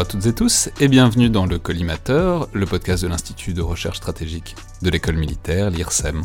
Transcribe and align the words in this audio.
Bonjour 0.00 0.16
à 0.16 0.18
toutes 0.18 0.26
et 0.28 0.34
tous 0.34 0.70
et 0.80 0.88
bienvenue 0.88 1.28
dans 1.28 1.44
le 1.44 1.58
Collimateur, 1.58 2.48
le 2.54 2.64
podcast 2.64 3.02
de 3.02 3.08
l'Institut 3.08 3.52
de 3.52 3.60
recherche 3.60 3.98
stratégique 3.98 4.56
de 4.80 4.88
l'école 4.88 5.18
militaire, 5.18 5.68
l'IRSEM, 5.68 6.22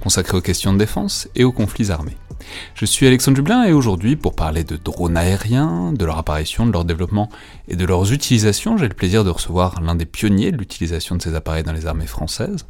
consacré 0.00 0.36
aux 0.36 0.40
questions 0.40 0.72
de 0.72 0.78
défense 0.78 1.28
et 1.36 1.44
aux 1.44 1.52
conflits 1.52 1.92
armés. 1.92 2.16
Je 2.74 2.84
suis 2.84 3.06
Alexandre 3.06 3.36
Dublin 3.36 3.62
et 3.62 3.72
aujourd'hui, 3.72 4.16
pour 4.16 4.34
parler 4.34 4.64
de 4.64 4.76
drones 4.76 5.16
aériens, 5.16 5.92
de 5.92 6.04
leur 6.04 6.18
apparition, 6.18 6.66
de 6.66 6.72
leur 6.72 6.84
développement 6.84 7.28
et 7.68 7.76
de 7.76 7.84
leurs 7.84 8.12
utilisations, 8.12 8.76
j'ai 8.76 8.88
le 8.88 8.94
plaisir 8.94 9.22
de 9.22 9.30
recevoir 9.30 9.80
l'un 9.80 9.94
des 9.94 10.06
pionniers 10.06 10.50
de 10.50 10.56
l'utilisation 10.56 11.14
de 11.14 11.22
ces 11.22 11.36
appareils 11.36 11.62
dans 11.62 11.72
les 11.72 11.86
armées 11.86 12.08
françaises, 12.08 12.66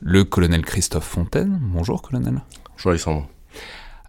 le 0.00 0.24
colonel 0.24 0.64
Christophe 0.64 1.04
Fontaine. 1.04 1.58
Bonjour 1.60 2.00
colonel. 2.00 2.40
Bonjour 2.74 2.92
Alexandre. 2.92 3.28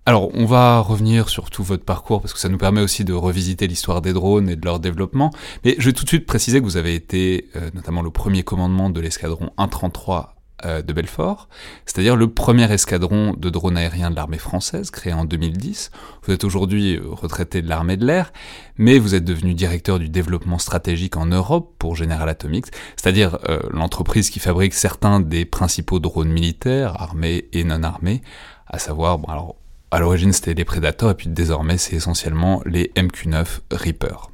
Alors, 0.08 0.32
on 0.34 0.46
va 0.46 0.80
revenir 0.80 1.30
sur 1.30 1.52
tout 1.52 1.64
votre 1.64 1.86
parcours 1.86 2.22
parce 2.22 2.34
que 2.34 2.40
ça 2.40 2.50
nous 2.50 2.58
permet 2.58 2.82
aussi 2.82 3.06
de 3.06 3.14
revisiter 3.14 3.68
l'histoire 3.68 4.02
des 4.02 4.14
drones 4.14 4.50
et 4.50 4.56
de 4.56 4.66
leur 4.66 4.80
développement. 4.80 5.30
Mais 5.64 5.76
je 5.78 5.86
vais 5.86 5.94
tout 5.94 6.06
de 6.06 6.10
suite 6.10 6.26
préciser 6.26 6.60
que 6.60 6.66
vous 6.66 6.78
avez 6.78 6.96
été 6.96 7.50
euh, 7.56 7.70
notamment 7.76 8.02
le 8.02 8.10
premier 8.10 8.42
commandement 8.42 8.90
de 8.90 9.00
l'escadron 9.00 9.52
133 9.60 10.36
euh, 10.66 10.82
de 10.82 10.92
Belfort, 10.92 11.50
c'est-à-dire 11.86 12.16
le 12.16 12.32
premier 12.32 12.72
escadron 12.72 13.36
de 13.38 13.50
drones 13.52 13.78
aériens 13.78 14.10
de 14.10 14.16
l'armée 14.16 14.40
française, 14.40 14.90
créé 14.90 15.14
en 15.14 15.24
2010. 15.26 15.92
Vous 16.24 16.34
êtes 16.34 16.44
aujourd'hui 16.44 17.00
retraité 17.00 17.62
de 17.62 17.70
l'armée 17.70 17.96
de 17.96 18.06
l'air, 18.06 18.34
mais 18.78 18.98
vous 18.98 19.14
êtes 19.14 19.24
devenu 19.24 19.54
directeur 19.54 20.00
du 20.00 20.10
développement 20.10 20.58
stratégique 20.58 21.16
en 21.16 21.28
Europe 21.28 21.76
pour 21.78 21.96
General 21.96 22.28
Atomics, 22.28 22.68
c'est-à-dire 22.96 23.38
euh, 23.50 23.60
l'entreprise 23.70 24.32
qui 24.32 24.40
fabrique 24.40 24.74
certains 24.74 25.20
des 25.20 25.46
principaux 25.46 26.00
drones 26.00 26.32
militaires, 26.32 27.00
armés 27.00 27.50
et 27.54 27.64
non 27.64 27.84
armés, 27.84 28.24
à 28.66 28.80
savoir, 28.80 29.20
bon 29.20 29.32
alors, 29.32 29.56
à 29.92 30.00
l'origine 30.00 30.34
c'était 30.34 30.54
les 30.54 30.66
Predators, 30.66 31.12
et 31.12 31.16
puis 31.16 31.28
désormais 31.28 31.78
c'est 31.78 31.96
essentiellement 31.96 32.62
les 32.66 32.92
MQ-9 32.96 33.46
Reaper. 33.72 34.32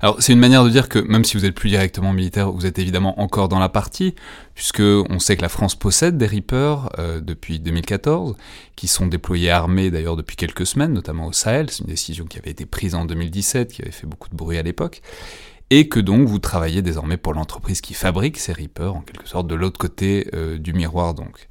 Alors 0.00 0.16
c'est 0.20 0.32
une 0.32 0.38
manière 0.38 0.64
de 0.64 0.70
dire 0.70 0.88
que 0.88 0.98
même 0.98 1.24
si 1.24 1.36
vous 1.36 1.44
êtes 1.44 1.54
plus 1.54 1.70
directement 1.70 2.12
militaire, 2.12 2.50
vous 2.50 2.66
êtes 2.66 2.78
évidemment 2.78 3.20
encore 3.20 3.48
dans 3.48 3.58
la 3.58 3.68
partie, 3.68 4.14
puisque 4.54 4.80
on 4.82 5.18
sait 5.18 5.36
que 5.36 5.42
la 5.42 5.48
France 5.48 5.74
possède 5.74 6.18
des 6.18 6.26
Reapers 6.26 6.90
euh, 6.98 7.20
depuis 7.20 7.58
2014, 7.58 8.36
qui 8.76 8.88
sont 8.88 9.06
déployés 9.06 9.50
armés 9.50 9.90
d'ailleurs 9.90 10.16
depuis 10.16 10.36
quelques 10.36 10.66
semaines, 10.66 10.92
notamment 10.92 11.26
au 11.26 11.32
Sahel. 11.32 11.70
C'est 11.70 11.80
une 11.80 11.86
décision 11.90 12.26
qui 12.26 12.38
avait 12.38 12.50
été 12.50 12.66
prise 12.66 12.94
en 12.94 13.04
2017, 13.04 13.72
qui 13.72 13.82
avait 13.82 13.90
fait 13.90 14.06
beaucoup 14.06 14.28
de 14.28 14.36
bruit 14.36 14.58
à 14.58 14.62
l'époque, 14.62 15.02
et 15.70 15.88
que 15.88 16.00
donc 16.00 16.28
vous 16.28 16.38
travaillez 16.38 16.82
désormais 16.82 17.16
pour 17.16 17.32
l'entreprise 17.32 17.80
qui 17.80 17.94
fabrique 17.94 18.38
ces 18.38 18.52
Reapers, 18.52 18.94
en 18.94 19.00
quelque 19.00 19.28
sorte 19.28 19.46
de 19.46 19.54
l'autre 19.54 19.78
côté 19.78 20.28
euh, 20.34 20.58
du 20.58 20.74
miroir 20.74 21.14
donc. 21.14 21.48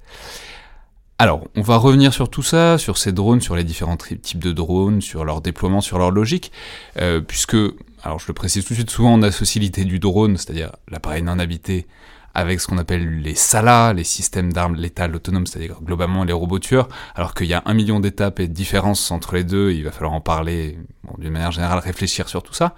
Alors, 1.21 1.43
on 1.55 1.61
va 1.61 1.77
revenir 1.77 2.15
sur 2.15 2.31
tout 2.31 2.41
ça, 2.41 2.79
sur 2.79 2.97
ces 2.97 3.11
drones, 3.11 3.41
sur 3.41 3.55
les 3.55 3.63
différents 3.63 3.95
types 3.95 4.39
de 4.39 4.51
drones, 4.51 5.01
sur 5.01 5.23
leur 5.23 5.41
déploiement, 5.41 5.79
sur 5.79 5.99
leur 5.99 6.09
logique, 6.09 6.51
euh, 6.99 7.21
puisque 7.21 7.55
alors 8.01 8.17
je 8.17 8.25
le 8.27 8.33
précise 8.33 8.65
tout 8.65 8.73
de 8.73 8.79
suite, 8.79 8.89
souvent 8.89 9.13
on 9.13 9.21
associe 9.21 9.61
l'idée 9.61 9.85
du 9.85 9.99
drone, 9.99 10.35
c'est-à-dire 10.35 10.71
l'appareil 10.87 11.21
non 11.21 11.37
habité, 11.37 11.85
avec 12.33 12.59
ce 12.59 12.65
qu'on 12.65 12.79
appelle 12.79 13.21
les 13.21 13.35
SALA, 13.35 13.93
les 13.93 14.03
systèmes 14.03 14.51
d'armes 14.51 14.73
létales 14.73 15.15
autonomes, 15.15 15.45
c'est-à-dire 15.45 15.79
globalement 15.83 16.23
les 16.23 16.33
robots 16.33 16.57
tueurs, 16.57 16.89
alors 17.13 17.35
qu'il 17.35 17.45
y 17.45 17.53
a 17.53 17.61
un 17.67 17.75
million 17.75 17.99
d'étapes 17.99 18.39
et 18.39 18.47
de 18.47 18.53
différences 18.53 19.11
entre 19.11 19.35
les 19.35 19.43
deux, 19.43 19.73
il 19.73 19.83
va 19.83 19.91
falloir 19.91 20.13
en 20.13 20.21
parler, 20.21 20.79
d'une 21.19 21.33
manière 21.33 21.51
générale, 21.51 21.77
réfléchir 21.77 22.29
sur 22.29 22.41
tout 22.41 22.55
ça. 22.55 22.73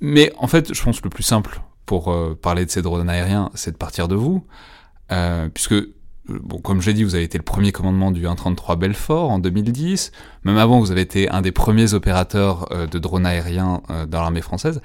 Mais 0.00 0.34
en 0.36 0.48
fait, 0.48 0.74
je 0.74 0.82
pense 0.82 0.98
que 0.98 1.04
le 1.04 1.10
plus 1.10 1.22
simple 1.22 1.62
pour 1.86 2.12
euh, 2.12 2.38
parler 2.38 2.66
de 2.66 2.70
ces 2.70 2.82
drones 2.82 3.08
aériens, 3.08 3.48
c'est 3.54 3.72
de 3.72 3.78
partir 3.78 4.06
de 4.06 4.16
vous, 4.16 4.46
euh, 5.12 5.48
puisque 5.48 5.76
bon, 6.28 6.58
comme 6.58 6.80
j'ai 6.80 6.92
dit, 6.94 7.04
vous 7.04 7.14
avez 7.14 7.24
été 7.24 7.38
le 7.38 7.44
premier 7.44 7.72
commandement 7.72 8.10
du 8.10 8.24
133 8.24 8.76
Belfort 8.76 9.30
en 9.30 9.38
2010. 9.38 10.12
Même 10.44 10.58
avant, 10.58 10.80
vous 10.80 10.90
avez 10.90 11.00
été 11.00 11.28
un 11.28 11.40
des 11.40 11.52
premiers 11.52 11.94
opérateurs 11.94 12.70
euh, 12.72 12.86
de 12.86 12.98
drones 12.98 13.26
aériens 13.26 13.82
euh, 13.90 14.06
dans 14.06 14.20
l'armée 14.20 14.42
française. 14.42 14.80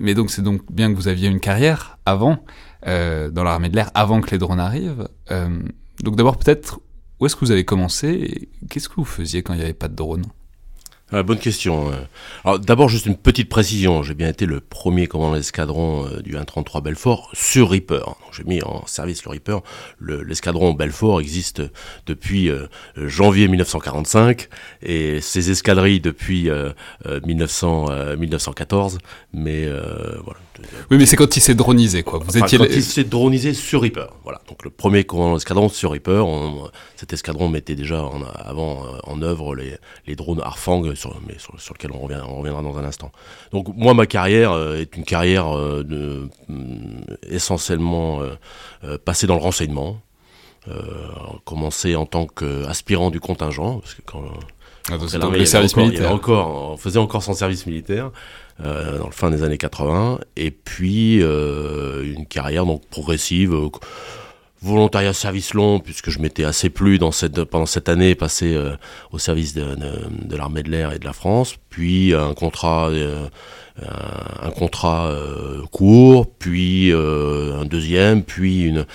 Mais 0.00 0.14
donc, 0.14 0.30
c'est 0.30 0.42
donc 0.42 0.60
bien 0.70 0.90
que 0.90 0.96
vous 0.96 1.08
aviez 1.08 1.28
une 1.28 1.40
carrière 1.40 1.98
avant, 2.06 2.38
euh, 2.86 3.30
dans 3.30 3.44
l'armée 3.44 3.68
de 3.68 3.76
l'air, 3.76 3.90
avant 3.94 4.20
que 4.20 4.30
les 4.30 4.38
drones 4.38 4.60
arrivent. 4.60 5.08
donc 6.02 6.16
d'abord, 6.16 6.36
peut-être, 6.36 6.80
où 7.20 7.26
est-ce 7.26 7.36
que 7.36 7.44
vous 7.44 7.50
avez 7.50 7.64
commencé 7.64 8.08
et 8.08 8.48
qu'est-ce 8.68 8.88
que 8.88 8.94
vous 8.96 9.04
faisiez 9.04 9.42
quand 9.42 9.52
il 9.54 9.58
n'y 9.58 9.64
avait 9.64 9.74
pas 9.74 9.88
de 9.88 9.94
drones? 9.94 10.24
Ah, 11.12 11.22
bonne 11.22 11.38
question. 11.38 11.90
Alors 12.44 12.58
d'abord 12.58 12.88
juste 12.88 13.06
une 13.06 13.16
petite 13.16 13.48
précision. 13.48 14.02
J'ai 14.02 14.14
bien 14.14 14.28
été 14.28 14.46
le 14.46 14.60
premier 14.60 15.06
commandant 15.06 15.34
d'escadron 15.34 16.06
euh, 16.06 16.20
du 16.22 16.32
133 16.32 16.80
Belfort 16.80 17.30
sur 17.32 17.70
Reaper. 17.70 18.16
J'ai 18.32 18.44
mis 18.44 18.62
en 18.62 18.86
service 18.86 19.24
le 19.24 19.30
Reaper. 19.30 19.60
L'escadron 20.00 20.72
Belfort 20.72 21.20
existe 21.20 21.62
depuis 22.06 22.48
euh, 22.48 22.66
janvier 22.96 23.48
1945 23.48 24.48
et 24.82 25.20
ses 25.20 25.50
escadrilles 25.50 26.00
depuis 26.00 26.48
1900, 27.06 27.86
euh, 27.90 28.16
1914. 28.16 28.98
Mais 29.32 29.66
voilà. 30.24 30.40
Oui, 30.90 30.98
mais 30.98 31.06
c'est 31.06 31.16
quand 31.16 31.36
il 31.36 31.40
s'est 31.40 31.54
dronisé, 31.54 32.02
quoi. 32.02 32.20
Vous 32.24 32.38
étiez 32.38 32.58
quand 32.58 32.64
il 32.64 32.82
s'est 32.82 33.04
dronisé 33.04 33.54
sur 33.54 33.82
Reaper. 33.82 34.08
Voilà. 34.24 34.40
Donc 34.48 34.64
le 34.64 34.70
premier 34.70 35.04
commandant 35.04 35.34
d'escadron 35.34 35.68
sur 35.68 35.92
Reaper. 35.92 36.24
cet 36.96 37.12
escadron 37.12 37.48
mettait 37.48 37.74
déjà 37.74 38.02
en, 38.02 38.22
avant 38.22 38.84
en 39.04 39.22
œuvre 39.22 39.54
les, 39.54 39.76
les 40.06 40.16
drones 40.16 40.40
Harfang 40.42 40.94
sur, 40.94 41.20
mais 41.26 41.36
sur, 41.38 41.74
lequel 41.74 41.90
on, 41.92 42.00
revient, 42.00 42.20
on, 42.26 42.36
reviendra 42.36 42.62
dans 42.62 42.78
un 42.78 42.84
instant. 42.84 43.12
Donc 43.52 43.68
moi, 43.76 43.94
ma 43.94 44.06
carrière 44.06 44.52
euh, 44.52 44.80
est 44.80 44.96
une 44.96 45.04
carrière 45.04 45.56
euh, 45.56 45.82
de, 45.82 46.28
mm, 46.48 47.02
essentiellement 47.28 48.20
euh, 48.84 48.98
passée 48.98 49.26
dans 49.26 49.36
le 49.36 49.42
renseignement. 49.42 50.00
commencé 51.44 51.96
en 51.96 52.06
tant 52.06 52.26
qu'aspirant 52.26 53.10
du 53.10 53.18
contingent, 53.18 53.80
parce 53.80 53.94
que 53.94 54.02
quand 54.02 54.24
ah, 54.90 54.96
le 55.32 55.44
service 55.46 55.76
militaire. 55.76 56.12
Encore, 56.12 56.72
on 56.72 56.76
faisait 56.76 56.98
encore 56.98 57.22
son 57.22 57.34
service 57.34 57.66
militaire 57.66 58.10
dans 58.62 59.06
le 59.06 59.12
fin 59.12 59.30
des 59.30 59.42
années 59.42 59.58
80, 59.58 60.20
et 60.36 60.50
puis 60.50 61.16
une 61.20 62.26
carrière 62.26 62.66
donc 62.66 62.86
progressive 62.86 63.54
volontariat 64.62 65.12
service 65.12 65.54
long, 65.54 65.80
puisque 65.80 66.10
je 66.10 66.18
m'étais 66.18 66.44
assez 66.44 66.70
plu 66.70 66.98
dans 66.98 67.12
cette, 67.12 67.44
pendant 67.44 67.66
cette 67.66 67.88
année 67.88 68.14
passée 68.14 68.54
euh, 68.54 68.76
au 69.10 69.18
service 69.18 69.54
de, 69.54 69.74
de, 69.74 70.36
l'armée 70.36 70.62
de 70.62 70.70
l'air 70.70 70.92
et 70.92 70.98
de 70.98 71.04
la 71.04 71.12
France, 71.12 71.56
puis 71.70 72.14
un 72.14 72.34
contrat, 72.34 72.90
euh, 73.82 74.46
un 74.46 74.50
contrat 74.50 75.06
euh, 75.06 75.62
court, 75.70 76.26
puis 76.38 76.92
un 76.92 77.64
deuxième, 77.64 78.22
puis 78.22 78.62
une, 78.62 78.86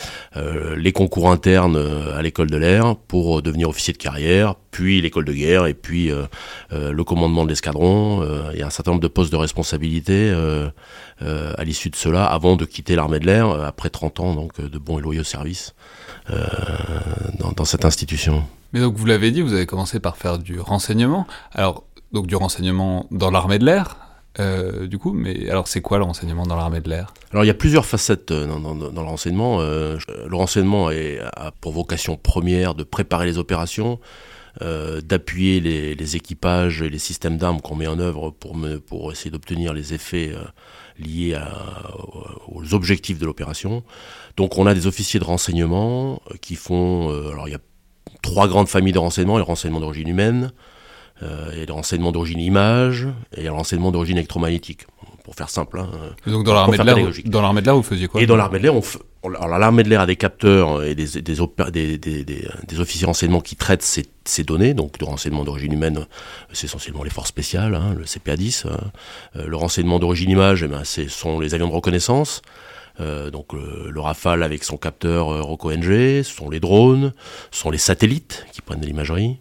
les 0.75 0.91
concours 0.91 1.31
internes 1.31 1.77
à 2.15 2.21
l'école 2.21 2.49
de 2.49 2.57
l'air 2.57 2.95
pour 2.95 3.41
devenir 3.41 3.69
officier 3.69 3.93
de 3.93 3.97
carrière, 3.97 4.55
puis 4.71 5.01
l'école 5.01 5.25
de 5.25 5.33
guerre, 5.33 5.65
et 5.67 5.73
puis 5.73 6.11
le 6.71 7.03
commandement 7.03 7.43
de 7.43 7.49
l'escadron. 7.49 8.23
Il 8.53 8.59
y 8.59 8.63
a 8.63 8.67
un 8.67 8.71
certain 8.71 8.91
nombre 8.91 9.03
de 9.03 9.07
postes 9.07 9.31
de 9.31 9.37
responsabilité 9.37 10.33
à 11.21 11.63
l'issue 11.63 11.89
de 11.89 11.95
cela, 11.95 12.25
avant 12.25 12.55
de 12.55 12.65
quitter 12.65 12.95
l'armée 12.95 13.19
de 13.19 13.25
l'air, 13.25 13.49
après 13.63 13.89
30 13.89 14.19
ans 14.19 14.35
donc 14.35 14.59
de 14.59 14.77
bons 14.77 14.99
et 14.99 15.01
loyaux 15.01 15.23
services 15.23 15.73
dans, 16.29 17.51
dans 17.55 17.65
cette 17.65 17.85
institution. 17.85 18.43
Mais 18.73 18.79
donc 18.81 18.95
vous 18.95 19.05
l'avez 19.05 19.31
dit, 19.31 19.41
vous 19.41 19.53
avez 19.53 19.65
commencé 19.65 19.99
par 19.99 20.17
faire 20.17 20.37
du 20.37 20.59
renseignement. 20.59 21.27
Alors 21.53 21.83
donc 22.11 22.27
du 22.27 22.35
renseignement 22.35 23.05
dans 23.11 23.31
l'armée 23.31 23.59
de 23.59 23.65
l'air, 23.65 23.97
euh, 24.39 24.87
du 24.87 24.97
coup, 24.97 25.13
mais 25.13 25.49
alors 25.49 25.67
c'est 25.67 25.81
quoi 25.81 25.97
le 25.97 26.03
renseignement 26.03 26.45
dans 26.45 26.55
l'armée 26.55 26.81
de 26.81 26.89
l'air? 26.89 27.13
Alors 27.31 27.43
il 27.43 27.47
y 27.47 27.51
a 27.51 27.55
plusieurs 27.55 27.85
facettes 27.85 28.31
euh, 28.31 28.45
dans, 28.45 28.73
le 28.73 29.07
renseignement. 29.07 29.61
Euh, 29.61 29.97
le 30.27 30.35
renseignement 30.35 30.89
a 30.89 31.51
pour 31.61 31.71
vocation 31.71 32.17
première 32.17 32.75
de 32.75 32.83
préparer 32.83 33.25
les 33.25 33.37
opérations, 33.37 33.99
d'appuyer 34.61 35.59
les, 35.59 36.15
équipages 36.15 36.81
et 36.81 36.89
les 36.89 36.99
systèmes 36.99 37.37
d'armes 37.37 37.61
qu'on 37.61 37.75
met 37.75 37.87
en 37.87 37.99
œuvre 37.99 38.31
pour, 38.31 39.11
essayer 39.11 39.31
d'obtenir 39.31 39.73
les 39.73 39.93
effets 39.93 40.33
liés 40.97 41.37
aux 42.47 42.73
objectifs 42.73 43.19
de 43.19 43.25
l'opération. 43.25 43.83
Donc 44.37 44.57
on 44.57 44.65
a 44.65 44.73
des 44.73 44.87
officiers 44.87 45.19
de 45.19 45.25
renseignement 45.25 46.21
qui 46.39 46.55
font, 46.55 47.09
alors 47.09 47.49
il 47.49 47.51
y 47.51 47.55
a 47.55 47.59
trois 48.21 48.47
grandes 48.47 48.69
familles 48.69 48.93
de 48.93 48.99
renseignement, 48.99 49.37
les 49.37 49.43
renseignements 49.43 49.81
d'origine 49.81 50.07
humaine, 50.07 50.51
et 51.21 51.65
les 51.65 51.71
renseignements 51.71 52.12
d'origine 52.12 52.39
image, 52.39 53.07
et 53.35 53.44
les 53.44 53.50
renseignements 53.50 53.91
d'origine 53.91 54.17
électromagnétique. 54.17 54.85
Pour 55.23 55.33
faire 55.33 55.50
simple. 55.50 55.79
Hein, 55.79 55.89
donc 56.27 56.45
dans 56.45 56.53
l'armée 56.53 56.77
de 56.77 56.83
l'air, 56.83 56.97
dans 57.25 57.41
l'armée 57.41 57.62
de 57.62 57.65
l'air, 57.65 57.75
vous 57.75 57.81
faisiez 57.81 58.07
quoi 58.07 58.21
Et 58.21 58.27
dans 58.27 58.35
l'armée 58.35 58.59
de 58.59 58.63
l'air, 58.63 58.75
on, 58.75 58.83
alors 59.33 59.57
l'armée 59.57 59.83
de 59.83 59.89
l'air 59.89 60.01
a 60.01 60.06
des 60.06 60.15
capteurs 60.15 60.83
et 60.83 60.95
des, 60.95 61.07
des, 61.21 61.97
des, 61.97 62.23
des 62.23 62.79
officiers 62.79 63.01
de 63.01 63.07
renseignement 63.07 63.41
qui 63.41 63.56
traitent 63.56 63.81
ces, 63.81 64.06
ces, 64.25 64.44
données, 64.44 64.73
donc 64.73 64.97
de 64.97 65.06
renseignement 65.06 65.44
d'origine 65.44 65.73
humaine, 65.73 66.06
c'est 66.53 66.65
essentiellement 66.65 67.03
les 67.03 67.09
forces 67.09 67.29
spéciales, 67.29 67.75
hein, 67.75 67.95
le 67.97 68.06
CPA-10. 68.06 68.68
Hein. 68.68 68.77
Euh, 69.35 69.47
le 69.47 69.57
renseignement 69.57 70.00
d'origine 70.00 70.29
image, 70.29 70.63
eh 70.63 70.68
ben, 70.68 70.83
ce 70.83 71.07
sont 71.07 71.39
les 71.39 71.53
avions 71.53 71.68
de 71.68 71.73
reconnaissance. 71.73 72.41
Euh, 73.01 73.29
donc 73.29 73.51
le, 73.53 74.00
Rafale 74.00 74.44
avec 74.44 74.63
son 74.63 74.77
capteur 74.77 75.29
euh, 75.29 75.41
ROCO-NG, 75.41 76.23
ce 76.23 76.31
sont 76.35 76.50
les 76.50 76.59
drones, 76.59 77.13
ce 77.51 77.59
sont 77.59 77.69
les 77.69 77.77
satellites 77.77 78.45
qui 78.53 78.61
prennent 78.61 78.79
de 78.79 78.85
l'imagerie, 78.85 79.39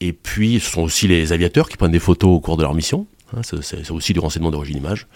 et 0.00 0.12
puis 0.12 0.60
ce 0.60 0.70
sont 0.70 0.82
aussi 0.82 1.08
les 1.08 1.32
aviateurs 1.32 1.68
qui 1.68 1.76
prennent 1.76 1.92
des 1.92 1.98
photos 1.98 2.30
au 2.30 2.40
cours 2.40 2.56
de 2.56 2.62
leur 2.62 2.74
mission. 2.74 3.06
Hein, 3.34 3.40
c'est 3.42 3.90
aussi 3.90 4.12
du 4.12 4.20
renseignement 4.20 4.50
d'origine 4.50 4.76
image. 4.76 5.06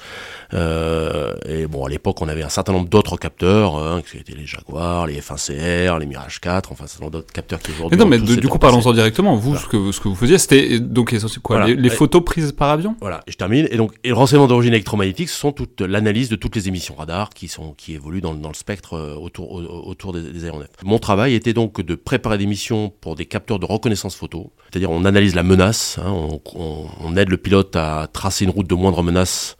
Euh, 0.54 1.34
et 1.46 1.66
bon, 1.66 1.84
à 1.84 1.88
l'époque, 1.88 2.20
on 2.20 2.28
avait 2.28 2.42
un 2.42 2.48
certain 2.48 2.72
nombre 2.72 2.88
d'autres 2.88 3.16
capteurs, 3.16 3.76
hein, 3.76 4.02
qui 4.08 4.18
étaient 4.18 4.34
les 4.34 4.46
Jaguars, 4.46 5.06
les 5.06 5.20
F1CR, 5.20 5.98
les 5.98 6.06
Mirage 6.06 6.40
4, 6.40 6.72
enfin, 6.72 6.84
un 6.84 6.86
certain 6.86 7.04
nombre 7.04 7.18
d'autres 7.18 7.32
capteurs 7.32 7.60
qui 7.60 7.72
aujourd'hui. 7.72 7.98
Non, 7.98 8.06
mais 8.06 8.18
du 8.18 8.48
coup, 8.48 8.58
parlons-en 8.58 8.92
directement. 8.92 9.36
Vous, 9.36 9.56
ce, 9.56 9.66
que, 9.66 9.92
ce 9.92 10.00
que 10.00 10.08
vous 10.08 10.14
faisiez, 10.14 10.38
c'était 10.38 10.80
donc 10.80 11.14
quoi 11.42 11.66
les, 11.66 11.90
photos 11.90 12.24
prises 12.24 12.52
par 12.52 12.70
avion? 12.70 12.96
Voilà, 13.00 13.20
et 13.26 13.32
je 13.32 13.36
termine. 13.36 13.68
Et 13.70 13.76
donc, 13.76 13.92
et 14.04 14.08
le 14.08 14.14
renseignement 14.14 14.46
d'origine 14.46 14.72
électromagnétique, 14.72 15.28
ce 15.28 15.38
sont 15.38 15.52
toute 15.52 15.80
l'analyse 15.80 16.28
de 16.28 16.36
toutes 16.36 16.56
les 16.56 16.68
émissions 16.68 16.94
radar 16.94 17.30
qui, 17.30 17.48
sont, 17.48 17.74
qui 17.76 17.94
évoluent 17.94 18.20
dans, 18.20 18.34
dans 18.34 18.48
le 18.48 18.54
spectre 18.54 18.94
euh, 18.94 19.14
autour, 19.14 19.52
autour 19.52 20.12
des, 20.12 20.22
des, 20.22 20.44
aéronefs. 20.44 20.70
Mon 20.84 20.98
travail 20.98 21.34
était 21.34 21.52
donc 21.52 21.80
de 21.80 21.94
préparer 21.94 22.38
des 22.38 22.46
missions 22.46 22.92
pour 23.00 23.16
des 23.16 23.26
capteurs 23.26 23.58
de 23.58 23.66
reconnaissance 23.66 24.14
photo. 24.14 24.52
C'est-à-dire, 24.70 24.90
on 24.90 25.04
analyse 25.04 25.34
la 25.34 25.42
menace, 25.42 25.98
hein, 25.98 26.10
on, 26.10 26.40
on, 26.54 26.86
on 27.00 27.16
aide 27.16 27.28
le 27.28 27.36
pilote 27.36 27.76
à 27.76 28.08
tracer 28.12 28.44
une 28.44 28.50
route 28.50 28.68
de 28.68 28.74
moindre 28.74 29.02
menace 29.02 29.56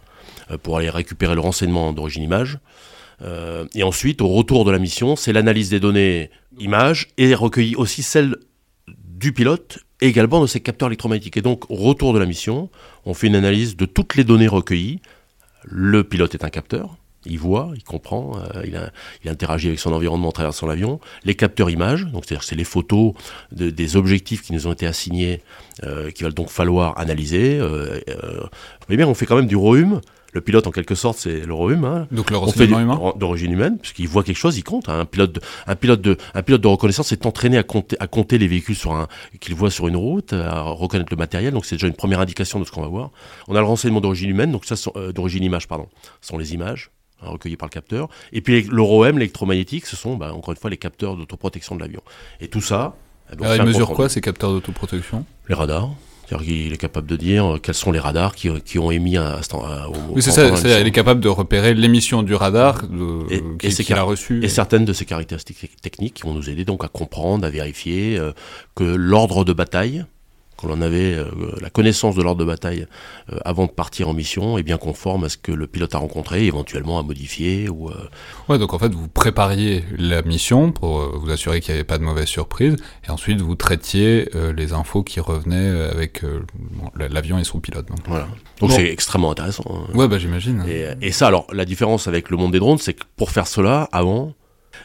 pour 0.59 0.77
aller 0.77 0.91
récupérer 0.91 1.35
le 1.35 1.41
renseignement 1.41 1.93
d'origine 1.93 2.23
image. 2.23 2.59
Euh, 3.23 3.67
et 3.75 3.83
ensuite, 3.83 4.23
au 4.23 4.29
retour 4.29 4.65
de 4.65 4.71
la 4.71 4.79
mission, 4.79 5.17
c'est 5.17 5.33
l'analyse 5.33 5.71
des 5.71 5.81
données 5.81 6.31
images 6.59 7.09
et 7.19 7.35
recueillir 7.35 7.79
aussi 7.79 8.03
celle 8.03 8.37
du 8.89 9.33
pilote 9.33 9.81
et 10.01 10.07
également 10.07 10.41
de 10.41 10.47
ses 10.47 10.61
capteurs 10.61 10.89
électromagnétiques. 10.89 11.37
Et 11.37 11.43
donc, 11.43 11.71
au 11.71 11.75
retour 11.75 12.15
de 12.15 12.19
la 12.19 12.27
mission, 12.27 12.71
on 13.05 13.15
fait 13.15 13.27
une 13.27 13.37
analyse 13.37 13.77
de 13.77 13.85
toutes 13.85 14.17
les 14.17 14.25
données 14.25 14.49
recueillies. 14.49 15.01
Le 15.65 16.05
pilote 16.05 16.35
est 16.35 16.45
un 16.45 16.49
capteur, 16.49 16.97
il 17.27 17.39
voit, 17.39 17.73
il 17.77 17.85
comprend, 17.85 18.39
euh, 18.39 18.65
il, 19.23 19.29
interagit 19.31 19.69
avec 19.69 19.79
son 19.79 19.93
environnement 19.93 20.29
en 20.29 20.33
traversant 20.33 20.67
l'avion. 20.67 21.01
Les 21.25 21.35
capteurs 21.35 21.69
images, 21.69 22.07
c'est-à-dire 22.13 22.43
c'est 22.43 22.57
les 22.57 22.65
photos 22.65 23.13
des 23.53 23.97
objectifs 23.97 24.41
qui 24.41 24.55
nous 24.55 24.67
ont 24.67 24.73
été 24.73 24.87
assignés, 24.87 25.43
euh, 25.85 26.11
qu'il 26.11 26.25
va 26.25 26.33
donc 26.33 26.49
falloir 26.49 26.99
analyser. 26.99 27.59
Euh, 27.59 28.01
euh, 28.09 28.97
bien, 28.97 29.07
on 29.07 29.15
fait 29.15 29.27
quand 29.27 29.37
même 29.37 29.47
du 29.47 29.57
ROHUM. 29.57 30.01
Le 30.33 30.41
pilote, 30.41 30.67
en 30.67 30.71
quelque 30.71 30.95
sorte, 30.95 31.19
c'est 31.19 31.41
le 31.41 31.53
ROHUM. 31.53 31.85
Hein. 31.85 32.07
Donc 32.11 32.31
le 32.31 32.37
renseignement 32.37 32.81
humain 32.81 33.13
D'origine 33.17 33.53
humaine, 33.53 33.79
puisqu'il 33.79 34.09
voit 34.09 34.23
quelque 34.23 34.37
chose, 34.37 34.57
il 34.59 34.65
compte. 34.65 34.89
Hein. 34.89 35.01
Un, 35.01 35.05
pilote 35.05 35.33
de, 35.33 35.41
un, 35.67 35.75
pilote 35.75 36.01
de, 36.01 36.17
un 36.35 36.43
pilote 36.43 36.61
de 36.61 36.69
reconnaissance 36.69 37.13
est 37.13 37.27
entraîné 37.27 37.59
à 37.59 37.63
compter, 37.63 37.97
à 38.01 38.07
compter 38.07 38.39
les 38.39 38.49
véhicules 38.49 38.77
qu'il 39.41 39.55
voit 39.55 39.71
sur 39.71 39.89
une 39.89 39.97
route, 39.97 40.33
à 40.33 40.63
reconnaître 40.63 41.11
le 41.11 41.17
matériel. 41.17 41.53
Donc 41.53 41.67
c'est 41.67 41.77
déjà 41.77 41.87
une 41.87 41.95
première 41.95 42.21
indication 42.21 42.61
de 42.61 42.65
ce 42.65 42.71
qu'on 42.71 42.83
va 42.83 42.89
voir. 42.89 43.11
On 43.49 43.55
a 43.57 43.61
le 43.61 43.67
renseignement 43.67 44.01
d'origine 44.01 44.31
humaine, 44.31 44.53
donc 44.53 44.65
ça, 44.65 44.75
d'origine 45.13 45.43
image, 45.43 45.69
pardon. 45.69 45.89
Ce 46.21 46.29
sont 46.29 46.39
les 46.39 46.55
images 46.55 46.91
Hein, 47.23 47.31
recueillis 47.31 47.57
par 47.57 47.67
le 47.69 47.73
capteur. 47.73 48.09
Et 48.33 48.41
puis 48.41 48.63
l'EuroM, 48.63 49.19
l'électromagnétique, 49.19 49.87
ce 49.87 49.97
sont 49.97 50.17
bah, 50.17 50.33
encore 50.33 50.53
une 50.53 50.59
fois 50.59 50.71
les 50.71 50.77
capteurs 50.77 51.17
d'autoprotection 51.17 51.75
de 51.77 51.81
l'avion. 51.81 52.01
Et 52.41 52.49
tout 52.49 52.61
ça. 52.61 52.95
Eh 53.33 53.37
ben, 53.37 53.45
Alors, 53.45 53.57
ils 53.57 53.65
mesurent 53.65 53.93
quoi 53.93 54.09
ces 54.09 54.21
capteurs 54.21 54.53
d'autoprotection? 54.53 55.25
Les 55.49 55.55
radars. 55.55 55.91
C'est-à-dire 56.31 56.47
qu'il 56.47 56.73
est 56.73 56.77
capable 56.77 57.09
de 57.09 57.17
dire 57.17 57.59
quels 57.61 57.75
sont 57.75 57.91
les 57.91 57.99
radars 57.99 58.37
qui, 58.37 58.49
qui 58.63 58.79
ont 58.79 58.91
émis 58.91 59.17
un 59.17 59.27
instant. 59.27 59.65
oui, 60.11 60.23
c'est 60.23 60.31
ça. 60.31 60.47
il 60.81 60.87
est 60.87 60.91
capable 60.93 61.21
de 61.21 61.29
repérer 61.29 61.75
l'émission 61.75 62.23
du 62.23 62.35
radar 62.35 62.83
qu'il 63.83 63.97
a 63.97 64.03
reçu. 64.03 64.45
Et 64.45 64.49
certaines 64.49 64.85
de 64.85 64.93
ces 64.93 65.05
caractéristiques 65.05 65.81
techniques 65.81 66.15
qui 66.15 66.23
vont 66.23 66.35
nous 66.35 66.49
aider 66.49 66.65
donc 66.65 66.85
à 66.85 66.89
comprendre, 66.89 67.45
à 67.45 67.51
vérifier 67.51 68.17
euh, 68.17 68.33
que 68.77 68.85
l'ordre 68.85 69.45
de 69.45 69.53
bataille, 69.53 70.05
qu'on 70.61 70.73
en 70.73 70.81
avait 70.81 71.15
euh, 71.15 71.27
la 71.61 71.71
connaissance 71.71 72.15
de 72.15 72.23
l'ordre 72.23 72.41
de 72.41 72.45
bataille 72.45 72.87
euh, 73.33 73.39
avant 73.45 73.67
de 73.67 73.71
partir 73.71 74.09
en 74.09 74.15
mission 74.15 74.59
est 74.59 74.63
bien 74.63 74.77
conforme 74.77 75.25
à 75.25 75.29
ce 75.29 75.37
que 75.37 75.53
le 75.53 75.67
pilote 75.67 75.95
a 75.95 75.99
rencontré, 75.99 76.47
éventuellement 76.47 76.99
à 76.99 77.03
modifier. 77.03 77.69
Ou, 77.69 77.89
euh, 77.89 77.95
Ouais, 78.49 78.59
donc 78.59 78.75
en 78.75 78.79
fait, 78.79 78.93
vous 78.93 79.09
prépariez 79.09 79.85
la 79.97 80.23
mission 80.23 80.73
pour 80.73 81.19
vous 81.19 81.31
assurer 81.31 81.61
qu'il 81.61 81.73
n'y 81.73 81.79
avait 81.79 81.87
pas 81.87 81.99
de 81.99 82.05
mauvaise 82.05 82.29
surprise, 82.29 82.77
et 83.07 83.11
ensuite 83.11 83.41
vous 83.41 83.55
traitiez 83.55 84.29
les 84.57 84.73
infos 84.73 85.03
qui 85.03 85.21
revenaient 85.21 85.71
avec 85.91 86.23
l'avion 86.97 87.39
et 87.39 87.45
son 87.45 87.61
pilote. 87.61 87.87
Donc 87.89 88.01
voilà. 88.07 88.29
Donc 88.61 88.73
c'est 88.73 88.89
extrêmement 88.89 89.31
intéressant. 89.31 89.65
Hein. 89.69 89.97
Ouais, 89.97 90.09
bah 90.09 90.19
j'imagine. 90.19 90.65
Et, 90.69 90.87
et, 91.01 91.13
ça, 91.13 91.29
alors, 91.29 91.47
la 91.53 91.65
différence 91.65 92.09
avec 92.09 92.31
le 92.31 92.37
monde 92.37 92.53
des 92.53 92.59
drones, 92.59 92.79
c'est 92.79 92.95
que 92.95 93.05
pour 93.17 93.31
faire 93.31 93.47
cela, 93.47 93.89
avant, 93.93 94.35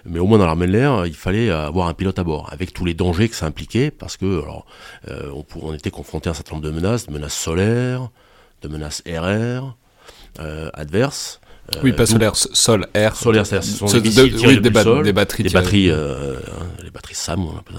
mais 0.06 0.20
au 0.20 0.28
moins 0.28 0.38
dans 0.38 0.46
l'armée 0.46 0.68
de 0.68 0.72
l'air, 0.72 1.06
il 1.06 1.16
fallait 1.16 1.50
avoir 1.50 1.88
un 1.88 1.94
pilote 1.94 2.20
à 2.20 2.24
bord, 2.24 2.50
avec 2.52 2.74
tous 2.74 2.86
les 2.86 2.94
dangers 2.94 3.30
que 3.30 3.36
ça 3.36 3.46
impliquait, 3.46 3.92
parce 3.92 4.18
que 4.18 4.42
alors, 4.42 4.66
euh, 5.10 5.32
on, 5.62 5.74
était 5.74 5.92
confronté 5.92 6.30
à 6.30 6.32
un 6.32 6.36
certain 6.36 6.56
nombre 6.56 6.66
de 6.66 6.72
menaces, 6.72 7.08
de 7.08 7.14
menaces 7.14 7.36
solaires, 7.36 8.10
de 8.62 8.68
menaces 8.68 9.04
RR, 9.08 9.76
euh, 10.40 10.70
adverses. 10.74 11.40
Euh, 11.76 11.80
oui, 11.84 11.94
pas 11.94 12.06
solaire, 12.06 12.36
sol, 12.36 12.88
air. 12.94 13.16
Solaire, 13.16 13.46
c'est 13.46 13.62
ce 13.64 13.72
sont 13.72 13.86
des, 13.86 14.00
oui, 14.20 14.60
des, 14.60 14.60
des, 14.60 14.70
batteries. 14.70 15.44
Des 15.44 15.50
batteries, 15.50 15.90
euh, 15.90 16.36
hein, 16.36 16.66
les 16.84 16.92
batteries 16.92 17.16
SAM, 17.16 17.44
on 17.44 17.58
appelle 17.58 17.78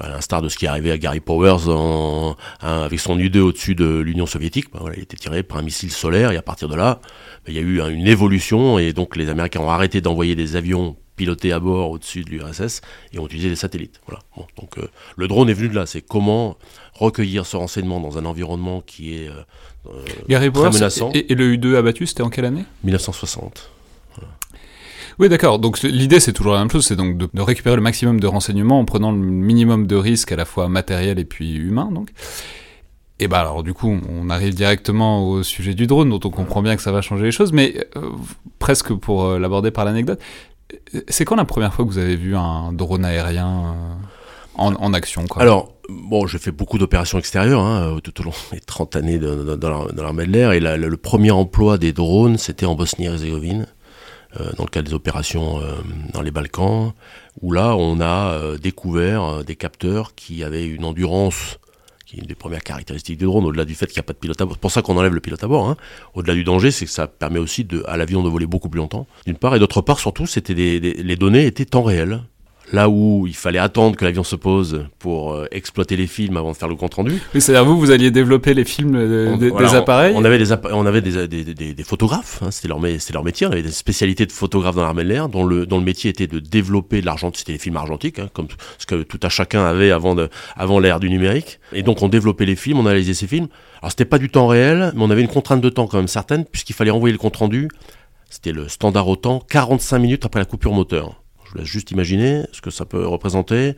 à 0.00 0.10
l'instar 0.10 0.42
de 0.42 0.50
ce 0.50 0.58
qui 0.58 0.66
est 0.66 0.68
arrivé 0.68 0.90
à 0.90 0.98
Gary 0.98 1.20
Powers 1.20 1.68
en, 1.68 2.36
avec 2.60 3.00
son 3.00 3.18
U-2 3.18 3.38
au-dessus 3.38 3.74
de 3.74 3.86
l'Union 3.86 4.26
soviétique. 4.26 4.66
Ben 4.70 4.80
voilà, 4.80 4.96
il 4.96 5.02
était 5.02 5.16
tiré 5.16 5.42
par 5.42 5.56
un 5.56 5.62
missile 5.62 5.90
solaire 5.90 6.30
et 6.32 6.36
à 6.36 6.42
partir 6.42 6.68
de 6.68 6.76
là, 6.76 7.00
ben, 7.46 7.52
il 7.52 7.54
y 7.54 7.58
a 7.58 7.62
eu 7.62 7.80
une 7.90 8.06
évolution 8.06 8.78
et 8.78 8.92
donc 8.92 9.16
les 9.16 9.30
Américains 9.30 9.60
ont 9.60 9.70
arrêté 9.70 10.02
d'envoyer 10.02 10.34
des 10.34 10.56
avions 10.56 10.96
pilotés 11.16 11.52
à 11.52 11.58
bord 11.58 11.90
au-dessus 11.90 12.22
de 12.22 12.30
l'URSS 12.30 12.82
et 13.12 13.18
ont 13.18 13.26
utilisé 13.26 13.48
des 13.48 13.56
satellites. 13.56 14.00
Voilà. 14.06 14.22
Bon, 14.36 14.46
donc 14.58 14.78
euh, 14.78 14.88
le 15.16 15.26
drone 15.26 15.48
est 15.48 15.54
venu 15.54 15.68
de 15.68 15.74
là. 15.74 15.86
C'est 15.86 16.02
comment 16.02 16.56
recueillir 16.94 17.46
ce 17.46 17.56
renseignement 17.56 18.00
dans 18.00 18.18
un 18.18 18.24
environnement 18.24 18.82
qui 18.86 19.16
est 19.16 19.28
euh, 19.28 19.32
euh 20.30 20.50
très 20.50 20.70
menaçant. 20.70 21.10
Et, 21.14 21.34
le 21.34 21.54
U-2 21.54 21.76
abattu, 21.76 22.06
c'était 22.06 22.22
en 22.22 22.30
quelle 22.30 22.44
année? 22.44 22.64
1960. 22.84 23.70
Oui, 25.18 25.30
d'accord. 25.30 25.58
Donc 25.58 25.82
l'idée, 25.82 26.20
c'est 26.20 26.34
toujours 26.34 26.52
la 26.52 26.58
même 26.58 26.70
chose, 26.70 26.84
c'est 26.84 26.96
donc 26.96 27.16
de, 27.16 27.40
récupérer 27.40 27.76
le 27.76 27.82
maximum 27.82 28.20
de 28.20 28.26
renseignements 28.26 28.78
en 28.78 28.84
prenant 28.84 29.12
le 29.12 29.18
minimum 29.18 29.86
de 29.86 29.96
risques 29.96 30.30
à 30.32 30.36
la 30.36 30.44
fois 30.44 30.68
matériel 30.68 31.18
et 31.18 31.24
puis 31.24 31.54
humain. 31.54 31.90
Donc. 31.90 32.10
Et 33.18 33.28
bah 33.28 33.40
alors 33.40 33.62
du 33.62 33.72
coup, 33.72 33.98
on 34.10 34.28
arrive 34.28 34.54
directement 34.54 35.26
au 35.26 35.42
sujet 35.42 35.72
du 35.72 35.86
drone, 35.86 36.10
dont 36.10 36.20
on 36.22 36.30
comprend 36.30 36.60
bien 36.60 36.76
que 36.76 36.82
ça 36.82 36.92
va 36.92 37.00
changer 37.00 37.24
les 37.24 37.32
choses, 37.32 37.50
mais 37.50 37.88
euh, 37.96 38.10
presque 38.58 38.92
pour 38.92 39.38
l'aborder 39.38 39.70
par 39.70 39.86
l'anecdote, 39.86 40.20
c'est 41.08 41.24
quand 41.24 41.36
la 41.36 41.44
première 41.44 41.72
fois 41.72 41.84
que 41.84 41.90
vous 41.90 41.98
avez 41.98 42.16
vu 42.16 42.36
un 42.36 42.72
drone 42.72 43.04
aérien 43.04 43.48
euh, 43.48 43.94
en, 44.58 44.92
action 44.94 45.24
Alors, 45.36 45.74
bon, 45.88 46.26
j'ai 46.26 46.38
fait 46.38 46.50
beaucoup 46.50 46.78
d'opérations 46.78 47.18
extérieures 47.18 47.60
hein, 47.60 47.98
tout 48.02 48.20
au 48.20 48.24
long 48.24 48.32
des 48.52 48.60
30 48.60 48.96
années 48.96 49.18
dans 49.18 49.86
l'armée 49.96 50.26
de 50.26 50.32
l'air, 50.32 50.52
et 50.52 50.60
le 50.60 50.96
premier 50.96 51.30
emploi 51.30 51.76
des 51.76 51.92
drones, 51.92 52.38
c'était 52.38 52.64
en 52.64 52.74
Bosnie-Herzégovine, 52.74 53.66
euh, 54.40 54.52
dans 54.56 54.64
le 54.64 54.70
cadre 54.70 54.88
des 54.88 54.94
opérations 54.94 55.60
euh, 55.60 55.74
dans 56.14 56.22
les 56.22 56.30
Balkans, 56.30 56.92
où 57.42 57.52
là, 57.52 57.76
on 57.76 58.00
a 58.00 58.56
découvert 58.56 59.44
des 59.44 59.56
capteurs 59.56 60.14
qui 60.14 60.42
avaient 60.42 60.66
une 60.66 60.86
endurance 60.86 61.58
qui 62.06 62.16
est 62.16 62.20
une 62.20 62.26
des 62.26 62.34
premières 62.34 62.62
caractéristiques 62.62 63.18
du 63.18 63.24
drone, 63.24 63.44
au-delà 63.44 63.64
du 63.64 63.74
fait 63.74 63.86
qu'il 63.86 63.96
n'y 63.96 64.00
a 64.00 64.04
pas 64.04 64.12
de 64.12 64.18
pilote 64.18 64.40
à 64.40 64.44
bord. 64.44 64.54
C'est 64.54 64.60
pour 64.60 64.70
ça 64.70 64.80
qu'on 64.80 64.96
enlève 64.96 65.12
le 65.12 65.20
pilote 65.20 65.42
à 65.42 65.48
bord. 65.48 65.68
Hein. 65.68 65.76
Au-delà 66.14 66.34
du 66.34 66.44
danger, 66.44 66.70
c'est 66.70 66.86
que 66.86 66.90
ça 66.90 67.06
permet 67.08 67.40
aussi 67.40 67.64
de, 67.64 67.82
à 67.86 67.96
l'avion 67.96 68.22
de 68.22 68.28
voler 68.28 68.46
beaucoup 68.46 68.68
plus 68.68 68.78
longtemps, 68.78 69.06
d'une 69.26 69.36
part, 69.36 69.54
et 69.56 69.58
d'autre 69.58 69.82
part, 69.82 69.98
surtout, 69.98 70.26
c'était 70.26 70.54
les 70.54 71.16
données 71.16 71.46
étaient 71.46 71.64
temps 71.64 71.82
réel 71.82 72.22
là 72.72 72.88
où 72.88 73.26
il 73.26 73.36
fallait 73.36 73.58
attendre 73.58 73.96
que 73.96 74.04
l'avion 74.04 74.24
se 74.24 74.36
pose 74.36 74.86
pour 74.98 75.32
euh, 75.32 75.46
exploiter 75.50 75.96
les 75.96 76.06
films 76.06 76.36
avant 76.36 76.52
de 76.52 76.56
faire 76.56 76.68
le 76.68 76.74
compte 76.76 76.94
rendu. 76.94 77.20
Oui, 77.34 77.40
c'est-à-dire 77.40 77.64
vous, 77.64 77.78
vous 77.78 77.90
alliez 77.90 78.10
développer 78.10 78.54
les 78.54 78.64
films 78.64 79.38
des 79.38 79.74
appareils. 79.74 80.14
On, 80.16 80.24
avait 80.24 80.38
des, 80.38 80.52
on 80.72 80.86
avait 80.86 81.00
des, 81.00 81.28
des, 81.28 81.74
des, 81.74 81.84
photographes, 81.84 82.42
hein, 82.42 82.50
c'était 82.50 82.68
leur, 82.68 82.80
leur 82.80 83.24
métier. 83.24 83.46
On 83.46 83.50
avait 83.50 83.62
des 83.62 83.70
spécialités 83.70 84.26
de 84.26 84.32
photographes 84.32 84.74
dans 84.76 84.82
l'armée 84.82 85.04
de 85.04 85.08
l'air, 85.08 85.28
dont 85.28 85.44
le, 85.44 85.66
dont 85.66 85.78
le 85.78 85.84
métier 85.84 86.10
était 86.10 86.26
de 86.26 86.38
développer 86.38 87.00
de 87.00 87.06
l'argent. 87.06 87.30
C'était 87.34 87.52
les 87.52 87.58
films 87.58 87.76
argentiques, 87.76 88.18
hein, 88.18 88.28
comme 88.32 88.48
ce 88.78 88.86
que 88.86 89.02
tout 89.02 89.20
à 89.22 89.28
chacun 89.28 89.64
avait 89.64 89.90
avant 89.90 90.14
de, 90.14 90.28
avant 90.56 90.80
l'ère 90.80 91.00
du 91.00 91.10
numérique. 91.10 91.60
Et 91.72 91.82
donc 91.82 92.02
on 92.02 92.08
développait 92.08 92.46
les 92.46 92.56
films, 92.56 92.78
on 92.78 92.86
analysait 92.86 93.14
ces 93.14 93.26
films. 93.26 93.48
Alors 93.80 93.90
c'était 93.90 94.04
pas 94.04 94.18
du 94.18 94.28
temps 94.28 94.46
réel, 94.46 94.92
mais 94.94 95.02
on 95.02 95.10
avait 95.10 95.22
une 95.22 95.28
contrainte 95.28 95.60
de 95.60 95.68
temps 95.68 95.86
quand 95.86 95.98
même 95.98 96.08
certaine, 96.08 96.44
puisqu'il 96.44 96.72
fallait 96.72 96.90
envoyer 96.90 97.12
le 97.12 97.18
compte 97.18 97.36
rendu. 97.36 97.68
C'était 98.28 98.52
le 98.52 98.68
standard 98.68 99.08
au 99.08 99.16
temps, 99.16 99.40
45 99.48 99.98
minutes 99.98 100.24
après 100.24 100.40
la 100.40 100.46
coupure 100.46 100.72
moteur. 100.72 101.22
Je 101.46 101.52
vous 101.52 101.58
laisse 101.58 101.68
juste 101.68 101.90
imaginer 101.90 102.42
ce 102.52 102.60
que 102.60 102.70
ça 102.70 102.84
peut 102.84 103.06
représenter. 103.06 103.74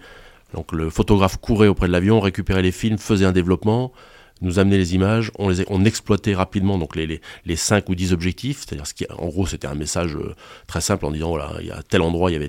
Donc 0.54 0.72
le 0.72 0.90
photographe 0.90 1.36
courait 1.36 1.68
auprès 1.68 1.86
de 1.86 1.92
l'avion, 1.92 2.20
récupérait 2.20 2.62
les 2.62 2.72
films, 2.72 2.98
faisait 2.98 3.26
un 3.26 3.32
développement, 3.32 3.92
nous 4.40 4.58
amenait 4.58 4.78
les 4.78 4.94
images, 4.94 5.30
on, 5.38 5.48
les, 5.48 5.64
on 5.68 5.84
exploitait 5.84 6.34
rapidement 6.34 6.78
donc 6.78 6.96
les, 6.96 7.06
les, 7.06 7.20
les 7.44 7.56
5 7.56 7.88
ou 7.88 7.94
10 7.94 8.12
objectifs, 8.12 8.60
c'est-à-dire 8.60 8.86
ce 8.86 8.94
qui, 8.94 9.06
en 9.10 9.26
gros 9.26 9.46
c'était 9.46 9.66
un 9.66 9.74
message 9.74 10.14
euh, 10.16 10.34
très 10.66 10.80
simple 10.80 11.06
en 11.06 11.10
disant 11.10 11.28
voilà, 11.28 11.52
il 11.60 11.66
y 11.66 11.70
a 11.70 11.82
tel 11.82 12.02
endroit, 12.02 12.30
il 12.30 12.34
y 12.34 12.36
avait 12.36 12.48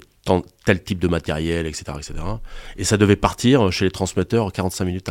tel 0.66 0.84
type 0.84 1.00
de 1.00 1.08
matériel, 1.08 1.66
etc., 1.66 1.86
etc. 1.98 2.14
Et 2.78 2.84
ça 2.84 2.98
devait 2.98 3.16
partir 3.16 3.72
chez 3.72 3.86
les 3.86 3.92
transmetteurs 3.92 4.52
45 4.52 4.86
minutes 4.86 5.10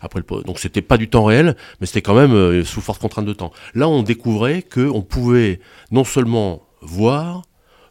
après 0.00 0.20
le 0.20 0.24
poste. 0.24 0.46
Donc 0.46 0.60
c'était 0.60 0.82
pas 0.82 0.96
du 0.96 1.08
temps 1.08 1.24
réel, 1.24 1.56
mais 1.80 1.86
c'était 1.86 2.02
quand 2.02 2.14
même 2.14 2.32
euh, 2.32 2.64
sous 2.64 2.80
forte 2.80 3.00
contrainte 3.00 3.26
de 3.26 3.32
temps. 3.32 3.52
Là 3.74 3.88
on 3.88 4.02
découvrait 4.02 4.62
qu'on 4.62 5.02
pouvait 5.02 5.60
non 5.90 6.04
seulement 6.04 6.62
voir 6.80 7.42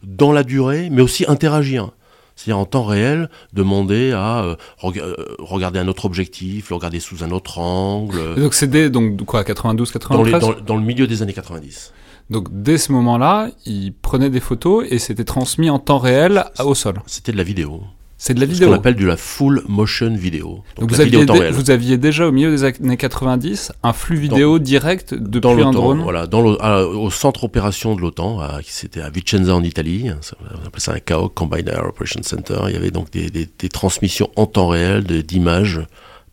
dans 0.04 0.32
la 0.32 0.44
durée, 0.44 0.90
mais 0.92 1.02
aussi 1.02 1.26
interagir 1.28 1.92
c'est-à-dire 2.40 2.60
en 2.60 2.66
temps 2.66 2.86
réel, 2.86 3.30
demander 3.52 4.14
à 4.14 4.46
euh, 4.46 4.56
euh, 4.86 5.16
regarder 5.40 5.78
un 5.78 5.90
autre 5.90 6.06
objectif, 6.06 6.70
le 6.70 6.78
regarder 6.78 7.02
sous 7.02 7.22
un 7.26 7.32
autre 7.32 7.60
angle. 7.60 8.36
donc 8.36 8.54
c'est 8.54 8.68
dès 8.68 8.90
donc, 8.90 9.26
quoi, 9.26 9.44
92, 9.44 9.92
93 9.92 10.42
dans, 10.42 10.54
dans, 10.62 10.78
le 10.78 10.84
milieu 10.84 11.06
des 11.06 11.22
années 11.22 11.34
90. 11.34 11.92
Donc 12.30 12.48
dès 12.50 12.78
ce 12.78 12.94
moment-là, 12.94 13.50
il 13.66 13.94
prenait 13.94 14.30
des 14.30 14.40
photos 14.40 14.86
et 14.90 15.00
c'était 15.00 15.26
transmis 15.26 15.70
en 15.70 15.80
temps 15.80 15.98
réel 15.98 16.46
au 16.64 16.76
sol. 16.76 17.02
C'était 17.08 17.34
de 17.34 17.38
la 17.38 17.44
vidéo. 17.44 17.84
C'est 18.22 18.34
de 18.34 18.42
la 18.42 18.46
vidéo. 18.46 18.68
Ce 18.68 18.74
qu'on 18.74 18.78
appelle 18.78 18.96
de 18.96 19.06
la 19.06 19.16
full 19.16 19.64
motion 19.70 20.14
vidéo. 20.14 20.62
Donc, 20.78 20.92
vous, 20.92 21.00
aviez 21.00 21.26
vous, 21.52 21.72
aviez 21.72 21.98
déjà 21.98 22.28
au 22.28 22.34
milieu 22.34 22.52
des 22.52 22.66
années 22.66 22.98
90 22.98 23.72
un 23.82 23.94
flux 23.94 24.18
vidéo 24.18 24.60
direct 24.60 25.14
depuis 25.14 25.40
dans 25.40 25.58
un 25.58 25.72
drone 25.72 26.02
Voilà, 26.02 26.28
dans 26.28 26.44
au 26.44 27.10
centre 27.12 27.46
opération 27.46 27.96
de 27.96 28.02
l'OTAN, 28.02 28.42
c'était 28.66 29.00
à 29.00 29.10
Vicenza 29.10 29.56
en 29.56 29.64
Italie, 29.64 30.12
on 30.42 30.68
appelait 30.68 30.82
ça 30.82 30.92
un 30.92 31.00
CAOC, 31.00 31.34
Combined 31.34 31.70
Air 31.70 31.86
Operations 31.88 32.22
Center, 32.22 32.60
il 32.68 32.74
y 32.74 32.76
avait 32.76 32.92
donc 32.92 33.10
des, 33.10 33.30
des, 33.30 33.48
des 33.58 33.70
transmissions 33.70 34.30
en 34.36 34.46
temps 34.46 34.68
réel 34.68 35.06
d'images 35.06 35.80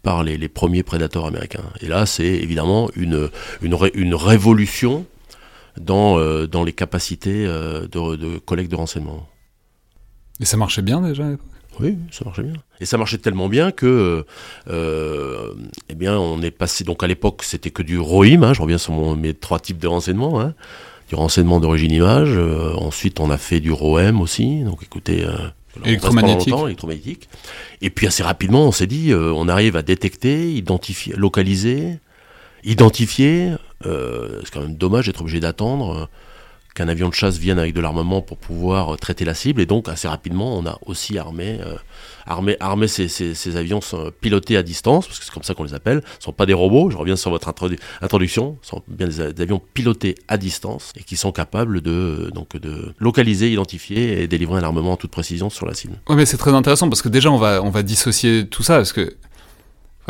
par 0.02 0.24
les, 0.24 0.36
les, 0.38 0.48
premiers 0.48 0.82
prédateurs 0.82 1.26
américains. 1.26 1.64
Et 1.80 1.86
là, 1.86 2.04
c'est 2.04 2.24
évidemment 2.24 2.90
une, 2.96 3.28
une, 3.62 3.76
une 3.94 4.14
révolution 4.14 5.06
dans, 5.80 6.18
euh, 6.18 6.46
dans 6.46 6.64
les 6.64 6.72
capacités 6.72 7.46
euh, 7.46 7.82
de, 7.82 8.16
de 8.16 8.38
collecte 8.38 8.70
de 8.70 8.76
renseignements. 8.76 9.28
Et 10.40 10.44
ça 10.44 10.56
marchait 10.56 10.82
bien 10.82 11.00
déjà 11.00 11.24
oui, 11.80 11.98
ça 12.10 12.24
marchait 12.24 12.42
bien. 12.42 12.54
Et 12.80 12.86
ça 12.86 12.98
marchait 12.98 13.18
tellement 13.18 13.48
bien 13.48 13.70
que, 13.70 14.24
euh, 14.68 15.54
eh 15.88 15.94
bien, 15.94 16.18
on 16.18 16.40
est 16.42 16.50
passé. 16.50 16.84
Donc 16.84 17.02
à 17.02 17.06
l'époque, 17.06 17.42
c'était 17.42 17.70
que 17.70 17.82
du 17.82 17.98
ROIM. 17.98 18.42
Hein, 18.42 18.54
je 18.54 18.62
reviens 18.62 18.78
sur 18.78 19.16
mes 19.16 19.34
trois 19.34 19.58
types 19.58 19.78
de 19.78 19.86
renseignements. 19.86 20.40
Hein, 20.40 20.54
du 21.08 21.14
renseignement 21.14 21.60
d'origine 21.60 21.92
image. 21.92 22.30
Euh, 22.32 22.72
ensuite, 22.74 23.20
on 23.20 23.30
a 23.30 23.38
fait 23.38 23.60
du 23.60 23.72
ROM 23.72 24.20
aussi. 24.20 24.62
Donc, 24.62 24.82
écoutez. 24.82 25.24
Euh, 25.24 25.32
électromagnétique. 25.84 26.54
électromagnétique. 26.54 27.28
Et 27.82 27.90
puis 27.90 28.06
assez 28.06 28.22
rapidement, 28.22 28.66
on 28.66 28.72
s'est 28.72 28.86
dit, 28.86 29.12
euh, 29.12 29.32
on 29.34 29.48
arrive 29.48 29.76
à 29.76 29.82
détecter, 29.82 30.52
identifier, 30.52 31.14
localiser, 31.16 31.98
identifier. 32.64 33.52
c'est 33.84 34.50
quand 34.52 34.62
même 34.62 34.76
dommage 34.76 35.06
d'être 35.06 35.20
obligé 35.20 35.38
d'attendre 35.38 36.08
qu'un 36.76 36.88
avion 36.88 37.08
de 37.08 37.14
chasse 37.14 37.38
vienne 37.38 37.58
avec 37.58 37.74
de 37.74 37.80
l'armement 37.80 38.20
pour 38.20 38.36
pouvoir 38.36 38.94
euh, 38.94 38.96
traiter 38.96 39.24
la 39.24 39.34
cible. 39.34 39.60
Et 39.62 39.66
donc, 39.66 39.88
assez 39.88 40.06
rapidement, 40.06 40.56
on 40.56 40.66
a 40.66 40.78
aussi 40.84 41.18
armé, 41.18 41.58
euh, 41.64 41.74
armé, 42.26 42.56
armé 42.60 42.86
ces, 42.86 43.08
ces, 43.08 43.56
avions 43.56 43.80
sont 43.80 44.12
pilotés 44.20 44.58
à 44.58 44.62
distance, 44.62 45.06
parce 45.06 45.18
que 45.18 45.24
c'est 45.24 45.32
comme 45.32 45.42
ça 45.42 45.54
qu'on 45.54 45.64
les 45.64 45.74
appelle. 45.74 46.02
Ce 46.04 46.18
ne 46.18 46.22
sont 46.24 46.32
pas 46.32 46.44
des 46.44 46.52
robots, 46.52 46.90
je 46.90 46.96
reviens 46.96 47.16
sur 47.16 47.30
votre 47.30 47.48
introduction, 48.02 48.58
ce 48.62 48.70
sont 48.70 48.82
bien 48.86 49.08
des, 49.08 49.20
avions 49.40 49.60
pilotés 49.74 50.14
à 50.28 50.36
distance 50.36 50.92
et 50.96 51.02
qui 51.02 51.16
sont 51.16 51.32
capables 51.32 51.80
de, 51.80 52.30
donc, 52.34 52.56
de 52.58 52.92
localiser, 52.98 53.50
identifier 53.50 54.22
et 54.22 54.28
délivrer 54.28 54.60
un 54.60 54.64
armement 54.64 54.92
en 54.92 54.96
toute 54.96 55.10
précision 55.10 55.48
sur 55.48 55.66
la 55.66 55.72
cible. 55.72 55.94
Oui, 56.10 56.16
mais 56.16 56.26
c'est 56.26 56.36
très 56.36 56.52
intéressant 56.52 56.90
parce 56.90 57.00
que 57.00 57.08
déjà, 57.08 57.30
on 57.32 57.38
va, 57.38 57.62
on 57.62 57.70
va 57.70 57.82
dissocier 57.82 58.46
tout 58.46 58.62
ça, 58.62 58.76
parce 58.76 58.92
que 58.92 59.16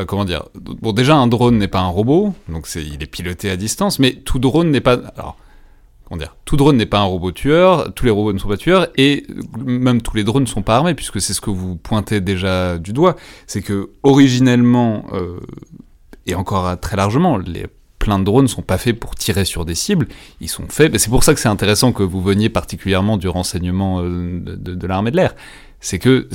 comment 0.05 0.25
dire 0.25 0.45
Bon, 0.55 0.93
déjà, 0.93 1.15
un 1.15 1.29
drone 1.29 1.59
n'est 1.59 1.69
pas 1.69 1.81
un 1.81 1.89
robot, 1.89 2.35
donc 2.49 2.67
c'est, 2.67 2.85
il 2.85 3.03
est 3.03 3.07
piloté 3.07 3.51
à 3.51 3.57
distance, 3.57 4.01
mais 4.01 4.15
tout 4.15 4.41
drone 4.41 4.71
n'est 4.73 4.81
pas. 4.81 5.01
Tout 6.45 6.57
drone 6.57 6.77
n'est 6.77 6.87
pas 6.87 7.01
un 7.01 7.05
robot 7.05 7.33
tueur, 7.33 7.93
tous 7.95 8.05
les 8.05 8.11
robots 8.11 8.33
ne 8.33 8.39
sont 8.39 8.49
pas 8.49 8.57
tueurs, 8.57 8.89
et 8.97 9.27
même 9.65 10.03
tous 10.03 10.17
les 10.17 10.25
drones 10.25 10.45
ne 10.45 10.49
sont 10.49 10.63
pas 10.63 10.77
armés, 10.77 10.95
puisque 10.95 11.21
c'est 11.21 11.35
ce 11.35 11.41
que 11.41 11.51
vous 11.51 11.77
pointez 11.77 12.21
déjà 12.21 12.79
du 12.79 12.93
doigt, 12.93 13.17
c'est 13.47 13.63
que 13.63 13.91
originellement, 14.03 15.07
euh, 15.13 15.41
et 16.27 16.35
encore 16.35 16.79
très 16.81 16.97
largement, 16.97 17.39
les 17.39 17.67
plein 17.99 18.21
de 18.21 18.25
drones 18.25 18.45
ne 18.45 18.49
sont 18.49 18.63
pas 18.63 18.79
faits 18.79 19.01
pour 19.01 19.17
tirer 19.17 19.45
sur 19.45 19.65
des 19.65 19.75
cibles, 19.75 20.07
ils 20.41 20.49
sont 20.49 20.69
faits, 20.69 20.97
c'est 20.97 21.11
pour 21.11 21.25
ça 21.25 21.35
que 21.35 21.41
c'est 21.41 21.49
intéressant 21.49 21.93
que 21.93 22.05
vous 22.05 22.23
veniez 22.23 22.49
particulièrement 22.49 23.17
du 23.17 23.27
renseignement 23.27 24.01
euh, 24.01 24.41
de, 24.45 24.87
l'armée 24.87 25.11
de 25.11 25.17
l'air, 25.17 25.35
c'est 25.81 25.99
que 25.99 26.29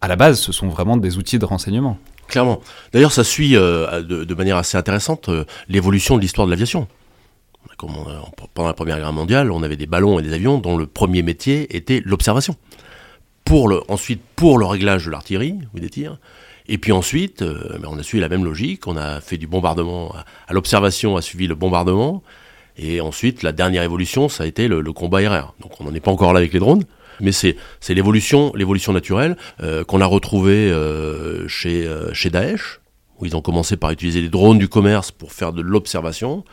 à 0.00 0.08
la 0.08 0.14
base, 0.14 0.38
ce 0.40 0.52
sont 0.52 0.68
vraiment 0.68 0.96
des 0.96 1.16
outils 1.18 1.38
de 1.38 1.44
renseignement. 1.44 1.98
Clairement. 2.28 2.60
D'ailleurs, 2.92 3.12
ça 3.12 3.24
suit 3.24 3.56
euh, 3.56 4.02
de, 4.02 4.34
manière 4.34 4.56
assez 4.56 4.78
intéressante 4.78 5.30
l'évolution 5.68 6.16
de 6.16 6.20
l'histoire 6.20 6.46
de 6.46 6.52
l'aviation 6.52 6.86
pendant 8.54 8.68
la 8.68 8.74
Première 8.74 8.98
Guerre 8.98 9.12
mondiale, 9.12 9.50
on 9.50 9.62
avait 9.62 9.76
des 9.76 9.86
ballons 9.86 10.18
et 10.18 10.22
des 10.22 10.32
avions 10.32 10.58
dont 10.58 10.76
le 10.76 10.86
premier 10.86 11.22
métier 11.22 11.76
était 11.76 12.02
l'observation. 12.04 12.56
Le, 13.50 13.80
ensuite, 13.88 14.20
pour 14.34 14.58
le 14.58 14.66
réglage 14.66 15.06
de 15.06 15.10
l'artillerie 15.10 15.58
ou 15.74 15.78
des 15.78 15.90
tirs. 15.90 16.18
Et 16.66 16.78
puis 16.78 16.92
ensuite, 16.92 17.42
euh, 17.42 17.78
ben, 17.78 17.88
on 17.90 17.98
a 17.98 18.02
suivi 18.02 18.20
la 18.20 18.28
même 18.28 18.44
logique. 18.44 18.86
On 18.86 18.96
a 18.96 19.20
fait 19.20 19.36
du 19.36 19.46
bombardement. 19.46 20.14
À, 20.48 20.52
l'observation 20.52 21.16
a 21.16 21.22
suivi 21.22 21.46
le 21.46 21.54
bombardement. 21.54 22.22
Et 22.76 23.00
ensuite, 23.00 23.42
la 23.42 23.52
dernière 23.52 23.82
évolution, 23.82 24.28
ça 24.28 24.44
a 24.44 24.46
été 24.46 24.66
le, 24.66 24.82
combat 24.92 25.18
aérien. 25.18 25.52
Donc 25.60 25.80
on 25.80 25.84
n'en 25.84 25.94
est 25.94 26.00
pas 26.00 26.10
encore 26.10 26.32
là 26.32 26.38
avec 26.38 26.52
les 26.52 26.58
drones. 26.58 26.84
Mais 27.20 27.30
c'est 27.30 27.54
l'évolution 27.90 28.52
l'évolution 28.56 28.92
naturelle 28.92 29.36
euh, 29.62 29.84
qu'on 29.84 30.00
a 30.00 30.06
retrouvée 30.06 30.68
euh, 30.68 31.46
chez, 31.46 31.88
chez 32.12 32.30
Daesh, 32.30 32.80
où 33.20 33.26
ils 33.26 33.36
ont 33.36 33.40
commencé 33.40 33.76
par 33.76 33.92
utiliser 33.92 34.20
les 34.20 34.30
drones 34.30 34.58
du 34.58 34.68
commerce 34.68 35.12
pour 35.12 35.32
faire 35.32 35.52
de 35.52 35.62
l'observation. 35.62 36.44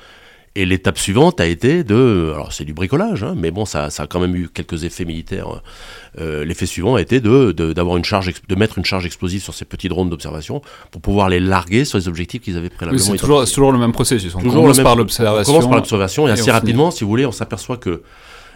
Et 0.54 0.66
l'étape 0.66 0.98
suivante 0.98 1.40
a 1.40 1.46
été 1.46 1.86
de, 1.86 2.32
alors 2.34 2.52
c'est 2.52 2.66
du 2.66 2.74
bricolage, 2.74 3.24
hein, 3.24 3.36
mais 3.38 3.52
bon, 3.52 3.64
ça, 3.64 3.90
ça, 3.90 4.04
a 4.04 4.08
quand 4.08 4.20
même 4.20 4.36
eu 4.36 4.50
quelques 4.50 4.84
effets 4.84 5.06
militaires. 5.06 5.62
Euh, 6.20 6.44
L'effet 6.44 6.66
suivant 6.66 6.96
a 6.96 7.02
été 7.02 7.22
de 7.22 7.54
d'avoir 7.54 7.96
une 7.96 8.04
charge, 8.04 8.34
de 8.50 8.56
mettre 8.56 8.78
une 8.78 8.84
charge 8.84 9.06
explosive 9.06 9.42
sur 9.42 9.54
ces 9.54 9.64
petits 9.64 9.88
drones 9.88 10.10
d'observation 10.10 10.62
pour 10.92 11.02
pouvoir 11.02 11.30
les 11.30 11.40
larguer 11.40 11.86
sur 11.86 11.98
les 11.98 12.10
objectifs 12.10 12.42
qu'ils 12.42 12.58
avaient 12.58 12.70
préalablement. 12.70 13.02
Oui, 13.02 13.12
c'est 13.12 13.18
toujours, 13.18 13.46
toujours, 13.46 13.72
le 13.72 13.80
même 13.80 13.94
processus. 13.94 14.36
On 14.36 14.40
toujours 14.40 14.64
commence 14.64 14.80
par 14.80 14.98
l'observation. 14.98 15.54
On 15.54 15.56
commence 15.56 15.70
par 15.70 15.78
l'observation 15.78 16.28
et, 16.28 16.32
assez 16.32 16.52
rapidement, 16.52 16.92
si 16.92 17.06
vous 17.06 17.10
voulez, 17.10 17.26
on 17.26 17.32
s'aperçoit 17.32 17.78
que 17.78 18.04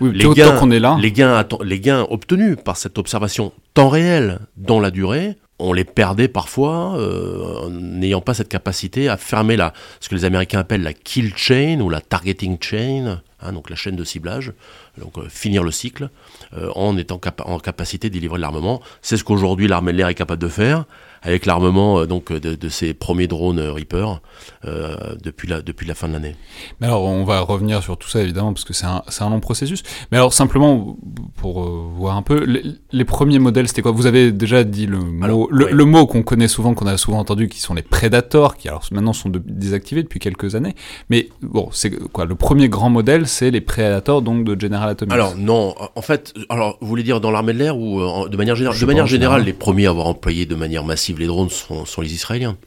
les, 0.02 0.28
gains, 0.34 0.70
est 0.72 0.80
là. 0.80 0.98
Les, 1.00 1.14
gains, 1.14 1.46
les 1.64 1.80
gains 1.80 2.06
obtenus 2.10 2.58
par 2.62 2.75
cette 2.75 2.98
observation 2.98 3.54
temps 3.74 3.88
réel 3.88 4.40
dans 4.58 4.82
la 4.82 4.92
durée 4.92 5.38
on 5.60 5.74
les 5.74 5.86
perdait 5.86 6.28
parfois, 6.28 6.98
euh, 6.98 7.70
n'ayant 7.70 8.22
pas 8.22 8.34
cette 8.34 8.50
capacité 8.50 9.08
à 9.08 9.18
fermer 9.18 9.56
la, 9.56 9.74
ce 10.02 10.10
que 10.10 10.16
les 10.16 10.26
Américains 10.26 10.60
appellent 10.60 10.84
la 10.84 10.94
kill 10.94 11.36
chain 11.36 11.80
ou 11.80 11.90
la 11.90 12.02
targeting 12.02 12.58
chain, 12.62 13.22
hein, 13.42 13.52
donc 13.54 13.70
la 13.70 13.76
chaîne 13.78 13.96
de 13.96 14.04
ciblage, 14.04 14.52
donc 14.98 15.18
euh, 15.18 15.30
finir 15.30 15.64
le 15.64 15.72
cycle, 15.72 16.10
euh, 16.58 16.70
en 16.76 16.98
étant 16.98 17.22
en 17.46 17.60
capacité 17.60 18.10
de 18.10 18.14
délivrer 18.14 18.40
l'armement. 18.40 18.82
C'est 19.02 19.16
ce 19.16 19.24
qu'aujourd'hui 19.24 19.68
l'armée 19.68 19.94
de 19.94 19.98
l'air 19.98 20.10
est 20.10 20.16
capable 20.16 20.42
de 20.42 20.50
faire 20.50 20.86
avec 21.25 21.46
l'armement 21.46 22.00
euh, 22.00 22.05
donc 22.05 22.32
de, 22.32 22.55
de, 22.55 22.70
ces 22.70 22.94
premiers 22.94 23.27
drones 23.27 23.60
euh, 23.60 23.72
Reaper 23.72 24.22
euh, 24.65 24.96
depuis, 25.22 25.48
la, 25.48 25.62
depuis 25.62 25.88
la 25.88 25.96
fin 25.96 26.08
de 26.08 26.13
l'année. 26.13 26.36
Mais 26.79 26.88
alors 26.88 27.03
on 27.03 27.24
va 27.24 27.41
revenir 27.41 27.82
sur 27.84 27.98
tout 27.98 28.08
ça 28.08 28.22
évidemment 28.22 28.53
parce 28.53 28.63
que 28.63 28.74
c'est 28.74 28.86
un, 28.86 29.03
un, 29.20 29.29
long 29.29 29.39
processus. 29.39 29.84
Mais 30.12 30.17
alors 30.17 30.34
simplement 30.34 30.98
pour 31.38 31.67
voir 31.67 32.15
un 32.15 32.22
peu, 32.22 32.46
les, 32.91 33.05
premiers 33.05 33.39
modèles 33.39 33.67
c'était 33.67 33.82
quoi? 33.82 33.91
Vous 33.91 34.05
avez 34.05 34.32
déjà 34.32 34.63
dit 34.63 34.86
le 34.86 35.00
mot, 35.00 35.48
le, 35.51 35.86
mot 35.86 36.05
qu'on 36.05 36.24
connaît 36.24 36.48
souvent, 36.48 36.74
qu'on 36.74 36.88
a 36.88 36.98
souvent 36.98 37.20
entendu, 37.20 37.48
qui 37.48 37.60
sont 37.60 37.74
les 37.74 37.82
Predators, 37.82 38.58
qui 38.58 38.67
alors 38.67 38.84
maintenant 38.91 39.13
sont 39.13 39.32
désactivés 39.32 40.03
depuis 40.03 40.20
quelques 40.20 40.55
années. 40.55 40.75
Mais 41.10 41.29
bon, 41.41 41.70
c'est 41.72 41.91
quoi? 42.10 42.25
Le 42.25 42.36
premier 42.36 42.70
grand 42.70 42.89
modèle, 42.89 43.27
c'est 43.27 43.51
les 43.51 43.62
Predators 43.62 44.22
donc 44.22 44.44
de 44.44 44.60
General 44.60 44.89
Atomics. 44.89 45.13
Alors 45.13 45.36
non, 45.36 45.75
en 45.96 46.01
fait, 46.01 46.34
alors 46.50 46.77
vous 46.82 46.88
voulez 46.88 47.03
dire 47.03 47.22
dans 47.22 47.32
l'armée 47.32 47.53
de 47.53 47.60
l'air 47.60 47.77
ou 47.77 48.27
de 48.27 48.38
manière 48.38 48.55
générale? 48.55 48.79
De 48.79 48.86
manière 48.86 49.08
générale, 49.08 49.44
les 49.44 49.53
premiers 49.53 49.88
à 49.88 49.89
avoir 49.89 50.08
employé 50.08 50.46
de 50.46 50.55
manière 50.55 50.84
massive 50.84 51.15
les 51.20 51.28
drones 51.28 51.50
sont, 51.50 51.86
les 52.02 52.14
Israéliens. 52.14 52.58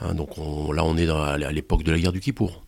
Hein, 0.00 0.14
donc 0.14 0.36
là, 0.74 0.84
on 0.84 0.96
est 0.96 1.08
à 1.08 1.52
l'époque 1.52 1.82
de 1.82 1.92
la 1.92 1.98
guerre 1.98 2.12
du 2.12 2.20
Kippour, 2.20 2.62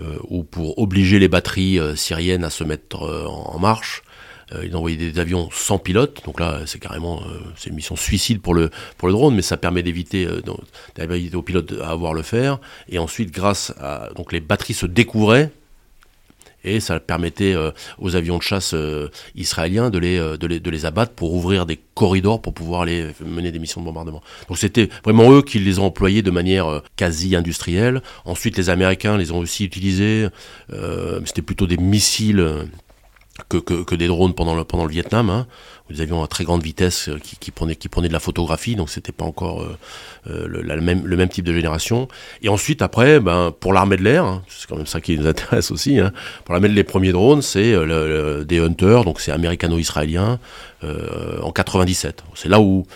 euh, 0.00 0.18
où 0.28 0.44
pour 0.44 0.78
obliger 0.78 1.18
les 1.18 1.28
batteries 1.28 1.78
euh, 1.78 1.96
syriennes 1.96 2.44
à 2.44 2.50
se 2.50 2.64
mettre 2.64 3.02
euh, 3.02 3.26
en, 3.26 3.58
marche, 3.58 4.02
ils 4.64 4.74
envoyé 4.74 4.96
des 4.96 5.20
avions 5.20 5.48
sans 5.52 5.78
pilote. 5.78 6.22
Donc 6.24 6.40
là, 6.40 6.62
c'est 6.66 6.80
carrément 6.80 7.22
c'est 7.56 7.70
une 7.70 7.76
mission 7.76 7.94
suicide 7.94 8.40
pour 8.40 8.52
le 8.52 8.70
pour 8.96 9.06
le 9.06 9.14
drone, 9.14 9.36
mais 9.36 9.42
ça 9.42 9.56
permet 9.56 9.84
d'éviter 9.84 10.26
d'éviter 10.96 11.36
aux 11.36 11.42
pilotes 11.42 11.72
à 11.80 11.90
avoir 11.90 12.14
le 12.14 12.22
faire. 12.22 12.58
Et 12.88 12.98
ensuite, 12.98 13.30
grâce 13.30 13.72
à 13.78 14.08
donc 14.16 14.32
les 14.32 14.40
batteries 14.40 14.74
se 14.74 14.86
découvraient 14.86 15.52
et 16.64 16.80
ça 16.80 17.00
permettait 17.00 17.54
euh, 17.54 17.70
aux 17.98 18.16
avions 18.16 18.38
de 18.38 18.42
chasse 18.42 18.74
euh, 18.74 19.08
israéliens 19.34 19.90
de 19.90 19.98
les, 19.98 20.18
euh, 20.18 20.36
de, 20.36 20.70
les, 20.70 20.86
abattre 20.86 21.12
pour 21.12 21.34
ouvrir 21.34 21.66
des 21.66 21.78
corridors 21.94 22.40
pour 22.40 22.54
pouvoir 22.54 22.84
les 22.84 23.08
mener 23.24 23.52
des 23.52 23.58
missions 23.58 23.80
de 23.80 23.86
bombardement. 23.86 24.22
Donc 24.48 24.58
c'était 24.58 24.88
vraiment 25.04 25.32
eux 25.32 25.42
qui 25.42 25.58
les 25.58 25.78
ont 25.78 25.86
employés 25.86 26.22
de 26.22 26.30
manière 26.30 26.82
quasi 26.96 27.36
industrielle. 27.36 28.02
Ensuite 28.24 28.56
les 28.56 28.70
Américains 28.70 29.16
les 29.16 29.32
ont 29.32 29.38
aussi 29.38 29.64
utilisés, 29.64 30.26
c'était 31.26 31.42
plutôt 31.42 31.66
des 31.66 31.76
missiles 31.76 32.44
que, 33.48 33.94
des 33.94 34.06
drones 34.06 34.34
pendant 34.34 34.54
le, 34.54 34.64
pendant 34.64 34.84
le 34.84 34.90
Vietnam. 34.90 35.30
Hein. 35.30 35.46
Des 35.90 36.02
avions 36.02 36.22
à 36.22 36.28
très 36.28 36.44
grande 36.44 36.62
vitesse 36.62 37.08
euh, 37.08 37.18
qui, 37.18 37.50
prenaient 37.50 38.08
de 38.08 38.12
la 38.12 38.20
photographie, 38.20 38.76
donc 38.76 38.90
c'était 38.90 39.12
pas 39.12 39.24
encore 39.24 39.62
euh, 39.62 39.76
euh, 40.28 40.46
le, 40.46 40.80
même, 40.80 41.28
type 41.28 41.44
de 41.44 41.52
génération. 41.52 42.06
Et 42.42 42.48
ensuite, 42.48 42.80
après, 42.80 43.18
ben, 43.18 43.52
pour 43.58 43.72
l'armée 43.72 43.96
de 43.96 44.02
l'air, 44.02 44.24
hein, 44.24 44.42
c'est 44.48 44.68
quand 44.68 44.76
même 44.76 44.86
ça 44.86 45.00
qui 45.00 45.18
nous 45.18 45.26
intéresse 45.26 45.70
aussi, 45.70 45.98
hein, 45.98 46.12
pour 46.44 46.52
l'armée 46.54 46.68
de 46.68 46.74
les 46.74 46.84
premiers 46.84 47.12
drones, 47.12 47.42
c'est 47.42 47.74
des 48.44 48.58
Hunters, 48.60 49.04
donc 49.04 49.20
c'est 49.20 49.32
américano-israélien, 49.32 50.38
en 50.82 51.52
97. 51.52 52.22
C'est 52.34 52.48
là 52.48 52.60
où 52.60 52.86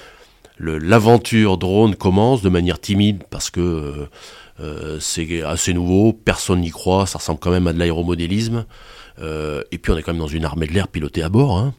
l'aventure 0.59 1.59
drone 1.59 1.97
commence 1.97 2.43
de 2.43 2.49
manière 2.49 2.81
timide 2.81 3.25
parce 3.31 3.51
que 3.51 4.09
c'est 5.01 5.43
assez 5.43 5.75
nouveau, 5.75 6.13
personne 6.13 6.61
n'y 6.61 6.71
croit, 6.71 7.07
ça 7.07 7.19
ressemble 7.19 7.41
quand 7.41 7.51
même 7.51 7.67
à 7.67 7.73
de 7.73 7.79
l'aéromodélisme. 7.79 8.65
Et 9.21 9.79
puis 9.79 9.93
on 9.93 9.97
est 9.97 10.03
quand 10.03 10.13
même 10.13 10.21
dans 10.21 10.29
une 10.29 10.45
armée 10.45 10.67
de 10.67 10.73
l'air 10.73 10.89
pilotée 10.89 11.23
à 11.23 11.29
bord, 11.29 11.59
hein, 11.59 11.75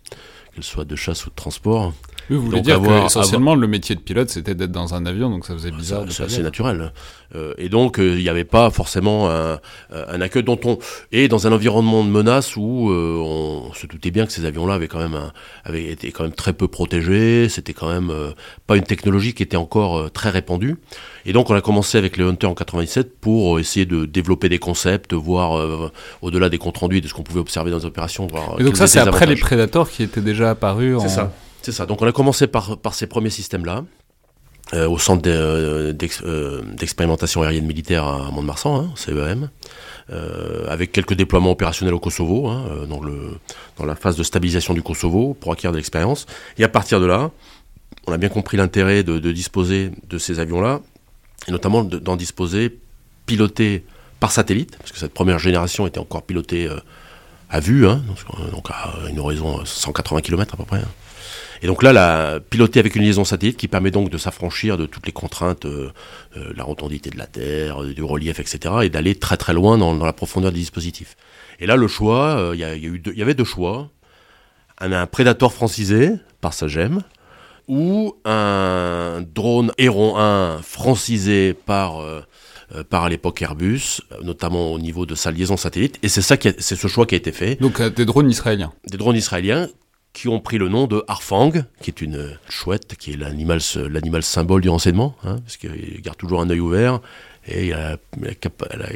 qu'elle 0.55 0.63
soit 0.63 0.85
de 0.85 0.95
chasse 0.95 1.25
ou 1.25 1.29
de 1.29 1.35
transport. 1.35 1.93
Oui, 2.29 2.37
vous 2.37 2.45
voulez 2.45 2.61
dire 2.61 2.75
avoir, 2.75 3.01
que 3.01 3.05
essentiellement 3.07 3.51
avoir... 3.51 3.61
le 3.61 3.67
métier 3.67 3.95
de 3.95 4.01
pilote 4.01 4.29
c'était 4.29 4.55
d'être 4.55 4.71
dans 4.71 4.93
un 4.93 5.05
avion, 5.05 5.29
donc 5.29 5.45
ça 5.45 5.53
faisait 5.53 5.71
bizarre. 5.71 6.05
C'est 6.09 6.23
assez 6.23 6.41
naturel. 6.41 6.91
Euh, 7.35 7.53
et 7.57 7.69
donc 7.69 7.95
il 7.97 8.17
n'y 8.17 8.29
avait 8.29 8.43
pas 8.43 8.69
forcément 8.69 9.29
un, 9.29 9.59
un, 9.91 10.21
accueil 10.21 10.43
dont 10.43 10.59
on 10.63 10.77
et 11.11 11.27
dans 11.27 11.47
un 11.47 11.51
environnement 11.51 12.03
de 12.03 12.09
menace 12.09 12.55
où 12.55 12.89
euh, 12.89 13.17
on 13.17 13.73
se 13.73 13.87
doutait 13.87 14.11
bien 14.11 14.25
que 14.25 14.31
ces 14.31 14.45
avions-là 14.45 14.75
avaient 14.75 14.87
quand 14.87 14.99
même 14.99 15.15
un, 15.15 15.31
avaient 15.63 15.85
été 15.85 16.11
quand 16.11 16.23
même 16.23 16.33
très 16.33 16.53
peu 16.53 16.67
protégés. 16.67 17.47
C'était 17.49 17.73
quand 17.73 17.89
même 17.89 18.09
euh, 18.09 18.31
pas 18.67 18.77
une 18.77 18.83
technologie 18.83 19.33
qui 19.33 19.43
était 19.43 19.57
encore 19.57 19.97
euh, 19.97 20.09
très 20.09 20.29
répandue. 20.29 20.77
Et 21.25 21.33
donc 21.33 21.49
on 21.49 21.55
a 21.55 21.61
commencé 21.61 21.97
avec 21.97 22.17
les 22.17 22.23
Hunter 22.23 22.47
en 22.47 22.53
97 22.53 23.19
pour 23.19 23.59
essayer 23.59 23.85
de 23.85 24.05
développer 24.05 24.49
des 24.49 24.59
concepts, 24.59 25.13
voir 25.13 25.91
au-delà 26.21 26.49
des 26.49 26.57
comptes 26.57 26.77
rendus 26.77 26.97
et 26.97 27.01
de 27.01 27.07
ce 27.07 27.13
qu'on 27.13 27.23
pouvait 27.23 27.39
observer 27.39 27.71
dans 27.71 27.77
les 27.77 27.85
opérations. 27.85 28.27
Voir 28.27 28.55
et 28.59 28.63
donc 28.63 28.77
ça 28.77 28.87
c'est 28.87 28.99
après 28.99 29.25
les 29.25 29.35
Predators 29.35 29.89
qui 29.89 30.03
étaient 30.03 30.21
déjà 30.21 30.51
apparus. 30.51 30.97
C'est 30.99 31.05
en... 31.05 31.09
ça. 31.09 31.33
C'est 31.65 31.71
ça. 31.71 31.87
Donc 31.87 32.03
on 32.03 32.05
a 32.05 32.11
commencé 32.11 32.45
par, 32.45 32.77
ces 32.91 33.07
premiers 33.07 33.31
systèmes-là. 33.31 33.85
Euh, 34.73 34.87
au 34.87 34.99
centre 34.99 35.23
d'expérimentation 35.91 37.41
de, 37.41 37.45
euh, 37.45 37.47
aérienne 37.47 37.65
militaire 37.65 38.03
à 38.03 38.29
Mont-de-Marsan, 38.29 38.81
hein, 38.81 38.93
CEM, 38.95 39.49
euh, 40.11 40.67
avec 40.69 40.91
quelques 40.91 41.15
déploiements 41.15 41.51
opérationnels 41.51 41.95
au 41.95 41.99
Kosovo, 41.99 42.49
hein, 42.49 42.65
dans, 42.87 43.85
la 43.85 43.95
phase 43.95 44.15
de 44.15 44.21
stabilisation 44.21 44.75
du 44.75 44.83
Kosovo, 44.83 45.35
pour 45.39 45.51
acquérir 45.51 45.71
de 45.71 45.77
l'expérience. 45.77 46.27
Et 46.59 46.63
à 46.63 46.67
partir 46.67 46.99
de 46.99 47.07
là, 47.07 47.31
on 48.05 48.13
a 48.13 48.17
bien 48.17 48.29
compris 48.29 48.57
l'intérêt 48.57 49.01
de, 49.03 49.31
disposer 49.31 49.91
de 50.07 50.19
ces 50.19 50.39
avions-là, 50.39 50.81
et 51.47 51.51
notamment 51.51 51.83
d'en 51.83 52.15
disposer 52.15 52.77
pilotés 53.25 53.85
par 54.19 54.31
satellite, 54.31 54.77
parce 54.77 54.91
que 54.91 54.99
cette 54.99 55.13
première 55.15 55.39
génération 55.39 55.87
était 55.87 55.99
encore 55.99 56.23
pilotée 56.23 56.67
euh, 56.67 56.79
à 57.49 57.59
vue, 57.59 57.87
hein, 57.87 58.03
donc 58.51 58.69
à 58.69 58.93
une 59.09 59.19
horizon 59.19 59.65
180 59.65 60.21
km 60.21 60.53
à 60.53 60.57
peu 60.57 60.65
près. 60.65 60.81
Et 61.65 61.67
donc 61.67 61.81
là, 61.81 61.93
la, 61.93 62.39
piloter 62.47 62.79
avec 62.79 62.95
une 62.95 63.01
liaison 63.01 63.25
satellite 63.25 63.57
qui 63.57 63.67
permet 63.67 63.89
donc 63.89 64.11
de 64.11 64.19
s'affranchir 64.19 64.77
de 64.77 64.85
toutes 64.85 65.07
les 65.07 65.11
contraintes, 65.11 65.65
euh, 65.65 65.89
euh, 66.37 66.53
la 66.55 66.63
rotondité 66.63 67.09
de 67.09 67.17
la 67.17 67.25
Terre, 67.25 67.81
du 67.81 68.03
relief, 68.03 68.39
etc., 68.39 68.75
et 68.83 68.89
d'aller 68.89 69.15
très 69.15 69.35
très 69.35 69.51
loin 69.51 69.75
dans, 69.79 69.95
dans, 69.95 70.05
la 70.05 70.13
profondeur 70.13 70.51
du 70.51 70.59
dispositif. 70.59 71.17
Et 71.59 71.65
là, 71.65 71.75
le 71.75 71.87
choix, 71.87 72.53
il 72.53 72.63
euh, 72.63 72.75
y, 72.75 72.85
y, 72.85 73.17
y, 73.17 73.21
avait 73.23 73.33
deux 73.33 73.45
choix. 73.45 73.89
Un, 74.77 74.91
un 74.91 75.07
prédateur 75.07 75.51
francisé 75.53 76.11
par 76.39 76.53
sa 76.53 76.67
gemme, 76.67 77.01
ou 77.67 78.15
un 78.25 79.23
drone 79.33 79.71
Héron 79.79 80.19
1 80.19 80.61
francisé 80.61 81.55
par 81.55 81.99
euh, 82.73 82.83
par 82.83 83.09
l'époque 83.09 83.43
Airbus, 83.43 84.01
notamment 84.23 84.71
au 84.71 84.79
niveau 84.79 85.05
de 85.05 85.13
sa 85.13 85.29
liaison 85.29 85.55
satellite, 85.55 85.99
et 86.01 86.09
c'est 86.09 86.23
ça 86.23 86.35
qui 86.35 86.51
c'est 86.57 86.75
ce 86.75 86.87
choix 86.87 87.05
qui 87.05 87.13
a 87.13 87.17
été 87.17 87.31
fait. 87.31 87.61
Donc 87.61 87.79
euh, 87.79 87.91
des 87.91 88.05
drones 88.05 88.27
israéliens. 88.27 88.73
Des 88.89 88.97
drones 88.97 89.15
israéliens 89.15 89.67
qui 90.15 90.29
ont 90.29 90.39
pris 90.39 90.57
le 90.57 90.69
nom 90.69 90.87
de 90.87 91.03
Harfang, 91.09 91.51
qui 91.81 91.91
est 91.91 92.01
une 92.01 92.37
chouette, 92.47 92.95
qui 92.95 93.11
est 93.11 93.17
l'animal, 93.17 93.59
l'animal 93.89 94.23
symbole 94.23 94.61
du 94.61 94.69
renseignement, 94.69 95.13
hein, 95.25 95.39
parce 95.43 95.57
qu'il 95.57 96.01
garde 96.01 96.17
toujours 96.17 96.41
un 96.41 96.49
œil 96.49 96.61
ouvert 96.61 97.01
et 97.47 97.67
il 97.67 97.73
a 97.73 97.97
la, 98.21 98.33
cap 98.33 98.63
la, 98.75 98.87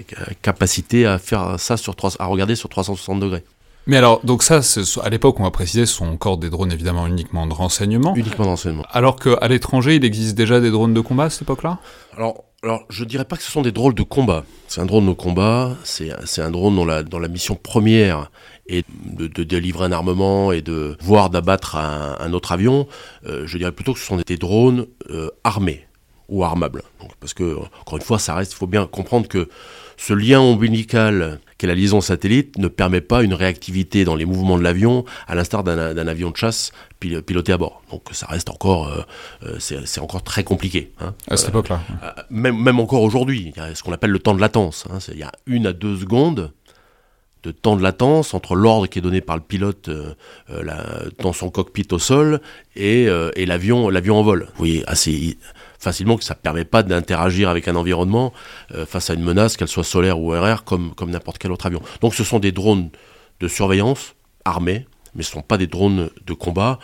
capacité 0.42 1.06
à 1.06 1.20
faire 1.20 1.60
ça 1.60 1.76
sur 1.76 1.96
3, 1.96 2.14
à 2.20 2.26
regarder 2.26 2.56
sur 2.56 2.70
360 2.70 3.20
degrés. 3.20 3.44
Mais 3.86 3.98
alors, 3.98 4.22
donc 4.24 4.44
ça, 4.44 4.62
à 5.04 5.10
l'époque, 5.10 5.40
on 5.40 5.44
va 5.44 5.52
préciser, 5.52 5.86
ce 5.86 5.94
sont 5.94 6.08
encore 6.08 6.38
des 6.38 6.50
drones 6.50 6.72
évidemment 6.72 7.06
uniquement 7.06 7.48
de 7.48 7.54
renseignement. 7.54 8.16
Uniquement 8.16 8.46
de 8.46 8.50
renseignement. 8.52 8.86
Alors 8.92 9.18
qu'à 9.18 9.48
l'étranger, 9.50 9.96
il 9.96 10.06
existe 10.06 10.36
déjà 10.36 10.62
des 10.62 10.72
drones 10.72 10.94
de 10.94 11.02
combat 11.02 11.26
à 11.26 11.30
cette 11.30 11.42
époque-là? 11.42 11.80
Alors, 12.16 12.46
alors, 12.64 12.84
je 12.90 13.04
dirais 13.04 13.26
pas 13.26 13.36
que 13.36 13.44
ce 13.44 13.52
sont 13.52 13.62
des 13.62 13.72
drones 13.72 13.94
de 13.94 14.04
combat. 14.04 14.44
C'est 14.68 14.82
un 14.82 14.86
drone 14.86 15.08
de 15.08 15.14
combat, 15.14 15.76
c'est 15.84 16.42
un 16.42 16.52
drone 16.52 16.76
dont 16.76 16.86
la, 16.86 17.04
dont 17.04 17.20
la 17.20 17.30
mission 17.30 17.56
première 17.56 18.32
est 18.70 18.86
de, 19.06 19.28
de, 19.28 19.44
délivrer 19.44 19.86
un 19.86 19.92
armement 19.92 20.52
et 20.52 20.62
de 20.62 20.96
voir 21.02 21.30
d'abattre 21.30 21.76
un, 21.76 22.16
un, 22.20 22.34
autre 22.34 22.52
avion. 22.52 22.88
Euh, 23.26 23.46
je 23.46 23.58
dirais 23.58 23.72
plutôt 23.72 23.94
que 23.94 24.00
ce 24.00 24.06
sont 24.06 24.18
des 24.26 24.38
drones 24.38 24.86
euh, 25.10 25.30
armés 25.44 25.86
ou 26.30 26.44
armables. 26.44 26.84
Donc, 27.02 27.12
parce 27.20 27.34
que, 27.34 27.58
encore 27.82 27.98
une 27.98 28.04
fois, 28.04 28.20
ça 28.20 28.36
reste, 28.36 28.54
il 28.54 28.56
faut 28.56 28.68
bien 28.68 28.86
comprendre 28.86 29.28
que 29.28 29.50
ce 29.98 30.14
lien 30.14 30.40
ombilical 30.40 31.40
qu'est 31.58 31.68
la 31.68 31.76
liaison 31.76 32.00
satellite 32.00 32.58
ne 32.58 32.70
permet 32.70 33.02
pas 33.02 33.22
une 33.22 33.34
réactivité 33.34 34.06
dans 34.06 34.16
les 34.16 34.24
mouvements 34.26 34.58
de 34.58 34.64
l'avion, 34.64 35.04
à 35.28 35.36
l'instar 35.36 35.64
d'un 35.64 36.08
avion 36.08 36.32
de 36.32 36.38
chasse 36.38 36.72
pil 37.02 37.22
piloté 37.22 37.52
à 37.52 37.58
bord. 37.58 37.82
Donc 37.92 38.04
ça 38.14 38.28
reste 38.28 38.50
encore, 38.50 39.06
euh, 39.44 39.58
c'est 39.60 40.00
encore 40.00 40.24
très 40.24 40.46
compliqué. 40.46 40.94
Hein. 41.02 41.14
À 41.28 41.36
cette 41.36 41.50
époque-là. 41.50 41.82
Même, 42.30 42.58
même 42.58 42.80
encore 42.80 43.02
aujourd'hui, 43.02 43.52
il 43.54 43.62
y 43.62 43.64
a 43.64 43.76
ce 43.76 43.84
qu'on 43.84 43.92
appelle 43.92 44.12
le 44.12 44.20
temps 44.20 44.34
de 44.34 44.40
latence. 44.40 44.86
Hein. 44.90 45.00
Il 45.12 45.20
y 45.20 45.24
a 45.24 45.34
une 45.48 45.68
à 45.68 45.74
deux 45.74 45.98
secondes 45.98 46.54
de 47.44 47.52
temps 47.52 47.76
de 47.76 47.84
latence 47.84 48.34
entre 48.34 48.56
l'ordre 48.56 48.88
qui 48.88 49.00
est 49.00 49.02
donné 49.02 49.22
par 49.22 49.36
le 49.38 49.42
pilote 49.42 49.90
euh, 49.90 50.14
la, 50.50 50.84
dans 51.20 51.34
son 51.34 51.50
cockpit 51.50 51.88
au 51.92 52.00
sol 52.00 52.42
et, 52.76 53.08
euh, 53.08 53.32
et 53.36 53.46
l'avion 53.46 53.90
l'avion 53.90 54.18
en 54.18 54.24
vol. 54.24 54.46
Vous 54.52 54.58
voyez 54.58 54.84
assez 54.88 55.38
facilement 55.80 56.18
que 56.18 56.24
ça 56.24 56.34
ne 56.34 56.40
permet 56.40 56.66
pas 56.66 56.84
d'interagir 56.84 57.50
avec 57.50 57.68
un 57.68 57.76
environnement 57.76 58.34
euh, 58.76 58.86
face 58.86 59.10
à 59.10 59.14
une 59.14 59.24
menace, 59.24 59.58
qu'elle 59.58 59.70
soit 59.70 59.84
solaire 59.84 60.20
ou 60.20 60.32
RR, 60.32 60.64
comme, 60.66 60.94
comme 60.94 61.10
n'importe 61.10 61.38
quel 61.38 61.52
autre 61.52 61.66
avion. 61.66 61.82
Donc 62.02 62.14
ce 62.14 62.24
sont 62.24 62.40
des 62.40 62.52
drones 62.52 62.90
de 63.40 63.48
surveillance 63.48 64.16
armés, 64.44 64.86
mais 65.16 65.24
ce 65.24 65.30
ne 65.30 65.34
sont 65.36 65.42
pas 65.42 65.58
des 65.58 65.68
drones 65.68 66.10
de 66.26 66.34
combat. 66.34 66.80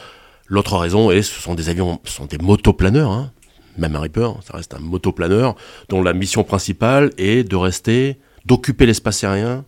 L'autre 0.48 0.78
raison 0.78 1.12
est 1.12 1.22
ce 1.22 1.42
sont 1.42 1.56
des 1.56 1.70
avions, 1.70 2.00
ce 2.06 2.14
sont 2.14 2.26
des 2.26 2.38
motoplaneurs, 2.38 3.12
hein. 3.12 3.32
même 3.78 3.96
un 3.96 4.00
Reaper, 4.00 4.36
ça 4.44 4.56
reste 4.56 4.74
un 4.74 4.80
motoplaneur, 4.80 5.56
dont 5.90 6.02
la 6.02 6.14
mission 6.14 6.44
principale 6.44 7.12
est 7.18 7.44
de 7.44 7.56
rester, 7.56 8.18
d'occuper 8.46 8.86
l'espace 8.86 9.24
aérien 9.24 9.66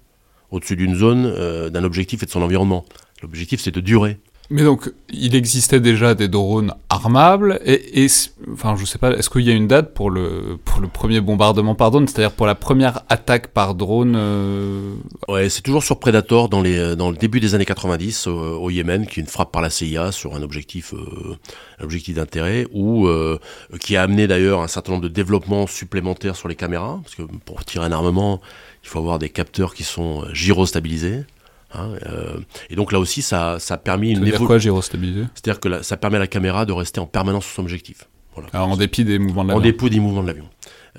au-dessus 0.52 0.76
d'une 0.76 0.96
zone, 0.96 1.26
euh, 1.26 1.70
d'un 1.70 1.84
objectif 1.84 2.24
et 2.24 2.26
de 2.26 2.32
son 2.32 2.42
environnement. 2.42 2.86
L'objectif, 3.22 3.60
c'est 3.62 3.72
de 3.72 3.82
durer. 3.82 4.20
Mais 4.50 4.64
donc, 4.64 4.90
il 5.10 5.36
existait 5.36 5.82
déjà 5.82 6.16
des 6.16 6.30
drones 6.30 6.74
armables, 6.88 7.60
et, 7.66 8.06
et 8.06 8.08
enfin, 8.54 8.78
je 8.78 8.86
sais 8.86 8.98
pas, 8.98 9.12
est-ce 9.12 9.30
qu'il 9.30 9.42
y 9.42 9.50
a 9.50 9.54
une 9.54 9.68
date 9.68 9.94
pour 9.94 10.10
le, 10.10 10.58
pour 10.64 10.80
le 10.80 10.88
premier 10.88 11.20
bombardement 11.20 11.76
par 11.76 11.92
drone, 11.92 12.08
c'est-à-dire 12.08 12.32
pour 12.32 12.46
la 12.46 12.56
première 12.56 13.02
attaque 13.10 13.48
par 13.48 13.76
drone 13.76 14.16
euh... 14.16 14.96
Ouais, 15.28 15.50
c'est 15.50 15.62
toujours 15.62 15.84
sur 15.84 16.00
Predator 16.00 16.48
dans, 16.48 16.62
les, 16.62 16.96
dans 16.96 17.12
le 17.12 17.18
début 17.18 17.42
des 17.42 17.56
années 17.56 17.66
90 17.66 18.28
euh, 18.28 18.32
au 18.32 18.70
Yémen, 18.70 19.06
qui 19.06 19.20
est 19.20 19.24
une 19.24 19.28
frappe 19.28 19.52
par 19.52 19.62
la 19.62 19.70
CIA 19.70 20.14
sur 20.14 20.34
un 20.34 20.42
objectif, 20.42 20.94
euh, 20.94 21.36
un 21.82 21.84
objectif 21.84 22.16
d'intérêt, 22.16 22.68
ou 22.72 23.08
euh, 23.08 23.40
qui 23.82 23.98
a 23.98 24.04
amené 24.04 24.28
d'ailleurs 24.28 24.62
un 24.62 24.70
certain 24.70 24.94
nombre 24.94 25.04
de 25.04 25.10
développements 25.10 25.68
supplémentaires 25.68 26.38
sur 26.38 26.48
les 26.48 26.56
caméras, 26.56 27.02
parce 27.04 27.16
que 27.16 27.24
pour 27.44 27.66
tirer 27.66 27.84
un 27.84 27.92
armement, 27.92 28.40
il 28.88 28.90
faut 28.90 29.00
avoir 29.00 29.20
des 29.20 29.28
capteurs 29.28 29.74
qui 29.76 29.84
sont 29.84 30.24
gyrostabilisés. 30.32 31.26
Hein, 31.74 31.90
euh, 32.06 32.38
et 32.70 32.78
donc 32.78 32.94
là 32.94 33.00
aussi, 33.00 33.22
ça, 33.22 33.58
ça 33.60 33.74
a 33.74 33.78
permis 33.78 34.12
une 34.12 34.20
évolution. 34.20 34.46
quoi 34.46 34.58
gyrostabilisé 34.60 35.26
C'est-à-dire 35.34 35.60
que 35.60 35.84
ça 35.84 35.98
permet 35.98 36.16
à 36.16 36.22
la 36.22 36.28
caméra 36.28 36.66
de 36.66 36.72
rester 36.72 37.02
en 37.02 37.06
permanence 37.06 37.44
sur 37.44 37.56
son 37.56 37.64
objectif. 37.64 38.06
Voilà. 38.34 38.50
Alors 38.54 38.70
en 38.70 38.78
dépit 38.78 39.04
des 39.04 39.20
mouvements 39.20 39.44
de 39.44 39.50
l'avion. 39.50 39.60
En 39.60 39.64
dépit 39.64 39.90
des 39.90 40.00
mouvements 40.00 40.22
de 40.22 40.28
l'avion. 40.28 40.46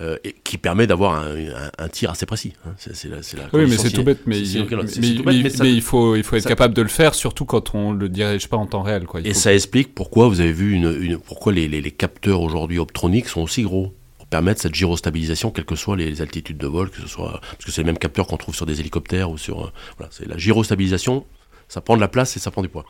Euh, 0.03 0.17
et 0.23 0.35
qui 0.45 0.59
permet 0.59 0.87
d'avoir 0.87 1.15
un, 1.15 1.35
un, 1.35 1.71
un, 1.79 1.89
tir 1.89 2.11
assez 2.11 2.27
précis. 2.27 2.53
Hein. 2.67 2.75
C'est, 2.77 3.09
la, 3.09 3.17
la 3.17 3.49
oui, 3.55 3.65
mais 3.69 3.79
c'est 3.79 3.91
tout 3.91 4.05
bête, 4.05 4.21
mais, 4.27 4.39
il, 4.39 5.83
faut, 5.83 6.15
il 6.15 6.23
faut 6.23 6.37
être 6.37 6.43
ça, 6.43 6.49
capable 6.49 6.75
de 6.75 6.83
le 6.83 6.89
faire, 6.89 7.15
surtout 7.15 7.47
quand 7.47 7.75
on 7.75 7.93
le 7.93 8.09
dirige 8.11 8.49
pas 8.49 8.59
en 8.59 8.67
temps 8.67 8.83
réel. 8.83 9.07
Quoi. 9.07 9.21
Il 9.21 9.27
et 9.27 9.35
ça 9.35 9.55
explique 9.55 9.95
pourquoi 9.95 10.29
vous 10.29 10.41
avez 10.41 10.53
vu 10.53 10.75
une, 10.75 10.95
une 11.01 11.19
pourquoi 11.19 11.53
les, 11.53 11.67
les, 11.67 11.81
les 11.81 11.91
capteurs 11.91 12.43
aujourd'hui 12.43 12.79
optroniques 12.79 13.29
sont 13.29 13.41
aussi 13.41 13.63
gros 13.63 13.95
permettre 14.31 14.61
cette 14.61 14.75
gyrostabilisation, 14.75 15.51
quelles 15.51 15.65
que 15.65 15.77
soient 15.77 15.97
les 15.97 16.21
altitudes 16.21 16.59
de 16.59 16.67
vol, 16.67 16.91
que 16.91 17.01
ce 17.01 17.09
soit 17.09 17.41
parce 17.41 17.65
que 17.65 17.71
c'est 17.71 17.83
le 17.83 17.87
même 17.87 17.99
capteur 17.99 18.27
qu'on 18.27 18.37
trouve 18.37 18.55
sur 18.55 18.67
des 18.67 18.81
hélicoptères 18.81 19.31
ou 19.31 19.39
sur 19.39 19.73
voilà, 19.97 20.11
c'est 20.11 20.27
la 20.27 20.37
gyrostabilisation, 20.37 21.25
ça 21.69 21.81
prend 21.81 21.97
de 21.97 22.01
la 22.01 22.09
place 22.09 22.37
et 22.37 22.41
ça 22.41 22.51
prend 22.51 22.63
du 22.63 22.69
poids. 22.69 22.85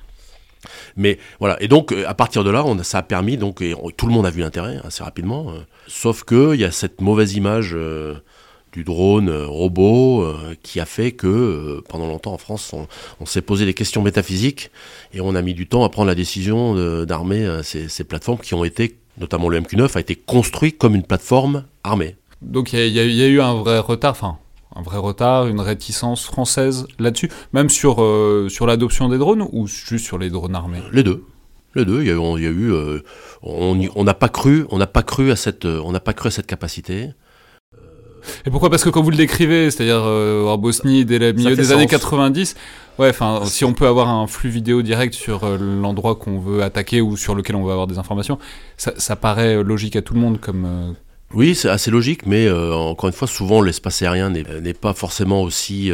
Mais 0.96 1.18
voilà, 1.38 1.60
et 1.62 1.68
donc 1.68 1.92
à 1.92 2.14
partir 2.14 2.44
de 2.44 2.50
là, 2.50 2.64
ça 2.82 2.98
a 2.98 3.02
permis 3.02 3.36
donc 3.36 3.62
et 3.62 3.74
tout 3.96 4.06
le 4.06 4.12
monde 4.12 4.26
a 4.26 4.30
vu 4.30 4.40
l'intérêt 4.40 4.80
assez 4.84 5.02
rapidement. 5.02 5.50
Euh, 5.50 5.60
sauf 5.86 6.24
que 6.24 6.54
il 6.54 6.60
y 6.60 6.64
a 6.64 6.70
cette 6.70 7.00
mauvaise 7.00 7.34
image 7.34 7.72
euh, 7.74 8.14
du 8.72 8.84
drone 8.84 9.28
euh, 9.28 9.46
robot 9.46 10.26
qui 10.62 10.80
a 10.80 10.86
fait 10.86 11.12
que 11.12 11.82
pendant 11.88 12.06
longtemps 12.06 12.32
en 12.32 12.38
France, 12.38 12.74
on, 13.20 13.26
s'est 13.26 13.42
posé 13.42 13.64
des 13.64 13.74
questions 13.74 14.02
métaphysiques 14.02 14.70
et 15.12 15.20
on 15.20 15.34
a 15.34 15.42
mis 15.42 15.54
du 15.54 15.66
temps 15.66 15.84
à 15.84 15.88
prendre 15.88 16.08
la 16.08 16.14
décision 16.14 16.74
d'armer 17.04 17.60
ces 17.62 18.04
plateformes 18.04 18.38
qui 18.38 18.54
ont 18.54 18.64
été 18.64 18.96
notamment 19.20 19.48
le 19.48 19.60
MQ9, 19.60 19.96
a 19.96 20.00
été 20.00 20.16
construit 20.16 20.72
comme 20.72 20.94
une 20.94 21.02
plateforme 21.02 21.64
armée. 21.84 22.16
Donc 22.42 22.72
il 22.72 22.80
y, 22.86 22.92
y, 22.92 23.22
a 23.22 23.26
eu 23.26 23.40
un 23.40 23.54
vrai 23.54 23.78
retard, 23.78 24.12
enfin 24.12 24.38
un 24.76 24.82
vrai 24.82 24.98
retard, 24.98 25.46
une 25.46 25.60
réticence 25.60 26.24
française 26.24 26.86
là-dessus, 26.98 27.30
même 27.52 27.68
sur, 27.68 27.96
sur 28.48 28.66
l'adoption 28.66 29.08
des 29.08 29.18
drones 29.18 29.46
ou 29.52 29.66
juste 29.66 30.04
sur 30.04 30.18
les 30.18 30.30
drones 30.30 30.54
armés? 30.54 30.80
Les 30.92 31.02
deux. 31.02 31.24
Les 31.74 31.84
deux. 31.84 32.02
Il 32.02 32.06
y 32.06 32.10
a, 32.10 32.14
il 32.14 32.42
y 32.42 32.46
a 32.46 32.50
eu, 32.50 32.72
on 33.42 34.04
n'a 34.04 34.14
pas 34.14 34.28
cru, 34.28 34.66
on 34.70 34.78
n'a 34.78 34.86
pas 34.86 35.02
cru 35.02 35.32
à 35.32 35.36
cette, 35.36 35.64
on 35.64 35.90
n'a 35.90 36.00
pas 36.00 36.12
cru 36.12 36.28
à 36.28 36.30
cette 36.30 36.46
capacité. 36.46 37.10
Et 38.46 38.50
pourquoi? 38.50 38.70
Parce 38.70 38.84
que 38.84 38.90
quand 38.90 39.02
vous 39.02 39.10
le 39.10 39.16
décrivez, 39.16 39.70
c'est-à-dire 39.70 40.02
euh, 40.04 40.46
en 40.46 40.58
Bosnie 40.58 41.04
dès 41.04 41.18
le 41.18 41.32
milieu 41.32 41.56
des 41.56 41.72
années 41.72 41.86
90, 41.86 42.54
ouais, 42.98 43.10
enfin, 43.10 43.40
si 43.44 43.64
on 43.64 43.72
peut 43.72 43.86
avoir 43.86 44.08
un 44.08 44.26
flux 44.26 44.50
vidéo 44.50 44.82
direct 44.82 45.14
sur 45.14 45.44
euh, 45.44 45.56
l'endroit 45.58 46.16
qu'on 46.16 46.38
veut 46.38 46.62
attaquer 46.62 47.00
ou 47.00 47.16
sur 47.16 47.34
lequel 47.34 47.56
on 47.56 47.64
veut 47.64 47.72
avoir 47.72 47.86
des 47.86 47.98
informations, 47.98 48.38
ça, 48.76 48.92
ça 48.96 49.16
paraît 49.16 49.62
logique 49.62 49.96
à 49.96 50.02
tout 50.02 50.14
le 50.14 50.20
monde 50.20 50.40
comme. 50.40 50.64
Euh, 50.64 50.92
oui, 51.34 51.54
c'est 51.54 51.68
assez 51.68 51.90
logique, 51.90 52.24
mais 52.24 52.46
euh, 52.46 52.74
encore 52.74 53.08
une 53.08 53.14
fois, 53.14 53.28
souvent 53.28 53.60
l'espace 53.60 54.00
aérien 54.00 54.30
n'est 54.30 54.72
pas 54.72 54.94
forcément 54.94 55.42
aussi 55.42 55.92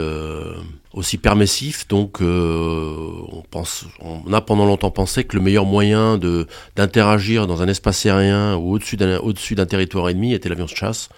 aussi 0.93 1.19
permissif. 1.19 1.89
Donc, 1.89 2.19
on 2.21 3.43
pense, 3.51 3.85
on 3.99 4.33
a 4.33 4.41
pendant 4.41 4.65
longtemps 4.65 4.93
pensé 4.93 5.25
que 5.25 5.37
le 5.37 5.43
meilleur 5.43 5.65
moyen 5.65 6.19
de 6.19 6.47
d'interagir 6.77 7.49
dans 7.49 7.63
un 7.63 7.67
espace 7.67 8.07
aérien 8.07 8.55
ou 8.55 8.75
au-dessus 8.75 8.97
d'un 8.97 9.19
au-dessus 9.19 9.57
d'un 9.57 9.67
territoire 9.67 10.09
ennemi 10.09 10.35
était 10.35 10.49
l'avion 10.49 10.67
de 10.67 10.71
chasse 10.71 11.09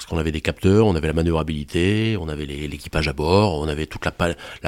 parce 0.00 0.08
qu'on 0.08 0.16
avait 0.16 0.32
des 0.32 0.40
capteurs, 0.40 0.86
on 0.86 0.94
avait 0.94 1.08
la 1.08 1.12
manœuvrabilité, 1.12 2.16
on 2.18 2.30
avait 2.30 2.46
l'équipage 2.46 3.06
à 3.06 3.12
bord, 3.12 3.60
on 3.60 3.68
avait 3.68 3.84
toute 3.84 4.06
la, 4.06 4.12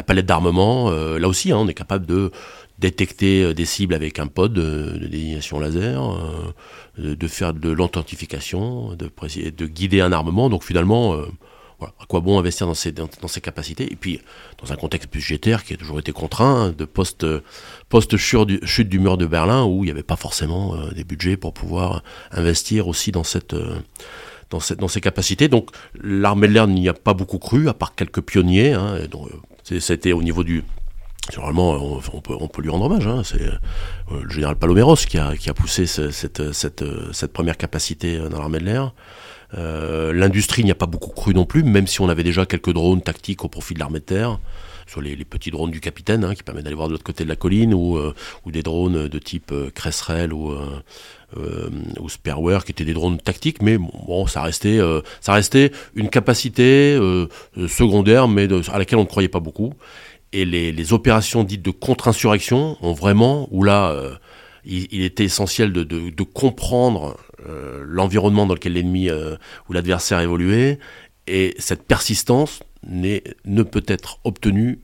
palette 0.03 0.27
d'armement. 0.27 0.91
Euh, 0.91 1.19
là 1.19 1.27
aussi, 1.27 1.53
hein, 1.53 1.57
on 1.57 1.69
est 1.69 1.75
capable 1.75 2.05
de 2.05 2.31
détecter 2.79 3.43
euh, 3.43 3.55
des 3.55 3.65
cibles 3.65 3.95
avec 3.95 4.19
un 4.19 4.27
pod 4.27 4.53
de, 4.53 4.99
désignation 5.07 5.59
laser, 5.59 6.53
euh, 6.99 7.17
de, 7.17 7.29
faire 7.29 7.55
de 7.55 7.71
l'authentification, 7.71 8.91
de, 8.91 9.11
de, 9.49 9.67
guider 9.67 10.03
un 10.03 10.13
armement. 10.13 10.51
Donc 10.51 10.65
finalement, 10.65 11.17
à 11.81 12.05
quoi 12.07 12.21
bon 12.21 12.39
investir 12.39 12.67
dans 12.67 12.75
ces, 12.75 13.41
capacités? 13.41 13.91
Et 13.91 13.97
puis, 13.97 14.21
dans 14.63 14.71
un 14.71 14.77
contexte 14.77 15.11
budgétaire 15.11 15.65
qui 15.65 15.73
a 15.73 15.79
toujours 15.79 15.99
été 15.99 16.13
contraint, 16.13 16.67
hein, 16.67 16.75
de 16.77 16.85
post 16.85 18.17
chute 18.19 18.89
du 18.91 18.99
mur 18.99 19.17
de 19.17 19.25
Berlin, 19.25 19.65
où 19.65 19.83
il 19.83 19.87
n'y 19.87 19.93
avait 19.93 20.03
pas 20.03 20.17
forcément 20.17 20.77
des 20.89 21.05
budgets 21.05 21.39
pour 21.39 21.55
pouvoir 21.55 22.03
investir 22.33 22.87
aussi 22.87 23.13
dans 23.13 23.25
cette 23.25 23.57
dans, 24.53 24.89
ses 24.89 25.01
capacités. 25.01 25.49
Donc 25.49 25.71
l'armée 26.03 26.49
de 26.49 26.53
l'air 26.53 26.67
n'y 26.67 26.89
a 26.89 26.95
pas 26.95 27.15
beaucoup 27.15 27.39
cru, 27.39 27.69
à 27.69 27.75
part 27.75 27.95
quelques 27.95 28.21
pionniers. 28.21 28.73
Hein, 28.73 28.99
C'était 29.63 30.13
au 30.13 30.23
niveau 30.23 30.45
du... 30.45 30.65
Généralement, 31.31 31.75
on, 32.13 32.21
peut, 32.21 32.35
on 32.39 32.49
peut 32.49 32.63
lui 32.63 32.71
rendre 32.71 32.87
hommage. 32.87 33.07
Hein, 33.07 33.23
c'est 33.25 33.43
euh, 33.43 34.23
le 34.25 34.29
général 34.29 34.57
Paloméros 34.57 34.97
qui 34.97 35.19
a, 35.19 35.37
qui 35.37 35.51
a 35.51 35.55
poussé 35.55 35.87
cette, 35.87 36.53
cette, 36.53 36.85
cette, 37.13 37.33
première 37.33 37.57
capacité 37.57 38.19
dans 38.19 38.41
l'armée 38.41 38.59
de 38.59 38.65
l'air. 38.65 38.93
Euh, 39.57 40.13
L'industrie 40.13 40.65
n'y 40.65 40.73
a 40.73 40.75
pas 40.75 40.87
beaucoup 40.87 41.11
cru 41.11 41.33
non 41.33 41.45
plus, 41.45 41.63
même 41.63 41.87
si 41.87 42.01
on 42.01 42.09
avait 42.09 42.25
déjà 42.25 42.45
quelques 42.45 42.73
drones 42.73 43.03
tactiques 43.03 43.45
au 43.45 43.49
profit 43.49 43.75
de 43.75 43.79
l'armée 43.79 44.01
de 44.01 44.05
terre 44.05 44.41
sur 44.87 45.01
les, 45.01 45.17
petits 45.25 45.51
drones 45.51 45.71
du 45.71 45.81
capitaine 45.81 46.25
hein, 46.25 46.35
qui 46.35 46.43
permettent 46.43 46.65
d'aller 46.65 46.77
voir 46.77 46.89
de 46.89 46.93
l'autre 46.93 47.05
côté 47.05 47.25
de 47.25 47.29
la 47.29 47.37
colline 47.37 47.75
ou, 47.75 47.97
euh, 47.97 48.15
des 48.47 48.63
drones 48.63 49.09
de 49.09 49.19
type 49.19 49.53
euh, 49.53 49.71
Cresserelle 49.71 50.33
ou, 50.33 50.55
euh, 51.39 51.71
Spareware, 52.09 52.65
qui 52.65 52.73
étaient 52.73 52.85
des 52.85 52.93
drones 52.93 53.19
tactiques, 53.19 53.63
mais 53.63 53.79
bon, 53.79 54.27
ça 54.27 54.43
restait, 54.43 54.79
euh, 54.79 55.01
ça 55.21 55.33
restait 55.33 55.73
une 55.95 56.11
capacité 56.11 56.95
euh, 57.01 57.27
secondaire, 57.69 58.29
mais 58.29 58.49
à 58.71 58.79
laquelle 58.79 58.99
on 58.99 59.03
ne 59.03 59.09
croyait 59.09 59.29
pas 59.29 59.41
beaucoup. 59.41 59.73
Et 60.33 60.45
les, 60.45 60.93
opérations 60.93 61.45
dites 61.45 61.63
de 61.63 61.71
contre-insurrection 61.71 62.77
ont 62.83 62.93
vraiment, 62.93 63.49
où 63.51 63.65
là, 63.65 63.95
il, 64.65 65.03
était 65.03 65.25
essentiel 65.25 65.73
de, 65.73 66.23
comprendre 66.23 67.19
l'environnement 67.85 68.47
dans 68.47 68.55
lequel 68.55 68.73
l'ennemi 68.75 69.11
ou 69.11 69.73
l'adversaire 69.73 70.21
évoluait, 70.21 70.79
et 71.27 71.55
cette 71.59 71.83
persistance 71.83 72.61
ne 72.87 73.63
peut 73.63 73.85
être 73.87 74.19
obtenue 74.25 74.81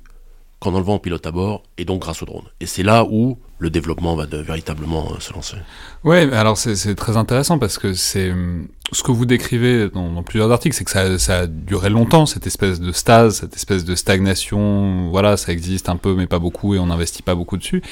qu'en 0.61 0.75
enlevant 0.75 0.95
le 0.95 0.99
pilote 0.99 1.25
à 1.27 1.31
bord, 1.31 1.63
et 1.77 1.85
donc 1.85 2.03
grâce 2.03 2.23
au 2.23 2.27
drone. 2.27 2.45
Et 2.59 2.67
c'est 2.67 2.83
là 2.83 3.05
où 3.09 3.39
le 3.59 3.71
développement 3.71 4.17
va 4.17 4.27
véritablement 4.27 5.13
euh, 5.13 5.21
se 5.21 5.33
lancer. 5.33 5.57
Ouais, 6.05 6.33
alors 6.33 6.57
c'est 6.57 6.95
très 6.95 7.17
intéressant 7.17 7.59
parce 7.59 7.79
que 7.79 7.95
c'est 7.95 8.33
hum, 8.33 8.67
ce 8.91 9.03
que 9.03 9.13
vous 9.13 9.27
décrivez 9.27 9.89
dans, 9.89 10.23
plusieurs 10.23 10.51
articles, 10.51 10.75
c'est 10.75 10.85
que 10.85 10.91
ça, 10.91 11.19
ça, 11.19 11.41
a 11.41 11.47
duré 11.47 11.91
longtemps 11.91 12.27
cette 12.27 12.47
espèce 12.47 12.81
de 12.81 12.91
stase, 12.91 13.37
cette 13.37 13.55
espèce 13.55 13.85
de 13.85 13.95
stagnation. 13.95 15.11
Voilà, 15.11 15.37
ça 15.37 15.53
existe 15.53 15.89
un 15.89 15.97
peu, 15.97 16.15
mais 16.15 16.27
pas 16.27 16.41
beaucoup, 16.41 16.75
et 16.75 16.79
on 16.79 16.87
n'investit 16.87 17.23
pas 17.23 17.35
beaucoup 17.37 17.57
dessus. 17.57 17.83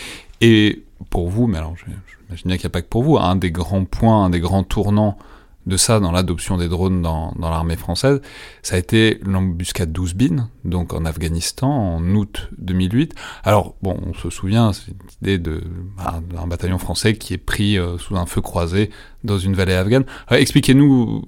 Et 0.41 0.83
pour 1.11 1.29
vous, 1.29 1.47
mais 1.47 1.59
alors 1.59 1.75
j'imagine 1.77 2.51
qu'il 2.51 2.61
n'y 2.61 2.67
a 2.67 2.71
pas 2.71 2.83
que 2.83 2.89
pour 2.89 3.05
vous, 3.05 3.17
un 3.17 3.37
des 3.37 3.53
grands 3.53 3.85
points, 3.85 4.25
un 4.25 4.31
des 4.31 4.41
grands 4.41 4.65
tournants 4.65 5.19
de 5.67 5.77
ça 5.77 6.01
dans 6.01 6.13
l'adoption 6.13 6.57
des 6.57 6.69
drones 6.69 7.03
dans, 7.03 7.33
dans 7.39 7.51
l'armée 7.51 7.77
française, 7.77 8.21
ça 8.63 8.77
a 8.77 8.79
été 8.79 9.21
l'embuscade 9.25 9.93
d'Ouzbin, 9.93 10.49
donc 10.65 10.95
en 10.95 11.05
Afghanistan, 11.05 11.69
en 11.69 12.15
août 12.15 12.49
2008. 12.59 13.15
Alors, 13.43 13.75
bon, 13.83 13.99
on 14.07 14.15
se 14.15 14.31
souvient, 14.31 14.73
c'est 14.73 14.93
une 14.93 14.97
idée 15.23 15.39
de, 15.39 15.63
bah, 15.97 16.21
d'un 16.33 16.47
bataillon 16.47 16.79
français 16.79 17.17
qui 17.17 17.35
est 17.35 17.39
pris 17.39 17.79
euh, 17.79 17.99
sous 17.99 18.17
un 18.17 18.27
feu 18.27 18.41
croisé 18.41 18.91
dans 19.25 19.39
une 19.39 19.55
vallée 19.55 19.75
afghane. 19.75 20.05
expliquez-nous, 20.31 21.25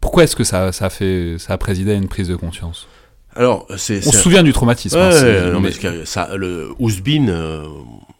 pourquoi 0.00 0.24
est-ce 0.24 0.36
que 0.36 0.44
ça, 0.44 0.72
ça, 0.72 0.86
a 0.86 0.90
fait, 0.90 1.36
ça 1.38 1.52
a 1.52 1.58
présidé 1.58 1.92
à 1.92 1.94
une 1.94 2.08
prise 2.08 2.28
de 2.28 2.36
conscience? 2.36 2.88
Alors, 3.36 3.66
on 3.68 3.76
se 3.76 4.00
souvient 4.00 4.42
du 4.42 4.52
traumatisme. 4.52 4.98
Hein, 4.98 5.52
non, 5.52 5.60
mais... 5.60 5.72
ça, 6.06 6.36
le 6.36 6.72
Ouzbin, 6.78 7.28
euh, 7.28 7.66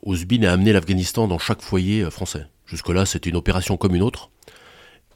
Ouzbin 0.05 0.43
a 0.43 0.53
amené 0.53 0.73
l'Afghanistan 0.73 1.27
dans 1.27 1.39
chaque 1.39 1.63
foyer 1.63 2.03
euh, 2.03 2.11
français. 2.11 2.47
Jusque-là, 2.67 3.07
c'était 3.07 3.31
une 3.31 3.37
opération 3.37 3.77
comme 3.77 3.95
une 3.95 4.03
autre. 4.03 4.31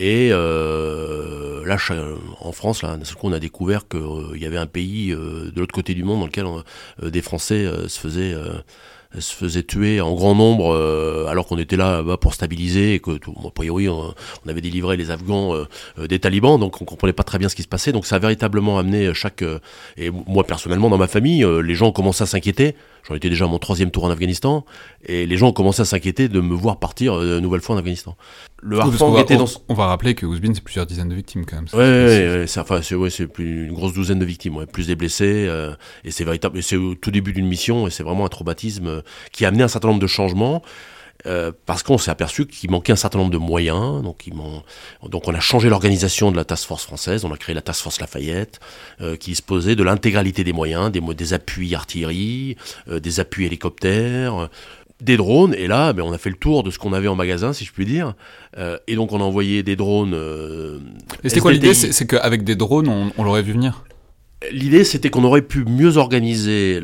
Et 0.00 0.30
euh, 0.32 1.62
là, 1.66 1.76
en 2.40 2.52
France, 2.52 2.82
là, 2.82 2.96
coup, 2.96 3.28
on 3.28 3.32
a 3.32 3.38
découvert 3.38 3.86
qu'il 3.86 4.00
euh, 4.00 4.38
y 4.38 4.46
avait 4.46 4.56
un 4.56 4.66
pays 4.66 5.12
euh, 5.12 5.50
de 5.54 5.60
l'autre 5.60 5.74
côté 5.74 5.92
du 5.92 6.04
monde 6.04 6.20
dans 6.20 6.26
lequel 6.26 6.46
des 7.02 7.20
Français 7.20 7.70
se 7.86 8.00
faisaient 8.00 8.34
se 9.18 9.34
faisait 9.34 9.64
tuer 9.64 10.00
en 10.00 10.14
grand 10.14 10.34
nombre 10.36 10.72
euh, 10.72 11.26
alors 11.26 11.46
qu'on 11.46 11.58
était 11.58 11.76
là 11.76 12.02
bah, 12.02 12.16
pour 12.16 12.32
stabiliser 12.32 12.94
et 12.94 13.00
que 13.00 13.10
a 13.10 13.50
priori 13.50 13.88
on, 13.88 14.14
avait 14.48 14.60
délivré 14.60 14.96
les 14.96 15.10
Afghans 15.10 15.54
euh, 15.54 15.64
euh, 15.98 16.06
des 16.06 16.20
talibans 16.20 16.58
donc 16.60 16.80
on 16.80 16.84
comprenait 16.84 17.12
pas 17.12 17.24
très 17.24 17.38
bien 17.38 17.48
ce 17.48 17.56
qui 17.56 17.62
se 17.62 17.68
passait. 17.68 17.90
Donc 17.90 18.06
ça 18.06 18.16
a 18.16 18.18
véritablement 18.20 18.78
amené 18.78 19.12
chaque 19.14 19.44
et 19.96 20.10
moi 20.10 20.44
personnellement 20.44 20.90
dans 20.90 20.98
ma 20.98 21.08
famille 21.08 21.44
les 21.62 21.74
gens 21.74 21.88
ont 21.88 21.92
commencé 21.92 22.22
à 22.22 22.26
s'inquiéter 22.26 22.76
j'en 23.08 23.14
étais 23.14 23.28
déjà 23.28 23.44
à 23.44 23.48
mon 23.48 23.58
troisième 23.58 23.90
tour 23.90 24.04
en 24.04 24.10
Afghanistan 24.10 24.64
et 25.04 25.26
les 25.26 25.36
gens 25.36 25.48
ont 25.48 25.52
commencé 25.52 25.82
à 25.82 25.84
s'inquiéter 25.84 26.28
de 26.28 26.40
me 26.40 26.54
voir 26.54 26.78
partir 26.78 27.20
une 27.20 27.40
nouvelle 27.40 27.60
fois 27.60 27.76
en 27.76 27.78
Afghanistan. 27.78 28.16
Le 28.62 28.78
Harfang 28.78 29.16
était 29.18 29.36
dans 29.36 29.46
on 29.68 29.74
va 29.74 29.86
rappeler 29.86 30.14
que 30.14 30.26
Ouzbin 30.26 30.52
c'est 30.54 30.62
plusieurs 30.62 30.86
dizaines 30.86 31.08
de 31.08 31.14
victimes 31.14 31.44
quand 31.46 31.56
même. 31.56 31.66
Ouais, 31.72 31.78
ouais, 31.78 32.44
c'est 32.46 32.60
enfin 32.60 32.82
c'est 32.82 32.94
ouais, 32.94 33.10
plus 33.32 33.66
une 33.66 33.72
grosse 33.72 33.94
douzaine 33.94 34.18
de 34.18 34.24
victimes 34.24 34.56
ouais, 34.56 34.66
plus 34.66 34.86
des 34.86 34.96
blessés 34.96 35.48
et 36.04 36.10
c'est 36.10 36.24
véritable 36.24 36.62
c'est 36.62 36.76
au 36.76 36.94
tout 36.94 37.10
début 37.10 37.32
d'une 37.32 37.46
mission 37.46 37.86
et 37.86 37.90
c'est 37.90 38.02
vraiment 38.02 38.26
un 38.26 38.28
traumatisme 38.28 39.02
qui 39.32 39.44
a 39.44 39.48
amené 39.48 39.62
un 39.62 39.68
certain 39.68 39.88
nombre 39.88 40.00
de 40.00 40.06
changements. 40.06 40.62
Euh, 41.26 41.52
parce 41.66 41.82
qu'on 41.82 41.98
s'est 41.98 42.10
aperçu 42.10 42.46
qu'il 42.46 42.70
manquait 42.70 42.92
un 42.92 42.96
certain 42.96 43.18
nombre 43.18 43.30
de 43.30 43.38
moyens. 43.38 44.02
Donc, 44.02 44.28
donc 45.08 45.28
on 45.28 45.34
a 45.34 45.40
changé 45.40 45.68
l'organisation 45.68 46.30
de 46.30 46.36
la 46.36 46.44
task 46.44 46.66
force 46.66 46.84
française. 46.84 47.24
On 47.24 47.32
a 47.32 47.36
créé 47.36 47.54
la 47.54 47.60
task 47.62 47.82
force 47.82 48.00
Lafayette, 48.00 48.60
euh, 49.00 49.16
qui 49.16 49.30
disposait 49.30 49.76
de 49.76 49.82
l'intégralité 49.82 50.44
des 50.44 50.52
moyens, 50.52 50.90
des, 50.90 51.00
des 51.00 51.34
appuis 51.34 51.74
artillerie, 51.74 52.56
euh, 52.88 53.00
des 53.00 53.20
appuis 53.20 53.46
hélicoptères, 53.46 54.48
des 55.00 55.16
drones. 55.16 55.54
Et 55.54 55.66
là, 55.66 55.92
ben, 55.92 56.02
on 56.02 56.12
a 56.12 56.18
fait 56.18 56.30
le 56.30 56.36
tour 56.36 56.62
de 56.62 56.70
ce 56.70 56.78
qu'on 56.78 56.92
avait 56.92 57.08
en 57.08 57.16
magasin, 57.16 57.52
si 57.52 57.64
je 57.64 57.72
puis 57.72 57.84
dire. 57.86 58.14
et 58.86 58.94
donc 58.94 59.12
on 59.12 59.20
a 59.20 59.24
envoyé 59.24 59.62
des 59.62 59.76
drones. 59.76 60.14
et 61.22 61.28
c'était 61.28 61.40
quoi 61.40 61.52
l'idée? 61.52 61.74
C'est 61.74 62.06
qu'avec 62.06 62.44
des 62.44 62.56
drones, 62.56 62.88
on, 62.88 63.12
on 63.16 63.24
l'aurait 63.24 63.42
vu 63.42 63.52
venir? 63.52 63.84
L'idée, 64.50 64.84
c'était 64.84 65.10
qu'on 65.10 65.24
aurait 65.24 65.42
pu 65.42 65.64
mieux 65.66 65.98
organiser 65.98 66.80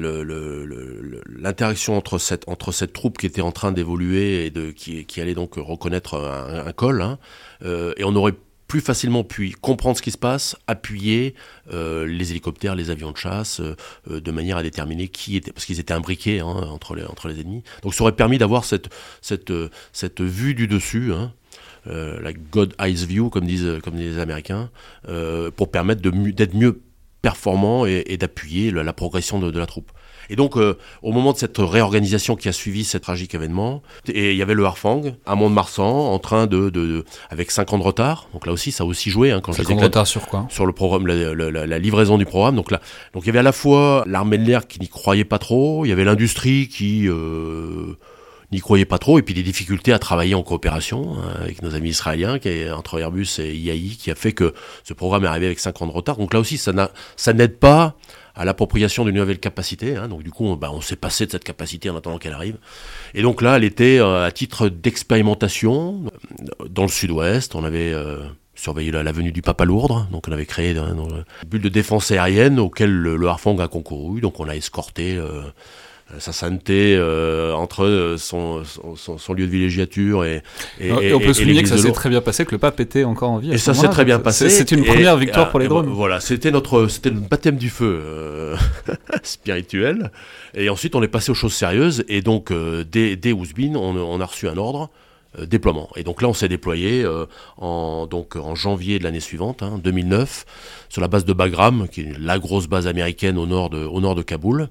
l'interaction 1.38 1.96
entre 1.96 2.18
cette, 2.18 2.46
entre 2.48 2.70
cette 2.70 2.92
troupe 2.92 3.16
qui 3.16 3.24
était 3.24 3.40
en 3.40 3.52
train 3.52 3.72
d'évoluer 3.72 4.46
et 4.46 4.74
qui 4.74 5.20
allait 5.20 5.34
donc 5.34 5.54
reconnaître 5.54 6.16
un, 6.16 6.72
col, 6.72 7.00
hein, 7.00 7.18
euh, 7.64 7.94
et 7.96 8.04
on 8.04 8.14
aurait 8.14 8.34
plus 8.68 8.80
facilement 8.80 9.24
pu 9.24 9.54
comprendre 9.58 9.96
ce 9.96 10.02
qui 10.02 10.10
se 10.10 10.18
passe, 10.18 10.56
appuyer 10.66 11.34
euh, 11.72 12.04
les 12.04 12.32
hélicoptères, 12.32 12.74
les 12.74 12.90
avions 12.90 13.12
de 13.12 13.16
chasse, 13.16 13.60
euh, 13.60 14.20
de 14.20 14.30
manière 14.32 14.58
à 14.58 14.62
déterminer 14.62 15.08
qui 15.08 15.36
était, 15.36 15.52
parce 15.52 15.64
qu'ils 15.64 15.80
étaient 15.80 15.94
imbriqués 15.94 16.40
hein, 16.40 16.46
entre, 16.46 16.94
les, 16.94 17.04
entre 17.04 17.28
les 17.28 17.40
ennemis. 17.40 17.62
Donc 17.82 17.94
ça 17.94 18.02
aurait 18.02 18.12
permis 18.12 18.36
d'avoir 18.36 18.66
cette, 18.66 18.90
cette, 19.22 19.52
cette 19.92 20.20
vue 20.20 20.54
du 20.54 20.66
dessus. 20.66 21.12
Hein, 21.12 21.32
la 21.86 22.32
God 22.32 22.74
Eyes 22.80 23.06
View, 23.06 23.30
comme 23.30 23.46
disent, 23.46 23.78
comme 23.84 23.94
disent 23.94 24.16
les 24.16 24.20
Américains, 24.20 24.70
pour 25.54 25.70
permettre 25.70 26.02
d'être 26.02 26.54
mieux 26.54 26.80
performant 27.26 27.86
et, 27.86 28.16
d'appuyer 28.16 28.70
la, 28.70 28.92
progression 28.92 29.40
de, 29.40 29.58
la 29.58 29.66
troupe. 29.66 29.90
Et 30.30 30.36
donc, 30.36 30.56
euh, 30.56 30.78
au 31.02 31.10
moment 31.10 31.32
de 31.32 31.38
cette 31.38 31.58
réorganisation 31.58 32.36
qui 32.36 32.48
a 32.48 32.52
suivi 32.52 32.84
ce 32.84 32.98
tragique 32.98 33.34
événement, 33.34 33.82
et 34.06 34.30
il 34.30 34.36
y 34.36 34.42
avait 34.42 34.54
le 34.54 34.64
Harfang 34.64 35.02
à 35.26 35.34
Mont-de-Marsan 35.34 36.12
en 36.12 36.18
train 36.20 36.46
de, 36.46 36.70
de, 36.70 37.04
avec 37.28 37.50
5 37.50 37.72
ans 37.72 37.78
de 37.78 37.82
retard. 37.82 38.28
Donc 38.32 38.46
là 38.46 38.52
aussi, 38.52 38.70
ça 38.70 38.84
a 38.84 38.86
aussi 38.86 39.10
joué. 39.10 39.32
Hein, 39.32 39.40
quand 39.42 39.52
5 39.52 39.68
ans 39.70 39.74
de 39.74 39.82
retard 39.82 40.06
sur 40.06 40.28
quoi? 40.28 40.46
Sur 40.50 40.66
le 40.66 40.72
programme, 40.72 41.08
la, 41.08 41.78
livraison 41.80 42.16
du 42.16 42.26
programme. 42.26 42.54
Donc 42.54 42.70
là, 42.70 42.80
donc 43.12 43.24
il 43.24 43.26
y 43.26 43.30
avait 43.30 43.40
à 43.40 43.48
la 43.50 43.50
fois 43.50 44.04
l'armée 44.06 44.38
de 44.38 44.44
l'air 44.44 44.68
qui 44.68 44.78
n'y 44.78 44.88
croyait 44.88 45.24
pas 45.24 45.40
trop, 45.40 45.84
il 45.84 45.88
y 45.88 45.92
avait 45.92 46.04
l'industrie 46.04 46.68
qui 46.68 47.08
euh, 47.08 47.96
n'y 48.52 48.60
croyait 48.60 48.84
pas 48.84 48.98
trop, 48.98 49.18
et 49.18 49.22
puis 49.22 49.34
des 49.34 49.42
difficultés 49.42 49.92
à 49.92 49.98
travailler 49.98 50.34
en 50.34 50.42
coopération 50.42 51.16
hein, 51.16 51.34
avec 51.40 51.62
nos 51.62 51.74
amis 51.74 51.90
israéliens, 51.90 52.38
qui 52.38 52.48
est 52.48 52.70
entre 52.70 52.98
Airbus 52.98 53.26
et 53.38 53.54
IAI, 53.54 53.96
qui 53.98 54.10
a 54.10 54.14
fait 54.14 54.32
que 54.32 54.54
ce 54.84 54.94
programme 54.94 55.24
est 55.24 55.28
arrivé 55.28 55.46
avec 55.46 55.58
5 55.58 55.82
ans 55.82 55.86
de 55.86 55.92
retard. 55.92 56.16
Donc 56.16 56.32
là 56.32 56.40
aussi, 56.40 56.58
ça, 56.58 57.32
n'aide 57.32 57.58
pas 57.58 57.96
à 58.34 58.44
l'appropriation 58.44 59.04
d'une 59.04 59.16
nouvelle 59.16 59.40
capacité. 59.40 59.96
Hein. 59.96 60.08
Donc 60.08 60.22
du 60.22 60.30
coup, 60.30 60.46
on, 60.46 60.56
bah, 60.56 60.70
on 60.72 60.80
s'est 60.80 60.96
passé 60.96 61.26
de 61.26 61.32
cette 61.32 61.44
capacité 61.44 61.90
en 61.90 61.96
attendant 61.96 62.18
qu'elle 62.18 62.34
arrive. 62.34 62.58
Et 63.14 63.22
donc 63.22 63.42
là, 63.42 63.56
elle 63.56 63.64
était 63.64 63.98
euh, 63.98 64.24
à 64.24 64.30
titre 64.30 64.68
d'expérimentation 64.68 66.04
euh, 66.04 66.68
dans 66.68 66.82
le 66.82 66.88
sud-ouest. 66.88 67.54
On 67.54 67.64
avait 67.64 67.92
euh, 67.92 68.18
surveillé 68.54 68.90
la, 68.90 69.10
venue 69.10 69.32
du 69.32 69.42
Papa 69.42 69.64
Lourdre, 69.64 70.06
donc 70.12 70.28
on 70.28 70.32
avait 70.32 70.46
créé 70.46 70.76
une 70.76 71.24
bulle 71.46 71.62
de 71.62 71.68
défense 71.68 72.10
aérienne 72.10 72.58
auquel 72.58 72.90
le, 72.90 73.16
le 73.16 73.26
Harfang 73.26 73.58
a 73.58 73.68
concouru. 73.68 74.20
Donc 74.20 74.38
on 74.38 74.48
a 74.48 74.54
escorté 74.54 75.18
sa 76.18 76.32
sainteté 76.32 76.94
euh, 76.96 77.52
entre 77.52 77.84
euh, 77.84 78.16
son, 78.16 78.62
son, 78.64 79.18
son, 79.18 79.32
lieu 79.34 79.46
de 79.46 79.50
villégiature 79.50 80.24
et, 80.24 80.42
et, 80.78 80.88
et, 80.88 81.12
on 81.12 81.18
peut 81.18 81.32
souligner 81.32 81.62
que 81.62 81.68
ça 81.68 81.78
s'est 81.78 81.90
très 81.90 82.08
bien 82.08 82.20
passé, 82.20 82.44
que 82.44 82.52
le 82.52 82.58
pape 82.58 82.78
était 82.78 83.04
encore 83.04 83.30
en 83.30 83.38
vie. 83.38 83.52
Et 83.52 83.58
ça 83.58 83.74
s'est 83.74 83.88
très 83.88 84.04
bien 84.04 84.20
passé. 84.20 84.48
C'est 84.48 84.70
une 84.70 84.84
première 84.84 85.16
victoire 85.16 85.50
pour 85.50 85.58
les 85.58 85.68
drones. 85.68 85.86
Voilà, 85.86 86.20
c'était 86.20 86.50
notre, 86.50 86.86
c'était 86.86 87.10
le 87.10 87.20
baptême 87.20 87.56
du 87.56 87.70
feu 87.70 88.00
euh, 88.04 88.56
spirituel. 89.22 90.12
Et 90.54 90.70
ensuite, 90.70 90.94
on 90.94 91.02
est 91.02 91.08
passé 91.08 91.30
aux 91.30 91.34
choses 91.34 91.54
sérieuses. 91.54 92.04
Et 92.08 92.22
donc, 92.22 92.50
euh, 92.50 92.84
dès, 92.90 93.16
dès 93.16 93.32
Ousbin, 93.32 93.74
on, 93.74 93.96
on, 93.96 94.20
a 94.20 94.24
reçu 94.24 94.48
un 94.48 94.56
ordre 94.56 94.90
déploiement. 95.44 95.90
Et 95.96 96.02
donc 96.02 96.22
là, 96.22 96.28
on 96.28 96.32
s'est 96.32 96.48
déployé 96.48 97.02
euh, 97.04 97.26
en, 97.58 98.06
donc, 98.06 98.36
en 98.36 98.54
janvier 98.54 98.98
de 98.98 99.04
l'année 99.04 99.20
suivante, 99.20 99.62
hein, 99.62 99.78
2009, 99.82 100.46
sur 100.88 101.00
la 101.00 101.08
base 101.08 101.24
de 101.24 101.32
Bagram, 101.32 101.88
qui 101.90 102.02
est 102.02 102.18
la 102.18 102.38
grosse 102.38 102.68
base 102.68 102.86
américaine 102.86 103.36
au 103.36 103.46
nord 103.46 103.70
de, 103.70 103.84
au 103.84 104.00
nord 104.00 104.14
de 104.14 104.22
Kaboul. 104.22 104.68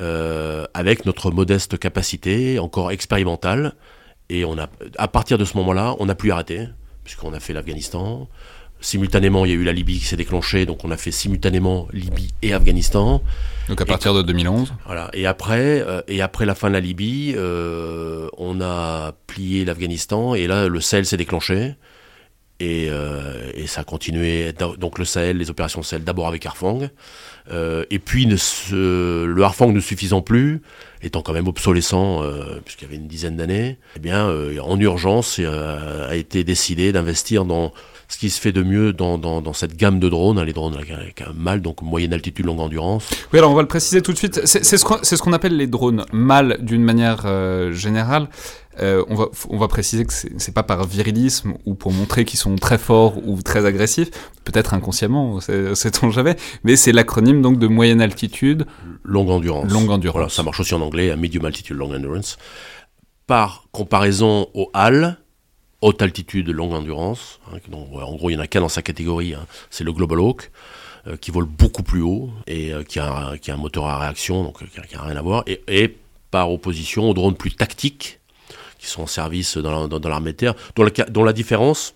Euh, 0.00 0.64
avec 0.74 1.06
notre 1.06 1.32
modeste 1.32 1.76
capacité, 1.76 2.58
encore 2.60 2.92
expérimentale. 2.92 3.74
Et 4.30 4.44
on 4.44 4.56
a, 4.56 4.68
à 4.96 5.08
partir 5.08 5.38
de 5.38 5.44
ce 5.44 5.56
moment-là, 5.56 5.96
on 5.98 6.06
n'a 6.06 6.14
plus 6.14 6.30
arrêté, 6.30 6.68
puisqu'on 7.02 7.32
a 7.32 7.40
fait 7.40 7.52
l'Afghanistan. 7.52 8.28
Simultanément, 8.80 9.44
il 9.44 9.48
y 9.50 9.54
a 9.54 9.56
eu 9.56 9.64
la 9.64 9.72
Libye 9.72 9.98
qui 9.98 10.04
s'est 10.04 10.16
déclenchée, 10.16 10.66
donc 10.66 10.84
on 10.84 10.92
a 10.92 10.96
fait 10.96 11.10
simultanément 11.10 11.88
Libye 11.92 12.32
et 12.42 12.52
Afghanistan. 12.52 13.22
Donc 13.68 13.80
à 13.80 13.86
partir 13.86 14.14
de 14.14 14.22
2011. 14.22 14.72
Voilà. 14.86 15.10
Et 15.14 15.26
après, 15.26 15.80
euh, 15.80 16.00
et 16.06 16.22
après 16.22 16.46
la 16.46 16.54
fin 16.54 16.68
de 16.68 16.74
la 16.74 16.80
Libye, 16.80 17.34
euh, 17.36 18.28
on 18.36 18.60
a 18.60 19.14
plié 19.26 19.64
l'Afghanistan 19.64 20.34
et 20.34 20.46
là 20.46 20.68
le 20.68 20.80
Sahel 20.80 21.06
s'est 21.06 21.16
déclenché. 21.16 21.74
Et, 22.60 22.88
euh, 22.90 23.52
et, 23.54 23.68
ça 23.68 23.82
a 23.82 23.84
continué. 23.84 24.52
Donc 24.78 24.98
le 24.98 25.04
Sahel, 25.04 25.36
les 25.36 25.48
opérations 25.48 25.82
Sahel, 25.84 26.02
d'abord 26.02 26.26
avec 26.26 26.44
Arfang. 26.44 26.88
Euh, 27.50 27.84
et 27.90 28.00
puis 28.00 28.26
le 28.26 29.42
Harfang 29.42 29.72
ne 29.72 29.80
suffisant 29.80 30.22
plus, 30.22 30.60
étant 31.02 31.22
quand 31.22 31.32
même 31.32 31.46
obsolescent, 31.48 32.22
euh, 32.22 32.60
puisqu'il 32.64 32.84
y 32.84 32.88
avait 32.88 32.96
une 32.96 33.06
dizaine 33.06 33.36
d'années, 33.36 33.78
eh 33.96 34.00
bien, 34.00 34.28
euh, 34.28 34.58
en 34.60 34.78
urgence, 34.80 35.36
euh, 35.38 36.10
a 36.10 36.16
été 36.16 36.42
décidé 36.44 36.92
d'investir 36.92 37.44
dans 37.44 37.72
ce 38.08 38.16
qui 38.16 38.30
se 38.30 38.40
fait 38.40 38.52
de 38.52 38.62
mieux 38.62 38.92
dans, 38.92 39.18
dans, 39.18 39.42
dans 39.42 39.52
cette 39.52 39.76
gamme 39.76 40.00
de 40.00 40.08
drones, 40.08 40.38
hein, 40.38 40.44
les 40.44 40.54
drones 40.54 40.74
avec 40.74 41.20
un 41.20 41.32
MAL, 41.34 41.60
donc 41.60 41.82
moyenne 41.82 42.14
altitude, 42.14 42.46
longue 42.46 42.60
endurance. 42.60 43.08
Oui, 43.32 43.38
alors 43.38 43.50
on 43.50 43.54
va 43.54 43.62
le 43.62 43.68
préciser 43.68 44.00
tout 44.00 44.12
de 44.12 44.16
suite. 44.16 44.40
C'est 44.46 44.64
ce 44.64 44.84
qu'on 44.84 44.98
ce 45.02 45.14
qu'on 45.16 45.34
appelle 45.34 45.56
les 45.56 45.66
drones 45.66 46.04
MAL 46.12 46.56
d'une 46.60 46.82
manière 46.82 47.24
euh, 47.26 47.72
générale. 47.72 48.28
Euh, 48.80 49.04
on, 49.08 49.14
va, 49.14 49.28
on 49.48 49.58
va 49.58 49.68
préciser 49.68 50.04
que 50.04 50.12
c'est 50.12 50.54
pas 50.54 50.62
par 50.62 50.86
virilisme 50.86 51.54
ou 51.66 51.74
pour 51.74 51.92
montrer 51.92 52.24
qu'ils 52.24 52.38
sont 52.38 52.54
très 52.56 52.78
forts 52.78 53.18
ou 53.26 53.42
très 53.42 53.66
agressifs, 53.66 54.10
peut-être 54.44 54.74
inconsciemment, 54.74 55.40
c'est-on 55.40 56.10
jamais, 56.12 56.36
mais 56.64 56.76
c'est 56.76 56.92
l'acronyme 56.92 57.42
donc 57.42 57.58
de 57.58 57.66
moyenne 57.66 58.00
altitude. 58.00 58.66
Longue 59.04 59.30
endurance. 59.30 59.70
Longue 59.72 59.90
endurance. 59.90 60.14
Voilà, 60.14 60.28
ça 60.28 60.42
marche 60.42 60.60
aussi 60.60 60.74
en 60.74 60.80
anglais, 60.80 61.14
medium 61.16 61.44
altitude, 61.44 61.76
long 61.76 61.92
endurance. 61.94 62.38
Par 63.26 63.64
comparaison 63.72 64.48
au 64.54 64.70
HAL, 64.72 65.18
haute 65.80 66.02
altitude, 66.02 66.48
longue 66.48 66.72
endurance. 66.72 67.40
Hein, 67.52 67.58
donc, 67.70 67.88
en 67.92 68.14
gros, 68.16 68.30
il 68.30 68.34
n'y 68.34 68.38
en 68.38 68.42
a 68.42 68.46
qu'un 68.46 68.60
dans 68.60 68.68
sa 68.68 68.82
catégorie, 68.82 69.34
hein, 69.34 69.46
c'est 69.70 69.84
le 69.84 69.92
Global 69.92 70.18
Hawk, 70.18 70.50
euh, 71.06 71.16
qui 71.16 71.30
vole 71.30 71.44
beaucoup 71.44 71.82
plus 71.82 72.02
haut 72.02 72.30
et 72.46 72.72
euh, 72.72 72.82
qui, 72.82 72.98
a, 72.98 73.36
qui, 73.40 73.50
a, 73.50 73.54
un 73.54 73.58
moteur 73.58 73.86
à 73.86 73.98
réaction, 73.98 74.42
donc 74.44 74.58
qui 74.58 74.96
n'a 74.96 75.02
rien 75.02 75.16
à 75.16 75.22
voir, 75.22 75.44
et, 75.46 75.62
et, 75.68 75.96
par 76.30 76.50
opposition 76.52 77.08
aux 77.08 77.14
drones 77.14 77.36
plus 77.36 77.54
tactiques, 77.54 78.17
qui 78.78 78.86
sont 78.86 79.02
en 79.02 79.06
service 79.06 79.56
dans, 79.56 79.88
dans, 79.88 80.00
dans 80.00 80.08
l'armée 80.08 80.32
de 80.32 80.36
terre, 80.36 80.54
dont 80.76 80.84
la, 80.84 80.90
dont 81.06 81.24
la, 81.24 81.32
différence 81.32 81.94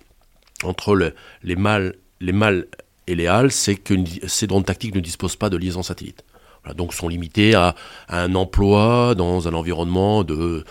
entre 0.65 0.95
le, 0.95 1.15
les 1.43 1.57
mâles 1.57 1.95
les 2.21 2.33
mâles 2.33 2.67
et 3.09 3.15
les 3.15 3.27
HAL, 3.27 3.51
c'est 3.51 3.75
que 3.75 3.95
ces 4.27 4.47
drones 4.47 4.65
tactiques 4.65 4.95
ne 4.95 5.01
disposent 5.01 5.37
pas 5.37 5.51
de 5.51 5.57
liaison 5.57 5.83
satellite. 5.83 6.25
Voilà, 6.63 6.75
donc 6.75 6.95
sont 6.95 7.09
limités 7.09 7.55
à, 7.55 7.75
à, 8.07 8.23
un 8.23 8.37
emploi 8.37 9.17
dans 9.17 9.49
un 9.49 9.55
environnement 9.55 10.23
de 10.23 10.65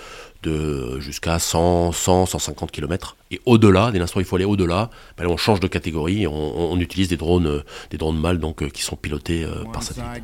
de 0.43 0.99
jusqu'à 0.99 1.39
100, 1.39 1.91
100, 1.91 2.25
150 2.25 2.71
km. 2.71 3.15
Et 3.29 3.39
au-delà, 3.45 3.91
dès 3.91 3.99
l'instant 3.99 4.19
il 4.19 4.25
faut 4.25 4.35
aller 4.35 4.45
au-delà, 4.45 4.89
ben 5.17 5.27
on 5.27 5.37
change 5.37 5.59
de 5.59 5.67
catégorie, 5.67 6.27
on, 6.27 6.71
on, 6.71 6.79
utilise 6.79 7.09
des 7.09 7.17
drones, 7.17 7.47
euh, 7.47 7.63
des 7.91 7.97
drones 7.97 8.19
mâles 8.19 8.39
donc, 8.39 8.63
euh, 8.63 8.69
qui 8.69 8.81
sont 8.81 8.95
pilotés 8.95 9.43
euh, 9.43 9.63
par 9.71 9.83
satellite. 9.83 10.23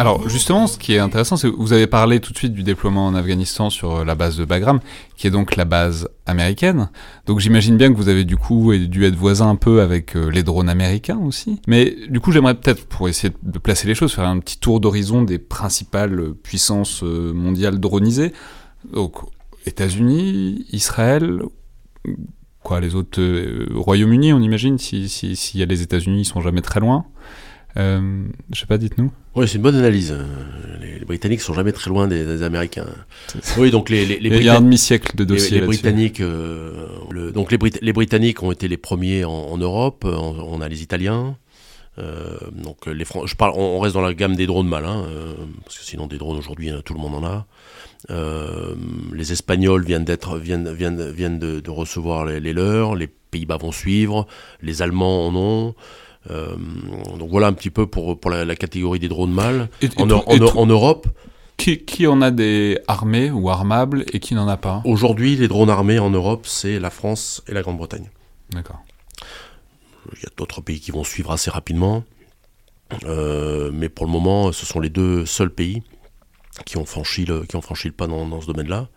Alors 0.00 0.30
justement, 0.30 0.66
ce 0.66 0.78
qui 0.78 0.94
est 0.94 0.98
intéressant, 0.98 1.36
c'est 1.36 1.50
que 1.50 1.56
vous 1.56 1.74
avez 1.74 1.86
parlé 1.86 2.20
tout 2.20 2.32
de 2.32 2.38
suite 2.38 2.54
du 2.54 2.62
déploiement 2.62 3.06
en 3.06 3.14
Afghanistan 3.14 3.68
sur 3.68 3.96
euh, 3.96 4.04
la 4.06 4.14
base 4.14 4.38
de 4.38 4.46
Bagram, 4.46 4.80
qui 5.14 5.26
est 5.26 5.30
donc 5.30 5.56
la 5.56 5.66
base 5.66 6.08
américaine. 6.24 6.88
Donc 7.26 7.40
j'imagine 7.40 7.76
bien 7.76 7.92
que 7.92 7.98
vous 7.98 8.08
avez 8.08 8.24
du 8.24 8.38
coup 8.38 8.74
dû 8.74 9.04
être 9.04 9.14
voisin 9.14 9.50
un 9.50 9.56
peu 9.56 9.82
avec 9.82 10.16
euh, 10.16 10.30
les 10.30 10.42
drones 10.42 10.70
américains 10.70 11.18
aussi. 11.18 11.60
Mais 11.66 11.94
du 12.08 12.18
coup, 12.18 12.32
j'aimerais 12.32 12.54
peut-être, 12.54 12.86
pour 12.86 13.10
essayer 13.10 13.34
de 13.42 13.58
placer 13.58 13.88
les 13.88 13.94
choses, 13.94 14.14
faire 14.14 14.24
un 14.24 14.38
petit 14.38 14.58
tour 14.58 14.80
d'horizon 14.80 15.20
des 15.20 15.38
principales 15.38 16.32
puissances 16.32 17.02
euh, 17.02 17.34
mondiales 17.34 17.78
dronisées. 17.78 18.32
Donc 18.94 19.16
États-Unis, 19.66 20.64
Israël, 20.72 21.42
quoi, 22.62 22.80
les 22.80 22.94
autres 22.94 23.20
Royaume-Uni, 23.74 24.32
on 24.32 24.40
imagine, 24.40 24.78
s'il 24.78 25.10
si, 25.10 25.36
si 25.36 25.58
y 25.58 25.62
a 25.62 25.66
les 25.66 25.82
États-Unis, 25.82 26.22
ils 26.22 26.24
sont 26.24 26.40
jamais 26.40 26.62
très 26.62 26.80
loin. 26.80 27.04
Euh, 27.76 28.24
je 28.52 28.60
sais 28.60 28.66
pas, 28.66 28.78
dites-nous. 28.78 29.12
Oui, 29.36 29.46
c'est 29.46 29.56
une 29.56 29.62
bonne 29.62 29.76
analyse. 29.76 30.16
Les, 30.80 30.98
les, 30.98 31.04
Britanniques 31.04 31.40
sont 31.40 31.54
jamais 31.54 31.72
très 31.72 31.88
loin 31.88 32.08
des, 32.08 32.24
des 32.24 32.42
Américains. 32.42 32.86
Oui, 33.58 33.70
donc 33.70 33.88
les, 33.90 34.04
les, 34.04 34.18
les 34.18 34.36
Il 34.38 34.42
y 34.42 34.48
a 34.48 34.56
un 34.56 34.60
demi-siècle 34.60 35.14
de 35.16 35.24
dossiers. 35.24 35.56
Les, 35.56 35.60
les 35.60 35.66
Britanniques, 35.66 36.20
euh, 36.20 36.86
le, 37.10 37.30
donc 37.30 37.52
les, 37.52 37.58
Brit 37.58 37.78
les, 37.80 37.92
Britanniques 37.92 38.42
ont 38.42 38.50
été 38.50 38.66
les 38.66 38.76
premiers 38.76 39.24
en, 39.24 39.30
en 39.30 39.58
Europe. 39.58 40.04
On, 40.04 40.36
on, 40.40 40.60
a 40.60 40.68
les 40.68 40.82
Italiens. 40.82 41.36
Euh, 41.98 42.38
donc 42.52 42.86
les 42.86 43.04
Fran 43.04 43.26
je 43.26 43.34
parle, 43.34 43.52
on, 43.56 43.78
reste 43.80 43.94
dans 43.94 44.00
la 44.00 44.14
gamme 44.14 44.36
des 44.36 44.46
drones 44.46 44.68
malins, 44.68 45.04
euh, 45.04 45.34
parce 45.64 45.78
que 45.78 45.84
sinon 45.84 46.06
des 46.06 46.18
drones 46.18 46.38
aujourd'hui, 46.38 46.70
tout 46.84 46.94
le 46.94 47.00
monde 47.00 47.16
en 47.16 47.24
a. 47.24 47.46
Euh, 48.10 48.74
les 49.12 49.32
Espagnols 49.32 49.84
viennent 49.84 50.04
d'être 50.04 50.38
viennent, 50.38 50.72
viennent, 50.72 51.10
viennent 51.10 51.38
de, 51.38 51.60
de 51.60 51.70
recevoir 51.70 52.24
les, 52.24 52.40
les, 52.40 52.52
leurs, 52.52 52.94
les 52.94 53.08
Pays-Bas 53.08 53.58
vont 53.58 53.72
suivre, 53.72 54.26
les 54.62 54.82
Allemands 54.82 55.26
en 55.26 55.34
ont. 55.36 55.74
Euh, 56.28 56.54
donc 57.18 57.30
voilà 57.30 57.46
un 57.46 57.52
petit 57.52 57.70
peu 57.70 57.86
pour, 57.86 58.18
pour 58.18 58.30
la, 58.30 58.44
la 58.44 58.56
catégorie 58.56 58.98
des 58.98 59.08
drones 59.08 59.32
mâles. 59.32 59.68
En, 59.96 60.10
en, 60.10 60.22
en, 60.26 60.66
Europe. 60.66 61.06
Qui, 61.56 61.78
qui, 61.78 62.06
en 62.06 62.20
a 62.22 62.30
des 62.30 62.78
armés 62.88 63.30
ou 63.30 63.50
armables 63.50 64.04
et 64.12 64.20
qui 64.20 64.34
n'en 64.34 64.48
a 64.48 64.56
pas 64.56 64.82
Aujourd'hui, 64.84 65.36
les 65.36 65.48
drones 65.48 65.70
armés 65.70 65.98
en 65.98 66.10
Europe, 66.10 66.46
c'est 66.46 66.78
la 66.78 66.90
France 66.90 67.42
et 67.48 67.52
la 67.52 67.62
Grande-Bretagne. 67.62 68.10
D'accord. 68.50 68.80
Il 70.14 70.22
y 70.22 70.26
a 70.26 70.30
d'autres 70.36 70.60
pays 70.60 70.80
qui 70.80 70.90
vont 70.90 71.04
suivre 71.04 71.30
assez 71.30 71.50
rapidement. 71.50 72.04
Euh, 73.04 73.70
mais 73.72 73.88
pour 73.88 74.06
le 74.06 74.12
moment, 74.12 74.52
ce 74.52 74.66
sont 74.66 74.80
les 74.80 74.88
deux 74.88 75.24
seuls 75.26 75.50
pays 75.50 75.82
qui 76.66 76.76
ont 76.76 76.84
franchi 76.84 77.24
le, 77.24 77.44
qui 77.44 77.56
ont 77.56 77.60
franchi 77.60 77.88
le 77.88 77.94
pas 77.94 78.06
dans, 78.06 78.26
dans 78.26 78.40
ce 78.40 78.46
domaine-là. 78.46 78.88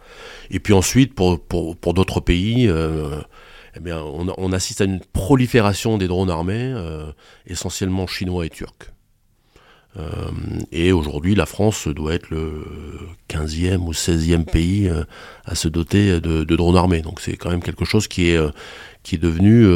Et 0.49 0.59
puis 0.59 0.73
ensuite, 0.73 1.13
pour, 1.13 1.39
pour, 1.39 1.77
pour 1.77 1.93
d'autres 1.93 2.19
pays, 2.19 2.67
euh, 2.67 3.21
eh 3.75 3.79
bien, 3.79 4.01
on, 4.01 4.33
on, 4.37 4.51
assiste 4.51 4.81
à 4.81 4.85
une 4.85 4.99
prolifération 4.99 5.97
des 5.97 6.07
drones 6.07 6.29
armés, 6.29 6.71
euh, 6.75 7.11
essentiellement 7.47 8.07
chinois 8.07 8.45
et 8.45 8.49
turcs. 8.49 8.91
Euh, 9.97 10.31
et 10.71 10.91
aujourd'hui, 10.91 11.35
la 11.35 11.45
France 11.45 11.87
doit 11.87 12.13
être 12.13 12.29
le 12.29 12.65
15e 13.29 13.77
ou 13.77 13.93
16e 13.93 14.45
pays 14.45 14.89
euh, 14.89 15.03
à 15.45 15.55
se 15.55 15.67
doter 15.67 16.19
de, 16.19 16.43
de, 16.43 16.55
drones 16.55 16.77
armés. 16.77 17.01
Donc 17.01 17.19
c'est 17.21 17.37
quand 17.37 17.49
même 17.49 17.61
quelque 17.61 17.85
chose 17.85 18.07
qui 18.07 18.29
est, 18.29 18.39
qui 19.03 19.15
est 19.15 19.19
devenu 19.19 19.67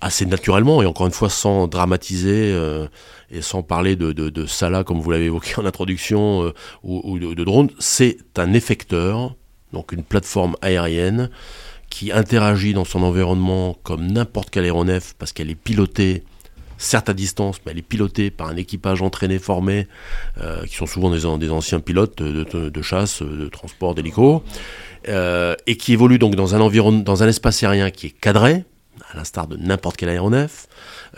assez 0.00 0.26
naturellement, 0.26 0.82
et 0.82 0.86
encore 0.86 1.06
une 1.06 1.12
fois 1.12 1.28
sans 1.28 1.66
dramatiser 1.68 2.52
euh, 2.52 2.86
et 3.30 3.42
sans 3.42 3.62
parler 3.62 3.96
de, 3.96 4.12
de, 4.12 4.30
de 4.30 4.46
Salah, 4.46 4.84
comme 4.84 5.00
vous 5.00 5.10
l'avez 5.10 5.26
évoqué 5.26 5.54
en 5.58 5.66
introduction, 5.66 6.44
euh, 6.44 6.54
ou, 6.82 7.00
ou, 7.04 7.18
de, 7.18 7.34
de 7.34 7.44
drone, 7.44 7.70
c'est 7.78 8.16
un 8.36 8.52
effecteur, 8.52 9.34
donc 9.72 9.92
une 9.92 10.02
plateforme 10.02 10.56
aérienne 10.62 11.30
qui 11.90 12.12
interagit 12.12 12.72
dans 12.72 12.84
son 12.84 13.02
environnement 13.02 13.76
comme 13.82 14.06
n'importe 14.06 14.50
quel 14.50 14.64
aéronef 14.64 15.14
parce 15.18 15.32
qu'elle 15.32 15.50
est 15.50 15.54
pilotée 15.54 16.24
certes 16.78 17.10
à 17.10 17.14
distance, 17.14 17.58
mais 17.64 17.72
elle 17.72 17.78
est 17.78 17.82
pilotée 17.82 18.30
par 18.30 18.48
un 18.48 18.56
équipage 18.56 19.02
entraîné, 19.02 19.38
formé, 19.38 19.86
euh, 20.40 20.64
qui 20.64 20.76
sont 20.76 20.86
souvent 20.86 21.10
des, 21.10 21.50
anciens 21.50 21.80
pilotes 21.80 22.22
de, 22.22 22.82
chasse, 22.82 23.22
de 23.22 23.48
transport, 23.48 23.94
d'hélico, 23.94 24.42
euh, 25.08 25.54
et 25.66 25.76
qui 25.76 25.92
évolue 25.92 26.18
donc 26.18 26.36
dans 26.36 26.54
un 26.54 27.28
espace 27.28 27.62
aérien 27.62 27.90
qui 27.90 28.06
est 28.06 28.18
cadré, 28.18 28.64
à 29.12 29.16
l'instar 29.16 29.46
de 29.46 29.56
n'importe 29.56 29.96
quel 29.96 30.08
aéronef, 30.08 30.68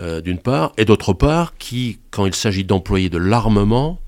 euh, 0.01 0.21
d'une 0.21 0.39
part, 0.39 0.73
et 0.79 0.85
d'autre 0.85 1.13
part, 1.13 1.57
qui, 1.59 2.01
quand 2.11 2.27
il 2.27 2.35
s'agit 2.35 2.65
d'employer 2.65 3.09
de 3.09 3.19
l'armement, 3.19 4.01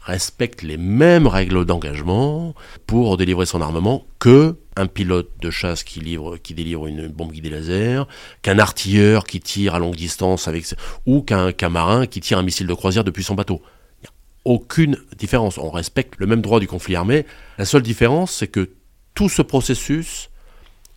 respecte 0.00 0.62
les 0.62 0.76
mêmes 0.76 1.26
règles 1.26 1.64
d'engagement 1.64 2.54
pour 2.86 3.16
délivrer 3.16 3.46
son 3.46 3.60
armement 3.60 4.06
que 4.18 4.56
un 4.76 4.86
pilote 4.86 5.30
de 5.40 5.50
chasse 5.50 5.84
qui, 5.84 6.00
livre, 6.00 6.38
qui 6.38 6.54
délivre 6.54 6.86
une 6.86 7.08
bombe 7.08 7.32
guidée 7.32 7.50
laser, 7.50 8.08
qu'un 8.42 8.58
artilleur 8.58 9.24
qui 9.24 9.40
tire 9.40 9.74
à 9.74 9.78
longue 9.78 9.96
distance 9.96 10.48
avec 10.48 10.64
ou 11.06 11.22
qu'un 11.22 11.68
marin 11.68 12.06
qui 12.06 12.20
tire 12.20 12.38
un 12.38 12.42
missile 12.42 12.66
de 12.66 12.74
croisière 12.74 13.04
depuis 13.04 13.24
son 13.24 13.34
bateau. 13.34 13.60
Il 14.00 14.04
n'y 14.04 14.08
a 14.08 14.12
aucune 14.44 14.96
différence. 15.18 15.58
On 15.58 15.70
respecte 15.70 16.14
le 16.18 16.26
même 16.26 16.40
droit 16.40 16.60
du 16.60 16.66
conflit 16.66 16.96
armé. 16.96 17.26
La 17.58 17.66
seule 17.66 17.82
différence, 17.82 18.32
c'est 18.32 18.48
que 18.48 18.70
tout 19.14 19.28
ce 19.28 19.42
processus 19.42 20.30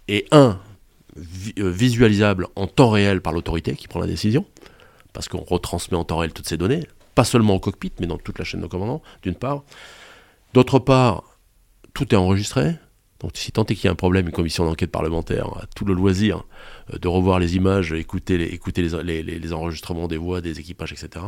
est 0.07 0.33
un 0.33 0.59
euh, 1.17 1.69
visualisable 1.69 2.47
en 2.55 2.67
temps 2.67 2.89
réel 2.89 3.21
par 3.21 3.33
l'autorité 3.33 3.75
qui 3.75 3.87
prend 3.87 3.99
la 3.99 4.07
décision, 4.07 4.45
parce 5.11 5.27
qu'on 5.27 5.43
retransmet 5.43 5.97
en 5.97 6.05
temps 6.05 6.17
réel 6.17 6.33
toutes 6.33 6.47
ces 6.47 6.57
données, 6.57 6.87
pas 7.15 7.23
seulement 7.23 7.55
au 7.55 7.59
cockpit, 7.59 7.91
mais 7.99 8.07
dans 8.07 8.17
toute 8.17 8.39
la 8.39 8.45
chaîne 8.45 8.61
de 8.61 8.67
commandement, 8.67 9.01
d'une 9.21 9.35
part. 9.35 9.63
D'autre 10.53 10.79
part, 10.79 11.23
tout 11.93 12.13
est 12.13 12.17
enregistré. 12.17 12.75
Donc 13.23 13.31
si 13.35 13.53
tant 13.53 13.63
est 13.63 13.75
qu'il 13.75 13.85
y 13.85 13.87
a 13.87 13.91
un 13.91 13.95
problème, 13.95 14.25
une 14.25 14.33
commission 14.33 14.65
d'enquête 14.65 14.91
parlementaire 14.91 15.47
a 15.47 15.65
tout 15.75 15.85
le 15.85 15.93
loisir 15.93 16.43
euh, 16.93 16.97
de 16.97 17.07
revoir 17.07 17.39
les 17.39 17.55
images, 17.55 17.93
écouter 17.93 18.37
les, 18.37 19.53
enregistrements 19.53 20.09
des 20.09 20.17
voix, 20.17 20.41
des 20.41 20.59
équipages, 20.59 20.91
etc. 20.91 21.25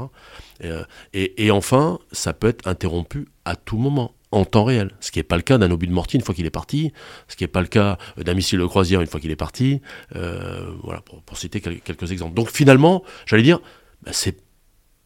Euh, 0.65 0.83
et, 1.13 1.51
enfin, 1.51 1.99
ça 2.11 2.33
peut 2.33 2.49
être 2.49 2.67
interrompu 2.67 3.29
à 3.45 3.55
tout 3.55 3.77
moment, 3.77 4.13
en 4.31 4.43
temps 4.43 4.65
réel. 4.65 4.91
Ce 4.99 5.09
qui 5.09 5.19
n'est 5.19 5.23
pas 5.23 5.37
le 5.37 5.41
cas 5.41 5.57
d'un 5.57 5.71
obus 5.71 5.87
de 5.87 5.93
mortier 5.93 6.19
une 6.19 6.25
fois 6.25 6.35
qu'il 6.35 6.45
est 6.45 6.49
parti, 6.49 6.91
ce 7.29 7.37
qui 7.37 7.45
n'est 7.45 7.49
pas 7.49 7.61
le 7.61 7.67
cas 7.67 7.97
d'un 8.17 8.33
missile 8.33 8.59
de 8.59 8.65
croisière 8.65 8.99
une 8.99 9.07
fois 9.07 9.21
qu'il 9.21 9.31
est 9.31 9.37
parti. 9.37 9.81
Euh, 10.17 10.69
voilà, 10.83 11.01
pour, 11.01 11.37
citer 11.37 11.61
quelques 11.61 12.11
exemples. 12.11 12.33
Donc 12.33 12.49
finalement, 12.49 13.03
j'allais 13.25 13.43
dire, 13.43 13.59
bah, 14.03 14.11
c'est 14.13 14.44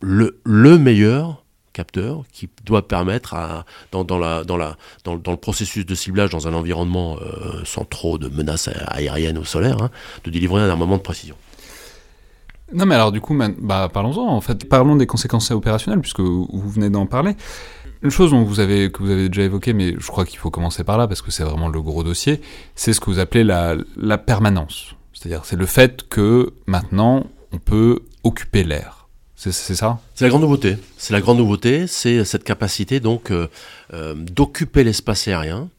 le, 0.02 0.40
le 0.44 0.78
meilleur 0.78 1.44
capteur 1.74 2.24
qui 2.32 2.50
doit 2.66 2.88
permettre 2.88 3.36
dans, 3.92 4.04
le 4.04 5.36
processus 5.36 5.86
de 5.86 5.96
ciblage 5.96 6.30
dans 6.30 6.48
un 6.48 6.54
environnement 6.54 7.18
euh, 7.22 7.62
sans 7.64 7.86
trop 7.86 8.18
de 8.18 8.28
menaces 8.28 8.70
aériennes 8.88 9.38
ou 9.38 9.46
solaires, 9.46 9.82
hein, 9.82 9.92
de 10.24 10.32
délivrer 10.32 10.62
un 10.62 10.70
armement 10.70 10.98
de 10.98 11.02
précision. 11.02 11.36
Non 12.74 12.86
mais 12.86 12.96
alors 12.96 13.12
du 13.12 13.22
coup, 13.22 13.38
bah, 13.60 13.90
parlons-en 13.92 14.28
en 14.28 14.42
fait. 14.42 14.68
Parlons 14.68 14.96
des 14.96 15.08
conséquences 15.08 15.50
opérationnelles 15.52 16.02
puisque 16.02 16.20
vous 16.20 16.70
venez 16.70 16.90
d'en 16.90 17.06
parler. 17.06 17.36
Une 18.02 18.12
chose 18.12 18.32
que 18.32 18.36
vous 18.36 18.60
avez 18.60 18.90
déjà 19.28 19.44
évoqué, 19.44 19.74
mais 19.74 19.96
je 19.98 20.08
crois 20.08 20.26
qu'il 20.26 20.40
faut 20.40 20.52
commencer 20.52 20.84
par 20.84 20.98
là 20.98 21.08
parce 21.08 21.22
que 21.22 21.32
c'est 21.32 21.44
vraiment 21.44 21.68
le 21.68 21.82
gros 21.82 22.04
dossier, 22.04 22.42
c'est 22.76 22.94
ce 22.94 23.00
que 23.00 23.10
vous 23.10 23.20
appelez 23.20 23.44
la 23.44 24.18
permanence. 24.18 24.96
C'est-à-dire 25.14 25.46
c'est 25.46 25.58
le 25.58 25.66
fait 25.66 26.08
que 26.08 26.54
maintenant 26.66 27.26
on 27.52 27.58
peut 27.58 28.00
occuper 28.24 28.64
l'air. 28.64 28.99
C'est 29.40 29.54
ça? 29.54 30.00
C'est 30.16 30.26
la 30.26 30.30
grande 30.30 30.42
nouveauté. 30.42 30.76
C'est 30.98 31.14
la 31.14 31.22
grande 31.22 31.38
nouveauté, 31.38 31.88
c'est 31.88 32.26
cette 32.26 32.44
capacité 32.44 33.00
donc 33.00 33.32
euh, 33.32 33.48
euh, 33.94 34.14
d'occuper 34.14 34.84
l'espace 34.84 35.30
aérien 35.30 35.70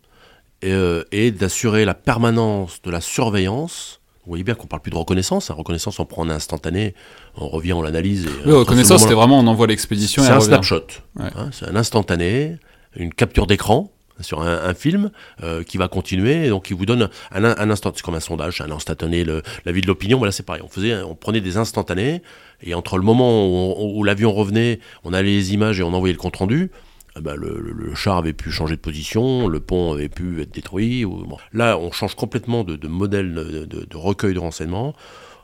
et, 0.62 0.72
euh, 0.72 1.04
et 1.12 1.30
d'assurer 1.30 1.84
la 1.84 1.92
permanence 1.92 2.80
de 2.82 2.90
la 2.90 3.02
surveillance. 3.02 4.00
Vous 4.24 4.30
voyez 4.30 4.44
bien 4.44 4.54
qu'on 4.54 4.66
parle 4.66 4.80
plus 4.80 4.90
de 4.90 4.96
reconnaissance. 4.96 5.50
La 5.50 5.54
reconnaissance, 5.54 6.00
on 6.00 6.06
prend 6.06 6.24
un 6.24 6.30
instantané, 6.30 6.94
on 7.36 7.48
revient, 7.48 7.74
on 7.74 7.82
l'analyse. 7.82 8.26
Oui, 8.46 8.52
reconnaissance, 8.52 9.02
c'était 9.02 9.12
vraiment 9.12 9.38
on 9.38 9.46
envoie 9.46 9.66
l'expédition. 9.66 10.22
C'est 10.22 10.30
un 10.30 10.40
snapshot. 10.40 10.86
Hein, 11.18 11.50
c'est 11.52 11.68
un 11.68 11.76
instantané, 11.76 12.56
une 12.96 13.12
capture 13.12 13.46
d'écran 13.46 13.90
sur 14.20 14.42
un, 14.42 14.74
film 14.74 15.10
euh, 15.42 15.62
qui 15.62 15.78
va 15.78 15.88
continuer, 15.88 16.48
donc 16.48 16.70
il 16.70 16.76
vous 16.76 16.86
donne 16.86 17.08
un, 17.32 17.70
instant, 17.70 17.92
c'est 17.94 18.02
comme 18.02 18.14
un 18.14 18.20
sondage, 18.20 18.60
un 18.60 18.70
instantané, 18.70 19.24
le, 19.24 19.42
la 19.64 19.72
vie 19.72 19.80
de 19.80 19.86
l'opinion, 19.86 20.18
voilà 20.18 20.32
c'est 20.32 20.44
pareil, 20.44 20.62
on 20.64 20.68
faisait, 20.68 21.02
on 21.02 21.14
prenait 21.14 21.40
des 21.40 21.56
instantanés, 21.56 22.22
et 22.62 22.74
entre 22.74 22.98
le 22.98 23.04
moment 23.04 23.46
où, 23.46 24.02
l'avion 24.04 24.32
revenait, 24.32 24.80
on 25.04 25.12
allait 25.12 25.30
les 25.30 25.54
images 25.54 25.80
et 25.80 25.82
on 25.82 25.92
envoyait 25.92 26.14
le 26.14 26.18
compte 26.18 26.36
rendu, 26.36 26.70
eh 27.16 27.20
ben 27.20 27.34
le, 27.34 27.94
char 27.94 28.18
avait 28.18 28.32
pu 28.32 28.50
changer 28.50 28.76
de 28.76 28.80
position, 28.80 29.48
le 29.48 29.60
pont 29.60 29.92
avait 29.92 30.08
pu 30.08 30.40
être 30.42 30.52
détruit. 30.52 31.04
Là, 31.52 31.76
on 31.76 31.90
change 31.90 32.14
complètement 32.14 32.62
de, 32.62 32.86
modèle 32.86 33.34
de, 33.34 33.64
de, 33.64 33.96
recueil 33.96 34.32
de 34.32 34.38
renseignements. 34.38 34.94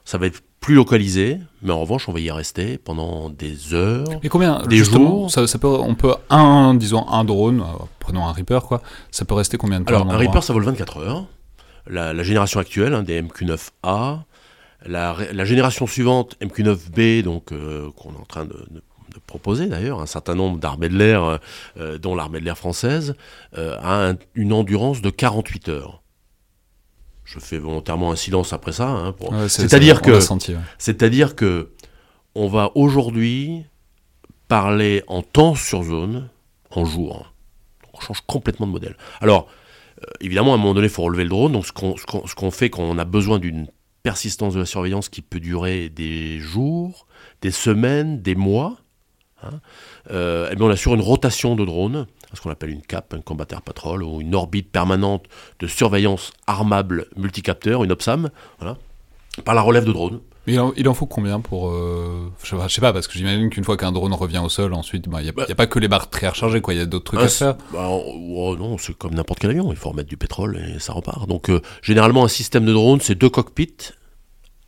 Ça 0.05 0.19
va 0.19 0.27
être 0.27 0.43
plus 0.67 0.75
localisé, 0.75 1.39
mais 1.63 1.71
en 1.71 1.81
revanche, 1.81 2.09
on 2.09 2.13
va 2.13 2.19
y 2.19 2.29
rester 2.29 2.77
pendant 2.77 3.31
des 3.31 3.73
heures, 3.73 4.09
Et 4.25 4.29
combien, 4.29 4.63
des 4.67 4.79
jours. 4.79 5.31
Ça, 5.31 5.47
peut, 5.61 5.69
on 5.69 5.95
peut 5.95 6.13
un, 6.29 6.75
disons, 6.75 7.09
un 7.09 7.23
drone, 7.23 7.61
euh, 7.61 7.85
prenons 8.01 8.27
un 8.27 8.33
Reaper, 8.33 8.63
quoi. 8.67 8.83
Ça 9.13 9.25
peut 9.25 9.35
rester 9.35 9.59
combien 9.59 9.79
de 9.79 9.85
temps 9.85 9.95
Alors, 9.95 10.11
un 10.11 10.17
Reaper, 10.17 10.43
ça 10.43 10.53
vole 10.53 10.65
24 10.65 10.97
heures. 10.97 11.27
La, 11.87 12.21
génération 12.25 12.59
actuelle, 12.59 12.95
hein, 12.95 13.05
des 13.05 13.23
MQ9A, 13.23 14.23
la, 14.87 15.45
génération 15.45 15.87
suivante, 15.87 16.37
MQ9B, 16.43 17.23
donc 17.23 17.53
euh, 17.53 17.89
qu'on 17.93 18.15
est 18.15 18.21
en 18.21 18.27
train 18.27 18.45
de, 18.45 18.67
proposer 19.29 19.67
d'ailleurs, 19.67 20.01
un 20.01 20.07
certain 20.07 20.35
nombre 20.35 20.59
d'armées 20.59 20.89
de 20.89 20.99
l'air, 20.99 21.39
euh, 21.79 21.97
dont 21.99 22.17
l'armée 22.17 22.41
de 22.41 22.45
l'air 22.45 22.59
française, 22.59 23.15
a 23.57 24.15
une 24.35 24.53
endurance 24.53 25.01
de 25.01 25.11
48 25.11 25.69
heures 25.69 26.03
je 27.27 27.41
fais 27.41 27.59
volontairement 27.59 28.13
un 28.13 28.17
silence 28.17 28.53
après 28.53 28.73
ça. 28.73 28.89
Hein, 28.89 29.15
c'est-à-dire 29.49 30.01
que, 30.01 30.19
c'est-à-dire 30.79 31.35
que, 31.35 31.73
on 32.35 32.49
va 32.49 32.71
aujourd'hui 32.75 33.65
parler 34.49 35.03
en 35.09 35.23
temps 35.23 35.55
sur 35.55 35.83
zone, 35.83 36.29
en 36.71 36.85
jour. 36.85 37.33
on 37.95 38.01
change 38.01 38.21
complètement 38.27 38.67
de 38.67 38.73
modèle. 38.73 38.97
Alors, 39.21 39.49
euh, 40.03 40.07
évidemment, 40.21 40.53
à 40.53 40.55
un 40.55 40.59
moment 40.59 40.75
donné, 40.75 40.87
il 40.87 40.93
faut 40.93 41.03
relever 41.03 41.25
le 41.25 41.31
drone. 41.31 41.53
Donc, 41.53 41.67
ce 41.67 41.73
qu'on 41.73 42.51
fait 42.51 42.71
quand 42.71 42.83
on 42.83 42.99
a 42.99 43.05
besoin 43.05 43.39
d'une 43.39 43.67
persistance 44.03 44.55
de 44.55 44.61
la 44.61 44.67
surveillance 44.67 45.09
qui 45.09 45.23
peut 45.23 45.41
durer 45.41 45.89
des 45.89 46.39
jours, 46.39 47.07
des 47.41 47.51
semaines, 47.51 48.23
des 48.23 48.35
mois, 48.35 48.77
hein, 49.43 49.61
euh, 50.11 50.49
eh 50.53 50.55
bien, 50.55 50.67
on 50.67 50.71
assure 50.71 50.95
une 50.95 51.01
rotation 51.01 51.57
de 51.57 51.65
drone 51.65 52.07
ce 52.35 52.41
qu'on 52.41 52.51
appelle 52.51 52.71
une 52.71 52.83
CAP, 52.83 53.15
un 53.15 53.21
Combatter 53.21 53.59
Patrol, 53.65 54.03
ou 54.03 54.21
une 54.21 54.35
orbite 54.35 54.71
permanente 54.71 55.25
de 55.61 55.67
surveillance 55.67 56.33
armable 56.47 57.07
multicapteur, 57.17 57.85
une 57.85 57.93
OPSAM, 57.93 58.31
voilà, 58.59 58.77
par 59.45 59.55
la 59.55 59.63
relève 59.63 59.85
de 59.85 59.93
drone. 59.93 60.21
Il 60.49 60.61
en, 60.61 60.73
il 60.77 60.89
en 60.89 60.95
faut 60.95 61.07
combien 61.07 61.41
pour... 61.41 61.71
Euh, 61.71 62.31
je, 62.45 62.69
sais 62.69 62.81
pas, 62.81 62.93
parce 62.93 63.09
que 63.09 63.15
j'imagine 63.15 63.51
qu'une 63.51 63.65
fois 63.65 63.77
qu'un 63.77 63.91
drone 63.91 64.15
revient 64.15 64.39
au 64.39 64.49
sol, 64.49 64.75
ensuite, 64.75 65.09
bah, 65.09 65.21
il 65.21 65.25
n'y 65.25 65.31
a, 65.31 65.45
a, 65.51 65.55
pas 65.57 65.67
que 65.67 65.81
les 65.81 65.89
barres 65.89 66.09
très 66.09 66.29
rechargées, 66.29 66.61
quoi. 66.61 66.73
Il 66.73 66.77
y 66.79 66.81
a 66.81 66.87
d'autres 66.87 67.17
trucs 67.17 67.21
à 67.21 67.29
faire. 67.29 67.57
Bah, 67.73 67.89
oh, 67.91 68.55
non, 68.57 68.79
c'est 68.79 68.97
comme 68.97 69.15
n'importe 69.15 69.41
quel 69.41 69.51
avion. 69.51 69.73
Il 69.73 69.77
faut 69.77 69.91
remettre 69.91 70.09
du 70.09 70.17
pétrole 70.17 70.57
et 70.57 70.79
ça 70.79 70.93
repart. 70.93 71.27
Donc, 71.29 71.51
euh, 71.51 71.61
généralement, 71.83 72.25
un 72.25 72.29
système 72.29 72.65
de 72.65 72.73
drone, 72.73 73.01
c'est 73.01 73.17
deux 73.17 73.29
cockpits 73.29 73.91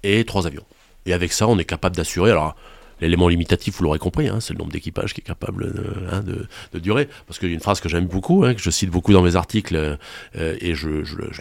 et 0.03 0.25
trois 0.25 0.49
avions. 0.49 0.65
Et 1.07 1.13
avec 1.13 1.33
ça, 1.33 1.47
on 1.47 1.59
est 1.59 1.65
capable 1.65 1.95
d'assurer... 1.95 2.33
Alors, 2.33 2.57
l'élément 3.01 3.29
limitatif, 3.29 3.77
vous 3.77 3.85
l'aurez 3.85 3.99
compris, 3.99 4.29
hein, 4.29 4.41
c'est 4.41 4.53
le 4.53 4.59
nombre 4.59 4.73
d'équipages 4.73 5.15
qui 5.15 5.21
est 5.21 5.25
capable 5.25 5.73
hein, 6.11 6.23
de, 6.23 6.79
durer. 6.79 7.09
Parce 7.27 7.39
qu'il 7.39 7.49
y 7.49 7.53
a 7.53 7.55
une 7.55 7.61
phrase 7.61 7.81
que 7.81 7.89
j'aime 7.89 8.07
beaucoup, 8.07 8.45
hein, 8.45 8.55
que 8.55 8.61
je 8.61 8.71
cite 8.71 8.91
beaucoup 8.91 9.13
dans 9.13 9.23
mes 9.23 9.37
articles, 9.37 9.77
euh, 9.77 10.57
et 10.61 10.75
je, 10.75 10.89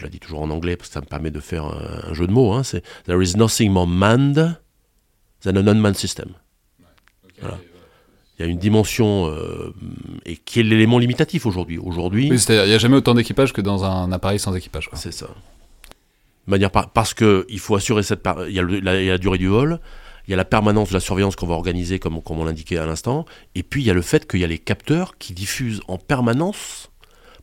la 0.02 0.08
dis 0.08 0.20
toujours 0.20 0.42
en 0.42 0.50
anglais 0.50 0.76
parce 0.76 0.88
que 0.88 0.94
ça 0.94 1.00
me 1.00 1.06
permet 1.06 1.30
de 1.30 1.40
faire 1.40 1.64
un, 1.64 2.14
jeu 2.14 2.26
de 2.26 2.32
mots, 2.32 2.62
c'est 2.62 2.82
There 3.06 3.22
is 3.22 3.36
nothing 3.36 3.70
more 3.70 3.86
manned 3.86 4.56
than 5.44 5.56
an 5.56 5.66
unmanned 5.66 5.96
system. 5.96 6.30
Il 7.42 8.46
y 8.46 8.48
a 8.48 8.50
une 8.50 8.58
dimension 8.58 9.26
euh, 9.26 9.74
et 10.24 10.36
qui 10.36 10.60
est 10.60 10.62
l'élément 10.62 10.98
limitatif 10.98 11.44
aujourd'hui. 11.44 11.78
Aujourd'hui, 11.78 12.30
oui, 12.30 12.40
il 12.48 12.54
n'y 12.54 12.72
a 12.72 12.78
jamais 12.78 12.96
autant 12.96 13.14
d'équipage 13.14 13.52
que 13.52 13.60
dans 13.60 13.84
un 13.84 14.12
appareil 14.12 14.38
sans 14.38 14.54
équipage. 14.54 14.88
C'est 14.92 15.12
ça. 15.12 15.28
manière 16.46 16.70
parce 16.70 17.14
que 17.14 17.46
il 17.48 17.58
faut 17.58 17.74
assurer 17.74 18.04
cette 18.04 18.26
il 18.48 18.54
y, 18.54 18.60
a 18.60 18.62
il 18.62 18.84
y 18.84 19.08
a 19.08 19.12
la 19.12 19.18
durée 19.18 19.38
du 19.38 19.48
vol, 19.48 19.80
il 20.28 20.32
y 20.32 20.34
a 20.34 20.36
la 20.36 20.44
permanence 20.44 20.90
de 20.90 20.94
la 20.94 21.00
surveillance 21.00 21.36
qu'on 21.36 21.46
va 21.46 21.54
organiser, 21.54 21.98
comme, 21.98 22.20
on 22.22 22.44
l'indiquait 22.44 22.76
à 22.76 22.84
l'instant, 22.84 23.24
et 23.54 23.62
puis 23.62 23.80
il 23.82 23.86
y 23.86 23.90
a 23.90 23.94
le 23.94 24.02
fait 24.02 24.30
qu'il 24.30 24.40
y 24.40 24.44
a 24.44 24.46
les 24.46 24.58
capteurs 24.58 25.16
qui 25.16 25.32
diffusent 25.32 25.80
en 25.88 25.96
permanence 25.96 26.90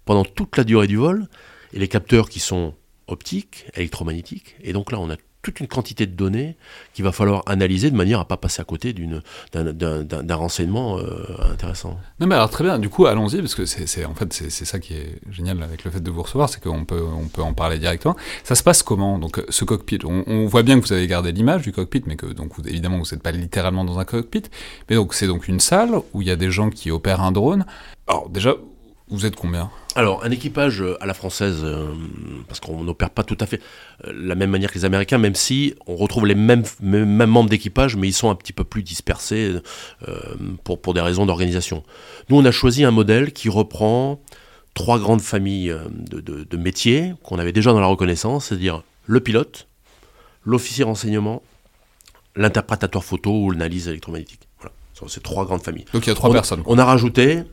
pendant 0.05 0.23
toute 0.23 0.55
la 0.55 0.63
durée 0.63 0.85
du 0.85 0.97
vol, 0.97 1.27
et 1.73 1.79
les 1.79 1.87
capteurs 1.87 2.29
qui 2.29 2.39
sont 2.39 2.75
optiques, 3.07 3.65
électromagnétiques, 3.73 4.55
et 4.61 4.71
donc 4.71 4.91
là 4.91 4.99
on 4.99 5.09
a 5.09 5.17
toute 5.45 5.59
une 5.59 5.67
quantité 5.67 6.07
de 6.07 6.15
données 6.15 6.55
qu'il 6.95 7.05
va 7.05 7.11
falloir 7.11 7.43
analyser 7.45 7.91
de 7.91 7.95
manière 7.95 8.19
à 8.19 8.27
pas 8.27 8.35
passer 8.35 8.61
à 8.61 8.65
côté 8.65 8.95
d'un, 9.53 10.35
renseignement 10.35 10.97
euh, 10.97 11.51
intéressant. 11.51 11.99
Non 12.19 12.25
mais 12.25 12.33
alors 12.33 12.49
très 12.49 12.63
bien, 12.63 12.79
du 12.79 12.89
coup 12.89 13.05
allons-y, 13.05 13.37
parce 13.37 13.53
que 13.53 13.65
c'est, 13.65 14.05
en 14.05 14.15
fait 14.15 14.33
c'est, 14.33 14.49
ça 14.49 14.79
qui 14.79 14.95
est 14.95 15.19
génial 15.29 15.61
avec 15.61 15.83
le 15.83 15.91
fait 15.91 16.01
de 16.01 16.09
vous 16.09 16.23
recevoir, 16.23 16.49
c'est 16.49 16.61
qu'on 16.61 16.83
peut, 16.83 17.03
on 17.03 17.27
peut 17.27 17.43
en 17.43 17.53
parler 17.53 17.77
directement. 17.77 18.15
Ça 18.43 18.55
se 18.55 18.63
passe 18.63 18.81
comment 18.81 19.19
Donc 19.19 19.43
ce 19.47 19.65
cockpit, 19.65 19.99
on, 20.03 20.47
voit 20.47 20.63
bien 20.63 20.79
que 20.79 20.85
vous 20.85 20.93
avez 20.93 21.05
gardé 21.05 21.31
l'image 21.31 21.61
du 21.61 21.71
cockpit, 21.71 22.01
mais 22.07 22.15
que 22.15 22.25
donc 22.25 22.53
évidemment 22.65 22.97
vous 22.97 23.05
n'êtes 23.11 23.21
pas 23.21 23.31
littéralement 23.31 23.85
dans 23.85 23.99
un 23.99 24.05
cockpit, 24.05 24.43
mais 24.89 24.95
donc 24.95 25.13
c'est 25.13 25.27
donc 25.27 25.47
une 25.47 25.59
salle 25.59 25.91
où 26.13 26.23
il 26.23 26.27
y 26.27 26.31
a 26.31 26.35
des 26.35 26.49
gens 26.49 26.71
qui 26.71 26.89
opèrent 26.89 27.21
un 27.21 27.31
drone. 27.31 27.65
Alors 28.07 28.29
déjà, 28.29 28.55
Vous 29.07 29.27
êtes 29.27 29.35
combien 29.35 29.69
Alors, 29.95 30.23
un 30.23 30.31
équipage 30.31 30.81
euh, 30.81 30.97
à 30.99 31.05
la 31.05 31.13
française, 31.13 31.59
euh, 31.63 31.93
parce 32.47 32.59
qu'on 32.59 32.83
n'opère 32.83 33.11
pas 33.11 33.23
tout 33.23 33.37
à 33.39 33.45
fait 33.45 33.61
euh, 34.05 34.11
la 34.15 34.33
même 34.33 34.49
manière 34.49 34.71
que 34.71 34.79
les 34.79 34.85
Américains, 34.85 35.19
même 35.19 35.35
si 35.35 35.75
on 35.85 35.95
retrouve 35.95 36.25
les 36.25 36.33
mêmes, 36.33 36.63
mêmes 36.81 37.29
membres 37.29 37.49
d'équipage, 37.49 37.95
mais 37.95 38.07
ils 38.07 38.13
sont 38.13 38.31
un 38.31 38.35
petit 38.35 38.53
peu 38.53 38.63
plus 38.63 38.81
dispersés 38.81 39.59
pour, 40.63 40.81
pour 40.81 40.95
des 40.95 41.01
raisons 41.01 41.27
d'organisation. 41.27 41.83
Nous, 42.29 42.37
on 42.37 42.45
a 42.45 42.51
choisi 42.51 42.83
un 42.83 42.91
modèle 42.91 43.31
qui 43.31 43.47
reprend 43.47 44.19
trois 44.73 44.97
grandes 44.97 45.21
familles 45.21 45.73
de, 45.91 46.19
de 46.19 46.57
métiers 46.57 47.13
qu'on 47.23 47.37
avait 47.37 47.53
déjà 47.53 47.73
dans 47.73 47.79
la 47.79 47.87
reconnaissance, 47.87 48.45
c'est-à-dire 48.45 48.83
le 49.05 49.19
pilote, 49.19 49.67
l'officier 50.43 50.83
renseignement, 50.83 51.43
l'interprétateur 52.35 53.03
photo 53.03 53.31
ou 53.31 53.51
l'analyse 53.51 53.87
électromagnétique. 53.87 54.47
Voilà, 54.59 54.73
ces 55.07 55.21
trois 55.21 55.45
grandes 55.45 55.63
familles. 55.63 55.85
Donc 55.93 56.07
il 56.07 56.09
y 56.09 56.11
a 56.11 56.15
trois 56.15 56.31
personnes. 56.31 56.63
On 56.65 56.79
a 56.79 56.85
rajouté 56.85 57.43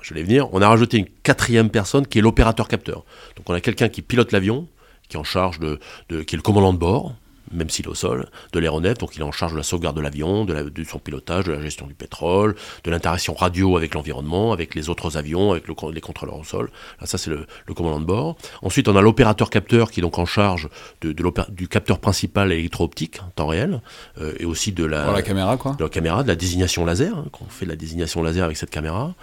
je 0.00 0.14
vais 0.14 0.22
venir, 0.22 0.48
on 0.52 0.62
a 0.62 0.68
rajouté 0.68 0.98
une 0.98 1.08
quatrième 1.22 1.70
personne 1.70 2.06
qui 2.06 2.18
est 2.18 2.22
l'opérateur 2.22 2.68
capteur. 2.68 3.04
Donc 3.36 3.48
on 3.48 3.54
a 3.54 3.60
quelqu'un 3.60 3.88
qui 3.88 4.02
pilote 4.02 4.32
l'avion, 4.32 4.68
qui 5.08 5.16
est 5.16 5.20
en 5.20 5.24
charge 5.24 5.58
de, 5.58 5.78
qui 6.08 6.34
est 6.34 6.38
le 6.38 6.42
commandant 6.42 6.72
de 6.72 6.78
bord, 6.78 7.14
même 7.52 7.70
s'il 7.70 7.86
est 7.86 7.88
au 7.88 7.94
sol, 7.94 8.28
de 8.52 8.58
l'aéronef, 8.58 8.98
donc 8.98 9.16
il 9.16 9.20
est 9.20 9.24
en 9.24 9.32
charge 9.32 9.52
de 9.52 9.56
la 9.56 9.62
sauvegarde 9.62 9.96
de 9.96 10.00
l'avion, 10.00 10.44
de, 10.44 10.84
son 10.84 10.98
pilotage, 10.98 11.44
de 11.44 11.52
la 11.52 11.60
gestion 11.60 11.86
du 11.86 11.94
pétrole, 11.94 12.54
de 12.84 12.90
l'interaction 12.90 13.34
radio 13.34 13.76
avec 13.76 13.94
l'environnement, 13.94 14.52
avec 14.52 14.74
les 14.74 14.88
autres 14.88 15.16
avions, 15.16 15.52
avec 15.52 15.64
les 15.68 16.00
contrôleurs 16.00 16.38
au 16.38 16.44
sol. 16.44 16.70
Là, 17.00 17.06
ça, 17.06 17.18
c'est 17.18 17.30
le, 17.30 17.46
commandant 17.74 18.00
de 18.00 18.04
bord. 18.04 18.36
Ensuite, 18.62 18.88
on 18.88 18.96
a 18.96 19.02
l'opérateur 19.02 19.50
capteur 19.50 19.90
qui 19.90 20.00
est 20.00 20.02
donc 20.02 20.18
en 20.18 20.26
charge 20.26 20.68
de, 21.00 21.14
du 21.50 21.68
capteur 21.68 21.98
principal 21.98 22.52
électro-optique 22.52 23.20
en 23.22 23.30
temps 23.30 23.46
réel, 23.46 23.80
euh, 24.20 24.34
et 24.38 24.44
aussi 24.44 24.72
de 24.72 24.84
la, 24.84 25.12
la 25.12 25.22
caméra, 25.22 25.56
quoi. 25.56 25.74
de 25.78 25.84
la 25.84 25.90
caméra, 25.90 26.22
de 26.22 26.28
la 26.28 26.36
désignation 26.36 26.84
laser, 26.84 27.16
hein, 27.16 27.26
qu'on 27.32 27.44
fait 27.46 27.64
de 27.64 27.70
la 27.70 27.76
désignation 27.76 28.22
laser 28.22 28.44
avec 28.44 28.56
cette 28.56 28.70
caméra. 28.70 29.14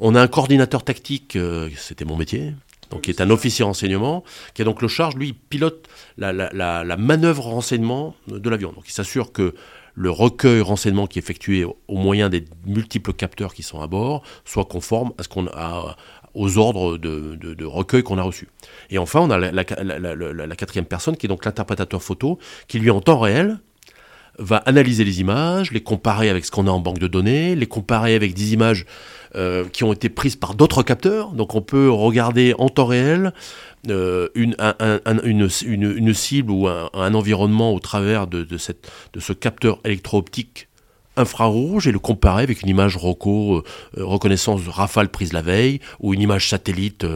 On 0.00 0.14
a 0.14 0.22
un 0.22 0.28
coordinateur 0.28 0.82
tactique, 0.82 1.36
euh, 1.36 1.68
c'était 1.76 2.04
mon 2.04 2.16
métier, 2.16 2.54
qui 3.02 3.10
est 3.10 3.20
un 3.20 3.30
officier 3.30 3.64
renseignement, 3.64 4.24
qui 4.54 4.62
a 4.62 4.64
donc 4.64 4.82
le 4.82 4.88
charge, 4.88 5.16
lui, 5.16 5.32
pilote 5.32 5.88
la, 6.18 6.32
la, 6.32 6.96
manœuvre 6.96 7.44
renseignement 7.44 8.14
de 8.28 8.50
l'avion. 8.50 8.72
Donc 8.72 8.84
il 8.88 8.92
s'assure 8.92 9.32
que 9.32 9.54
le 9.94 10.10
recueil 10.10 10.60
renseignement 10.60 11.06
qui 11.06 11.18
est 11.18 11.22
effectué 11.22 11.64
au, 11.64 11.76
moyen 11.88 12.28
des 12.28 12.44
multiples 12.66 13.12
capteurs 13.12 13.54
qui 13.54 13.62
sont 13.62 13.80
à 13.80 13.86
bord 13.86 14.22
soit 14.44 14.64
conforme 14.64 15.12
aux 16.34 16.58
ordres 16.58 16.98
de, 16.98 17.64
recueil 17.64 18.02
qu'on 18.02 18.18
a 18.18 18.22
reçus. 18.22 18.48
Et 18.90 18.98
enfin, 18.98 19.20
on 19.20 19.30
a 19.30 19.38
la, 19.38 19.64
quatrième 19.64 20.86
personne 20.86 21.16
qui 21.16 21.26
est 21.26 21.28
donc 21.28 21.44
l'interprétateur 21.44 22.02
photo, 22.02 22.38
qui 22.66 22.78
lui 22.78 22.90
en 22.90 23.00
temps 23.00 23.18
réel 23.18 23.58
va 24.38 24.56
analyser 24.58 25.04
les 25.04 25.20
images, 25.20 25.70
les 25.70 25.82
comparer 25.82 26.28
avec 26.28 26.44
ce 26.44 26.50
qu'on 26.50 26.66
a 26.66 26.70
en 26.70 26.80
banque 26.80 26.98
de 26.98 27.06
données, 27.06 27.54
les 27.54 27.66
comparer 27.66 28.14
avec 28.14 28.34
des 28.34 28.52
images 28.52 28.86
euh, 29.36 29.64
qui 29.72 29.84
ont 29.84 29.92
été 29.92 30.08
prises 30.08 30.36
par 30.36 30.54
d'autres 30.54 30.82
capteurs. 30.82 31.32
Donc 31.32 31.54
on 31.54 31.62
peut 31.62 31.90
regarder 31.90 32.54
en 32.58 32.68
temps 32.68 32.86
réel 32.86 33.32
euh, 33.88 34.28
une, 34.34 35.48
cible 36.14 36.50
ou 36.50 36.68
un, 36.68 37.14
environnement 37.14 37.72
au 37.74 37.80
travers 37.80 38.26
de 38.26 38.58
ce 38.58 39.32
capteur 39.32 39.78
électro-optique 39.84 40.68
infrarouge 41.16 41.86
et 41.86 41.92
le 41.92 41.98
comparer 41.98 42.42
avec 42.42 42.62
une 42.62 42.68
image 42.68 42.96
ROCO, 42.96 43.58
euh, 43.58 43.62
reconnaissance 43.96 44.60
Rafale 44.66 45.08
prise 45.08 45.32
la 45.32 45.42
veille, 45.42 45.80
ou 46.00 46.14
une 46.14 46.20
image 46.20 46.48
satellite 46.48 47.06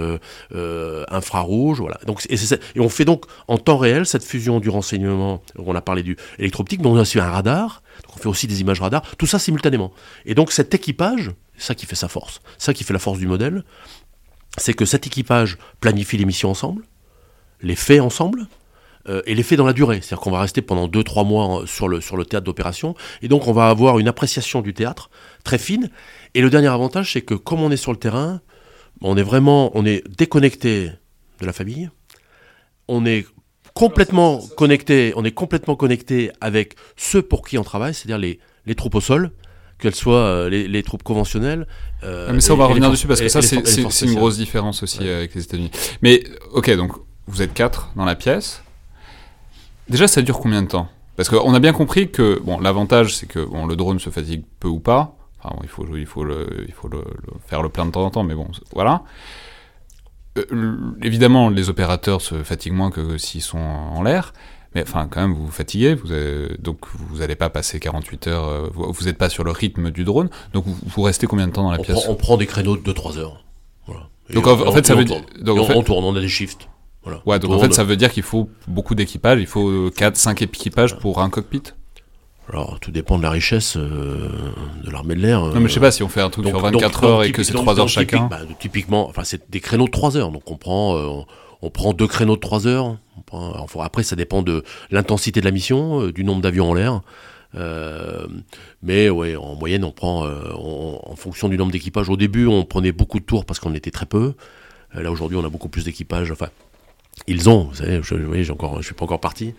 infrarouge. 1.11 1.81
Voilà. 1.81 1.99
Donc, 2.07 2.27
et, 2.29 2.81
on 2.81 2.89
fait 2.89 3.05
donc 3.05 3.25
en 3.49 3.59
temps 3.59 3.79
réel 3.79 4.07
cette 4.07 4.25
fusion 4.25 4.61
du 4.61 4.69
renseignement, 4.69 5.43
on 5.57 5.75
a 5.75 5.81
parlé 5.81 6.03
du 6.03 6.17
électro-optique, 6.39 6.81
mais 6.81 6.89
on 6.89 6.97
a 6.97 7.03
aussi 7.03 7.19
un 7.19 7.31
radar, 7.31 7.83
on 8.15 8.19
fait 8.19 8.29
aussi 8.29 8.47
des 8.47 8.61
images 8.61 8.81
radar, 8.81 9.03
tout 9.17 9.27
ça 9.27 9.39
simultanément. 9.39 9.93
Et 10.27 10.35
donc 10.35 10.53
cet 10.53 10.75
équipage, 10.75 11.33
c'est 11.57 11.67
ça 11.67 11.75
qui 11.75 11.87
fait 11.87 11.97
sa 11.97 12.09
force. 12.09 12.41
Ça 12.57 12.73
qui 12.73 12.85
fait 12.85 12.93
la 12.93 12.99
force 12.99 13.19
du 13.19 13.27
modèle. 13.27 13.65
C'est 14.57 14.75
que 14.75 14.85
cet 14.85 15.07
équipage 15.07 15.59
planifie 15.81 16.17
les 16.17 16.25
missions 16.25 16.51
ensemble, 16.51 16.83
les 17.61 17.77
fait 17.77 18.01
ensemble, 18.01 18.47
euh, 19.09 19.23
et 19.27 19.35
les 19.35 19.43
fait 19.43 19.57
dans 19.57 19.67
la 19.67 19.73
durée. 19.73 19.97
C'est-à-dire 19.97 20.21
qu'on 20.21 20.31
va 20.31 20.41
rester 20.41 20.63
pendant 20.63 20.89
2-3 20.89 21.27
mois 21.27 21.63
sur 21.67 21.89
le, 21.89 22.01
sur 22.01 22.17
le 22.17 22.25
théâtre 22.25 22.45
d'opération, 22.45 22.95
et 23.23 23.29
donc 23.29 23.47
on 23.47 23.53
va 23.53 23.69
avoir 23.69 23.99
une 23.99 24.09
appréciation 24.09 24.61
du 24.63 24.75
théâtre 24.75 25.11
très 25.45 25.59
fine. 25.59 25.91
Et 26.35 26.41
le 26.41 26.51
dernier 26.51 26.69
avantage, 26.69 27.13
c'est 27.13 27.23
que 27.23 27.35
comme 27.35 27.61
on 27.61 27.71
est 27.71 27.77
sur 27.77 27.93
le 27.93 27.99
terrain, 27.99 28.41
on 29.01 29.17
est 29.17 29.23
vraiment, 29.23 29.71
on 29.75 29.87
est 29.87 30.03
déconnecté 30.17 30.91
de 31.41 31.47
la 31.47 31.53
famille, 31.53 31.91
on 32.89 33.07
est 33.07 33.27
complètement 33.75 34.41
connecté, 34.57 35.13
on 35.17 35.25
est 35.25 35.33
complètement 35.33 35.77
connecté 35.77 36.33
avec 36.41 36.75
ceux 36.97 37.23
pour 37.23 37.47
qui 37.47 37.59
on 37.59 37.65
travaille, 37.65 37.95
c'est-à-dire 37.95 38.19
les, 38.19 38.41
les 38.67 38.75
troupes 38.75 38.97
au 38.97 39.01
sol, 39.01 39.31
qu'elles 39.79 39.95
soient 39.95 40.17
euh, 40.17 40.49
les, 40.49 40.83
troupes 40.83 41.03
conventionnelles. 41.03 41.67
Euh, 42.03 42.27
ah, 42.29 42.33
mais 42.33 42.41
ça, 42.41 42.55
on 42.55 42.57
va 42.57 42.67
revenir 42.67 42.91
dessus 42.91 43.07
parce 43.07 43.21
que 43.21 43.29
ça, 43.29 43.41
c'est 43.43 44.07
une 44.07 44.15
grosse 44.15 44.37
différence 44.37 44.83
aussi 44.83 45.09
avec 45.09 45.35
les 45.35 45.45
États-Unis. 45.45 45.71
Mais 46.03 46.25
ok, 46.53 46.75
donc 46.77 46.93
vous 47.27 47.43
êtes 47.43 47.55
quatre 47.55 47.93
dans 47.97 48.05
la 48.05 48.17
pièce. 48.17 48.63
Déjà, 49.89 50.07
ça 50.09 50.23
dure 50.23 50.39
combien 50.39 50.63
de 50.63 50.69
temps? 50.69 50.89
Parce 51.17 51.29
qu'on 51.29 51.53
a 51.53 51.59
bien 51.59 51.73
compris 51.73 52.11
que 52.11 52.41
bon, 52.45 52.61
l'avantage, 52.61 53.17
c'est 53.17 53.27
que 53.27 53.45
bon, 53.45 53.67
le 53.67 53.75
drone 53.75 53.99
se 53.99 54.11
fatigue 54.11 54.45
peu 54.61 54.69
ou 54.69 54.79
pas. 54.79 55.17
Enfin, 55.43 55.57
il 55.63 55.69
faut, 55.69 55.87
il 55.97 56.07
faut, 56.07 56.25
le, 56.25 56.65
il 56.67 56.73
faut 56.73 56.89
le, 56.89 57.03
faire 57.47 57.63
le 57.63 57.69
plein 57.69 57.87
de 57.87 57.91
temps 57.91 58.05
en 58.05 58.11
temps, 58.11 58.25
mais 58.25 58.35
bon, 58.35 58.49
voilà. 58.75 59.03
Euh, 60.37 60.77
évidemment, 61.03 61.49
les 61.49 61.69
opérateurs 61.69 62.21
se 62.21 62.43
fatiguent 62.43 62.75
moins 62.75 62.91
que 62.91 63.19
s'ils 63.19 63.43
sont 63.43 63.59
en 63.59 64.03
l'air. 64.03 64.33
Mais 64.75 64.83
enfin, 64.83 65.09
quand 65.11 65.21
même, 65.21 65.33
vous 65.33 65.47
vous 65.47 65.53
fatiguez, 65.53 65.95
vous 65.95 66.09
donc 66.59 66.81
vous 66.93 67.19
n'allez 67.19 67.37
pas 67.37 67.49
passer 67.49 67.81
48 67.81 68.27
heures, 68.27 68.45
euh, 68.47 68.69
vous 68.73 69.05
n'êtes 69.05 69.17
pas 69.17 69.31
sur 69.31 69.43
le 69.43 69.51
rythme 69.51 69.91
du 69.91 70.05
drone, 70.05 70.29
donc 70.53 70.67
vous, 70.67 71.03
restez 71.03 71.27
combien 71.27 71.47
de 71.47 71.53
temps 71.53 71.63
dans 71.63 71.73
la 71.73 71.79
pièce? 71.79 72.07
On 72.09 72.15
prend 72.15 72.37
des 72.37 72.47
créneaux 72.47 72.77
de 72.77 72.93
2-3 72.93 73.19
heures. 73.19 73.45
Donc 74.31 74.47
en, 74.47 74.73
fait, 74.73 74.87
ça 74.87 74.95
veut 74.95 75.07
dire. 75.07 75.23
on, 75.47 75.83
tourne, 75.83 76.05
on 76.05 76.15
a 76.15 76.21
des 76.21 76.29
shifts. 76.29 76.69
Voilà. 77.09 77.23
Ouais, 77.27 77.39
donc 77.39 77.53
en 77.53 77.61
fait, 77.61 77.73
ça 77.73 77.85
veut 77.85 77.97
dire 77.97 78.13
qu'il 78.13 78.23
faut 78.23 78.49
beaucoup 78.67 78.95
d'équipage, 78.95 79.41
il 79.41 79.47
faut 79.47 79.89
4-5 79.91 80.45
équipages 80.45 80.99
pour 80.99 81.21
un 81.21 81.31
cockpit 81.31 81.63
alors, 82.51 82.81
tout 82.81 82.91
dépend 82.91 83.19
de 83.19 83.23
la 83.23 83.31
richesse 83.31 83.77
euh, 83.77 84.31
de 84.83 84.91
l'armée 84.91 85.15
de 85.15 85.21
l'air. 85.21 85.43
Non, 85.43 85.61
mais 85.61 85.69
je 85.69 85.75
sais 85.75 85.81
pas 85.81 85.91
si 85.91 86.03
on 86.03 86.09
fait 86.09 86.23
un 86.23 86.31
truc 86.31 86.47
sur 86.47 86.59
24 86.59 87.05
heures 87.05 87.23
et 87.23 87.31
que 87.31 87.43
c'est 87.43 87.53
3 87.53 87.79
heures 87.79 87.89
chacun. 87.89 88.27
Bah, 88.31 88.39
typiquement, 88.59 89.07
enfin, 89.07 89.23
c'est 89.23 89.51
des 89.51 89.61
créneaux 89.61 89.85
de 89.85 89.91
3 89.91 90.17
heures. 90.17 90.31
Donc, 90.31 90.51
on 90.51 90.57
prend, 90.57 90.97
euh, 90.97 91.25
on 91.63 91.71
prend 91.71 91.93
deux 91.93 92.07
créneaux 92.07 92.37
de 92.37 92.41
3 92.41 92.67
heures. 92.67 92.97
après, 93.81 94.03
ça 94.03 94.17
dépend 94.17 94.43
de 94.43 94.65
l'intensité 94.91 95.41
de 95.41 95.45
la 95.45 95.51
mission, 95.51 96.03
euh, 96.03 96.13
du 96.13 96.25
nombre 96.25 96.41
d'avions 96.41 96.71
en 96.71 96.75
l'air. 96.75 97.03
Euh, 97.55 98.27
mais 98.83 99.09
ouais, 99.09 99.37
en 99.37 99.55
moyenne, 99.55 99.85
on 99.85 99.91
prend 99.91 100.25
euh, 100.25 100.53
en 100.55 101.17
fonction 101.17 101.49
du 101.49 101.57
nombre 101.57 101.73
d'équipages. 101.73 102.09
Au 102.09 102.17
début, 102.17 102.47
on 102.47 102.65
prenait 102.65 102.93
beaucoup 102.93 103.21
de 103.21 103.25
tours 103.25 103.45
parce 103.45 103.59
qu'on 103.59 103.75
était 103.75 103.91
très 103.91 104.07
peu. 104.07 104.35
là, 104.95 105.11
aujourd'hui, 105.11 105.37
on 105.37 105.45
a 105.45 105.49
beaucoup 105.51 105.69
plus 105.69 105.85
d'équipages. 105.85 106.31
Enfin, 106.31 106.49
ils 107.27 107.49
ont, 107.49 107.65
vous 107.65 107.75
savez, 107.75 108.01
je, 108.03 108.15
oui, 108.15 108.45
j'ai 108.45 108.53
encore, 108.53 108.79
je 108.81 108.87
suis 108.87 108.95
pas 108.95 109.05
encore 109.05 109.21
parti. 109.21 109.55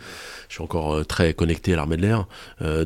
Je 0.47 0.55
suis 0.55 0.63
encore 0.63 1.05
très 1.05 1.35
connecté 1.35 1.73
à 1.73 1.75
l'armée 1.75 1.95
de 1.95 2.01
l'air. 2.01 2.25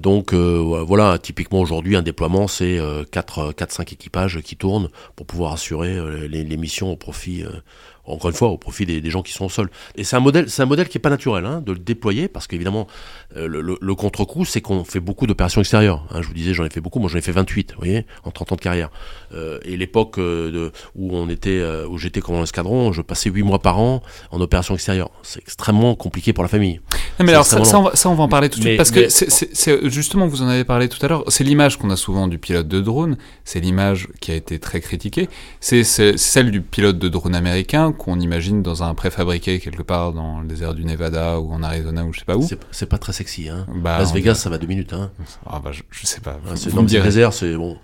donc 0.02 0.34
voilà, 0.34 1.18
typiquement 1.18 1.62
aujourd'hui, 1.62 1.96
un 1.96 2.02
déploiement, 2.02 2.50
c'est 2.50 2.78
4-5 2.78 3.94
équipages 3.94 4.42
qui 4.42 4.58
tournent 4.58 4.90
pour 5.16 5.26
pouvoir 5.26 5.54
assurer 5.54 5.98
les, 6.28 6.44
les 6.44 6.58
missions 6.58 6.92
au 6.92 6.98
profit 6.98 7.46
encore 8.06 8.32
une 8.32 8.36
fois, 8.36 8.50
au 8.50 8.58
profit 8.58 8.86
des, 8.86 9.10
gens 9.10 9.22
qui 9.22 9.32
sont 9.32 9.46
au 9.46 9.50
sol. 9.50 9.70
Et 9.96 10.04
c'est 10.04 10.16
un 10.16 10.20
modèle, 10.20 10.50
c'est 10.50 10.62
un 10.62 10.66
modèle 10.66 10.90
qui 10.90 10.98
est 10.98 11.02
pas 11.02 11.10
naturel 11.10 11.46
hein, 11.46 11.62
de 11.66 11.72
le 11.72 11.80
déployer 11.80 12.28
parce 12.28 12.48
qu'évidemment, 12.48 12.88
euh, 13.38 13.48
le, 13.48 13.96
contre-coup, 13.96 14.44
c'est 14.44 14.62
qu'on 14.62 14.84
fait 14.84 15.00
beaucoup 15.00 15.28
d'opérations 15.28 15.62
extérieures. 15.62 16.06
Hein. 16.12 16.22
je 16.22 16.28
vous 16.28 16.34
disais, 16.34 16.54
j'en 16.54 16.66
ai 16.66 16.70
fait 16.70 16.82
beaucoup. 16.82 17.00
Moi, 17.00 17.10
j'en 17.10 17.18
ai 17.18 17.22
fait 17.22 17.32
28, 17.32 17.74
vous 17.74 17.78
voyez, 17.78 18.06
en 18.24 18.32
30 18.32 18.52
ans 18.52 18.56
de 18.56 18.62
carrière. 18.62 18.90
Euh, 19.34 19.60
et 19.64 19.78
l'époque 19.78 20.18
euh, 20.18 20.72
où 20.96 21.16
on 21.16 21.30
était, 21.30 21.64
où 21.90 21.98
j'étais 21.98 22.20
commandant 22.20 22.44
escadron, 22.44 22.92
je 22.92 23.02
passais 23.02 23.30
8 23.30 23.44
mois 23.44 23.60
par 23.60 23.80
an 23.80 24.04
en 24.32 24.42
opération 24.42 24.74
extérieure. 24.74 25.10
C'est 25.22 25.40
extrêmement 25.40 25.96
compliqué 25.96 26.34
pour 26.34 26.44
la 26.44 26.50
famille. 26.50 26.82
mais 27.20 27.32
alors 27.32 27.46
ça, 27.46 27.60
on 27.80 28.16
va, 28.16 28.24
en 28.24 28.28
parler 28.28 28.50
tout 28.50 28.60
de 28.60 28.66
suite 28.66 28.78
parce 28.78 28.92
que 28.92 29.08
c'est 29.08 29.90
justement, 29.90 30.28
vous 30.28 30.42
en 30.42 30.48
avez 30.48 30.66
parlé 30.66 30.90
tout 30.90 31.04
à 31.06 31.08
l'heure. 31.08 31.24
C'est 31.28 31.44
l'image 31.44 31.78
qu'on 31.78 31.90
a 31.90 31.96
souvent 31.96 32.28
du 32.28 32.38
pilote 32.38 32.68
de 32.68 32.82
drone. 32.82 33.18
C'est 33.46 33.60
l'image 33.60 34.10
qui 34.20 34.32
a 34.32 34.36
été 34.36 34.60
très 34.60 34.82
critiquée. 34.82 35.30
C'est 35.62 35.84
celle 35.84 36.52
du 36.52 36.62
pilote 36.62 37.00
de 37.00 37.08
drone 37.08 37.36
américain 37.36 37.93
qu'on 37.98 38.20
imagine 38.20 38.62
dans 38.62 38.84
un 38.84 38.94
préfabriqué 38.96 39.60
quelque 39.60 39.82
part 39.84 40.14
dans 40.14 40.42
le 40.42 40.48
désert 40.48 40.74
du 40.74 40.86
Nevada 40.86 41.40
ou 41.40 41.52
en 41.52 41.64
Arizona 41.64 42.06
ou 42.06 42.14
je 42.14 42.20
sais 42.20 42.26
pas 42.26 42.38
où. 42.38 42.48
C'est 42.72 42.86
pas 42.88 42.98
très 42.98 43.14
sexy, 43.14 43.50
hein. 43.50 43.66
Bah, 43.76 44.00
Las 44.00 44.14
Vegas, 44.14 44.36
ça 44.36 44.50
va 44.50 44.58
deux 44.58 44.68
minutes, 44.68 44.94
hein. 44.94 45.12
Ah 45.46 45.62
bah, 45.64 45.72
je, 45.72 46.06
sais 46.06 46.22
pas. 46.22 46.40
Ah, 46.48 46.56
c'est 46.56 46.74
dans 46.74 46.82
le 46.82 46.88
désert, 46.88 47.34
c'est 47.34 47.56
bon. 47.56 47.78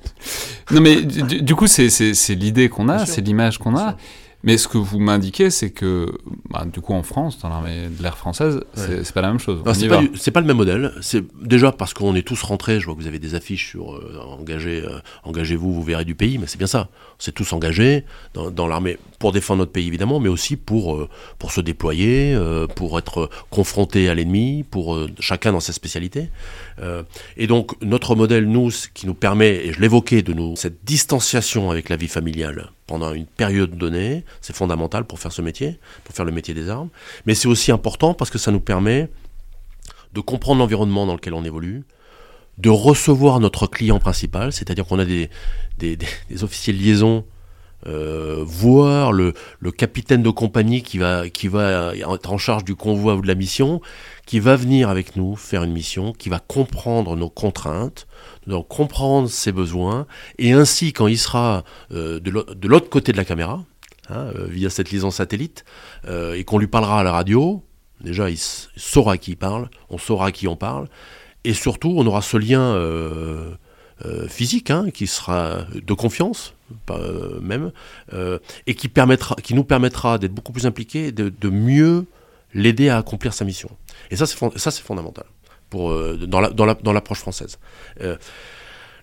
Non 0.71 0.81
mais 0.81 1.01
du, 1.01 1.55
coup, 1.55 1.67
c'est 1.67 2.35
l'idée 2.35 2.69
qu'on 2.69 2.89
a, 2.89 3.05
c'est 3.05 3.21
l'image 3.21 3.57
qu'on 3.57 3.77
a. 3.77 3.97
Mais 4.41 4.57
ce 4.57 4.69
que 4.69 4.77
vous 4.77 4.99
m'indiquez, 4.99 5.49
c'est 5.49 5.69
que, 5.69 6.09
bah, 6.49 6.65
du 6.65 6.79
coup, 6.79 6.93
en 6.93 7.03
France, 7.03 7.39
dans 7.39 7.49
l'armée 7.49 7.89
de 7.89 8.01
l'air 8.01 8.17
française, 8.17 8.61
c'est 8.73 9.11
pas 9.11 9.21
la 9.21 9.29
même 9.29 9.39
chose. 9.39 9.61
C'est 9.73 9.89
pas, 9.89 10.01
pas, 10.31 10.41
le 10.41 10.47
même 10.47 10.57
modèle. 10.57 10.93
C'est 11.01 11.25
déjà 11.43 11.73
parce 11.73 11.93
qu'on 11.93 12.15
est 12.15 12.25
tous 12.25 12.41
rentrés. 12.43 12.79
Je 12.79 12.85
vois 12.85 12.95
que 12.95 13.01
vous 13.01 13.07
avez 13.07 13.19
des 13.19 13.35
affiches 13.35 13.69
sur 13.69 13.95
euh, 13.95 14.17
engagez, 14.39 14.81
euh, 14.81 14.99
engagez-vous, 15.23 15.73
vous 15.73 15.83
verrez 15.83 16.05
du 16.05 16.15
pays. 16.15 16.37
Mais 16.37 16.47
c'est 16.47 16.57
bien 16.57 16.67
ça. 16.67 16.87
C'est 17.17 17.33
tous 17.33 17.51
engagés 17.51 18.05
dans, 18.33 18.49
dans 18.49 18.67
l'armée 18.67 18.97
pour 19.19 19.33
défendre 19.33 19.59
notre 19.59 19.73
pays 19.73 19.87
évidemment, 19.87 20.21
mais 20.21 20.29
aussi 20.29 20.55
pour, 20.55 20.95
euh, 20.95 21.09
pour 21.37 21.51
se 21.51 21.59
déployer, 21.59 22.33
euh, 22.33 22.65
pour 22.65 22.97
être 22.97 23.29
confronté 23.49 24.07
à 24.07 24.15
l'ennemi, 24.15 24.63
pour 24.63 24.97
chacun 25.19 25.51
dans 25.51 25.59
sa 25.59 25.73
spécialité. 25.73 26.29
et 27.35 27.47
donc 27.47 27.73
notre 27.81 28.15
modèle, 28.15 28.45
nous, 28.45 28.71
qui 28.93 29.05
nous 29.05 29.13
permet, 29.13 29.65
et 29.65 29.73
je 29.73 29.81
l'évoquais, 29.81 30.21
de 30.21 30.33
nous 30.33 30.55
cette 30.55 30.85
distanciation 30.85 31.71
avec 31.71 31.89
la 31.89 31.97
vie 31.97 32.07
familiale 32.07 32.71
pendant 32.89 33.13
une 33.13 33.27
période 33.27 33.77
donnée, 33.77 34.25
c'est 34.41 34.55
fondamental 34.55 35.05
pour 35.05 35.19
faire 35.19 35.31
ce 35.31 35.43
métier, 35.43 35.79
pour 36.03 36.15
faire 36.15 36.25
le 36.25 36.31
métier 36.31 36.55
des 36.55 36.69
armes. 36.69 36.89
Mais 37.27 37.35
c'est 37.35 37.47
aussi 37.47 37.71
important 37.71 38.15
parce 38.15 38.31
que 38.31 38.39
ça 38.39 38.51
nous 38.51 38.59
permet 38.59 39.09
de 40.13 40.21
comprendre 40.21 40.59
l'environnement 40.59 41.05
dans 41.05 41.13
lequel 41.13 41.35
on 41.35 41.45
évolue, 41.45 41.83
de 42.57 42.69
recevoir 42.71 43.39
notre 43.39 43.67
client 43.67 43.99
principal, 43.99 44.51
c'est-à-dire 44.51 44.87
qu'on 44.87 44.97
a 44.97 45.05
des, 45.05 45.29
officiers 46.41 46.73
de 46.73 46.79
liaison, 46.79 47.25
euh, 47.85 48.43
voir 48.43 49.11
le, 49.13 49.35
le, 49.59 49.71
capitaine 49.71 50.23
de 50.23 50.31
compagnie 50.31 50.81
qui 50.81 50.97
va, 50.97 51.29
qui 51.29 51.47
va 51.47 51.93
être 51.95 52.33
en 52.33 52.39
charge 52.39 52.63
du 52.63 52.75
convoi 52.75 53.13
ou 53.13 53.21
de 53.21 53.27
la 53.27 53.35
mission, 53.35 53.81
qui 54.25 54.39
va 54.39 54.55
venir 54.55 54.89
avec 54.89 55.15
nous 55.15 55.35
faire 55.35 55.63
une 55.63 55.73
mission, 55.73 56.11
qui 56.11 56.29
va 56.29 56.39
comprendre 56.39 57.15
nos 57.15 57.29
contraintes, 57.29 58.07
donc 58.49 58.67
comprendre 58.67 59.29
ses 59.29 59.51
besoins, 59.51 60.07
et 60.37 60.51
ainsi 60.51 60.91
quand 60.91 61.07
il 61.07 61.17
sera 61.17 61.63
euh, 61.91 62.19
de 62.19 62.67
l'autre 62.67 62.89
côté 62.89 63.11
de 63.11 63.17
la 63.17 63.25
caméra, 63.25 63.63
hein, 64.09 64.31
euh, 64.35 64.47
via 64.49 64.69
cette 64.69 64.91
liaison 64.91 65.11
satellite, 65.11 65.63
euh, 66.07 66.33
et 66.33 66.43
qu'on 66.43 66.57
lui 66.57 66.67
parlera 66.67 66.99
à 66.99 67.03
la 67.03 67.11
radio, 67.11 67.63
déjà 68.01 68.29
il 68.29 68.39
saura 68.39 69.17
qui 69.17 69.31
il 69.31 69.37
parle, 69.37 69.69
on 69.89 69.97
saura 69.97 70.27
à 70.27 70.31
qui 70.31 70.47
on 70.47 70.55
parle, 70.55 70.89
et 71.45 71.53
surtout, 71.53 71.93
on 71.95 72.05
aura 72.05 72.21
ce 72.21 72.35
lien 72.35 72.75
physique 74.27 74.71
hein, 74.71 74.89
qui 74.93 75.07
sera 75.07 75.59
de 75.73 75.93
confiance, 75.93 76.53
même, 77.41 77.71
et 78.67 78.75
qui, 78.75 78.89
permettra, 78.89 79.35
qui 79.35 79.53
nous 79.53 79.63
permettra 79.63 80.17
d'être 80.17 80.33
beaucoup 80.33 80.51
plus 80.51 80.65
impliqués, 80.65 81.13
de, 81.13 81.29
de 81.29 81.49
mieux 81.49 82.05
l'aider 82.53 82.89
à 82.89 82.97
accomplir 82.97 83.33
sa 83.33 83.45
mission. 83.45 83.69
Et 84.11 84.17
ça, 84.17 84.25
c'est 84.25 84.81
fondamental 84.81 85.23
pour, 85.69 85.93
dans 86.17 86.93
l'approche 86.93 87.19
française. 87.19 87.59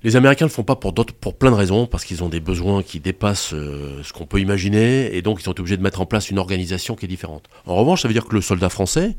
Les 0.02 0.14
Américains 0.14 0.44
ne 0.44 0.50
le 0.50 0.54
font 0.54 0.62
pas 0.62 0.76
pour, 0.76 0.94
plein 0.94 1.50
de 1.50 1.56
raisons, 1.56 1.86
parce 1.86 2.04
qu'ils 2.04 2.22
ont 2.22 2.28
des 2.28 2.40
besoins 2.40 2.82
qui 2.82 3.00
dépassent 3.00 3.50
ce 3.50 4.12
qu'on 4.12 4.26
peut 4.26 4.40
imaginer, 4.40 5.16
et 5.16 5.22
donc 5.22 5.40
ils 5.40 5.44
sont 5.44 5.58
obligés 5.58 5.76
de 5.76 5.82
mettre 5.82 6.00
en 6.00 6.06
place 6.06 6.30
une 6.30 6.38
organisation 6.38 6.94
qui 6.94 7.06
est 7.06 7.08
différente. 7.08 7.44
En 7.66 7.74
revanche, 7.74 8.02
ça 8.02 8.08
veut 8.08 8.14
dire 8.14 8.26
que 8.26 8.34
le 8.34 8.40
soldat 8.40 8.68
français, 8.68 9.16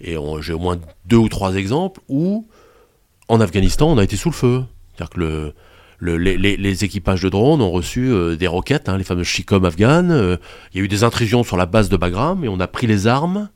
et 0.00 0.16
j'ai 0.40 0.52
au 0.52 0.58
moins 0.58 0.78
deux 1.06 1.16
ou 1.16 1.28
trois 1.28 1.54
exemples 1.54 2.00
où 2.08 2.46
en 3.28 3.40
Afghanistan, 3.40 3.88
on 3.88 3.98
a 3.98 4.04
été 4.04 4.16
sous 4.16 4.30
le 4.30 4.34
feu. 4.34 4.64
C'est-à-dire 4.94 5.10
que 5.10 5.54
le, 5.98 6.16
les, 6.16 6.84
équipages 6.84 7.22
de 7.22 7.28
drones 7.28 7.60
ont 7.60 7.70
reçu 7.70 8.08
euh, 8.08 8.36
des 8.36 8.46
roquettes, 8.46 8.88
hein, 8.88 8.98
les 8.98 9.04
fameuses 9.04 9.26
Chikom 9.26 9.64
afghanes. 9.64 10.10
Euh, 10.10 10.36
il 10.72 10.78
y 10.78 10.80
a 10.80 10.84
eu 10.84 10.88
des 10.88 11.04
intrusions 11.04 11.42
sur 11.42 11.56
la 11.56 11.66
base 11.66 11.88
de 11.88 11.96
Bagram 11.96 12.44
et 12.44 12.48
on 12.48 12.60
a 12.60 12.66
pris 12.66 12.86
les 12.86 13.06
armes 13.06 13.48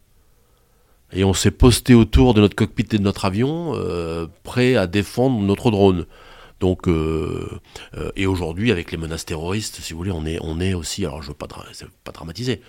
et 1.12 1.24
on 1.24 1.34
s'est 1.34 1.50
posté 1.50 1.94
autour 1.94 2.34
de 2.34 2.40
notre 2.40 2.54
cockpit 2.54 2.86
et 2.92 2.98
de 2.98 3.02
notre 3.02 3.24
avion, 3.24 3.72
euh, 3.74 4.26
prêt 4.42 4.76
à 4.76 4.86
défendre 4.86 5.40
notre 5.40 5.70
drone. 5.70 6.06
Donc, 6.60 6.88
et 8.16 8.26
aujourd'hui, 8.26 8.70
avec 8.70 8.92
les 8.92 8.98
menaces 8.98 9.24
terroristes, 9.24 9.80
si 9.80 9.94
vous 9.94 9.98
voulez, 9.98 10.10
on 10.10 10.26
est, 10.26 10.38
on 10.42 10.60
est 10.60 10.74
aussi, 10.74 11.06
alors 11.06 11.22
je 11.22 11.28
ne 11.28 11.32
veux 11.32 11.38
pas, 11.38 11.48
pas 12.04 12.12
dramatiser, 12.12 12.60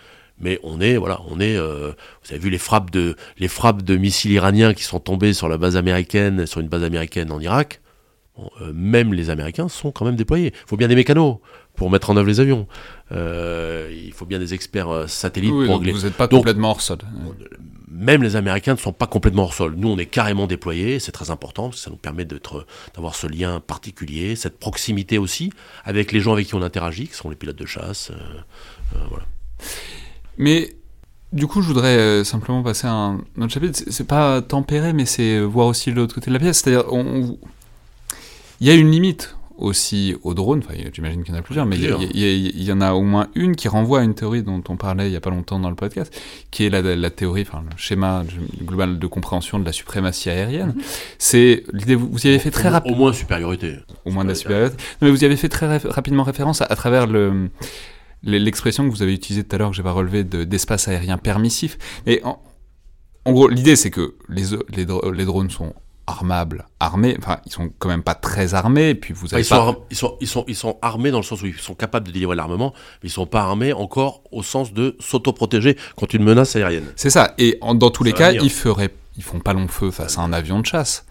mais 0.42 0.60
on 0.64 0.82
est, 0.82 0.98
voilà, 0.98 1.22
on 1.30 1.40
est. 1.40 1.56
Euh, 1.56 1.92
vous 2.24 2.32
avez 2.32 2.40
vu 2.40 2.50
les 2.50 2.58
frappes 2.58 2.90
de 2.90 3.16
les 3.38 3.48
frappes 3.48 3.84
de 3.84 3.96
missiles 3.96 4.32
iraniens 4.32 4.74
qui 4.74 4.84
sont 4.84 5.00
tombés 5.00 5.34
sur 5.34 5.48
la 5.48 5.58
base 5.58 5.78
américaine, 5.78 6.46
sur 6.46 6.60
une 6.60 6.68
base 6.68 6.84
américaine 6.84 7.32
en 7.32 7.40
Irak. 7.40 7.82
Euh, 8.62 8.72
même 8.74 9.14
les 9.14 9.30
Américains 9.30 9.68
sont 9.68 9.92
quand 9.92 10.06
même 10.06 10.16
déployés. 10.16 10.48
Il 10.48 10.68
faut 10.68 10.78
bien 10.78 10.88
des 10.88 10.96
mécanos 10.96 11.38
pour 11.76 11.92
mettre 11.92 12.10
en 12.10 12.18
œuvre 12.18 12.28
les 12.28 12.40
avions. 12.40 12.68
Euh, 13.12 13.94
il 13.94 14.14
faut 14.14 14.26
bien 14.26 14.40
des 14.40 14.54
experts 14.54 15.08
satellites 15.08 15.52
pour 15.52 15.80
donc 15.80 15.88
Vous 15.88 16.04
n'êtes 16.04 16.16
pas 16.16 16.28
complètement 16.28 16.72
hors 16.72 16.82
sol. 16.82 17.00
Même 17.92 18.24
les 18.24 18.36
Américains 18.36 18.74
ne 18.74 18.80
sont 18.80 18.94
pas 18.94 19.08
complètement 19.08 19.44
hors 19.44 19.54
sol. 19.54 19.76
Nous, 19.78 19.90
on 19.90 19.98
est 19.98 20.06
carrément 20.06 20.48
déployés. 20.48 21.00
C'est 21.00 21.12
très 21.12 21.30
important 21.30 21.64
parce 21.64 21.78
que 21.78 21.84
ça 21.84 21.90
nous 21.90 21.98
permet 21.98 22.26
d'avoir 22.26 23.16
ce 23.16 23.28
lien 23.28 23.60
particulier, 23.60 24.36
cette 24.36 24.58
proximité 24.60 25.18
aussi 25.18 25.52
avec 25.84 26.12
les 26.12 26.22
gens 26.22 26.34
avec 26.34 26.48
qui 26.48 26.56
on 26.56 26.62
interagit, 26.62 27.08
qui 27.08 27.16
sont 27.16 27.30
les 27.30 27.36
pilotes 27.36 27.58
de 27.58 27.66
chasse. 27.66 28.12
voilà. 29.10 29.26
Mais 30.38 30.76
du 31.34 31.48
coup, 31.48 31.62
je 31.62 31.68
voudrais 31.68 31.98
euh, 31.98 32.24
simplement 32.24 32.62
passer 32.62 32.88
à 32.88 32.92
un 32.92 33.18
autre 33.38 33.54
chapitre. 33.54 33.80
C'est 33.90 34.08
pas 34.08 34.42
tempérer, 34.42 34.92
mais 34.92 35.06
c'est 35.06 35.40
voir 35.40 35.68
aussi 35.68 35.92
l'autre 35.92 36.14
côté 36.14 36.30
de 36.30 36.34
la 36.34 36.40
pièce. 36.40 36.60
C'est-à-dire, 36.60 36.86
il 38.60 38.68
y 38.68 38.70
a 38.70 38.74
une 38.74 38.92
limite 38.92 39.36
aussi 39.62 40.16
aux 40.24 40.34
drones. 40.34 40.62
Enfin, 40.66 40.78
j'imagine 40.94 41.24
qu'il 41.24 41.34
y 41.34 41.38
en 41.38 41.40
a 41.40 41.44
plusieurs, 41.44 41.66
mais 41.66 41.78
il 41.78 42.64
y, 42.64 42.72
en 42.72 42.82
a 42.82 42.94
au 42.94 43.02
moins 43.02 43.28
une 43.36 43.56
qui 43.56 43.68
renvoie 43.68 44.02
à 44.02 44.04
une 44.04 44.14
théorie 44.14 44.44
dont 44.44 44.64
on 44.70 44.78
parlait 44.78 45.08
il 45.08 45.14
y 45.14 45.16
a 45.16 45.22
pas 45.22 45.30
longtemps 45.30 45.60
dans 45.60 45.70
le 45.70 45.76
podcast, 45.76 46.14
qui 46.50 46.66
est 46.66 46.70
la, 46.70 47.10
théorie, 47.10 47.46
enfin, 47.48 47.64
le 47.70 47.78
schéma 47.78 48.24
global 48.64 49.00
de 49.00 49.08
compréhension 49.08 49.60
de 49.60 49.66
la 49.66 49.72
suprématie 49.72 50.30
aérienne. 50.30 50.74
Mhm. 50.76 50.84
C'est 51.18 51.64
l'idée. 51.74 51.96
Vous, 51.96 52.26
y 52.26 52.30
avez 52.30 52.40
fait 52.40 52.52
très 52.52 52.70
rapidement. 52.70 52.98
Au 52.98 53.00
moins 53.02 53.14
supériorité. 53.14 53.78
Au 54.06 54.12
moins 54.12 54.24
de 54.24 54.30
la 54.30 54.36
supériorité. 54.36 54.76
Non, 55.02 55.08
mais 55.08 55.12
vous 55.12 55.22
y 55.22 55.26
avez 55.26 55.38
fait 55.38 55.50
très 55.50 55.78
rapidement 55.78 56.24
référence 56.24 56.62
à 56.62 56.76
travers 56.76 57.08
le 57.08 57.50
l'expression 58.24 58.88
que 58.88 58.94
vous 58.94 59.02
avez 59.02 59.14
utilisée 59.14 59.44
tout 59.44 59.56
à 59.56 59.60
l'heure, 59.60 59.72
que 59.72 59.76
j'ai 59.76 59.84
pas 59.84 59.92
relevé, 59.92 60.24
d'espace 60.24 60.88
aérien 60.88 61.18
permissif. 61.18 61.78
Et 62.06 62.22
en, 62.24 62.40
gros, 63.26 63.48
l'idée, 63.48 63.76
c'est 63.76 63.90
que 63.90 64.16
les, 64.30 64.44
les, 64.76 64.86
les, 64.86 65.26
drones 65.26 65.50
sont 65.50 65.74
armables, 66.08 66.66
armés, 66.80 67.16
enfin, 67.18 67.40
ils 67.46 67.52
sont 67.52 67.72
quand 67.80 67.90
même 67.90 68.04
pas 68.04 68.16
très 68.16 68.54
armés, 68.54 68.96
puis 68.96 69.14
vous 69.14 69.34
avez 69.34 69.44
ils, 69.44 69.46
sont, 69.46 69.78
ils, 69.90 69.96
sont, 69.96 70.18
ils, 70.20 70.28
sont, 70.28 70.46
ils 70.48 70.56
sont 70.56 70.78
armés 70.82 71.12
dans 71.12 71.20
le 71.20 71.24
sens 71.24 71.42
où 71.42 71.46
ils 71.46 71.58
sont 71.58 71.76
capables 71.76 72.08
de 72.08 72.12
délivrer 72.12 72.36
l'armement, 72.36 72.74
mais 73.02 73.10
ils 73.10 73.12
sont 73.12 73.26
pas 73.26 73.42
armés 73.42 73.74
encore 73.74 74.24
au 74.32 74.44
sens 74.44 74.74
de 74.74 74.96
s'autoprotéger 75.00 75.78
contre 75.96 76.16
une 76.16 76.24
menace 76.24 76.56
aérienne. 76.56 76.86
C'est 76.96 77.10
ça, 77.10 77.34
et 77.38 77.60
dans 77.62 77.90
tous 77.92 78.04
les 78.04 78.14
cas, 78.14 78.32
ils 78.32 78.50
feraient 78.50 78.92
ils 79.18 79.24
font 79.24 79.40
pas 79.40 79.54
long 79.54 79.68
feu 79.68 79.92
face 79.92 80.18
à 80.18 80.22
un 80.22 80.32
avion 80.32 80.60
de 80.60 80.66
chasse. 80.66 81.06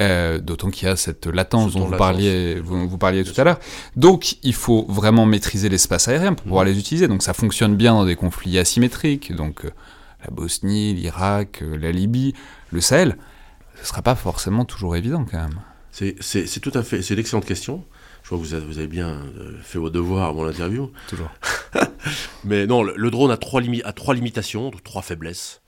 Euh, 0.00 0.38
D'autant 0.38 0.70
qu'il 0.70 0.88
y 0.88 0.90
a 0.90 0.96
cette 0.96 1.26
latence 1.26 1.74
dont 1.74 1.84
vous 1.84 1.96
parliez, 1.96 2.58
vous, 2.60 2.96
parliez 2.96 3.22
tout 3.22 3.38
à 3.38 3.44
l'heure. 3.44 3.60
Donc, 3.96 4.36
il 4.42 4.54
faut 4.54 4.86
vraiment 4.88 5.26
maîtriser 5.26 5.68
l'espace 5.68 6.08
aérien 6.08 6.32
pour 6.32 6.44
pouvoir 6.44 6.64
mhm. 6.64 6.72
les 6.72 6.78
utiliser. 6.78 7.06
Donc, 7.06 7.22
ça 7.22 7.34
fonctionne 7.34 7.76
bien 7.76 7.92
dans 7.92 8.06
des 8.06 8.16
conflits 8.16 8.58
asymétriques. 8.58 9.34
Donc, 9.34 9.64
euh, 9.64 9.70
la 10.24 10.30
Bosnie, 10.30 10.94
l'Irak, 10.94 11.60
euh, 11.62 11.76
la 11.76 11.92
Libye, 11.92 12.34
le 12.70 12.80
Sahel. 12.80 13.18
Ce 13.84 13.90
sera 13.90 14.02
pas 14.02 14.16
forcément 14.16 14.64
toujours 14.64 14.96
évident 14.96 15.24
quand 15.30 15.38
même. 15.38 15.60
C'est 15.92 16.60
tout 16.60 16.72
à 16.74 16.82
fait, 16.82 17.02
c'est 17.02 17.14
une 17.14 17.20
excellente 17.20 17.44
question. 17.44 17.84
Je 18.24 18.30
vois 18.30 18.38
que 18.38 18.42
vous 18.42 18.54
avez, 18.54 18.66
vous 18.66 18.78
avez 18.78 18.86
bien 18.88 19.10
euh, 19.10 19.60
fait 19.62 19.78
vos 19.78 19.90
devoirs 19.90 20.28
avant 20.28 20.44
l'interview. 20.44 20.90
Toujours. 21.08 21.30
Mais 22.44 22.66
non, 22.66 22.82
le, 22.82 23.10
drone 23.10 23.30
a 23.30 23.36
trois, 23.36 23.60
a 23.84 23.92
trois 23.92 24.14
limitations, 24.14 24.72
trois 24.82 25.02
faiblesses 25.02 25.60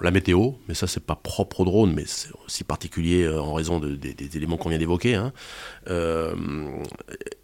la 0.00 0.10
météo, 0.10 0.52
mais 0.68 0.74
ça 0.74 0.86
c'est 0.86 1.04
pas 1.04 1.16
propre 1.16 1.60
au 1.60 1.64
drone, 1.64 1.92
mais 1.94 2.04
c'est 2.06 2.30
aussi 2.46 2.64
particulier 2.64 3.22
euh, 3.22 3.40
en 3.40 3.54
raison 3.54 3.80
des 3.80 4.36
éléments 4.36 4.56
qu'on 4.56 4.68
vient 4.68 4.78
d'évoquer. 4.78 5.14
Hein. 5.14 5.32
Euh, 5.88 6.34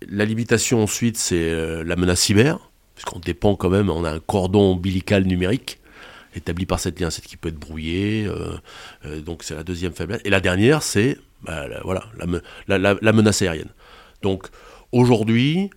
la 0.07 0.25
limitation 0.25 0.83
ensuite 0.83 1.17
c'est 1.17 1.51
euh, 1.51 1.83
la 1.83 1.97
menace 1.97 2.21
cyber, 2.21 2.71
puisqu'on 2.95 3.21
dépend 3.21 3.57
quand 3.57 3.71
même, 3.71 3.89
on 3.89 4.05
a 4.05 4.11
un 4.11 4.21
cordon 4.21 4.73
ombilical 4.73 5.25
numérique 5.25 5.81
établi 6.35 6.67
par 6.67 6.81
cette 6.81 7.01
lien, 7.01 7.11
c'est 7.11 7.25
qui 7.25 7.37
peut 7.37 7.49
être 7.49 7.59
brouillé, 7.59 8.29
donc 9.25 9.43
c'est 9.43 9.55
la 9.55 9.65
deuxième 9.65 9.93
faiblesse. 9.93 10.21
Et 10.25 10.31
la 10.31 10.41
dernière 10.41 10.83
c'est 10.83 11.19
bah, 11.43 11.67
voilà, 11.85 12.05
la 12.69 13.13
menace 13.13 13.43
aérienne. 13.43 13.71
Donc 14.23 14.49
aujourd'hui, 14.93 15.71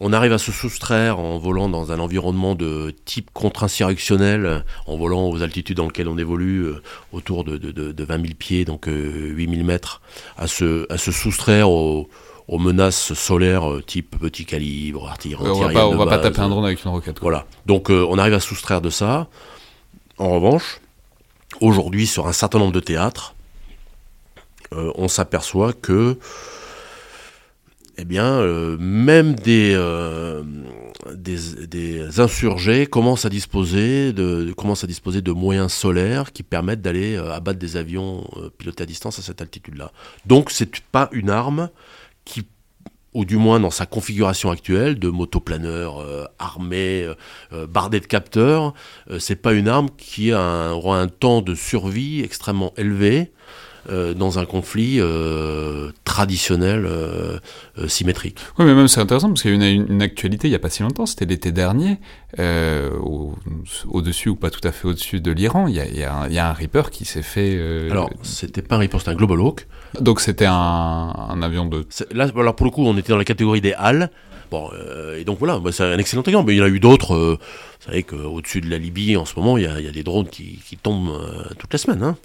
on 0.00 0.14
arrive 0.14 0.32
à 0.32 0.38
se 0.38 0.50
soustraire 0.50 1.18
en 1.18 1.38
volant 1.38 1.68
dans 1.68 1.92
un 1.92 1.98
environnement 1.98 2.54
de 2.54 2.94
type 3.04 3.30
contre-insurrectionnel, 3.34 4.64
en 4.86 4.96
volant 4.96 5.28
aux 5.28 5.42
altitudes 5.42 5.76
dans 5.76 5.84
lesquelles 5.84 6.08
on 6.08 6.16
évolue, 6.16 6.64
euh, 6.64 6.82
autour 7.12 7.44
de, 7.44 8.02
20 8.02 8.22
000 8.22 8.34
pieds, 8.38 8.64
donc 8.64 8.86
8 8.86 8.92
euh, 8.92 9.34
000 9.36 9.62
mètres, 9.64 10.00
à 10.38 10.46
se, 10.46 10.90
à 10.90 10.96
se 10.96 11.12
soustraire 11.12 11.70
aux, 11.70 12.08
menaces 12.48 13.12
solaires 13.12 13.70
euh, 13.70 13.82
type 13.82 14.18
petit 14.18 14.46
calibre, 14.46 15.08
artillerie. 15.08 15.44
on 15.46 15.60
va 15.60 15.68
pas, 15.68 15.88
va 15.88 16.06
pas 16.06 16.18
taper 16.18 16.40
un 16.40 16.48
drone 16.48 16.64
avec 16.64 16.82
une 16.82 16.90
roquette. 16.90 17.20
Voilà. 17.20 17.44
Donc 17.66 17.90
on 17.90 18.18
arrive 18.18 18.34
à 18.34 18.40
se 18.40 18.48
soustraire 18.48 18.80
de 18.80 18.90
ça. 18.90 19.28
En 20.20 20.28
revanche, 20.28 20.80
aujourd'hui, 21.60 22.06
sur 22.06 22.28
un 22.28 22.32
certain 22.32 22.58
nombre 22.58 22.72
de 22.72 22.80
théâtres, 22.80 23.34
on 24.70 25.08
s'aperçoit 25.08 25.72
que 25.72 26.18
eh 27.98 28.18
euh, 28.18 28.76
même 28.78 29.36
euh, 29.46 30.42
des, 31.14 32.20
insurgés 32.20 32.86
commencent 32.86 33.24
à, 33.24 33.28
disposer 33.28 34.12
de, 34.12 34.52
commencent 34.56 34.84
à 34.84 34.86
disposer 34.86 35.22
de 35.22 35.32
moyens 35.32 35.72
solaires 35.72 36.32
qui 36.32 36.42
permettent 36.42 36.80
d'aller 36.80 37.16
euh, 37.16 37.32
abattre 37.32 37.58
des 37.58 37.76
avions 37.76 38.24
pilotés 38.58 38.84
à 38.84 38.86
distance 38.86 39.18
à 39.18 39.22
cette 39.22 39.42
altitude-là. 39.42 39.92
Donc, 40.24 40.50
c'est 40.50 40.80
pas 40.92 41.08
une 41.12 41.30
arme 41.30 41.68
qui 42.24 42.46
ou 43.12 43.24
du 43.24 43.36
moins 43.36 43.58
dans 43.60 43.70
sa 43.70 43.86
configuration 43.86 44.50
actuelle 44.50 44.98
de 44.98 45.08
motoplaneur 45.08 46.28
armé, 46.38 47.08
bardé 47.68 47.98
de 47.98 48.06
capteurs, 48.06 48.72
c'est 49.18 49.36
pas 49.36 49.52
une 49.52 49.66
arme 49.66 49.88
qui 49.96 50.32
a 50.32 50.40
un, 50.40 50.72
aura 50.72 51.00
un 51.00 51.08
temps 51.08 51.42
de 51.42 51.54
survie 51.54 52.22
extrêmement 52.22 52.72
élevé 52.76 53.32
euh, 53.90 54.14
dans 54.14 54.38
un 54.38 54.44
conflit 54.46 54.96
euh, 55.00 55.90
traditionnel 56.04 56.86
euh, 56.86 57.38
symétrique. 57.88 58.38
Oui, 58.58 58.64
mais 58.64 58.74
même 58.74 58.88
c'est 58.88 59.00
intéressant 59.00 59.28
parce 59.28 59.42
qu'il 59.42 59.50
y 59.50 59.64
a 59.64 59.68
eu 59.70 59.74
une, 59.74 59.92
une 59.92 60.02
actualité 60.02 60.48
il 60.48 60.50
n'y 60.50 60.56
a 60.56 60.60
pas 60.60 60.70
si 60.70 60.82
longtemps, 60.82 61.06
c'était 61.06 61.24
l'été 61.26 61.52
dernier, 61.52 61.98
au- 62.38 63.34
au-dessus 63.88 64.28
ou 64.30 64.36
pas 64.36 64.50
tout 64.50 64.66
à 64.66 64.72
fait 64.72 64.86
au-dessus 64.88 65.20
de 65.20 65.30
l'Iran, 65.32 65.66
il 65.68 65.74
y 65.76 65.80
a, 65.80 65.86
il 65.86 66.02
un- 66.04 66.26
il 66.28 66.34
y 66.34 66.38
a 66.38 66.48
un 66.48 66.52
Reaper 66.52 66.90
qui 66.90 67.04
s'est 67.04 67.22
fait... 67.22 67.58
Alors, 67.90 68.10
c'était 68.22 68.62
pas 68.62 68.76
un 68.76 68.78
Reaper, 68.78 68.98
c'était 69.00 69.10
un 69.10 69.14
Global 69.16 69.40
Hawk. 69.40 69.66
donc 70.00 70.20
c'était 70.20 70.46
un, 70.46 70.52
un 70.54 71.42
avion 71.42 71.66
de... 71.66 71.86
Là, 72.12 72.28
alors 72.36 72.56
pour 72.56 72.66
le 72.66 72.70
coup, 72.72 72.84
on 72.84 72.96
était 72.96 73.10
dans 73.12 73.18
la 73.18 73.24
catégorie 73.24 73.60
des 73.60 73.72
HAL. 73.72 74.10
Bon, 74.50 74.68
euh, 74.74 75.16
et 75.16 75.22
donc 75.24 75.38
voilà, 75.38 75.60
bah, 75.60 75.70
c'est 75.70 75.84
un 75.84 75.96
excellent 75.98 76.24
exemple. 76.24 76.48
Mais 76.48 76.54
il 76.56 76.58
y 76.58 76.60
en 76.60 76.64
a 76.64 76.68
eu 76.68 76.80
d'autres. 76.80 77.14
euh, 77.14 77.38
vous 77.38 77.86
savez 77.86 78.02
qu'au-dessus 78.02 78.60
de 78.60 78.68
la 78.68 78.78
Libye, 78.78 79.16
en 79.16 79.24
ce 79.24 79.36
moment, 79.36 79.56
il 79.56 79.62
y 79.62 79.66
a, 79.68 79.78
il 79.78 79.86
y 79.86 79.88
a 79.88 79.92
des 79.92 80.02
drones 80.02 80.26
qui, 80.28 80.58
qui 80.66 80.76
tombent 80.76 81.10
euh, 81.10 81.44
toutes 81.56 81.72
les 81.72 81.78
semaines. 81.78 82.02
Hein. 82.02 82.16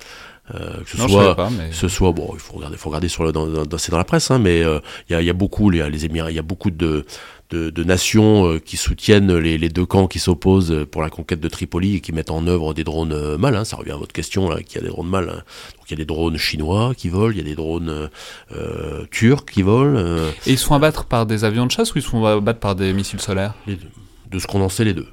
Euh, 0.53 0.83
que 0.83 0.89
ce 0.91 0.97
Non, 0.97 1.07
soit, 1.07 1.35
pas, 1.35 1.49
mais... 1.49 1.69
que 1.69 1.75
ce 1.75 1.87
soit, 1.87 2.11
bon, 2.11 2.29
il 2.33 2.39
faut 2.39 2.53
regarder, 2.53 2.77
faut 2.77 2.89
regarder 2.89 3.07
sur 3.07 3.23
le, 3.23 3.31
dans, 3.31 3.47
dans- 3.47 3.77
c'est 3.79 3.91
dans 3.91 3.97
la 3.97 4.03
presse, 4.03 4.29
hein, 4.29 4.37
mais 4.37 4.61
euh, 4.63 4.79
il 5.09 5.13
y, 5.13 5.15
a, 5.15 5.21
il 5.21 5.25
y 5.25 5.29
a 5.31 5.33
beaucoup, 5.33 5.71
les, 5.71 5.89
les 5.89 6.05
Émirats, 6.05 6.29
il 6.29 6.35
y 6.35 6.39
a 6.39 6.43
beaucoup 6.43 6.69
de, 6.69 7.03
de, 7.49 7.71
de 7.71 7.83
nations 7.83 8.45
euh, 8.47 8.59
qui 8.59 8.77
soutiennent 8.77 9.35
les, 9.35 9.57
les 9.57 9.69
deux 9.69 9.87
camps 9.87 10.05
qui 10.07 10.19
s'opposent 10.19 10.85
pour 10.91 11.01
la 11.01 11.09
conquête 11.09 11.39
de 11.39 11.47
Tripoli 11.47 11.95
et 11.95 11.99
qui 11.99 12.11
mettent 12.11 12.29
en 12.29 12.45
œuvre 12.45 12.75
des 12.75 12.83
drones 12.83 13.11
euh, 13.13 13.39
mâles. 13.39 13.55
Hein, 13.55 13.65
ça 13.65 13.75
revient 13.75 13.93
à 13.93 13.97
votre 13.97 14.13
question, 14.13 14.47
là, 14.47 14.61
qu'il 14.61 14.75
y 14.75 14.83
a 14.83 14.83
des 14.83 14.89
drones 14.91 15.09
mâles. 15.09 15.29
hein. 15.31 15.41
Donc 15.77 15.87
il 15.89 15.91
y 15.91 15.93
a 15.95 15.97
des 15.97 16.05
drones 16.05 16.37
chinois 16.37 16.93
qui 16.95 17.09
volent, 17.09 17.31
il 17.31 17.37
y 17.37 17.41
a 17.41 17.43
des 17.43 17.55
drones 17.55 17.89
euh, 17.89 18.07
euh, 18.55 19.05
turcs 19.09 19.45
qui 19.51 19.63
volent. 19.63 19.97
euh, 19.97 20.29
Et 20.45 20.51
ils 20.51 20.59
se 20.59 20.65
font 20.65 20.75
abattre 20.75 21.05
par 21.05 21.25
des 21.25 21.43
avions 21.43 21.65
de 21.65 21.71
chasse 21.71 21.93
ou 21.95 21.97
ils 21.97 22.03
se 22.03 22.09
font 22.09 22.23
abattre 22.23 22.59
par 22.59 22.75
des 22.75 22.93
missiles 22.93 23.19
solaires? 23.21 23.55
Les 23.65 23.77
deux. 23.77 23.87
De 24.29 24.37
ce 24.37 24.45
qu'on 24.45 24.61
en 24.61 24.69
sait, 24.69 24.83
les 24.85 24.93
deux. 24.93 25.07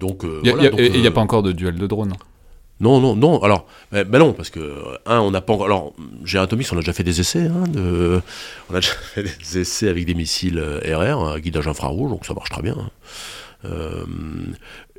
Donc, 0.00 0.24
euh, 0.24 0.40
Il 0.42 0.46
y 0.48 0.50
a- 0.50 0.54
voilà, 0.54 0.68
a- 0.68 0.70
donc, 0.70 0.80
Et 0.80 0.86
il 0.94 1.00
n'y 1.00 1.06
a 1.06 1.10
euh, 1.10 1.12
pas 1.12 1.20
encore 1.20 1.42
de 1.42 1.52
duel 1.52 1.76
de 1.76 1.86
drones 1.86 2.14
Non, 2.80 3.00
non, 3.00 3.16
non. 3.16 3.42
Alors, 3.42 3.66
ben, 3.90 4.06
non, 4.18 4.32
parce 4.32 4.50
que 4.50 4.60
euh, 4.60 4.96
un, 5.06 5.20
on 5.20 5.30
n'a 5.30 5.40
pas 5.40 5.52
encore. 5.52 5.66
Alors, 5.66 5.92
chez 6.24 6.38
Atomics, 6.38 6.68
on 6.72 6.76
a 6.76 6.80
déjà 6.80 6.92
fait 6.92 7.04
des 7.04 7.20
essais. 7.20 7.46
Hein. 7.46 7.64
On 8.70 8.74
a 8.74 8.80
déjà 8.80 8.92
fait 9.14 9.22
des 9.24 9.58
essais 9.58 9.88
avec 9.88 10.04
des 10.04 10.14
missiles 10.14 10.58
euh, 10.58 10.80
RR, 10.84 11.24
un 11.24 11.38
guidage 11.38 11.66
infrarouge, 11.66 12.10
donc 12.10 12.24
ça 12.24 12.34
marche 12.34 12.50
très 12.50 12.62
bien. 12.62 12.76
hein. 12.78 12.90
Euh, 13.64 14.04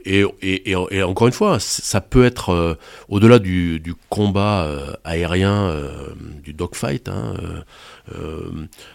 et, 0.05 1.03
encore 1.03 1.27
une 1.27 1.33
fois, 1.33 1.59
ça 1.59 2.01
peut 2.01 2.23
être 2.25 2.49
euh, 2.49 2.75
au-delà 3.09 3.37
du, 3.39 3.93
combat 4.09 4.63
euh, 4.63 4.93
aérien, 5.03 5.69
euh, 5.69 6.07
du 6.41 6.53
dogfight, 6.53 7.09
hein, 7.09 7.35
euh, 7.41 7.61
euh, 8.15 8.49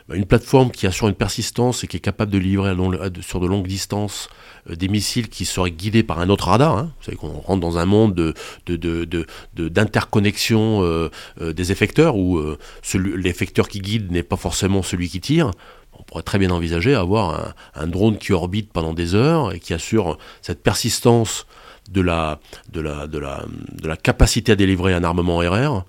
bah, 0.08 0.16
une 0.16 0.24
plateforme 0.24 0.70
qui 0.70 0.86
assure 0.86 1.08
une 1.08 1.14
persistance 1.14 1.84
et 1.84 1.86
qui 1.86 1.98
est 1.98 2.00
capable 2.00 2.32
de 2.32 2.38
livrer 2.38 2.74
sur 3.20 3.40
de 3.40 3.46
longues 3.46 3.66
distances 3.66 4.28
euh, 4.28 4.53
des 4.68 4.88
missiles 4.88 5.28
qui 5.28 5.44
seraient 5.44 5.70
guidés 5.70 6.02
par 6.02 6.20
un 6.20 6.28
autre 6.30 6.48
radar. 6.48 6.76
hein. 6.78 6.92
Vous 6.98 7.04
savez 7.04 7.16
qu'on 7.16 7.28
rentre 7.40 7.60
dans 7.60 7.78
un 7.78 7.84
monde 7.86 8.14
de, 8.14 8.34
de, 8.66 8.76
de, 8.76 9.26
de- 9.54 9.68
d'interconnexion 9.68 10.82
euh, 10.82 11.10
euh, 11.40 11.52
des 11.52 11.72
effecteurs 11.72 12.16
où 12.16 12.38
euh, 12.38 12.58
l'effecteur 12.94 13.68
qui 13.68 13.80
guide 13.80 14.10
n'est 14.10 14.22
pas 14.22 14.36
forcément 14.36 14.82
celui 14.82 15.08
qui 15.08 15.20
tire. 15.20 15.50
On 15.98 16.02
pourrait 16.02 16.22
très 16.22 16.38
bien 16.38 16.50
envisager 16.50 16.94
avoir 16.94 17.54
un, 17.76 17.82
un 17.82 17.86
drone 17.86 18.18
qui 18.18 18.32
orbite 18.32 18.72
pendant 18.72 18.94
des 18.94 19.14
heures 19.14 19.52
et 19.52 19.60
qui 19.60 19.74
assure 19.74 20.18
cette 20.42 20.62
persistance 20.62 21.46
de 21.90 22.00
la, 22.00 22.40
de 22.72 22.80
la, 22.80 23.06
de 23.06 23.18
la, 23.18 23.44
de 23.72 23.86
la 23.88 23.96
capacité 23.96 24.52
à 24.52 24.56
délivrer 24.56 24.94
un 24.94 25.04
armement 25.04 25.38
RR 25.38 25.84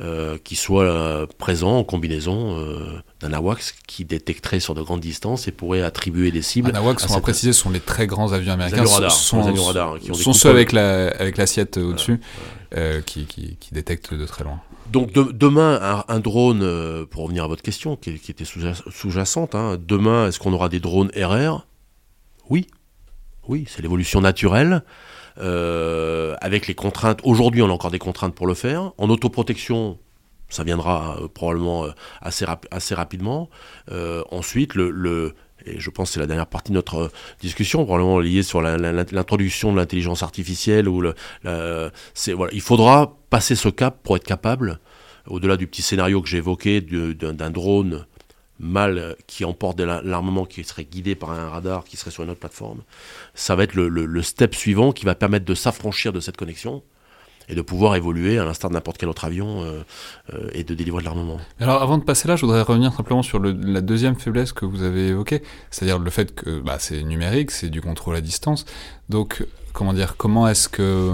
euh, 0.00 0.38
qui 0.42 0.56
soit 0.56 0.84
euh, 0.84 1.26
présent 1.38 1.76
en 1.78 1.84
combinaison 1.84 2.58
euh, 2.58 3.00
d'un 3.20 3.32
AWACS 3.32 3.74
qui 3.86 4.04
détecterait 4.04 4.60
sur 4.60 4.74
de 4.74 4.82
grandes 4.82 5.00
distances 5.00 5.46
et 5.48 5.52
pourrait 5.52 5.82
attribuer 5.82 6.30
des 6.30 6.42
cibles. 6.42 6.70
Anawax, 6.70 7.04
à 7.04 7.10
on 7.10 7.14
va 7.14 7.20
préciser, 7.20 7.52
sont 7.52 7.70
les 7.70 7.80
très 7.80 8.06
grands 8.06 8.32
avions 8.32 8.52
américains. 8.54 8.78
avions 8.78 8.90
radars, 8.92 9.10
sont, 9.12 9.50
les 9.50 9.60
radars, 9.60 9.98
qui 9.98 10.10
ont 10.10 10.14
des 10.14 10.22
sont 10.22 10.32
ceux 10.32 10.48
avec 10.50 10.72
la 10.72 11.08
avec 11.08 11.36
l'assiette 11.36 11.76
au-dessus 11.76 12.20
qui, 13.06 13.26
qui, 13.26 13.56
qui 13.56 13.74
détectent 13.74 14.14
de 14.14 14.24
très 14.26 14.44
loin. 14.44 14.60
Donc 14.90 15.12
de- 15.12 15.30
demain, 15.32 15.78
un, 15.82 16.04
un 16.14 16.18
drone, 16.20 16.62
euh, 16.62 17.04
pour 17.06 17.22
revenir 17.24 17.44
à 17.44 17.46
votre 17.46 17.62
question, 17.62 17.96
qui, 17.96 18.18
qui 18.18 18.30
était 18.32 18.44
sous- 18.44 18.60
sous-jacente, 18.90 19.54
hein, 19.54 19.76
demain, 19.80 20.26
est-ce 20.26 20.40
qu'on 20.40 20.52
aura 20.52 20.68
des 20.68 20.80
drones 20.80 21.10
RR 21.16 21.66
Oui. 22.48 22.66
Oui, 23.48 23.66
c'est 23.68 23.82
l'évolution 23.82 24.20
naturelle. 24.20 24.82
Euh, 25.40 26.34
avec 26.40 26.66
les 26.66 26.74
contraintes, 26.74 27.20
aujourd'hui 27.24 27.62
on 27.62 27.68
a 27.68 27.72
encore 27.72 27.90
des 27.90 27.98
contraintes 27.98 28.34
pour 28.34 28.46
le 28.46 28.54
faire. 28.54 28.92
En 28.98 29.08
autoprotection, 29.10 29.98
ça 30.48 30.64
viendra 30.64 31.16
euh, 31.20 31.28
probablement 31.28 31.84
euh, 31.84 31.90
assez, 32.20 32.44
assez 32.70 32.94
rapidement. 32.94 33.48
Ensuite, 34.30 34.74
le, 34.74 34.90
le- 34.90 35.34
et 35.66 35.78
je 35.78 35.90
pense 35.90 36.08
que 36.08 36.14
c'est 36.14 36.20
la 36.20 36.26
dernière 36.26 36.46
partie 36.46 36.72
de 36.72 36.76
notre 36.76 37.10
discussion, 37.40 37.84
probablement 37.84 38.18
liée 38.18 38.42
sur 38.42 38.62
l'introduction 38.62 39.72
de 39.72 39.76
l'intelligence 39.76 40.22
artificielle. 40.22 40.88
Ou 40.88 41.02
le, 41.02 41.14
la- 41.44 41.90
voilà, 42.34 42.52
il 42.52 42.62
faudra 42.62 43.16
passer 43.28 43.54
ce 43.54 43.68
cap 43.68 43.98
pour 44.02 44.16
être 44.16 44.24
capable, 44.24 44.80
au-delà 45.26 45.56
du 45.56 45.66
petit 45.66 45.82
scénario 45.82 46.22
que 46.22 46.28
j'ai 46.28 46.38
évoqué 46.38 46.80
d'un 46.80 47.50
drone 47.50 48.06
mal 48.60 49.16
qui 49.26 49.44
emporte 49.44 49.76
de 49.78 49.84
la- 49.84 50.02
l'armement 50.02 50.44
qui 50.44 50.62
serait 50.64 50.84
guidé 50.84 51.14
par 51.14 51.30
un 51.30 51.48
radar 51.48 51.84
qui 51.84 51.96
serait 51.96 52.10
sur 52.10 52.22
une 52.22 52.30
autre 52.30 52.40
plateforme, 52.40 52.82
ça 53.34 53.56
va 53.56 53.64
être 53.64 53.74
le, 53.74 53.88
le- 53.88 54.22
step 54.22 54.54
suivant 54.54 54.92
qui 54.92 55.04
va 55.06 55.14
permettre 55.14 55.46
de 55.46 55.54
s'affranchir 55.54 56.12
de 56.12 56.20
cette 56.20 56.36
connexion 56.36 56.82
et 57.48 57.54
de 57.56 57.62
pouvoir 57.62 57.96
évoluer 57.96 58.38
à 58.38 58.44
l'instar 58.44 58.70
de 58.70 58.74
n'importe 58.74 58.98
quel 58.98 59.08
autre 59.08 59.24
avion 59.24 59.62
euh, 59.64 59.80
euh, 60.34 60.50
et 60.52 60.62
de 60.62 60.74
délivrer 60.74 61.00
de 61.00 61.06
l'armement. 61.06 61.40
Alors 61.58 61.82
avant 61.82 61.98
de 61.98 62.04
passer 62.04 62.28
là, 62.28 62.36
je 62.36 62.42
voudrais 62.46 62.62
revenir 62.62 62.92
simplement 62.92 63.22
sur 63.22 63.40
la 63.40 63.80
deuxième 63.80 64.14
faiblesse 64.14 64.52
que 64.52 64.64
vous 64.66 64.82
avez 64.84 65.08
évoquée, 65.08 65.42
c'est-à-dire 65.70 65.98
le 65.98 66.10
fait 66.10 66.32
que 66.34 66.60
bah, 66.60 66.76
c'est 66.78 67.02
numérique, 67.02 67.50
c'est 67.50 67.68
du 67.70 67.80
contrôle 67.80 68.14
à 68.14 68.20
distance. 68.20 68.66
Donc 69.08 69.44
comment 69.72 69.92
dire, 69.94 70.16
comment 70.16 70.46
est-ce 70.46 70.68
que 70.68 71.12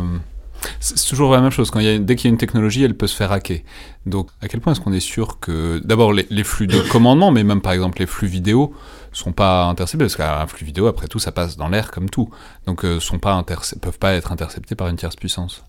c'est 0.80 1.08
toujours 1.08 1.32
la 1.32 1.40
même 1.40 1.50
chose. 1.50 1.70
Quand 1.70 1.80
dès 1.80 2.16
qu'il 2.16 2.28
y 2.28 2.30
a 2.30 2.32
une 2.32 2.38
technologie, 2.38 2.82
elle 2.82 2.96
peut 2.96 3.06
se 3.06 3.16
faire 3.16 3.32
hacker. 3.32 3.60
Donc, 4.04 4.28
à 4.40 4.48
quel 4.48 4.60
point 4.60 4.72
est-ce 4.72 4.80
qu'on 4.80 4.92
est 4.92 5.00
sûr 5.00 5.40
que, 5.40 5.80
d'abord, 5.84 6.12
les, 6.12 6.44
flux 6.44 6.66
de 6.66 6.80
commandement, 6.90 7.30
mais 7.30 7.42
même 7.42 7.60
par 7.60 7.72
exemple 7.72 7.98
les 7.98 8.06
flux 8.06 8.28
vidéo, 8.28 8.74
sont 9.12 9.32
pas 9.32 9.64
interceptés 9.64 10.04
parce 10.04 10.16
qu'un 10.16 10.46
flux 10.46 10.64
vidéo, 10.64 10.86
après 10.86 11.08
tout, 11.08 11.18
ça 11.18 11.32
passe 11.32 11.56
dans 11.56 11.68
l'air 11.68 11.90
comme 11.90 12.10
tout. 12.10 12.30
Donc, 12.66 12.84
euh, 12.84 13.00
sont 13.00 13.18
pas 13.18 13.42
peuvent 13.42 13.98
pas 13.98 14.14
être 14.14 14.32
interceptés 14.32 14.74
par 14.74 14.88
une 14.88 14.96
tierce 14.96 15.16
puissance. 15.16 15.64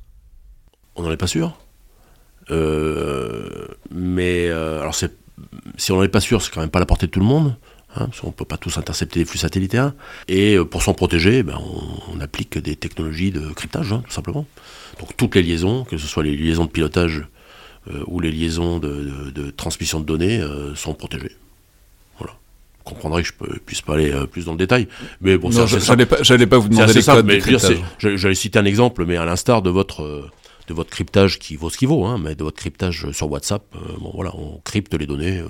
On 0.95 1.03
n'en 1.03 1.11
est 1.11 1.17
pas 1.17 1.27
sûr. 1.27 1.57
Euh, 2.49 3.67
mais 3.91 4.47
euh, 4.47 4.79
alors 4.81 4.95
si 4.95 5.91
on 5.91 5.97
n'en 5.97 6.03
est 6.03 6.07
pas 6.07 6.21
sûr, 6.21 6.41
c'est 6.41 6.51
quand 6.51 6.61
même 6.61 6.69
pas 6.69 6.79
à 6.79 6.81
la 6.81 6.85
portée 6.85 7.07
de 7.07 7.11
tout 7.11 7.19
le 7.19 7.25
monde. 7.25 7.55
Hein, 7.95 8.07
parce 8.07 8.19
qu'on 8.19 8.31
peut 8.31 8.45
pas 8.45 8.57
tous 8.57 8.77
intercepter 8.77 9.19
les 9.19 9.25
flux 9.25 9.37
satellitaires. 9.39 9.93
Et 10.27 10.55
euh, 10.55 10.65
pour 10.65 10.83
s'en 10.83 10.93
protéger, 10.93 11.41
ben, 11.41 11.57
on, 11.59 12.15
on 12.17 12.19
applique 12.19 12.57
des 12.57 12.75
technologies 12.75 13.31
de 13.31 13.39
cryptage, 13.53 13.93
hein, 13.93 14.03
tout 14.05 14.13
simplement. 14.13 14.45
Donc 14.99 15.15
toutes 15.15 15.35
les 15.35 15.41
liaisons, 15.41 15.83
que 15.85 15.97
ce 15.97 16.05
soit 16.05 16.23
les 16.23 16.35
liaisons 16.35 16.65
de 16.65 16.69
pilotage 16.69 17.23
euh, 17.89 18.03
ou 18.07 18.19
les 18.19 18.29
liaisons 18.31 18.79
de, 18.79 18.89
de- 18.89 19.31
de 19.31 19.49
transmission 19.51 19.99
de 20.01 20.05
données, 20.05 20.39
euh, 20.39 20.75
sont 20.75 20.93
protégées. 20.93 21.31
Voilà. 22.19 22.33
Vous 22.85 22.91
comprendrez 22.91 23.23
que 23.23 23.29
je 23.29 23.51
ne 23.53 23.57
puisse 23.59 23.81
pas 23.81 23.93
aller 23.93 24.11
euh, 24.11 24.25
plus 24.25 24.45
dans 24.45 24.51
le 24.51 24.57
détail. 24.57 24.89
Mais 25.21 25.37
bon, 25.37 25.49
j'allais 25.49 26.45
pas, 26.45 26.57
vous 26.57 26.67
demander 26.67 26.93
les 26.93 27.01
simple, 27.01 27.19
codes 27.19 27.25
mais 27.27 27.37
dire, 27.39 27.59
j'allais 28.17 28.35
citer 28.35 28.59
un 28.59 28.65
exemple, 28.65 29.05
mais 29.05 29.15
à 29.15 29.23
l'instar 29.25 29.61
de 29.61 29.69
votre 29.69 30.29
de 30.67 30.73
votre 30.73 30.89
cryptage 30.89 31.39
qui 31.39 31.55
vaut 31.55 31.69
ce 31.69 31.77
qu'il 31.77 31.87
vaut, 31.87 32.03
hein, 32.03 32.19
mais 32.21 32.35
de 32.35 32.43
votre 32.43 32.57
cryptage 32.57 33.09
sur 33.13 33.31
WhatsApp, 33.31 33.63
bon 34.01 34.11
voilà, 34.13 34.35
on 34.35 34.59
crypte 34.65 34.93
les 34.95 35.07
données, 35.07 35.41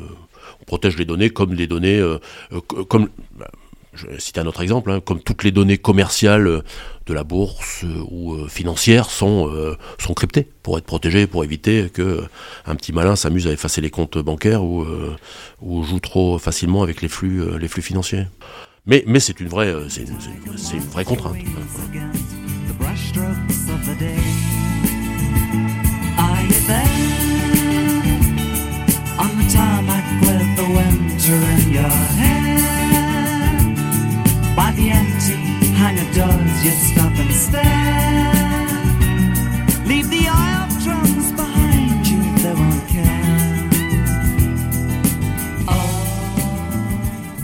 on 0.61 0.65
protège 0.65 0.97
les 0.97 1.05
données 1.05 1.29
comme 1.29 1.53
les 1.53 1.67
données, 1.67 1.99
euh, 1.99 2.19
euh, 2.51 2.59
co- 2.65 2.85
comme 2.85 3.09
bah, 3.37 3.49
je 3.93 4.05
vais 4.07 4.19
citer 4.19 4.39
un 4.39 4.45
autre 4.45 4.61
exemple, 4.61 4.91
hein, 4.91 4.99
comme 4.99 5.21
toutes 5.21 5.43
les 5.43 5.51
données 5.51 5.77
commerciales 5.79 6.47
euh, 6.47 6.61
de 7.07 7.13
la 7.13 7.23
bourse 7.23 7.83
ou 8.11 8.47
financières 8.47 9.09
sont 9.09 9.49
sont 9.97 10.13
cryptées 10.13 10.47
pour 10.61 10.77
être 10.77 10.83
protégées, 10.85 11.25
pour 11.25 11.43
éviter 11.45 11.89
que 11.89 12.23
un 12.65 12.75
petit 12.75 12.91
malin 12.91 13.15
s'amuse 13.15 13.47
à 13.47 13.51
effacer 13.53 13.79
les 13.81 13.89
comptes 13.89 14.17
bancaires 14.17 14.61
ou 14.63 14.85
ou 15.61 15.83
joue 15.83 16.01
trop 16.01 16.37
facilement 16.37 16.83
avec 16.83 17.01
les 17.01 17.07
flux 17.07 17.57
les 17.57 17.67
flux 17.69 17.81
financiers. 17.81 18.25
Mais, 18.85 19.03
mais 19.07 19.21
c'est 19.21 19.39
une 19.39 19.47
vraie, 19.47 19.73
c'est 19.89 20.03
une 20.03 20.79
vraie 20.91 21.05
contrainte. 21.05 21.35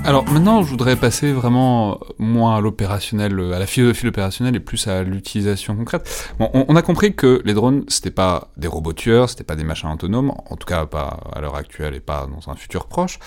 Alors 0.05 0.25
maintenant, 0.25 0.63
je 0.63 0.69
voudrais 0.69 0.97
passer 0.97 1.31
vraiment 1.31 1.93
euh, 1.93 1.97
moins 2.19 2.57
à 2.57 2.59
l'opérationnel, 2.59 3.39
euh, 3.39 3.53
à 3.53 3.59
la 3.59 3.67
philosophie 3.67 4.07
opérationnelle 4.07 4.55
et 4.57 4.59
plus 4.59 4.85
à 4.87 5.01
l'utilisation 5.03 5.77
concrète. 5.77 6.33
On, 6.41 6.65
on 6.67 6.75
a 6.75 6.81
compris 6.81 7.15
que 7.15 7.41
les 7.45 7.53
drones, 7.53 7.85
c'était 7.87 8.11
pas 8.11 8.49
des 8.57 8.67
robots 8.67 8.91
tueurs, 8.91 9.29
c'était 9.29 9.45
pas 9.45 9.55
des 9.55 9.63
machins 9.63 9.89
autonomes, 9.89 10.31
en 10.31 10.57
tout 10.57 10.67
cas 10.67 10.85
pas 10.85 11.21
à 11.33 11.39
l'heure 11.39 11.55
actuelle 11.55 11.95
et 11.95 12.01
pas 12.01 12.27
dans 12.27 12.51
un 12.51 12.55
futur 12.55 12.87
proche. 12.87 13.17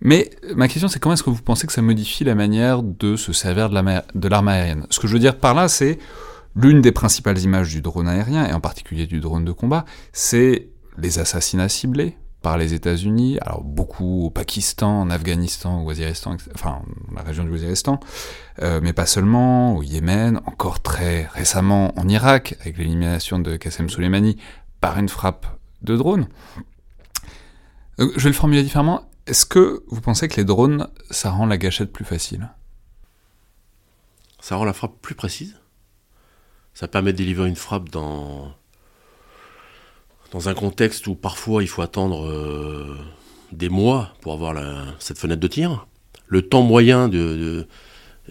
Mais 0.00 0.30
euh, 0.44 0.54
ma 0.54 0.68
question, 0.68 0.88
c'est 0.88 0.98
comment 0.98 1.14
est-ce 1.14 1.22
que 1.22 1.30
vous 1.30 1.42
pensez 1.42 1.66
que 1.66 1.72
ça 1.72 1.82
modifie 1.82 2.24
la 2.24 2.34
manière 2.34 2.82
de 2.82 3.16
se 3.16 3.32
servir 3.32 3.70
de 3.70 4.28
l'arme 4.28 4.48
aérienne? 4.48 4.86
Ce 4.90 5.00
que 5.00 5.06
je 5.06 5.12
veux 5.12 5.18
dire 5.18 5.38
par 5.38 5.54
là, 5.54 5.68
c'est 5.68 5.98
l'une 6.54 6.80
des 6.80 6.92
principales 6.92 7.38
images 7.38 7.70
du 7.70 7.82
drone 7.82 8.08
aérien, 8.08 8.46
et 8.46 8.52
en 8.52 8.60
particulier 8.60 9.06
du 9.06 9.20
drone 9.20 9.44
de 9.44 9.52
combat, 9.52 9.84
c'est 10.12 10.68
les 10.98 11.18
assassinats 11.18 11.68
ciblés 11.68 12.16
par 12.42 12.58
les 12.58 12.74
États-Unis, 12.74 13.38
alors 13.40 13.62
beaucoup 13.62 14.26
au 14.26 14.30
Pakistan, 14.30 15.00
en 15.00 15.10
Afghanistan, 15.10 15.82
au 15.82 15.86
Waziristan, 15.86 16.36
enfin 16.54 16.80
la 17.14 17.22
région 17.22 17.44
du 17.44 17.50
Waziristan, 17.50 17.98
euh, 18.62 18.80
mais 18.82 18.92
pas 18.92 19.06
seulement, 19.06 19.76
au 19.76 19.82
Yémen, 19.82 20.40
encore 20.46 20.80
très 20.80 21.26
récemment 21.34 21.92
en 21.98 22.08
Irak, 22.08 22.54
avec 22.60 22.78
l'élimination 22.78 23.38
de 23.38 23.56
Qassem 23.56 23.90
Soleimani 23.90 24.36
par 24.80 24.98
une 24.98 25.08
frappe 25.08 25.46
de 25.82 25.96
drone. 25.96 26.28
Euh, 27.98 28.12
je 28.16 28.22
vais 28.22 28.30
le 28.30 28.34
formuler 28.34 28.62
différemment. 28.62 29.02
Est-ce 29.26 29.44
que 29.44 29.82
vous 29.88 30.00
pensez 30.00 30.28
que 30.28 30.36
les 30.36 30.44
drones, 30.44 30.88
ça 31.10 31.30
rend 31.30 31.46
la 31.46 31.58
gâchette 31.58 31.92
plus 31.92 32.04
facile? 32.04 32.48
Ça 34.40 34.54
rend 34.54 34.64
la 34.64 34.72
frappe 34.72 35.00
plus 35.02 35.16
précise? 35.16 35.56
Ça 36.74 36.86
permet 36.86 37.12
de 37.12 37.18
délivrer 37.18 37.48
une 37.48 37.56
frappe 37.56 37.88
dans, 37.88 38.54
dans 40.30 40.48
un 40.48 40.54
contexte 40.54 41.08
où 41.08 41.16
parfois 41.16 41.64
il 41.64 41.66
faut 41.66 41.82
attendre 41.82 42.24
euh, 42.24 42.96
des 43.50 43.68
mois 43.68 44.12
pour 44.20 44.32
avoir 44.32 44.54
cette 45.00 45.18
fenêtre 45.18 45.40
de 45.40 45.48
tir? 45.48 45.88
Le 46.28 46.48
temps 46.48 46.62
moyen 46.62 47.08
de 47.08 47.66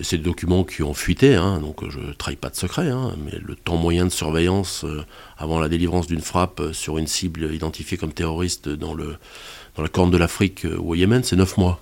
c'est 0.01 0.17
des 0.17 0.23
documents 0.23 0.63
qui 0.63 0.83
ont 0.83 0.93
fuité, 0.93 1.35
hein, 1.35 1.59
donc 1.59 1.89
je 1.89 1.99
ne 1.99 2.13
trahis 2.13 2.35
pas 2.35 2.49
de 2.49 2.55
secret, 2.55 2.89
hein, 2.89 3.15
mais 3.17 3.37
le 3.39 3.55
temps 3.55 3.77
moyen 3.77 4.05
de 4.05 4.09
surveillance 4.09 4.83
euh, 4.83 5.05
avant 5.37 5.59
la 5.59 5.69
délivrance 5.69 6.07
d'une 6.07 6.21
frappe 6.21 6.59
euh, 6.59 6.73
sur 6.73 6.97
une 6.97 7.07
cible 7.07 7.53
identifiée 7.53 7.97
comme 7.97 8.11
terroriste 8.11 8.67
dans, 8.67 8.95
la 8.95 9.87
corne 9.87 10.11
de 10.11 10.17
l'Afrique 10.17 10.65
euh, 10.65 10.77
ou 10.77 10.91
au 10.91 10.95
Yémen, 10.95 11.23
c'est 11.23 11.35
9 11.35 11.57
mois. 11.57 11.79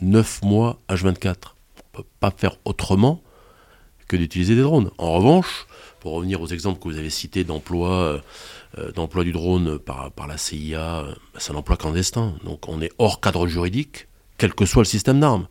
9 0.00 0.42
mois 0.42 0.78
H24. 0.88 1.36
On 1.94 1.98
ne 1.98 2.02
peut 2.02 2.08
pas 2.20 2.32
faire 2.36 2.56
autrement 2.64 3.22
que 4.08 4.16
d'utiliser 4.16 4.54
des 4.54 4.62
drones. 4.62 4.90
En 4.98 5.12
revanche, 5.12 5.66
pour 6.00 6.12
revenir 6.12 6.40
aux 6.40 6.46
exemples 6.46 6.80
que 6.80 6.88
vous 6.88 6.98
avez 6.98 7.10
cités 7.10 7.44
d'emploi 7.44 7.90
euh, 7.90 8.18
euh, 8.78 8.92
d'emploi 8.92 9.24
du 9.24 9.32
drone 9.32 9.78
par, 9.78 10.12
par 10.12 10.26
la 10.26 10.38
CIA, 10.38 11.00
euh, 11.00 11.14
c'est 11.38 11.52
un 11.52 11.56
emploi 11.56 11.76
clandestin. 11.76 12.34
Donc 12.44 12.68
on 12.68 12.80
est 12.80 12.92
hors 12.98 13.20
cadre 13.20 13.46
juridique, 13.46 14.06
quel 14.38 14.54
que 14.54 14.66
soit 14.66 14.82
le 14.82 14.86
système 14.86 15.20
d'armes. 15.20 15.48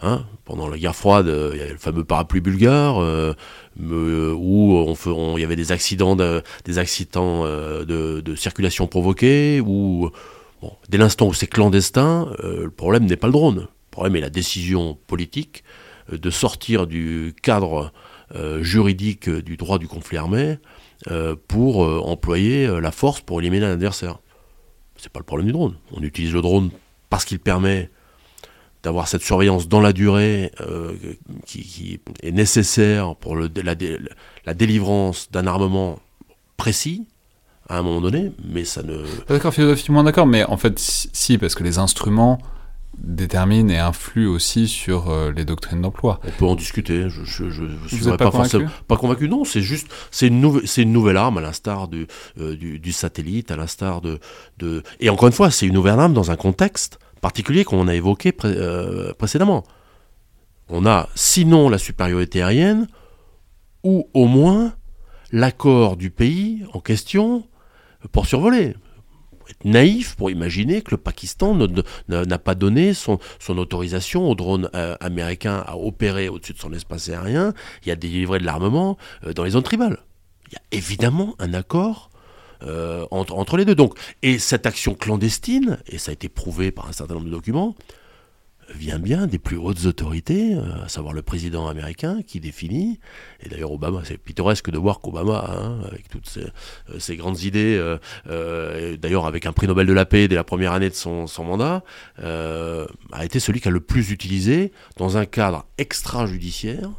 Hein, 0.00 0.24
pendant 0.44 0.68
la 0.68 0.78
guerre 0.78 0.94
froide, 0.94 1.26
euh, 1.26 1.50
il 1.54 1.58
y 1.58 1.62
avait 1.62 1.72
le 1.72 1.78
fameux 1.78 2.04
parapluie 2.04 2.40
bulgare, 2.40 3.02
euh, 3.02 3.34
me- 3.76 4.32
où 4.32 4.94
il 5.36 5.40
y 5.40 5.44
avait 5.44 5.56
des 5.56 5.72
accidents, 5.72 6.14
de, 6.14 6.42
euh, 6.64 8.36
circulation 8.36 8.86
provoqués, 8.86 9.60
où 9.60 10.10
dès 10.88 10.98
l'instant 10.98 11.26
où 11.26 11.34
c'est 11.34 11.48
clandestin, 11.48 12.30
euh, 12.44 12.64
le 12.64 12.70
problème 12.70 13.06
n'est 13.06 13.16
pas 13.16 13.26
le 13.26 13.32
drone. 13.32 13.60
Le 13.62 13.90
problème 13.90 14.14
est 14.16 14.20
la 14.20 14.30
décision 14.30 14.96
politique 15.08 15.64
euh, 16.12 16.18
de 16.18 16.30
sortir 16.30 16.86
du 16.86 17.34
cadre 17.42 17.92
euh, 18.36 18.62
juridique 18.62 19.28
euh, 19.28 19.42
du 19.42 19.56
droit 19.56 19.78
du 19.78 19.88
conflit 19.88 20.16
armé 20.16 20.58
euh, 21.10 21.34
pour 21.48 21.84
euh, 21.84 21.98
employer 22.04 22.66
euh, 22.66 22.80
la 22.80 22.92
force 22.92 23.20
pour 23.20 23.40
éliminer 23.40 23.66
un 23.66 23.72
adversaire. 23.72 24.20
C'est 24.96 25.10
pas 25.12 25.18
le 25.18 25.24
problème 25.24 25.46
du 25.46 25.52
drone. 25.52 25.74
On 25.92 26.02
utilise 26.02 26.32
le 26.32 26.42
drone 26.42 26.70
parce 27.10 27.24
qu'il 27.24 27.38
permet 27.40 27.90
d'avoir 28.82 29.08
cette 29.08 29.22
surveillance 29.22 29.68
dans 29.68 29.80
la 29.80 29.92
durée 29.92 30.52
euh, 30.60 30.92
qui, 31.46 31.62
qui 31.62 32.00
est 32.22 32.32
nécessaire 32.32 33.16
pour 33.16 33.36
le, 33.36 33.50
la, 33.62 33.74
dé- 33.74 33.98
la 34.46 34.54
délivrance 34.54 35.30
d'un 35.30 35.46
armement 35.46 35.98
précis 36.56 37.06
à 37.68 37.78
un 37.78 37.82
moment 37.82 38.00
donné, 38.00 38.32
mais 38.48 38.64
ça 38.64 38.82
ne... 38.82 39.04
D'accord, 39.28 39.52
philosophiquement 39.52 40.02
d'accord, 40.02 40.26
mais 40.26 40.42
en 40.44 40.56
fait, 40.56 40.78
si, 40.78 41.36
parce 41.36 41.54
que 41.54 41.62
les 41.64 41.78
instruments 41.78 42.38
déterminent 42.96 43.68
et 43.70 43.78
influent 43.78 44.32
aussi 44.34 44.66
sur 44.66 45.10
euh, 45.10 45.30
les 45.30 45.44
doctrines 45.44 45.82
d'emploi. 45.82 46.18
On 46.26 46.30
peut 46.30 46.46
en 46.46 46.54
discuter. 46.54 47.08
Je, 47.10 47.22
je, 47.24 47.50
je, 47.50 47.64
je 47.86 47.94
suis 47.94 48.04
pas 48.04 48.30
forcément 48.30 48.64
convaincu? 48.64 48.84
pas 48.88 48.96
convaincu. 48.96 49.28
Non, 49.28 49.44
c'est 49.44 49.60
juste, 49.60 49.86
c'est 50.10 50.26
une 50.28 50.60
une 50.78 50.92
nouvelle 50.92 51.16
arme 51.16 51.38
à 51.38 51.40
l'instar 51.40 51.88
du, 51.88 52.06
euh, 52.40 52.56
du, 52.56 52.78
du 52.80 52.92
satellite, 52.92 53.50
à 53.50 53.56
l'instar 53.56 54.00
de, 54.00 54.18
de, 54.58 54.82
et 54.98 55.10
encore 55.10 55.28
une 55.28 55.34
fois, 55.34 55.50
c'est 55.50 55.66
une 55.66 55.74
nouvelle 55.74 56.00
arme 56.00 56.14
dans 56.14 56.30
un 56.30 56.36
contexte 56.36 56.98
particulier 57.20 57.64
qu'on 57.64 57.88
a 57.88 57.94
évoqué 57.94 58.34
euh, 58.44 59.12
précédemment. 59.14 59.64
On 60.68 60.86
a 60.86 61.08
sinon 61.14 61.68
la 61.68 61.78
supériorité 61.78 62.42
aérienne, 62.42 62.88
ou 63.84 64.08
au 64.12 64.26
moins 64.26 64.74
l'accord 65.32 65.96
du 65.96 66.10
pays 66.10 66.64
en 66.72 66.80
question 66.80 67.46
pour 68.12 68.26
survoler. 68.26 68.74
Faut 69.40 69.48
être 69.48 69.64
naïf 69.64 70.14
pour 70.16 70.30
imaginer 70.30 70.82
que 70.82 70.90
le 70.90 70.96
Pakistan 70.96 71.56
n'a 72.08 72.38
pas 72.38 72.54
donné 72.54 72.92
son, 72.92 73.18
son 73.38 73.56
autorisation 73.58 74.28
aux 74.28 74.34
drones 74.34 74.68
euh, 74.74 74.96
américains 75.00 75.64
à 75.66 75.76
opérer 75.76 76.28
au-dessus 76.28 76.52
de 76.52 76.58
son 76.58 76.72
espace 76.72 77.08
aérien 77.08 77.54
et 77.86 77.90
à 77.90 77.96
délivrer 77.96 78.38
de 78.38 78.44
l'armement 78.44 78.98
euh, 79.24 79.32
dans 79.32 79.44
les 79.44 79.50
zones 79.50 79.62
tribales. 79.62 79.98
Il 80.50 80.54
y 80.54 80.56
a 80.56 80.62
évidemment 80.72 81.34
un 81.38 81.54
accord 81.54 82.10
euh, 82.62 83.06
entre, 83.10 83.56
les 83.56 83.64
deux. 83.64 83.74
Donc, 83.74 83.98
et 84.22 84.38
cette 84.38 84.66
action 84.66 84.94
clandestine, 84.94 85.78
et 85.86 85.98
ça 85.98 86.10
a 86.10 86.12
été 86.12 86.28
prouvé 86.28 86.70
par 86.70 86.88
un 86.88 86.92
certain 86.92 87.14
nombre 87.14 87.26
de 87.26 87.30
documents, 87.30 87.76
vient 88.74 88.98
bien 88.98 89.26
des 89.26 89.38
plus 89.38 89.56
hautes 89.56 89.86
autorités, 89.86 90.54
euh, 90.54 90.84
à 90.84 90.88
savoir 90.88 91.14
le 91.14 91.22
président 91.22 91.68
américain 91.68 92.20
qui 92.26 92.38
définit, 92.38 93.00
et 93.40 93.48
d'ailleurs 93.48 93.72
Obama, 93.72 94.02
c'est 94.04 94.18
pittoresque 94.18 94.70
de 94.70 94.76
voir 94.76 95.00
qu'Obama, 95.00 95.46
hein, 95.48 95.78
avec 95.86 96.08
toutes 96.08 96.28
ses, 96.28 97.12
euh, 97.12 97.16
grandes 97.16 97.40
idées, 97.42 97.96
d'ailleurs 98.26 99.26
avec 99.26 99.46
un 99.46 99.52
prix 99.52 99.66
Nobel 99.66 99.86
de 99.86 99.92
la 99.92 100.04
paix 100.04 100.28
dès 100.28 100.34
la 100.34 100.44
première 100.44 100.72
année 100.72 100.90
de 100.90 100.94
son, 100.94 101.26
mandat, 101.38 101.82
a 102.18 103.24
été 103.24 103.40
celui 103.40 103.60
qui 103.60 103.68
a 103.68 103.70
le 103.70 103.80
plus 103.80 104.10
utilisé 104.10 104.72
dans 104.96 105.16
un 105.16 105.24
cadre 105.24 105.64
extrajudiciaire 105.78 106.90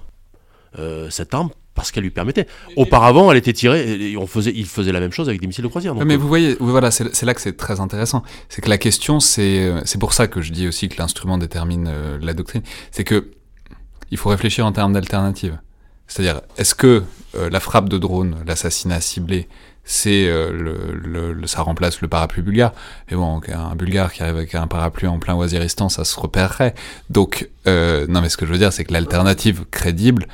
euh, 0.78 1.10
cette 1.10 1.34
arme 1.34 1.50
parce 1.76 1.92
qu'elle 1.92 2.04
lui 2.04 2.10
permettait. 2.10 2.46
Auparavant, 2.76 3.32
elle 3.32 3.38
était 3.38 3.54
tirée, 3.54 4.12
et 4.12 4.18
on 4.18 4.28
faisait, 4.28 4.52
il 4.54 4.66
faisait 4.66 4.92
la 4.92 5.00
même 5.00 5.14
chose 5.14 5.30
avec 5.30 5.40
des 5.40 5.48
missiles 5.48 5.64
de 5.64 5.70
croisière. 5.70 5.96
donc, 5.96 6.04
mais 6.04 6.16
euh, 6.16 6.18
vous 6.18 6.28
voyez, 6.28 6.58
voilà, 6.60 6.92
c'est 6.92 7.24
là 7.24 7.34
que 7.34 7.40
c'est 7.40 7.56
très 7.56 7.80
intéressant. 7.80 8.22
C'est 8.50 8.62
que 8.62 8.70
la 8.70 8.78
question, 8.78 9.22
c'est 9.22 9.60
euh, 9.64 9.80
c'est 9.86 9.98
pour 9.98 10.12
ça 10.12 10.28
que 10.28 10.42
je 10.42 10.52
dis 10.52 10.68
aussi 10.68 10.90
que 10.90 10.98
l'instrument 10.98 11.38
détermine 11.38 11.88
euh, 11.90 12.18
la 12.22 12.34
doctrine. 12.34 12.64
C'est 12.92 13.06
que 13.06 13.32
il 14.12 14.18
faut 14.18 14.30
réfléchir 14.30 14.66
en 14.66 14.74
termes 14.74 14.92
d'alternatives. 14.92 15.58
C'est-à-dire, 16.08 16.42
est-ce 16.58 16.76
que 16.76 17.04
euh, 17.38 17.50
la 17.50 17.60
frappe 17.62 17.88
de 17.88 17.98
drone, 17.98 18.38
l'assassinat 18.46 19.00
ciblé, 19.00 19.48
c'est 19.86 20.28
euh, 20.28 20.52
le, 20.52 20.96
le- 21.02 21.32
le- 21.34 21.48
ça 21.48 21.62
remplace 21.62 22.02
le 22.02 22.08
parapluie 22.10 22.42
bulgare? 22.42 22.74
Mais 23.10 23.16
bon, 23.16 23.40
un 23.54 23.76
bulgare 23.76 24.12
qui 24.12 24.24
arrive 24.24 24.36
avec 24.36 24.54
un 24.56 24.68
parapluie 24.68 25.08
en 25.08 25.20
plein 25.20 25.36
Waziristan, 25.36 25.88
ça 25.88 26.04
se 26.04 26.20
repérerait. 26.20 26.74
Donc, 27.10 27.48
euh, 27.68 28.06
non, 28.10 28.20
mais 28.22 28.28
ce 28.30 28.36
que 28.38 28.46
je 28.48 28.52
veux 28.52 28.58
dire, 28.58 28.74
c'est 28.74 28.84
que 28.84 28.92
l'alternative 28.92 29.66
crédible, 29.72 30.28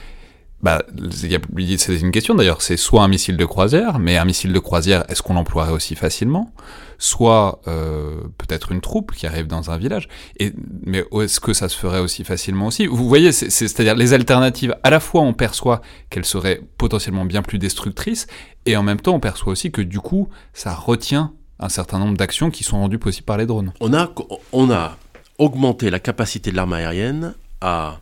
bah, 0.66 0.82
c'est 1.12 2.00
une 2.02 2.10
question 2.12 2.34
d'ailleurs, 2.34 2.62
c'est 2.64 2.76
soit 2.78 3.04
un 3.04 3.08
missile 3.08 3.38
de 3.38 3.46
croisière, 3.46 4.00
mais 4.00 4.18
un 4.18 4.26
missile 4.26 4.52
de 4.52 4.60
croisière, 4.60 5.06
est-ce 5.10 5.22
qu'on 5.22 5.36
l'emploierait 5.36 5.72
aussi 5.72 5.94
facilement? 5.96 6.52
Soit 6.98 7.60
euh, 7.68 8.16
peut-être 8.40 8.72
une 8.72 8.82
troupe 8.82 9.12
qui 9.12 9.28
arrive 9.28 9.46
dans 9.46 9.70
un 9.70 9.78
village, 9.78 10.08
et, 10.40 10.54
mais 10.86 11.04
est-ce 11.22 11.40
que 11.40 11.54
ça 11.54 11.70
se 11.70 11.78
ferait 11.78 12.00
aussi 12.00 12.24
facilement 12.24 12.66
aussi? 12.68 12.88
Vous 12.88 13.08
voyez, 13.08 13.32
c'est- 13.32 13.52
c'est- 13.52 13.68
c'est-à-dire 13.68 13.96
les 13.96 14.14
alternatives, 14.14 14.76
à 14.82 14.90
la 14.90 15.00
fois 15.00 15.22
on 15.22 15.34
perçoit 15.34 15.82
qu'elles 16.10 16.26
seraient 16.26 16.62
potentiellement 16.80 17.26
bien 17.26 17.44
plus 17.44 17.60
destructrices, 17.60 18.26
et 18.66 18.76
en 18.76 18.82
même 18.84 19.00
temps 19.00 19.14
on 19.14 19.20
perçoit 19.20 19.52
aussi 19.52 19.72
que 19.72 19.82
du 19.82 20.00
coup 20.00 20.30
ça 20.54 20.74
retient 20.74 21.34
un 21.60 21.70
certain 21.70 22.00
nombre 22.00 22.18
d'actions 22.18 22.50
qui 22.50 22.64
sont 22.64 22.78
rendues 22.80 22.98
possibles 23.00 23.26
par 23.26 23.38
les 23.38 23.46
drones. 23.46 23.72
on 23.82 23.94
a, 23.94 24.12
on 24.52 24.72
a 24.72 24.98
augmenté 25.38 25.90
la 25.92 26.00
capacité 26.00 26.50
de 26.52 26.56
l'arme 26.56 26.74
aérienne 26.74 27.36
à 27.62 28.00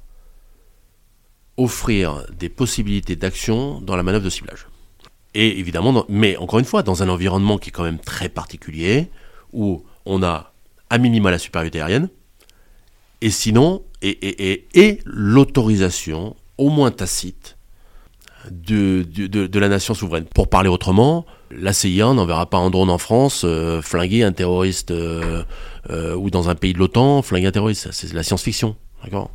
offrir 1.58 2.26
des 2.38 2.50
possibilités 2.50 3.16
d'action 3.16 3.80
dans 3.82 3.96
la 3.96 4.04
manœuvre 4.04 4.26
de 4.26 4.30
ciblage. 4.30 4.68
Et 5.36 5.60
évidemment, 5.60 6.06
mais 6.10 6.38
encore 6.38 6.60
une 6.60 6.66
fois, 6.66 6.84
dans 6.84 7.02
un 7.04 7.10
environnement 7.10 7.58
qui 7.58 7.70
est 7.70 7.72
quand 7.72 7.84
même 7.84 8.00
très 8.00 8.30
particulier, 8.30 9.10
où 9.52 9.84
on 10.06 10.22
a 10.24 10.54
à 10.90 10.98
minima 10.98 11.32
la 11.32 11.40
supériorité 11.40 11.82
aérienne, 11.82 12.10
et 13.22 13.30
sinon, 13.32 13.84
et, 14.02 14.10
et, 14.10 14.68
et, 14.74 15.00
l'autorisation, 15.06 16.36
au 16.58 16.70
moins 16.70 16.92
tacite, 16.92 17.58
de- 18.52 19.04
de 19.04 19.60
la 19.60 19.70
nation 19.70 19.94
souveraine. 19.94 20.26
Pour 20.26 20.50
parler 20.50 20.68
autrement, 20.70 21.26
la 21.50 21.72
CIA 21.72 22.14
n'enverra 22.14 22.50
pas 22.50 22.58
un 22.58 22.70
drone 22.70 22.90
en 22.90 22.98
France 22.98 23.44
euh, 23.46 23.82
flinguer 23.82 24.24
un 24.24 24.34
terroriste 24.34 24.92
euh, 24.92 25.44
euh, 25.90 26.16
ou 26.16 26.30
dans 26.30 26.50
un 26.50 26.56
pays 26.56 26.74
de 26.74 26.80
l'OTAN 26.80 27.22
flinguer 27.22 27.48
un 27.48 27.52
terroriste. 27.52 27.90
C'est 27.92 28.10
de 28.12 28.16
la 28.16 28.24
science-fiction. 28.24 28.76
D'accord? 29.04 29.32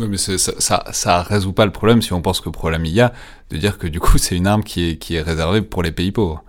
Oui, 0.00 0.08
mais 0.08 0.16
ça, 0.16 0.36
ça, 0.38 0.84
ça 0.92 1.22
résout 1.22 1.52
pas 1.52 1.66
le 1.66 1.72
problème 1.72 2.02
si 2.02 2.12
on 2.12 2.20
pense 2.22 2.40
que 2.40 2.48
problème 2.48 2.84
il 2.84 2.92
y 2.92 3.00
a, 3.00 3.12
de 3.50 3.56
dire 3.56 3.78
que 3.78 3.86
du 3.86 4.00
coup 4.00 4.18
c'est 4.18 4.36
une 4.36 4.46
arme 4.46 4.64
qui 4.64 4.90
est, 4.90 4.96
qui 4.96 5.14
est 5.14 5.22
réservée 5.22 5.62
pour 5.62 5.82
les 5.82 5.92
pays 5.92 6.10
pauvres. 6.12 6.42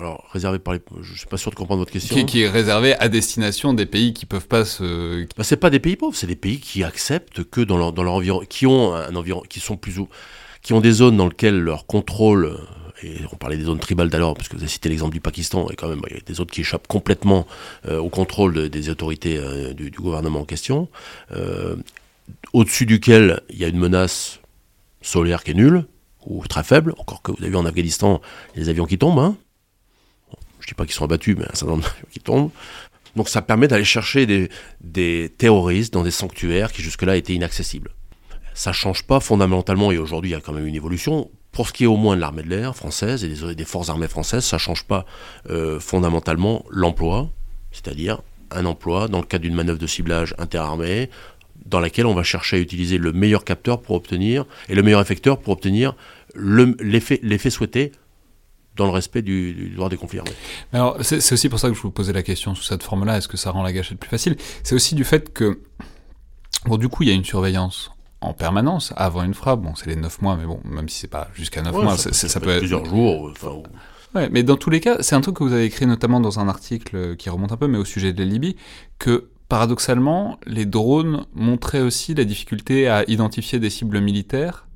Alors, 0.00 0.24
réservé 0.32 0.58
par 0.58 0.72
les. 0.72 0.80
Je 1.02 1.14
suis 1.14 1.26
pas 1.26 1.36
sûr 1.36 1.50
de 1.50 1.56
comprendre 1.56 1.80
votre 1.80 1.92
question. 1.92 2.16
Qui, 2.16 2.24
qui 2.24 2.40
est 2.40 2.48
réservée 2.48 2.94
à 2.94 3.10
destination 3.10 3.74
des 3.74 3.84
pays 3.84 4.14
qui 4.14 4.24
peuvent 4.24 4.48
pas 4.48 4.64
se... 4.64 5.26
Bah, 5.36 5.44
c'est 5.44 5.58
pas 5.58 5.68
des 5.68 5.78
pays 5.78 5.96
pauvres, 5.96 6.16
c'est 6.16 6.26
des 6.26 6.36
pays 6.36 6.58
qui 6.58 6.82
acceptent 6.82 7.44
que 7.44 7.60
dans 7.60 7.76
leur, 7.76 7.92
dans 7.92 8.02
leur 8.02 8.14
environnement, 8.14 8.46
qui 8.48 8.66
ont 8.66 8.94
un 8.94 9.14
environnement, 9.14 9.44
qui 9.46 9.60
sont 9.60 9.76
plus 9.76 9.98
ou, 9.98 10.08
qui 10.62 10.72
ont 10.72 10.80
des 10.80 10.92
zones 10.92 11.18
dans 11.18 11.28
lesquelles 11.28 11.60
leur 11.60 11.84
contrôle, 11.84 12.58
et 13.02 13.16
on 13.30 13.36
parlait 13.36 13.58
des 13.58 13.64
zones 13.64 13.78
tribales 13.78 14.08
d'alors, 14.08 14.32
parce 14.32 14.48
que 14.48 14.56
vous 14.56 14.62
avez 14.62 14.70
cité 14.70 14.88
l'exemple 14.88 15.12
du 15.12 15.20
Pakistan, 15.20 15.68
et 15.70 15.76
quand 15.76 15.88
même, 15.88 16.00
il 16.08 16.14
y 16.16 16.18
a 16.18 16.22
des 16.24 16.32
zones 16.32 16.46
qui 16.46 16.62
échappent 16.62 16.88
complètement 16.88 17.46
euh, 17.86 17.98
au 17.98 18.08
contrôle 18.08 18.54
de- 18.54 18.68
des 18.68 18.88
autorités 18.88 19.36
euh, 19.36 19.74
du, 19.74 19.90
du 19.90 19.98
gouvernement 19.98 20.40
en 20.40 20.44
question, 20.46 20.88
euh, 21.32 21.76
au-dessus 22.52 22.86
duquel 22.86 23.40
il 23.50 23.58
y 23.58 23.64
a 23.64 23.68
une 23.68 23.78
menace 23.78 24.40
solaire 25.02 25.44
qui 25.44 25.52
est 25.52 25.54
nulle, 25.54 25.86
ou 26.26 26.46
très 26.46 26.62
faible, 26.62 26.94
encore 26.98 27.22
que 27.22 27.32
vous 27.32 27.38
avez 27.40 27.50
vu 27.50 27.56
en 27.56 27.64
Afghanistan 27.64 28.20
les 28.54 28.68
avions 28.68 28.86
qui 28.86 28.98
tombent, 28.98 29.18
hein. 29.18 29.36
Je 30.60 30.66
dis 30.66 30.74
pas 30.74 30.84
qu'ils 30.84 30.94
sont 30.94 31.04
abattus, 31.04 31.36
mais 31.38 31.44
un 31.44 31.54
certain 31.54 31.72
nombre 31.72 31.84
d'avions 31.84 32.06
qui 32.10 32.20
tombent. 32.20 32.50
Donc 33.16 33.28
ça 33.28 33.42
permet 33.42 33.66
d'aller 33.66 33.84
chercher 33.84 34.26
des, 34.80 35.32
terroristes 35.36 35.92
dans 35.92 36.02
des 36.02 36.10
sanctuaires 36.10 36.72
qui 36.72 36.82
jusque-là 36.82 37.16
étaient 37.16 37.34
inaccessibles. 37.34 37.90
Ça 38.54 38.72
change 38.72 39.04
pas 39.04 39.20
fondamentalement, 39.20 39.90
et 39.90 39.98
aujourd'hui 39.98 40.30
il 40.30 40.34
y 40.34 40.36
a 40.36 40.40
quand 40.40 40.52
même 40.52 40.66
une 40.66 40.74
évolution. 40.74 41.30
Pour 41.52 41.66
ce 41.66 41.72
qui 41.72 41.84
est 41.84 41.88
au 41.88 41.96
moins 41.96 42.14
de 42.14 42.20
l'armée 42.20 42.42
de 42.42 42.48
l'air 42.48 42.76
française 42.76 43.24
et 43.24 43.54
des, 43.54 43.64
forces 43.64 43.88
armées 43.88 44.06
françaises, 44.06 44.44
ça 44.44 44.58
change 44.58 44.84
pas 44.84 45.04
euh, 45.48 45.80
fondamentalement 45.80 46.64
l'emploi, 46.70 47.30
c'est-à-dire 47.72 48.20
un 48.52 48.66
emploi 48.66 49.08
dans 49.08 49.18
le 49.18 49.26
cadre 49.26 49.42
d'une 49.42 49.54
manœuvre 49.54 49.78
de 49.78 49.86
ciblage 49.86 50.34
interarmée, 50.38 51.10
dans 51.66 51.80
laquelle 51.80 52.06
on 52.06 52.14
va 52.14 52.22
chercher 52.22 52.56
à 52.56 52.58
utiliser 52.60 52.98
le 52.98 53.12
meilleur 53.12 53.44
capteur 53.44 53.80
pour 53.80 53.96
obtenir, 53.96 54.44
et 54.68 54.74
le 54.74 54.82
meilleur 54.82 55.00
effecteur 55.00 55.38
pour 55.38 55.52
obtenir 55.52 55.94
l'effet 56.34 57.50
souhaité 57.50 57.92
dans 58.76 58.86
le 58.86 58.92
respect 58.92 59.22
du, 59.22 59.52
du 59.52 59.68
droit 59.70 59.88
des 59.88 59.96
conflits 59.96 60.20
armés. 60.20 60.30
Alors, 60.72 60.96
c'est 61.02 61.32
aussi 61.32 61.48
pour 61.48 61.58
ça 61.58 61.68
que 61.68 61.74
je 61.74 61.80
vous 61.82 61.90
posais 61.90 62.12
la 62.12 62.22
question 62.22 62.54
sous 62.54 62.62
cette 62.62 62.82
forme-là, 62.82 63.18
est-ce 63.18 63.28
que 63.28 63.36
ça 63.36 63.50
rend 63.50 63.62
la 63.62 63.72
gâchette 63.72 63.98
plus 63.98 64.08
facile? 64.08 64.36
C'est 64.62 64.74
aussi 64.74 64.94
du 64.94 65.04
fait 65.04 65.32
que, 65.32 65.60
bon, 66.66 66.76
du 66.76 66.88
coup, 66.88 67.02
il 67.02 67.08
y 67.08 67.12
a 67.12 67.14
une 67.14 67.24
surveillance 67.24 67.90
en 68.22 68.32
permanence 68.32 68.92
avant 68.96 69.22
une 69.22 69.34
frappe. 69.34 69.60
Bon, 69.62 69.74
c'est 69.74 69.86
les 69.86 69.96
9 69.96 70.22
mois, 70.22 70.36
mais 70.36 70.46
bon, 70.46 70.60
même 70.64 70.88
si 70.88 70.98
c'est 71.00 71.08
pas 71.08 71.28
jusqu'à 71.34 71.62
9 71.62 71.74
Ouais, 71.74 71.82
mois, 71.84 71.96
ça, 71.96 72.10
peut- 72.10 72.14
ça 72.14 72.28
ça 72.28 72.40
peut 72.40 72.50
être. 72.50 72.58
plusieurs 72.60 72.84
jours. 72.84 73.30
Enfin, 73.32 73.48
ou- 73.50 73.62
Ouais, 74.14 74.28
mais 74.30 74.42
dans 74.42 74.56
tous 74.56 74.70
les 74.70 74.80
cas, 74.80 74.98
c'est 75.02 75.14
un 75.14 75.20
truc 75.20 75.36
que 75.36 75.44
vous 75.44 75.52
avez 75.52 75.64
écrit 75.64 75.86
notamment 75.86 76.20
dans 76.20 76.38
un 76.40 76.48
article 76.48 77.16
qui 77.16 77.30
remonte 77.30 77.52
un 77.52 77.56
peu, 77.56 77.66
mais 77.68 77.78
au 77.78 77.84
sujet 77.84 78.12
de 78.12 78.18
la 78.22 78.28
Libye, 78.28 78.56
que 78.98 79.29
paradoxalement, 79.50 80.38
les 80.46 80.64
drones 80.64 81.26
montraient 81.34 81.82
aussi 81.82 82.14
la 82.14 82.24
difficulté 82.24 82.88
à 82.88 83.04
identifier 83.08 83.58
des 83.58 83.68
cibles 83.68 84.00
militaires 84.00 84.66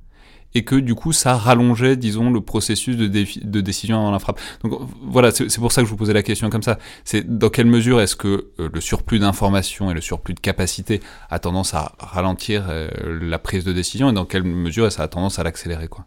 et 0.56 0.64
que 0.64 0.76
du 0.76 0.94
coup, 0.94 1.12
ça 1.12 1.36
rallongeait, 1.36 1.96
disons, 1.96 2.30
le 2.30 2.40
processus 2.40 2.96
de, 2.96 3.60
décision 3.60 3.98
avant 3.98 4.10
la 4.10 4.18
frappe. 4.18 4.40
Donc 4.62 4.72
voilà, 5.02 5.30
c'est 5.32 5.58
pour 5.58 5.72
ça 5.72 5.80
que 5.80 5.86
je 5.86 5.90
vous 5.90 5.96
posais 5.96 6.12
la 6.12 6.22
question 6.22 6.50
comme 6.50 6.62
ça. 6.62 6.78
C'est 7.04 7.38
dans 7.38 7.50
quelle 7.50 7.66
mesure 7.66 8.00
est-ce 8.00 8.14
que 8.16 8.50
euh, 8.60 8.68
le 8.72 8.80
surplus 8.80 9.18
d'informations 9.18 9.90
et 9.90 9.94
le 9.94 10.00
surplus 10.00 10.34
de 10.34 10.40
capacité 10.40 11.00
a 11.30 11.38
tendance 11.38 11.74
à 11.74 11.92
ralentir 11.98 12.66
euh, 12.68 12.88
la 13.20 13.38
prise 13.38 13.64
de 13.64 13.72
décision 13.72 14.10
et 14.10 14.12
dans 14.12 14.26
quelle 14.26 14.44
mesure 14.44 14.90
ça 14.92 15.02
a 15.04 15.08
tendance 15.08 15.38
à 15.38 15.44
l'accélérer, 15.44 15.88
quoi? 15.88 16.04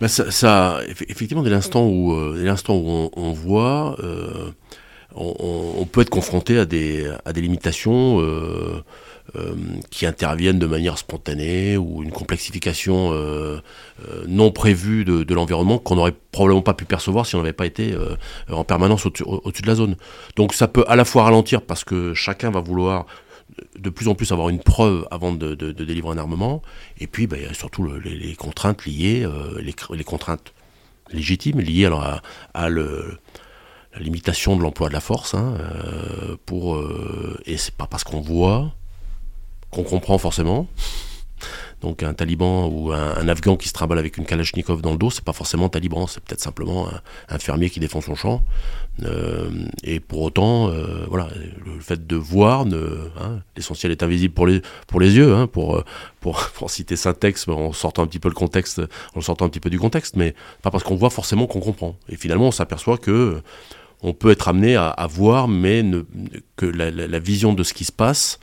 Ben, 0.00 0.08
ça, 0.08 0.30
ça- 0.32 0.80
eff- 0.88 1.04
effectivement, 1.08 1.44
dès 1.44 1.50
l'instant 1.50 1.86
où, 1.86 2.12
euh, 2.12 2.36
dès 2.38 2.44
l'instant 2.44 2.74
où 2.74 2.88
on, 2.88 3.10
on 3.14 3.32
voit, 3.32 3.96
on, 5.14 5.84
peut 5.86 6.00
être 6.00 6.10
confronté 6.10 6.58
à 6.58 6.64
des, 6.64 7.10
à 7.24 7.32
des 7.32 7.40
limitations 7.40 8.20
euh, 8.20 8.82
euh, 9.36 9.54
qui 9.90 10.06
interviennent 10.06 10.58
de 10.58 10.66
manière 10.66 10.98
spontanée 10.98 11.76
ou 11.76 12.02
une 12.02 12.10
complexification 12.10 13.10
euh, 13.12 13.60
non 14.26 14.50
prévue 14.50 15.04
de, 15.04 15.34
l'environnement 15.34 15.78
qu'on 15.78 15.96
n'aurait 15.96 16.14
probablement 16.32 16.62
pas 16.62 16.74
pu 16.74 16.84
percevoir 16.84 17.26
si 17.26 17.34
on 17.34 17.38
n'avait 17.38 17.52
pas 17.52 17.66
été 17.66 17.94
en 18.50 18.64
permanence 18.64 19.06
au-dessus 19.06 19.24
au- 19.24 19.40
au-dessus 19.44 19.62
de 19.62 19.68
la 19.68 19.74
zone. 19.74 19.96
Donc 20.36 20.54
ça 20.54 20.68
peut 20.68 20.84
à 20.88 20.96
la 20.96 21.04
fois 21.04 21.24
ralentir 21.24 21.62
parce 21.62 21.84
que 21.84 22.14
chacun 22.14 22.50
va 22.50 22.60
vouloir 22.60 23.06
de 23.78 23.90
plus 23.90 24.08
en 24.08 24.14
plus 24.14 24.32
avoir 24.32 24.48
une 24.48 24.60
preuve 24.60 25.06
avant 25.10 25.32
de, 25.32 25.54
délivrer 25.54 26.12
un 26.14 26.18
armement, 26.18 26.62
et 26.98 27.06
puis 27.06 27.26
ben, 27.26 27.52
surtout 27.52 27.82
le- 27.82 27.98
les, 27.98 28.16
les 28.16 28.34
contraintes 28.34 28.86
liées, 28.86 29.26
les 29.60 30.04
contraintes 30.04 30.54
légitimes 31.12 31.60
liées 31.60 31.84
alors 31.84 32.02
à, 32.02 32.22
à 32.54 32.68
le- 32.70 33.18
la 33.94 34.00
limitation 34.00 34.56
de 34.56 34.62
l'emploi 34.62 34.88
de 34.88 34.94
la 34.94 35.00
force, 35.00 35.34
hein, 35.34 35.54
euh, 35.58 36.36
pour, 36.46 36.76
euh, 36.76 37.40
et 37.46 37.56
c'est 37.56 37.74
pas 37.74 37.86
parce 37.86 38.04
qu'on 38.04 38.20
voit 38.20 38.72
qu'on 39.70 39.84
comprend 39.84 40.18
forcément. 40.18 40.68
Donc 41.80 42.04
un 42.04 42.14
taliban 42.14 42.68
ou 42.68 42.92
un, 42.92 43.28
afghan 43.28 43.56
qui 43.56 43.68
se 43.68 43.72
trimballe 43.72 43.98
avec 43.98 44.16
une 44.16 44.24
kalachnikov 44.24 44.80
dans 44.82 44.92
le 44.92 44.98
dos, 44.98 45.10
c'est 45.10 45.24
pas 45.24 45.32
forcément 45.32 45.68
taliban, 45.68 46.06
c'est 46.06 46.22
peut-être 46.22 46.40
simplement 46.40 46.88
un, 47.28 47.38
fermier 47.40 47.70
qui 47.70 47.80
défend 47.80 48.00
son 48.00 48.14
champ. 48.14 48.42
Euh, 49.02 49.50
et 49.82 49.98
pour 49.98 50.22
autant, 50.22 50.68
euh, 50.68 51.04
voilà, 51.08 51.28
le 51.66 51.80
fait 51.80 52.06
de 52.06 52.14
voir, 52.14 52.66
hein, 52.66 53.40
l'essentiel 53.56 53.90
est 53.90 54.04
invisible 54.04 54.32
pour 54.32 54.46
les, 54.46 54.62
pour 54.86 55.00
les 55.00 55.16
yeux, 55.16 55.34
hein, 55.34 55.48
pour, 55.48 55.82
pour, 56.20 56.48
pour 56.54 56.70
citer 56.70 56.94
Syntex, 56.94 57.48
en 57.48 57.72
sortant 57.72 58.04
un 58.04 58.06
petit 58.06 58.20
peu 58.20 58.28
le 58.28 58.34
contexte, 58.34 58.80
en 59.16 59.20
sortant 59.20 59.46
un 59.46 59.48
petit 59.48 59.60
peu 59.60 59.70
du 59.70 59.80
contexte, 59.80 60.14
mais 60.14 60.36
pas 60.62 60.70
parce 60.70 60.84
qu'on 60.84 60.96
voit 60.96 61.10
forcément 61.10 61.48
qu'on 61.48 61.60
comprend. 61.60 61.96
Et 62.08 62.16
finalement, 62.16 62.46
on 62.46 62.52
s'aperçoit 62.52 62.96
que 62.96 63.42
on 64.02 64.12
peut 64.12 64.30
être 64.30 64.48
amené 64.48 64.76
à, 64.76 65.06
voir, 65.08 65.48
mais 65.48 65.82
ne, 65.82 66.02
que 66.56 66.66
la, 66.66 67.18
vision 67.18 67.54
de 67.54 67.62
ce 67.62 67.72
qui 67.72 67.84
se 67.84 67.92
passe, 67.92 68.40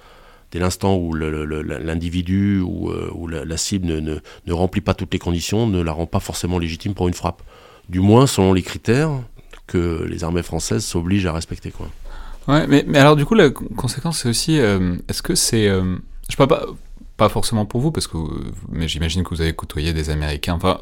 dès 0.51 0.59
l'instant 0.59 0.95
où 0.95 1.13
l'individu 1.13 2.61
ou, 2.61 2.89
euh, 2.89 3.45
la, 3.45 3.57
cible 3.57 3.87
ne, 3.87 3.99
ne, 3.99 4.17
ne 4.47 4.53
remplit 4.53 4.81
pas 4.81 4.93
toutes 4.93 5.13
les 5.13 5.19
conditions, 5.19 5.67
ne 5.67 5.81
la 5.81 5.91
rend 5.91 6.05
pas 6.05 6.19
forcément 6.19 6.59
légitime 6.59 6.93
pour 6.93 7.07
une 7.07 7.13
frappe. 7.13 7.43
Du 7.89 7.99
moins 7.99 8.27
selon 8.27 8.53
les 8.53 8.61
critères 8.61 9.11
que 9.67 10.05
les 10.09 10.23
armées 10.23 10.43
françaises 10.43 10.85
s'obligent 10.85 11.25
à 11.25 11.33
respecter. 11.33 11.71
Quoi. 11.71 11.89
Ouais, 12.47 12.65
mais, 12.67 12.97
alors 12.97 13.15
du 13.15 13.25
coup, 13.25 13.35
la 13.35 13.49
con- 13.51 13.67
conséquence, 13.75 14.19
c'est 14.19 14.29
aussi, 14.29 14.59
euh, 14.59 14.95
est-ce 15.07 15.21
que 15.21 15.35
c'est, 15.35 15.67
euh, 15.67 15.95
je 16.27 16.35
sais 16.35 16.47
pas, 16.47 16.65
pas, 17.17 17.29
forcément 17.29 17.65
pour 17.65 17.81
vous, 17.81 17.91
parce 17.91 18.07
que, 18.07 18.17
mais 18.71 18.87
j'imagine 18.87 19.23
que 19.23 19.29
vous 19.29 19.41
avez 19.41 19.53
côtoyé 19.53 19.93
des 19.93 20.09
Américains, 20.09 20.53
enfin, 20.53 20.79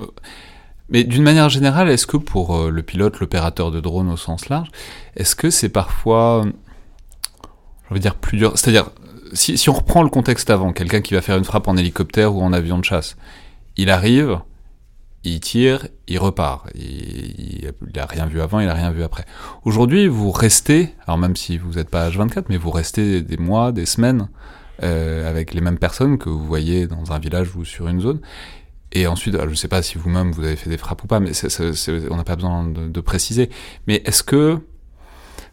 mais 0.90 1.04
d'une 1.04 1.24
manière 1.24 1.50
générale, 1.50 1.90
est-ce 1.90 2.08
que 2.08 2.18
pour 2.18 2.56
euh, 2.56 2.70
le 2.70 2.84
pilote, 2.84 3.20
l'opérateur 3.20 3.72
de 3.72 3.80
drone 3.80 4.10
au 4.10 4.18
sens 4.18 4.50
large, 4.50 4.70
est-ce 5.16 5.36
que 5.36 5.50
c'est 5.50 5.70
parfois, 5.70 6.46
je 7.90 7.94
veux 7.94 8.00
dire, 8.00 8.16
plus 8.16 8.38
dur, 8.38 8.54
c'est-à-dire, 8.56 8.92
si, 9.34 9.70
on 9.70 9.74
reprend 9.74 10.04
le 10.04 10.10
contexte 10.10 10.50
avant, 10.50 10.72
quelqu'un 10.72 11.02
qui 11.02 11.14
va 11.14 11.22
faire 11.22 11.38
une 11.38 11.44
frappe 11.44 11.68
en 11.68 11.76
hélicoptère 11.76 12.34
ou 12.34 12.42
en 12.42 12.54
avion 12.54 12.78
de 12.80 12.86
chasse, 12.86 13.18
il 13.76 13.90
arrive, 13.90 14.40
il 15.24 15.40
tire, 15.42 15.88
il 16.08 16.20
repart, 16.20 16.70
il, 16.74 16.82
il, 16.84 17.74
il 17.94 18.00
a 18.00 18.06
rien 18.06 18.26
vu 18.26 18.40
avant, 18.40 18.60
il 18.60 18.70
a 18.70 18.74
rien 18.74 18.92
vu 18.92 19.04
après. 19.04 19.26
Aujourd'hui, 19.66 20.08
vous 20.08 20.32
restez, 20.32 20.94
alors 21.06 21.18
même 21.18 21.36
si 21.36 21.58
vous 21.58 21.74
n'êtes 21.74 21.90
pas 21.90 22.10
H24, 22.10 22.46
mais 22.50 22.58
vous 22.58 22.72
restez 22.72 23.22
des 23.22 23.38
mois, 23.38 23.72
des 23.72 23.86
semaines 23.86 24.30
euh, 24.84 25.28
avec 25.28 25.56
les 25.56 25.62
mêmes 25.62 25.80
personnes 25.80 26.20
que 26.20 26.30
vous 26.30 26.46
voyez 26.46 26.86
dans 26.86 27.12
un 27.12 27.18
village 27.18 27.56
ou 27.56 27.66
sur 27.66 27.88
une 27.88 28.00
zone. 28.00 28.20
Et 28.98 29.06
ensuite, 29.06 29.36
alors, 29.36 29.45
je 29.45 29.52
ne 29.52 29.56
sais 29.56 29.68
pas 29.68 29.84
si 29.84 30.00
vous-même 30.00 30.32
vous 30.32 30.43
avez 30.43 30.56
fait 30.56 30.72
des 30.72 30.78
frappes 30.80 31.04
ou 31.04 31.08
pas, 31.08 31.20
mais 31.20 31.30
on 32.10 32.16
n'a 32.16 32.24
pas 32.24 32.36
besoin 32.36 32.66
de, 32.66 33.00
préciser. 33.02 33.48
Mais 33.86 34.02
est-ce 34.06 34.24
que 34.24 34.58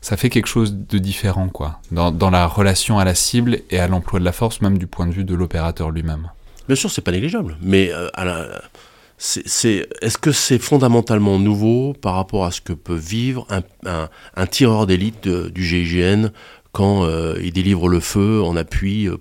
ça 0.00 0.16
fait 0.16 0.30
quelque 0.30 0.46
chose 0.46 0.74
de 0.74 0.96
différent, 0.96 1.50
quoi, 1.50 1.78
dans, 1.90 2.30
la 2.30 2.46
relation 2.46 2.98
à 2.98 3.04
la 3.04 3.14
cible 3.14 3.58
et 3.68 3.78
à 3.78 3.86
l'emploi 3.86 4.18
de 4.18 4.24
la 4.24 4.32
force, 4.32 4.62
même 4.62 4.78
du 4.78 4.86
point 4.86 5.06
de 5.06 5.12
vue 5.12 5.24
de 5.24 5.34
l'opérateur 5.34 5.90
lui-même? 5.90 6.30
Bien 6.68 6.74
sûr, 6.74 6.90
c'est 6.90 7.02
pas 7.02 7.12
négligeable, 7.12 7.58
mais 7.60 7.90
euh, 7.92 8.08
est-ce 9.18 10.16
que 10.16 10.32
c'est 10.32 10.58
fondamentalement 10.58 11.38
nouveau 11.38 11.92
par 11.92 12.14
rapport 12.14 12.46
à 12.46 12.50
ce 12.50 12.62
que 12.62 12.72
peut 12.72 12.94
vivre 12.94 13.46
un, 13.84 14.46
tireur 14.46 14.86
d'élite 14.86 15.28
du 15.28 15.62
GIGN 15.62 16.30
quand 16.72 17.04
euh, 17.04 17.38
il 17.42 17.52
délivre 17.52 17.90
le 17.90 18.00
feu 18.00 18.42
en 18.42 18.56
appui 18.56 19.06
euh, 19.06 19.18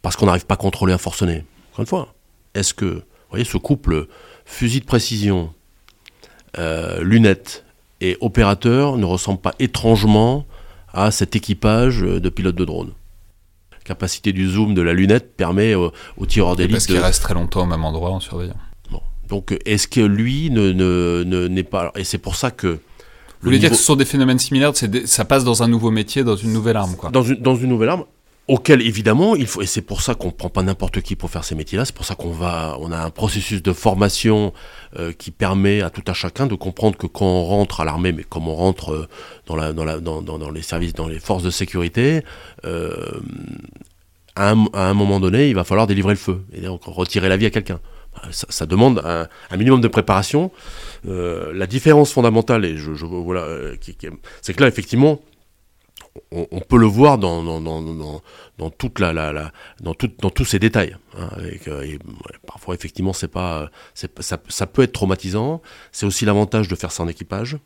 parce 0.00 0.14
qu'on 0.14 0.26
n'arrive 0.26 0.46
pas 0.46 0.54
à 0.54 0.58
contrôler 0.58 0.92
un 0.92 0.98
forcené? 0.98 1.44
Encore 1.72 1.80
une 1.80 1.86
fois, 1.86 2.14
est-ce 2.54 2.72
que 2.72 3.02
vous 3.28 3.32
voyez, 3.32 3.44
ce 3.44 3.58
couple 3.58 4.06
fusil 4.44 4.80
de 4.80 4.86
précision, 4.86 5.52
euh, 6.58 7.02
lunettes 7.02 7.64
et 8.00 8.16
opérateur 8.20 8.96
ne 8.96 9.04
ressemble 9.04 9.40
pas 9.40 9.54
étrangement 9.58 10.46
à 10.92 11.10
cet 11.10 11.36
équipage 11.36 12.00
de 12.00 12.28
pilotes 12.28 12.56
de 12.56 12.64
drone 12.64 12.92
capacité 13.84 14.32
du 14.34 14.46
zoom 14.50 14.74
de 14.74 14.82
la 14.82 14.92
lunette 14.92 15.34
permet 15.34 15.74
au, 15.74 15.92
au 16.18 16.26
tireur 16.26 16.48
Parce 16.56 16.58
d'élite 16.58 16.86
qu'il 16.86 16.96
de, 16.96 17.00
reste 17.00 17.22
très 17.22 17.32
longtemps 17.32 17.62
au 17.62 17.66
même 17.66 17.84
endroit 17.86 18.10
en 18.10 18.20
surveillant. 18.20 18.52
donc, 19.30 19.52
euh, 19.52 19.58
est-ce 19.64 19.88
que 19.88 20.00
lui 20.02 20.50
ne, 20.50 20.72
ne, 20.72 21.22
ne- 21.24 21.48
n'est 21.48 21.62
pas. 21.62 21.90
Et 21.96 22.04
c'est 22.04 22.18
pour 22.18 22.36
ça 22.36 22.50
que. 22.50 22.66
Vous 22.66 22.76
le 23.40 23.44
voulez 23.46 23.58
dire 23.58 23.70
que 23.70 23.76
ce 23.76 23.82
sont 23.82 23.96
des 23.96 24.04
phénomènes 24.04 24.38
similaires, 24.38 24.72
c'est 24.74 24.88
des- 24.90 25.06
ça 25.06 25.24
passe 25.24 25.42
dans 25.42 25.62
un 25.62 25.68
nouveau 25.68 25.90
métier, 25.90 26.22
dans 26.22 26.36
une 26.36 26.52
nouvelle 26.52 26.76
arme, 26.76 26.96
quoi. 26.96 27.08
dans, 27.08 27.22
une, 27.22 27.36
dans 27.36 27.54
une 27.56 27.70
nouvelle 27.70 27.88
arme, 27.88 28.04
auquel 28.48 28.80
évidemment, 28.80 29.36
il 29.36 29.46
faut, 29.46 29.60
et 29.60 29.66
c'est 29.66 29.82
pour 29.82 30.00
ça 30.00 30.14
qu'on 30.14 30.30
prend 30.30 30.48
pas 30.48 30.62
n'importe 30.62 31.02
qui 31.02 31.16
pour 31.16 31.30
faire 31.30 31.44
ces 31.44 31.54
métiers-là, 31.54 31.84
c'est 31.84 31.94
pour 31.94 32.06
ça 32.06 32.14
qu'on 32.14 32.30
va, 32.30 32.76
on 32.80 32.90
a 32.90 32.98
un 32.98 33.10
processus 33.10 33.62
de 33.62 33.72
formation 33.74 34.54
euh, 34.98 35.12
qui 35.12 35.30
permet 35.30 35.82
à 35.82 35.90
tout 35.90 36.02
un 36.06 36.14
chacun 36.14 36.46
de 36.46 36.54
comprendre 36.54 36.96
que 36.96 37.06
quand 37.06 37.26
on 37.26 37.44
rentre 37.44 37.80
à 37.80 37.84
l'armée, 37.84 38.12
mais 38.12 38.24
comme 38.24 38.48
on 38.48 38.54
rentre 38.54 38.92
euh, 38.92 39.08
dans, 39.46 40.50
les 40.50 40.62
services, 40.62 40.94
dans 40.94 41.06
les 41.06 41.20
forces 41.20 41.42
de 41.42 41.50
sécurité, 41.50 42.22
euh, 42.64 43.20
à, 44.34 44.52
un, 44.52 44.64
à 44.72 44.94
moment 44.94 45.20
donné, 45.20 45.50
il 45.50 45.54
va 45.54 45.64
falloir 45.64 45.86
délivrer 45.86 46.14
le 46.14 46.18
feu, 46.18 46.42
et 46.54 46.62
donc 46.62 46.84
retirer 46.84 47.28
la 47.28 47.36
vie 47.36 47.46
à 47.46 47.50
quelqu'un. 47.50 47.80
Ça, 48.30 48.46
ça 48.48 48.66
demande 48.66 49.00
un, 49.04 49.56
minimum 49.56 49.80
de 49.80 49.88
préparation. 49.88 50.50
La 51.04 51.66
différence 51.66 52.12
fondamentale, 52.12 52.64
et 52.64 52.76
je, 52.76 52.94
je 52.94 53.04
voilà, 53.06 53.42
euh, 53.42 53.76
c'est 54.42 54.54
que 54.54 54.62
là, 54.62 54.68
effectivement, 54.68 55.20
on, 56.30 56.60
peut 56.60 56.78
le 56.78 56.86
voir 56.86 57.18
dans, 57.18 57.42
dans, 57.42 57.60
dans, 57.60 58.20
dans, 58.58 58.70
toute 58.70 58.98
la, 58.98 59.12
la, 59.12 59.52
dans, 59.80 59.94
dans 60.20 60.30
tous 60.30 60.44
ces 60.44 60.58
détails. 60.58 60.96
hein, 61.16 61.28
euh, 61.68 61.82
et, 61.82 61.98
parfois, 62.46 62.74
effectivement, 62.74 63.12
c'est 63.12 63.28
pas, 63.28 63.70
pas- 64.14 64.22
ça, 64.22 64.38
ça 64.48 64.66
peut 64.66 64.82
être 64.82 64.92
traumatisant. 64.92 65.62
C'est 65.92 66.06
aussi 66.06 66.24
l'avantage 66.24 66.68
de 66.68 66.74
faire 66.74 66.92
ça 66.92 67.02
en 67.02 67.08
équipage. 67.08 67.58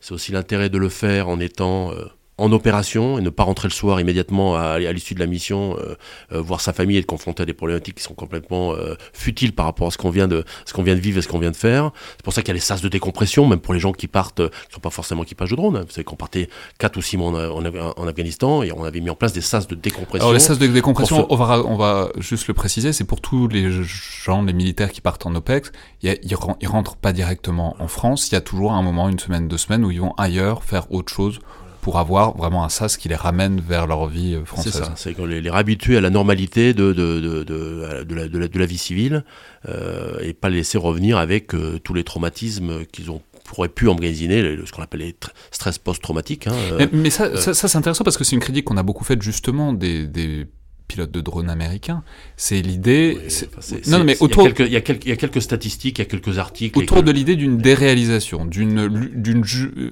C'est 0.00 0.12
aussi 0.12 0.32
l'intérêt 0.32 0.68
de 0.68 0.78
le 0.78 0.88
faire 0.88 1.28
en 1.28 1.40
étant 1.40 1.92
euh, 1.92 2.06
en 2.38 2.52
opération 2.52 3.18
et 3.18 3.22
ne 3.22 3.30
pas 3.30 3.42
rentrer 3.42 3.68
le 3.68 3.72
soir 3.72 4.00
immédiatement 4.00 4.56
à, 4.56 4.62
à 4.62 4.92
l'issue 4.92 5.14
de 5.14 5.20
la 5.20 5.26
mission, 5.26 5.76
euh, 5.78 5.96
euh, 6.32 6.40
voir 6.40 6.60
sa 6.60 6.72
famille 6.72 6.96
et 6.96 7.00
être 7.00 7.06
confronté 7.06 7.42
à 7.42 7.46
des 7.46 7.52
problématiques 7.52 7.96
qui 7.96 8.02
sont 8.02 8.14
complètement 8.14 8.72
euh, 8.72 8.94
futiles 9.12 9.52
par 9.54 9.66
rapport 9.66 9.88
à 9.88 9.90
ce 9.90 9.98
qu'on 9.98 10.10
vient 10.10 10.28
de 10.28 10.44
ce 10.64 10.72
qu'on 10.72 10.82
vient 10.82 10.94
de 10.94 11.00
vivre 11.00 11.18
et 11.18 11.22
ce 11.22 11.28
qu'on 11.28 11.38
vient 11.40 11.50
de 11.50 11.56
faire. 11.56 11.90
C'est 12.16 12.22
pour 12.22 12.32
ça 12.32 12.40
qu'il 12.42 12.48
y 12.48 12.52
a 12.52 12.54
les 12.54 12.60
sas 12.60 12.80
de 12.80 12.88
décompression, 12.88 13.46
même 13.46 13.58
pour 13.60 13.74
les 13.74 13.80
gens 13.80 13.92
qui 13.92 14.06
partent, 14.06 14.40
euh, 14.40 14.48
qui 14.68 14.74
sont 14.74 14.80
pas 14.80 14.90
forcément 14.90 15.22
équipage 15.24 15.50
de 15.50 15.56
drone. 15.56 15.76
hein. 15.76 15.84
Vous 15.86 15.90
savez 15.92 16.04
qu'on 16.04 16.16
partait 16.16 16.48
4 16.78 16.96
ou 16.96 17.02
6 17.02 17.16
mois 17.16 17.30
en, 17.52 17.64
en, 17.66 17.94
en 17.96 18.06
Afghanistan 18.06 18.62
et 18.62 18.72
on 18.72 18.84
avait 18.84 19.00
mis 19.00 19.10
en 19.10 19.14
place 19.16 19.32
des 19.32 19.40
sas 19.40 19.66
de 19.66 19.74
décompression. 19.74 20.24
Alors 20.24 20.32
les 20.32 20.38
sas 20.40 20.58
de 20.58 20.66
décompression, 20.68 21.26
on 21.30 21.36
va, 21.36 21.62
on 21.64 21.76
va 21.76 22.10
juste 22.18 22.46
le 22.48 22.54
préciser, 22.54 22.92
c'est 22.92 23.04
pour 23.04 23.20
tous 23.20 23.48
les 23.48 23.70
gens, 23.82 24.42
les 24.42 24.52
militaires 24.52 24.92
qui 24.92 25.00
partent 25.00 25.26
en 25.26 25.34
OPEX, 25.34 25.72
ils, 26.02 26.16
ils 26.22 26.68
rentrent 26.68 26.96
pas 26.96 27.12
directement 27.12 27.74
en 27.80 27.88
France, 27.88 28.28
il 28.30 28.34
y 28.34 28.36
a 28.36 28.40
toujours 28.40 28.72
un 28.72 28.82
moment, 28.82 29.08
une 29.08 29.18
semaine, 29.18 29.48
deux 29.48 29.58
semaines, 29.58 29.84
où 29.84 29.90
ils 29.90 30.00
vont 30.00 30.14
ailleurs 30.16 30.62
faire 30.62 30.90
autre 30.92 31.12
chose 31.12 31.40
pour 31.80 31.98
avoir 31.98 32.36
vraiment 32.36 32.64
un 32.64 32.68
sas 32.68 32.96
qui 32.96 33.08
les 33.08 33.14
ramène 33.14 33.60
vers 33.60 33.86
leur 33.86 34.06
vie 34.06 34.34
euh, 34.34 34.40
C'est 34.40 34.46
française. 34.46 34.72
ça, 34.72 34.92
c'est 34.96 35.14
qu'on 35.14 35.26
les, 35.26 35.40
les 35.40 35.50
réhabituer 35.50 35.96
à 35.96 36.00
la 36.00 36.10
normalité 36.10 36.74
de, 36.74 36.92
de, 36.92 37.20
de, 37.20 37.44
de, 37.44 38.14
la, 38.14 38.28
de, 38.28 38.58
la, 38.58 38.66
vie 38.66 38.78
civile 38.78 39.24
euh, 39.68 40.18
et 40.20 40.34
pas 40.34 40.48
les 40.48 40.56
laisser 40.58 40.78
revenir 40.78 41.18
avec 41.18 41.54
euh, 41.54 41.78
tous 41.82 41.94
les 41.94 42.04
traumatismes 42.04 42.84
qu'ils 42.86 43.10
ont 43.10 43.22
pourraient 43.44 43.70
pu 43.70 43.88
emmagasiner, 43.88 44.58
ce 44.66 44.72
qu'on 44.72 44.82
appelle 44.82 45.00
les 45.00 45.12
tr- 45.12 45.30
stress 45.50 45.78
post-traumatiques. 45.78 46.48
hein, 46.48 46.52
Mais, 46.78 46.88
mais 46.92 47.08
ça, 47.08 47.34
ça, 47.40 47.54
ça, 47.54 47.66
c'est 47.66 47.78
intéressant 47.78 48.04
parce 48.04 48.18
que 48.18 48.24
c'est 48.24 48.36
une 48.36 48.42
critique 48.42 48.66
qu'on 48.66 48.76
a 48.76 48.82
beaucoup 48.82 49.04
faite 49.04 49.22
justement 49.22 49.72
des, 49.72 50.06
des 50.06 50.46
pilotes 50.88 51.10
de 51.12 51.20
drones 51.20 51.50
américains. 51.50 52.02
C'est 52.36 52.60
l'idée. 52.62 53.16
oui, 53.20 53.48
enfin, 53.58 53.76
non, 53.98 54.04
mais 54.04 54.14
il 54.14 54.16
y 54.16 54.18
a 54.20 54.24
autour, 54.24 54.44
quelques- 54.44 54.60
il 54.66 54.72
y, 54.72 54.76
a 54.76 54.80
quelques- 54.80 55.04
il 55.04 55.10
y 55.10 55.12
a 55.12 55.16
quelques 55.16 55.42
statistiques, 55.42 55.98
il 55.98 56.02
y 56.02 56.06
a 56.06 56.08
quelques 56.08 56.38
articles. 56.38 56.78
autour 56.78 57.02
de 57.02 57.10
l'idée 57.12 57.36
d'une 57.36 57.58
déréalisation, 57.58 58.44
d'une 58.46 58.90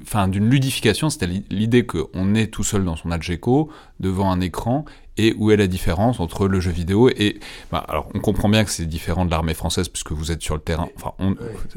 enfin 0.03 0.27
ludification, 0.29 1.11
c'était 1.11 1.27
l'i- 1.27 1.45
l'idée 1.51 1.85
qu'on 1.87 2.35
est 2.35 2.49
tout 2.49 2.65
seul 2.65 2.85
dans 2.85 2.97
son 2.97 3.11
Algeco 3.11 3.71
devant 4.01 4.31
un 4.33 4.41
écran 4.41 4.85
et 5.19 5.35
où 5.39 5.51
est 5.51 5.57
la 5.57 5.67
différence 5.67 6.21
entre 6.21 6.47
le 6.49 6.61
jeu 6.61 6.71
vidéo 6.71 7.09
et 7.09 7.39
bah, 7.71 7.85
alors 7.89 8.09
on 8.15 8.19
comprend 8.21 8.49
bien 8.49 8.65
que 8.65 8.71
c'est 8.71 8.85
différent 8.87 9.25
de 9.25 9.31
l'armée 9.31 9.55
française 9.55 9.89
puisque 9.89 10.13
vous 10.13 10.31
êtes 10.33 10.43
sur 10.43 10.55
le 10.55 10.61
terrain, 10.61 10.89
enfin 10.97 11.13
on- 11.19 11.37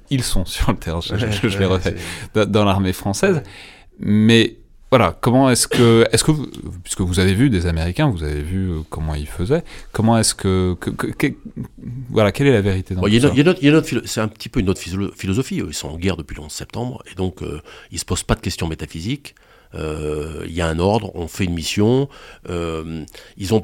ils 0.09 0.24
sont 0.24 0.45
sur 0.45 0.72
le 0.72 0.78
terrain, 0.78 0.99
je, 1.01 1.15
je- 1.15 1.47
je 1.47 1.57
les 1.57 1.65
Ouais, 1.65 1.72
refais 1.72 1.95
c'est- 1.97 2.34
dans, 2.45 2.49
dans 2.49 2.65
l'armée 2.65 2.93
française, 2.93 3.41
mais 3.99 4.57
voilà, 4.91 5.17
comment 5.21 5.49
est-ce 5.51 5.67
que, 5.67 6.05
est-ce 6.11 6.23
que, 6.23 6.31
vous, 6.31 6.47
puisque 6.83 7.01
vous 7.01 7.19
avez 7.19 7.33
vu 7.35 7.49
des 7.49 7.67
Américains, 7.67 8.09
vous 8.09 8.23
avez 8.23 8.41
vu 8.41 8.71
euh, 8.71 8.79
comment 8.89 9.13
ils 9.13 9.27
faisaient, 9.27 9.63
comment 9.91 10.17
est-ce 10.17 10.33
que, 10.33 10.75
que- 10.79 10.89
que- 10.89 11.07
que- 11.07 11.35
voilà, 12.09 12.31
quelle 12.31 12.47
est 12.47 12.53
la 12.53 12.61
vérité 12.61 12.95
dans 12.95 13.01
Bon, 13.01 13.07
il 13.07 13.13
y 13.13 13.17
a 13.25 13.31
il 13.35 13.47
a 13.49 13.53
il 13.61 13.75
a 13.75 13.81
c'est 14.05 14.21
un 14.21 14.27
petit 14.27 14.49
peu 14.49 14.59
une 14.59 14.69
autre 14.69 14.81
philosophie. 14.81 15.57
Ils 15.57 15.73
sont 15.73 15.89
en 15.89 15.97
guerre 15.97 16.17
depuis 16.17 16.35
le 16.35 16.41
11 16.41 16.51
septembre 16.51 17.03
et 17.11 17.15
donc 17.15 17.43
euh, 17.43 17.61
ils 17.91 17.99
se 17.99 18.05
posent 18.05 18.23
pas 18.23 18.35
de 18.35 18.41
questions 18.41 18.67
métaphysiques. 18.67 19.35
Euh, 19.75 20.43
Il 20.47 20.53
y 20.53 20.61
a 20.61 20.67
un 20.67 20.79
ordre, 20.79 21.11
on 21.15 21.27
fait 21.27 21.43
une 21.45 21.53
mission. 21.53 22.09
Euh, 22.49 23.05
ils 23.37 23.53
ont 23.53 23.63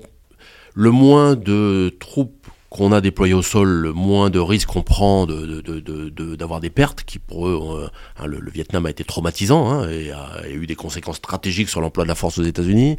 le 0.76 0.91
moins 0.91 1.36
de 1.36 1.95
troupes 1.99 2.45
qu'on 2.76 2.91
a 2.91 2.99
déployées 3.01 3.34
au 3.34 3.41
sol, 3.41 3.69
le 3.69 3.93
moins 3.93 4.30
de 4.30 4.39
risques 4.39 4.67
qu'on 4.69 4.82
prend 4.84 5.26
de, 5.26 5.45
de- 5.61 5.80
de- 5.80 6.09
de- 6.09 6.36
d'avoir 6.36 6.59
des 6.59 6.69
pertes, 6.69 7.03
qui 7.03 7.19
pour 7.19 7.47
eux, 7.47 7.59
euh, 7.84 7.88
hein, 8.19 8.26
le, 8.28 8.39
Vietnam 8.51 8.86
a 8.86 8.89
été 8.89 9.03
traumatisant 9.03 9.69
hein, 9.71 9.89
et 9.89 10.11
a, 10.11 10.47
eu 10.49 10.67
des 10.67 10.76
conséquences 10.76 11.17
stratégiques 11.17 11.69
sur 11.69 11.80
l'emploi 11.82 12.03
de 12.03 12.09
la 12.09 12.15
force 12.15 12.38
aux 12.38 12.43
États-Unis. 12.43 12.97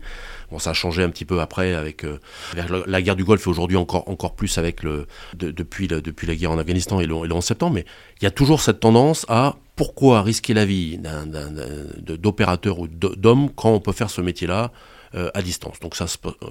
Bon, 0.50 0.58
ça 0.58 0.70
a 0.70 0.72
changé 0.74 1.02
un 1.02 1.10
petit 1.10 1.24
peu 1.24 1.40
après 1.40 1.74
avec, 1.74 2.04
euh, 2.04 2.18
la, 2.56 2.64
la 2.86 3.02
guerre 3.02 3.16
du 3.16 3.24
Golfe 3.24 3.46
et 3.46 3.50
aujourd'hui 3.50 3.76
encore, 3.76 4.08
encore 4.08 4.34
plus 4.34 4.56
avec 4.58 4.82
le, 4.82 5.06
de- 5.34 5.50
depuis, 5.50 5.88
le- 5.88 6.00
depuis 6.00 6.26
la 6.26 6.34
guerre 6.36 6.52
en 6.52 6.58
Afghanistan 6.58 6.98
et 7.00 7.06
le, 7.06 7.14
et 7.24 7.28
le 7.28 7.34
11 7.34 7.44
septemembre. 7.44 7.74
Mais 7.76 7.84
il 8.20 8.24
y 8.24 8.26
a 8.26 8.30
toujours 8.30 8.60
cette 8.62 8.80
tendance 8.80 9.26
à 9.28 9.56
pourquoi 9.76 10.22
risquer 10.22 10.54
la 10.54 10.64
vie 10.64 10.96
d'un, 10.96 11.26
d'un- 11.26 11.50
d'un- 11.50 11.66
de- 11.98 12.16
d'opérateur 12.16 12.78
ou 12.78 12.88
de- 12.88 13.14
d'homme 13.14 13.50
quand 13.54 13.70
on 13.72 13.80
peut 13.80 13.92
faire 13.92 14.08
ce 14.10 14.22
métier-là 14.22 14.72
euh, 15.16 15.30
à 15.34 15.42
distance. 15.42 15.80
Donc 15.80 15.94
ça, 15.94 16.06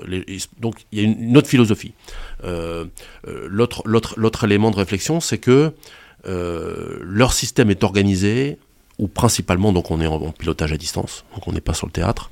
les- 0.08 0.26
donc 0.60 0.86
il 0.92 1.00
y 1.00 1.06
a 1.06 1.08
une, 1.08 1.38
autre 1.38 1.48
philosophie. 1.48 1.94
Euh, 2.44 2.86
euh, 3.28 3.48
l'autre, 3.50 4.44
élément 4.44 4.72
de 4.72 4.76
réflexion, 4.78 5.20
c'est 5.20 5.38
que 5.38 5.74
euh, 6.28 6.98
leur 7.02 7.34
système 7.34 7.70
est 7.70 7.84
organisé 7.84 8.58
ou 8.98 9.08
principalement 9.08 9.74
donc 9.74 9.92
on 9.92 10.00
est 10.02 10.08
en, 10.08 10.16
en 10.16 10.32
pilotage 10.32 10.72
à 10.72 10.78
distance, 10.78 11.26
donc 11.34 11.48
on 11.48 11.52
n'est 11.52 11.62
pas 11.62 11.74
sur 11.74 11.86
le 11.86 11.92
théâtre. 11.92 12.32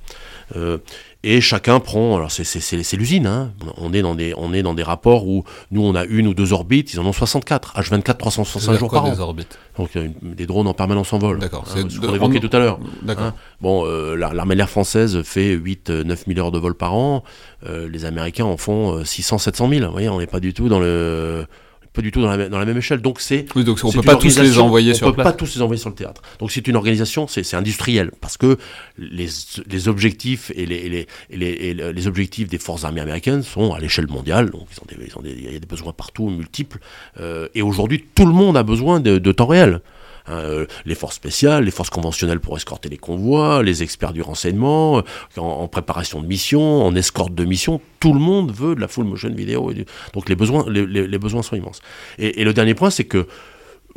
Euh, 0.56 0.78
et 1.26 1.40
chacun 1.40 1.80
prend, 1.80 2.18
alors 2.18 2.32
c'est, 2.32 2.44
c'est, 2.44 2.60
c'est, 2.60 2.84
c'est 2.84 2.98
l'usine, 2.98 3.28
hein. 3.28 3.54
on, 3.78 3.94
est 3.94 4.02
dans 4.02 4.14
des, 4.14 4.34
on 4.36 4.54
est 4.54 4.62
dans 4.62 4.74
des 4.74 4.84
rapports 4.84 5.26
où 5.26 5.46
nous 5.72 5.82
on 5.82 5.96
a 5.96 6.04
une 6.04 6.28
ou 6.28 6.34
deux 6.34 6.52
orbites, 6.52 6.94
ils 6.94 7.00
en 7.00 7.06
ont 7.06 7.14
64, 7.14 7.76
H24, 7.80 8.18
365 8.18 8.60
C'est-à-dire 8.60 8.80
jours 8.80 8.90
quoi, 8.90 9.00
par 9.00 9.10
an. 9.10 9.14
des 9.14 9.20
orbites 9.22 9.58
Donc 9.78 9.90
il 9.96 10.02
y 10.02 10.04
a 10.04 10.08
une- 10.08 10.34
des 10.36 10.46
drones 10.46 10.68
en 10.68 10.74
permanence 10.74 11.14
en 11.14 11.20
vol. 11.20 11.40
D'accord, 11.40 11.64
Hein, 11.68 11.72
c'est 11.88 11.90
ce 11.92 12.00
qu'on 12.02 12.14
évoquait 12.14 12.40
on- 12.40 12.48
tout 12.48 12.56
à 12.56 12.60
l'heure. 12.60 12.78
D'accord. 13.04 13.24
Hein. 13.28 13.34
Bon, 13.62 13.86
euh, 13.86 14.16
la- 14.16 14.34
l'armée 14.34 14.56
de 14.56 14.58
l'air 14.58 14.70
française 14.70 15.22
fait 15.24 15.54
8-9 15.54 16.26
000 16.28 16.40
heures 16.40 16.52
de 16.52 16.60
vol 16.60 16.76
par 16.76 16.94
an. 16.94 17.24
Euh, 17.66 17.88
les 17.90 18.04
Américains 18.04 18.44
en 18.46 18.58
font 18.58 19.04
600-700 19.06 19.70
000. 19.70 19.86
Vous 19.86 19.92
voyez, 19.94 20.10
on 20.10 20.20
n'est 20.20 20.28
pas 20.28 20.42
du 20.42 20.54
tout 20.54 20.68
dans 20.68 20.80
le 20.82 21.46
pas 21.94 22.02
du 22.02 22.12
tout 22.12 22.22
dans 22.22 22.30
la, 22.30 22.38
même- 22.38 22.50
dans 22.50 22.58
la 22.60 22.66
même 22.66 22.78
échelle. 22.78 23.02
Donc 23.02 23.22
c'est 23.22 23.46
Oui, 23.56 23.64
donc 23.64 23.80
on 23.84 23.92
c'est 23.92 23.98
peut 24.00 24.04
pas 24.04 24.16
tous 24.16 24.40
les 24.40 24.58
envoyer 24.58 24.92
on 24.92 24.96
sur 24.96 25.08
peut 25.08 25.14
place. 25.14 25.24
pas 25.26 25.34
tous 25.34 25.56
les 25.56 25.62
envoyer 25.62 25.80
sur 25.80 25.90
le 25.90 25.96
théâtre. 25.96 26.22
Donc 26.40 26.52
c'est 26.52 26.68
une 26.68 26.76
organisation, 26.76 27.28
c'est 27.28 27.54
industriel 27.56 28.12
parce 28.20 28.38
que 28.38 28.58
les, 28.98 29.28
les 29.70 29.88
objectifs 29.88 30.52
et 30.56 30.66
les, 30.66 32.08
objectifs 32.08 32.48
des 32.48 32.58
forces 32.58 32.84
armées 32.84 33.02
américaines 33.02 33.44
sont 33.44 33.74
à 33.74 33.80
l'échelle 33.80 34.08
mondiale. 34.08 34.50
Donc 34.50 34.68
ils 34.72 34.80
ont 34.82 34.86
des, 34.88 35.08
ils 35.08 35.18
ont 35.18 35.22
des- 35.22 35.32
il 35.34 35.54
y 35.54 35.56
a 35.56 35.60
des 35.60 35.66
besoins 35.68 35.94
partout, 35.94 36.30
multiples. 36.30 36.80
Euh, 37.20 37.48
et 37.56 37.62
aujourd'hui, 37.62 38.04
tout 38.16 38.26
le 38.26 38.34
monde 38.34 38.58
a 38.58 38.64
besoin 38.64 39.00
de, 39.00 39.18
de 39.18 39.32
temps 39.32 39.48
réel. 39.48 39.82
Hein, 40.26 40.38
euh, 40.38 40.66
les 40.86 40.96
forces 40.96 41.16
spéciales, 41.16 41.66
les 41.66 41.72
forces 41.72 41.90
conventionnelles 41.90 42.40
pour 42.40 42.56
escorter 42.56 42.88
les 42.88 42.98
convois, 42.98 43.62
les 43.62 43.84
experts 43.84 44.14
du 44.14 44.22
renseignement, 44.22 45.00
euh, 45.00 45.02
en, 45.38 45.42
en 45.44 45.68
préparation 45.68 46.22
de 46.22 46.28
mission, 46.28 46.84
en 46.86 46.96
escorte 46.96 47.36
de 47.36 47.44
mission, 47.46 47.82
tout 48.00 48.14
le 48.14 48.20
monde 48.20 48.52
veut 48.54 48.76
de 48.76 48.80
la 48.82 48.88
full 48.88 49.04
motion 49.06 49.30
vidéo. 49.34 49.72
et 49.72 49.74
du- 49.74 49.86
Donc 50.14 50.30
les 50.30 50.36
besoins, 50.36 50.66
les, 50.70 50.86
les- 50.86 51.08
les 51.08 51.18
besoins 51.20 51.42
sont 51.44 51.56
immenses. 51.58 51.82
Et, 52.18 52.40
et 52.42 52.44
le 52.46 52.54
dernier 52.54 52.74
point, 52.74 52.90
c'est 52.90 53.04
que 53.04 53.28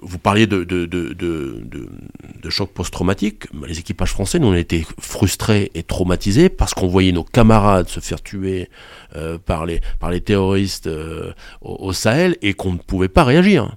vous 0.03 0.19
parliez 0.19 0.47
de, 0.47 0.63
de, 0.65 0.85
de, 0.85 1.15
de, 1.15 2.51
choc 2.51 2.71
post-traumatique. 2.73 3.45
Les 3.67 3.79
équipages 3.79 4.11
français, 4.11 4.39
nous, 4.39 4.49
on 4.49 4.53
a 4.53 4.59
été 4.59 4.85
frustrés 5.01 5.71
et 5.75 5.83
traumatisés 5.83 6.49
parce 6.51 6.75
qu'on 6.75 6.87
voyait 6.87 7.13
nos 7.13 7.25
camarades 7.25 7.89
se 7.89 8.01
faire 8.01 8.23
tuer 8.23 8.69
euh, 9.15 9.39
par, 9.39 9.65
les, 9.65 9.81
par 9.99 10.11
les 10.11 10.21
terroristes 10.21 10.87
euh, 10.87 11.33
au, 11.63 11.77
au 11.81 11.93
Sahel 11.95 12.37
et 12.43 12.53
qu'on 12.55 12.73
ne 12.73 12.79
pouvait 12.79 13.09
pas 13.09 13.25
réagir. 13.25 13.75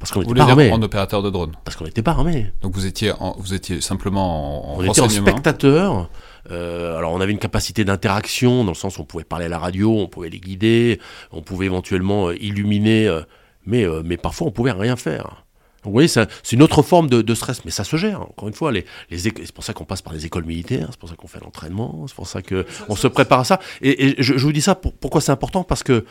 Parce 0.00 0.10
qu'on 0.12 0.20
n'était 0.20 0.34
pas 0.34 0.44
armés. 0.50 0.72
en 0.72 0.82
opérateur 0.82 1.22
de 1.22 1.30
drone. 1.30 1.52
Parce 1.64 1.76
qu'on 1.76 1.84
n'était 1.84 2.02
pas 2.02 2.10
armés. 2.12 2.52
Donc 2.62 2.74
vous 2.74 2.86
étiez, 2.86 3.12
en- 3.12 3.36
vous 3.38 3.54
étiez 3.54 3.80
simplement 3.80 4.74
en, 4.74 4.78
On 4.78 4.82
était 4.82 5.00
en 5.02 5.08
spectateur. 5.10 6.10
Euh, 6.50 6.96
alors 6.96 7.12
on 7.12 7.20
avait 7.20 7.32
une 7.32 7.38
capacité 7.38 7.84
d'interaction 7.84 8.64
dans 8.64 8.70
le 8.72 8.76
sens 8.76 8.96
où 8.98 9.02
on 9.02 9.04
pouvait 9.04 9.24
parler 9.24 9.44
à 9.44 9.48
la 9.50 9.58
radio, 9.58 9.94
on 9.98 10.08
pouvait 10.08 10.30
les 10.30 10.40
guider, 10.40 10.98
on 11.32 11.42
pouvait 11.42 11.66
éventuellement 11.66 12.28
euh, 12.28 12.36
illuminer, 12.42 13.06
euh, 13.06 13.20
mais, 13.66 13.84
mais 14.04 14.16
parfois 14.16 14.46
on 14.46 14.50
pouvait 14.50 14.72
rien 14.72 14.96
faire. 14.96 15.44
Donc, 15.82 15.92
vous 15.92 15.92
voyez, 15.92 16.08
c'est 16.08 16.26
une 16.52 16.62
autre 16.62 16.82
forme 16.82 17.08
de, 17.08 17.22
de 17.22 17.34
stress, 17.34 17.64
mais 17.64 17.70
ça 17.70 17.84
se 17.84 17.96
gère. 17.96 18.20
Encore 18.20 18.48
une 18.48 18.54
fois, 18.54 18.70
les, 18.70 18.84
les 19.10 19.28
éco- 19.28 19.40
c'est 19.44 19.54
pour 19.54 19.64
ça 19.64 19.72
qu'on 19.72 19.84
passe 19.86 20.02
par 20.02 20.12
les 20.12 20.26
écoles 20.26 20.44
militaires, 20.44 20.88
c'est 20.90 20.98
pour 21.00 21.08
ça 21.08 21.14
qu'on 21.14 21.26
fait 21.26 21.40
l'entraînement, 21.40 22.04
c'est 22.06 22.14
pour 22.16 22.26
ça 22.26 22.42
que 22.42 22.66
on 22.90 22.96
se 22.96 23.06
prépare 23.06 23.40
à 23.40 23.44
ça. 23.44 23.60
Et, 23.80 24.08
et 24.08 24.14
je, 24.22 24.36
je 24.36 24.44
vous 24.44 24.52
dis 24.52 24.60
ça 24.60 24.74
pour- 24.74 24.92
pourquoi 24.92 25.20
c'est 25.22 25.32
important? 25.32 25.62
Parce 25.64 25.82
que 25.82 26.04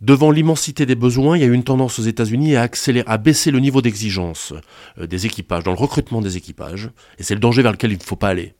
devant 0.00 0.30
l'immensité 0.30 0.86
des 0.86 0.94
besoins, 0.94 1.36
il 1.36 1.40
y 1.40 1.44
a 1.44 1.46
eu 1.46 1.52
une 1.52 1.64
tendance 1.64 1.98
aux 1.98 2.02
États-Unis 2.02 2.56
à 2.56 2.62
accélérer, 2.62 3.04
à 3.08 3.18
baisser 3.18 3.50
le 3.50 3.60
niveau 3.60 3.82
d'exigence 3.82 4.52
euh, 4.98 5.06
des 5.06 5.26
équipages, 5.26 5.64
dans 5.64 5.72
le 5.72 5.78
recrutement 5.78 6.20
des 6.20 6.36
équipages, 6.36 6.90
et 7.18 7.22
c'est 7.22 7.34
le 7.34 7.40
danger 7.40 7.62
vers 7.62 7.72
lequel 7.72 7.92
il 7.92 7.98
ne 7.98 8.02
faut 8.02 8.16
pas 8.16 8.28
aller. 8.28 8.54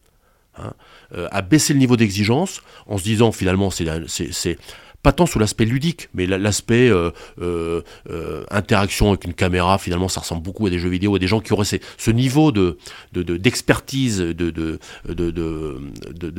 hein, 0.56 0.72
euh, 1.14 1.28
à 1.30 1.40
baisser 1.42 1.72
le 1.72 1.78
niveau 1.78 1.96
d'exigence 1.96 2.60
en 2.86 2.98
se 2.98 3.04
disant 3.04 3.32
finalement 3.32 3.70
c'est 3.70 4.58
pas 5.02 5.12
tant 5.12 5.26
sous 5.26 5.38
l'aspect 5.38 5.64
ludique, 5.64 6.08
mais 6.14 6.26
la- 6.26 6.38
l'aspect 6.38 6.90
euh, 6.90 7.10
euh, 7.40 7.82
euh, 8.10 8.44
interaction 8.50 9.10
avec 9.10 9.24
une 9.24 9.34
caméra, 9.34 9.78
finalement, 9.78 10.08
ça 10.08 10.20
ressemble 10.20 10.42
beaucoup 10.42 10.66
à 10.66 10.70
des 10.70 10.78
jeux 10.78 10.88
vidéo, 10.88 11.16
et 11.16 11.20
des 11.20 11.28
gens 11.28 11.40
qui 11.40 11.52
auraient 11.52 11.64
ce 11.64 12.10
niveau 12.10 12.52
de 12.52 12.78
de- 13.12 13.22
de- 13.22 13.36
d'expertise, 13.36 14.18
de, 14.18 14.80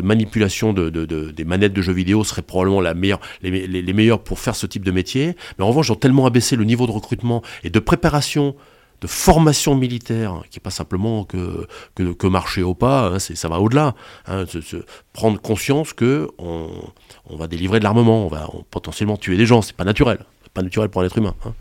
manipulation 0.01 0.73
de, 0.73 0.89
de- 0.89 1.05
de- 1.05 1.31
des 1.31 1.43
manettes 1.43 1.73
de 1.73 1.81
jeux 1.81 1.93
vidéo 1.93 2.23
seraient 2.23 2.41
probablement 2.41 2.81
les, 2.81 3.67
les 3.67 3.93
meilleurs 3.93 4.23
pour 4.23 4.39
faire 4.39 4.55
ce 4.55 4.65
type 4.67 4.83
de 4.83 4.91
métier. 4.91 5.35
Mais 5.57 5.65
en 5.65 5.69
revanche, 5.69 5.87
ils 5.87 5.91
ont 5.93 5.95
tellement 5.95 6.25
abaissé 6.25 6.55
le 6.55 6.65
niveau 6.65 6.85
de 6.87 6.91
recrutement 6.91 7.41
et 7.63 7.69
de 7.69 7.79
préparation 7.79 8.55
de 9.01 9.07
formation 9.07 9.75
militaire, 9.75 10.41
qui 10.49 10.57
n'est 10.59 10.63
pas 10.63 10.71
simplement 10.71 11.23
que, 11.23 11.67
que, 11.95 12.27
marcher 12.27 12.63
au 12.63 12.73
pas, 12.73 13.07
hein, 13.13 13.19
ça 13.19 13.47
va 13.47 13.59
au-delà. 13.59 13.95
hein, 14.27 14.43
prendre 15.13 15.39
conscience 15.41 15.93
que 15.93 16.29
on, 16.37 16.69
on 17.25 17.37
va 17.37 17.47
délivrer 17.47 17.79
de 17.79 17.83
l'armement, 17.85 18.25
on 18.25 18.29
va 18.29 18.49
potentiellement 18.71 19.17
tuer 19.17 19.37
des 19.37 19.45
gens, 19.45 19.61
c'est 19.61 19.75
pas 19.75 19.85
naturel, 19.85 20.25
pas 20.53 20.61
naturel 20.61 20.89
pour 20.89 21.01
un 21.01 21.05
être 21.05 21.17
humain. 21.17 21.35
hein. 21.45 21.53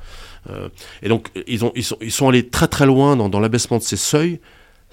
Euh, 0.51 0.69
et 1.03 1.09
donc 1.09 1.31
ils, 1.47 1.65
ont, 1.65 1.73
ils, 1.75 1.85
sont, 1.85 1.99
ils 2.01 2.13
sont 2.13 2.29
allés 2.29 2.49
très 2.49 2.69
très 2.69 2.87
loin 2.87 3.17
dans, 3.17 3.29
dans 3.29 3.41
l'abaissement 3.41 3.79
de 3.79 3.83
ces 3.83 3.97
seuils, 3.97 4.41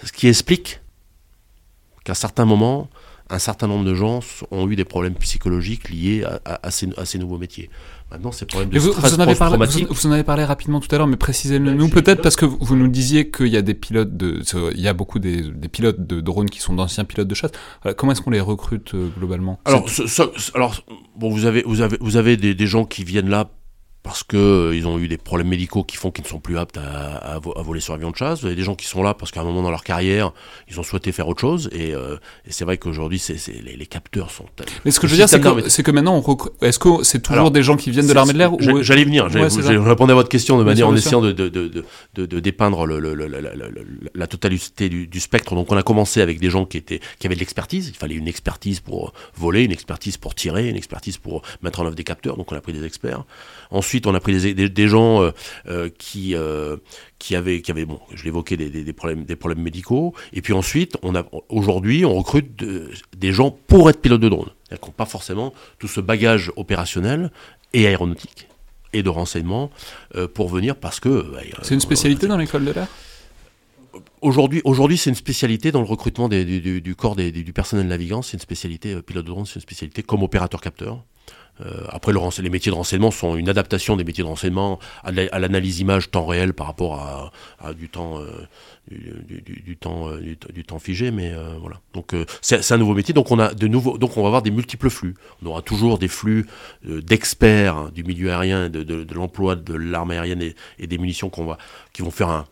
ce 0.03 0.11
qui 0.11 0.27
explique 0.27 0.81
qu'à 2.03 2.15
certains 2.15 2.45
moments, 2.45 2.89
un 3.29 3.39
certain 3.39 3.67
nombre 3.67 3.85
de 3.85 3.95
gens 3.95 4.19
ont 4.51 4.69
eu 4.69 4.75
des 4.75 4.85
problèmes 4.85 5.15
psychologiques 5.15 5.89
liés 5.89 6.23
à 6.45 6.69
ces, 6.69 6.89
à 6.97 7.05
ces 7.05 7.17
nouveaux 7.17 7.39
métiers. 7.39 7.71
Maintenant, 8.11 8.31
ces 8.31 8.45
problèmes 8.45 8.69
de 8.69 8.79
vous, 8.79 8.91
stress 8.93 9.11
vous 9.13 9.17
en 9.17 9.23
avez 9.23 9.35
parlé, 9.35 9.57
vous, 9.65 9.87
vous 9.93 10.07
en 10.07 10.11
avez 10.11 10.23
parlé 10.23 10.43
rapidement 10.45 10.79
tout 10.79 10.93
à 10.93 10.97
l'heure, 10.97 11.07
mais 11.07 11.15
précisez-le 11.17 11.69
Ouais, 11.71 11.75
nous 11.75 11.87
j'ai- 11.87 11.91
peut-être 11.91 12.21
parce 12.21 12.35
que 12.35 12.45
vous 12.45 12.75
nous 12.75 12.87
disiez 12.87 13.29
qu'il 13.31 13.47
y 13.47 13.57
a 13.57 13.61
des 13.63 13.73
pilotes 13.73 14.15
de, 14.15 14.41
il 14.73 14.79
y 14.79 14.87
a 14.87 14.93
beaucoup 14.93 15.17
des, 15.19 15.41
des 15.41 15.67
pilotes 15.67 16.05
de 16.05 16.21
drones 16.21 16.49
qui 16.49 16.59
sont 16.59 16.73
d'anciens 16.75 17.03
pilotes 17.03 17.27
de 17.27 17.35
chasse. 17.35 17.51
Voilà, 17.81 17.95
comment 17.95 18.11
est-ce 18.11 18.21
qu'on 18.21 18.29
les 18.31 18.39
recrute 18.39 18.93
euh, 18.93 19.09
globalement? 19.17 19.59
Alors, 19.65 19.89
C'est- 19.89 20.07
ce- 20.07 20.23
ce- 20.37 20.51
alors 20.55 20.75
bon, 21.17 21.29
vous 21.31 21.45
avez, 21.45 21.63
vous 21.65 21.81
avez, 21.81 21.97
vous 21.99 22.15
avez 22.15 22.37
des, 22.37 22.53
des 22.53 22.67
gens 22.67 22.85
qui 22.85 23.03
viennent 23.03 23.29
là 23.29 23.49
parce 24.05 24.23
que 24.23 24.37
euh, 24.37 24.85
ont 24.85 24.99
eu 24.99 25.07
des 25.07 25.17
problèmes 25.17 25.47
médicaux 25.47 25.83
qui 25.83 25.97
font 25.97 26.11
qu'ils 26.11 26.23
ne 26.23 26.29
sont 26.29 26.39
plus 26.39 26.57
aptes 26.59 26.77
à, 26.77 27.15
à 27.17 27.39
vo- 27.39 27.57
à 27.57 27.61
voler 27.63 27.79
sur 27.81 27.95
avion 27.95 28.11
de 28.11 28.15
chasse. 28.15 28.41
Vous 28.41 28.45
avez 28.45 28.55
des 28.55 28.61
gens 28.63 28.75
qui 28.75 28.85
sont 28.85 29.01
là 29.01 29.15
parce 29.15 29.31
qu'à 29.31 29.41
un 29.41 29.43
moment 29.43 29.63
dans 29.63 29.71
leur 29.71 29.83
carrière, 29.83 30.31
ils 30.69 30.79
ont 30.79 30.83
souhaité 30.83 31.11
faire 31.11 31.27
autre 31.27 31.41
chose. 31.41 31.69
Et, 31.73 31.95
euh, 31.95 32.15
et 32.47 32.51
c'est 32.51 32.65
vrai 32.65 32.77
qu'aujourd'hui, 32.77 33.17
c'est, 33.17 33.35
les, 33.63 33.75
les 33.75 33.85
capteurs 33.87 34.29
sont. 34.29 34.45
mais 34.85 34.91
ce 34.91 34.99
que 34.99 35.07
je 35.07 35.13
veux 35.13 35.17
dire, 35.17 35.27
c'est 35.27 35.39
que, 35.83 35.91
maintenant, 35.91 36.23
on 36.25 36.37
est-ce 36.63 36.77
que 36.77 37.03
c'est 37.03 37.19
toujours 37.19 37.33
Alors, 37.39 37.51
des 37.51 37.63
gens 37.63 37.75
qui 37.77 37.89
viennent 37.89 38.05
de 38.07 38.13
l'armée 38.13 38.33
de 38.33 38.37
l'air 38.37 38.53
ou 38.53 38.59
J'allais 38.83 39.03
venir, 39.05 39.27
j'allais 39.29 39.45
Ouais, 39.45 39.77
répondais 39.89 40.11
à 40.11 40.15
votre 40.15 40.29
question 40.29 40.59
de 40.59 40.63
manière 40.63 40.87
en 40.87 40.95
essayant 40.95 41.21
de, 41.21 41.31
de, 41.31 41.49
de, 41.49 41.83
de, 42.13 42.25
de 42.27 42.39
dépeindre 42.39 42.85
le, 42.85 42.99
le- 42.99 43.15
le- 43.15 43.27
la, 44.13 44.27
totalité 44.27 44.87
du, 44.87 45.07
du 45.07 45.19
spectre. 45.19 45.55
Donc 45.55 45.71
on 45.71 45.77
a 45.77 45.83
commencé 45.83 46.21
avec 46.21 46.39
des 46.39 46.51
gens 46.51 46.65
qui, 46.65 46.77
étaient, 46.77 46.99
qui 47.17 47.25
avaient 47.25 47.35
de 47.35 47.39
l'expertise. 47.39 47.87
Il 47.89 47.95
fallait 47.95 48.15
une 48.15 48.27
expertise 48.27 48.81
pour 48.81 49.13
voler, 49.35 49.63
une 49.63 49.71
expertise 49.71 50.17
pour 50.17 50.35
tirer, 50.35 50.69
une 50.69 50.75
expertise 50.75 51.17
pour 51.17 51.41
mettre 51.63 51.79
en 51.81 51.85
œuvre 51.85 51.95
des 51.95 52.03
capteurs. 52.03 52.37
Donc 52.37 52.51
on 52.51 52.55
a 52.55 52.61
pris 52.61 52.73
des 52.73 52.85
experts. 52.85 53.23
Ensuite, 53.71 53.94
on 54.05 54.13
a 54.13 54.19
pris 54.19 54.39
des, 54.39 54.53
des, 54.53 54.69
des 54.69 54.87
gens 54.87 55.21
euh, 55.21 55.31
euh, 55.67 55.89
qui, 55.97 56.35
euh, 56.35 56.77
qui 57.19 57.35
avaient, 57.35 57.61
qui 57.61 57.71
avaient, 57.71 57.85
bon, 57.85 57.99
je 58.13 58.23
l'évoquais, 58.23 58.57
des, 58.57 58.69
des, 58.69 58.83
des 58.83 58.93
problèmes, 58.93 59.23
des 59.25 59.35
problèmes 59.35 59.61
médicaux. 59.63 60.13
Et 60.33 60.41
puis 60.41 60.53
ensuite, 60.53 60.97
on 61.03 61.15
a, 61.15 61.25
aujourd'hui, 61.49 62.05
on 62.05 62.13
recrute 62.15 62.55
de- 62.57 62.89
des 63.17 63.31
gens 63.33 63.51
pour 63.51 63.89
être 63.89 64.01
pilote 64.01 64.21
de 64.21 64.29
drone. 64.29 64.49
Qui 64.69 64.75
n'ont 64.85 64.91
pas 64.91 65.05
forcément 65.05 65.53
tout 65.79 65.87
ce 65.87 66.01
bagage 66.01 66.51
opérationnel 66.55 67.31
et 67.73 67.87
aéronautique 67.87 68.47
et 68.93 69.03
de 69.03 69.09
renseignement 69.09 69.69
euh, 70.15 70.27
pour 70.27 70.49
venir 70.49 70.75
parce 70.75 70.99
que 70.99 71.21
bah, 71.31 71.39
C'est 71.61 71.73
une 71.75 71.79
spécialité 71.79 72.27
dans 72.27 72.37
l'école 72.37 72.65
de 72.65 72.71
l'air? 72.71 72.87
Aujourd'hui 74.21 74.61
aujourd'hui 74.65 74.97
c'est 74.97 75.09
une 75.09 75.15
spécialité 75.15 75.71
dans 75.71 75.79
le 75.79 75.85
recrutement 75.87 76.27
des- 76.27 76.43
du, 76.81 76.95
corps 76.95 77.15
du 77.15 77.53
personnel 77.53 77.87
navigant 77.87 78.21
c'est 78.21 78.33
une 78.33 78.41
spécialité 78.41 78.93
euh, 78.93 79.01
pilote 79.01 79.23
de 79.25 79.31
drone 79.31 79.45
c'est 79.45 79.55
une 79.55 79.61
spécialité 79.61 80.03
comme 80.03 80.21
opérateur 80.23 80.59
capteur 80.59 81.01
après, 81.89 82.11
le 82.11 82.19
les 82.41 82.49
métiers 82.49 82.71
de 82.71 82.75
renseignement 82.75 83.11
sont 83.11 83.35
une 83.35 83.49
adaptation 83.49 83.95
des 83.95 84.03
métiers 84.03 84.23
de 84.23 84.27
renseignement 84.29 84.79
à 85.03 85.11
la- 85.11 85.27
à 85.31 85.39
l'analyse 85.39 85.79
image 85.79 86.11
temps 86.11 86.25
réel 86.25 86.53
par 86.53 86.67
rapport 86.67 86.95
à, 86.95 87.31
à 87.59 87.73
du 87.73 87.87
temps, 87.87 88.19
euh, 88.19 88.25
du, 88.89 89.41
du- 89.41 89.61
du- 89.61 89.77
temps, 89.77 90.09
euh, 90.09 90.19
du, 90.19 90.37
du 90.53 90.63
temps 90.63 90.79
figé. 90.79 91.11
Mais 91.11 91.31
euh, 91.33 91.53
voilà. 91.61 91.79
Donc 91.93 92.13
euh, 92.13 92.25
c'est 92.41 92.71
un 92.71 92.77
nouveau 92.77 92.93
métier. 92.93 93.13
Donc 93.13 93.31
on 93.31 93.39
a 93.39 93.53
de 93.53 93.67
nouveaux, 93.67 93.97
donc 93.97 94.17
on 94.17 94.21
va 94.21 94.27
avoir 94.27 94.41
des 94.41 94.51
multiples 94.51 94.89
flux. 94.89 95.15
On 95.43 95.47
aura 95.47 95.61
toujours 95.61 95.97
des 95.97 96.07
flux 96.07 96.45
euh, 96.87 97.01
d'experts 97.01 97.75
hein, 97.77 97.91
du 97.93 98.03
milieu 98.03 98.31
aérien, 98.31 98.69
de, 98.69 98.83
de- 98.83 99.03
de 99.03 99.13
l'emploi 99.13 99.55
de 99.55 99.73
l'arme 99.73 100.11
aérienne 100.11 100.41
et, 100.41 100.55
et 100.79 100.87
des 100.87 100.97
munitions 100.97 101.29
qu'on 101.29 101.45
va, 101.45 101.57
qui 101.93 102.01
vont 102.01 102.11
faire 102.11 102.29
un, 102.29 102.45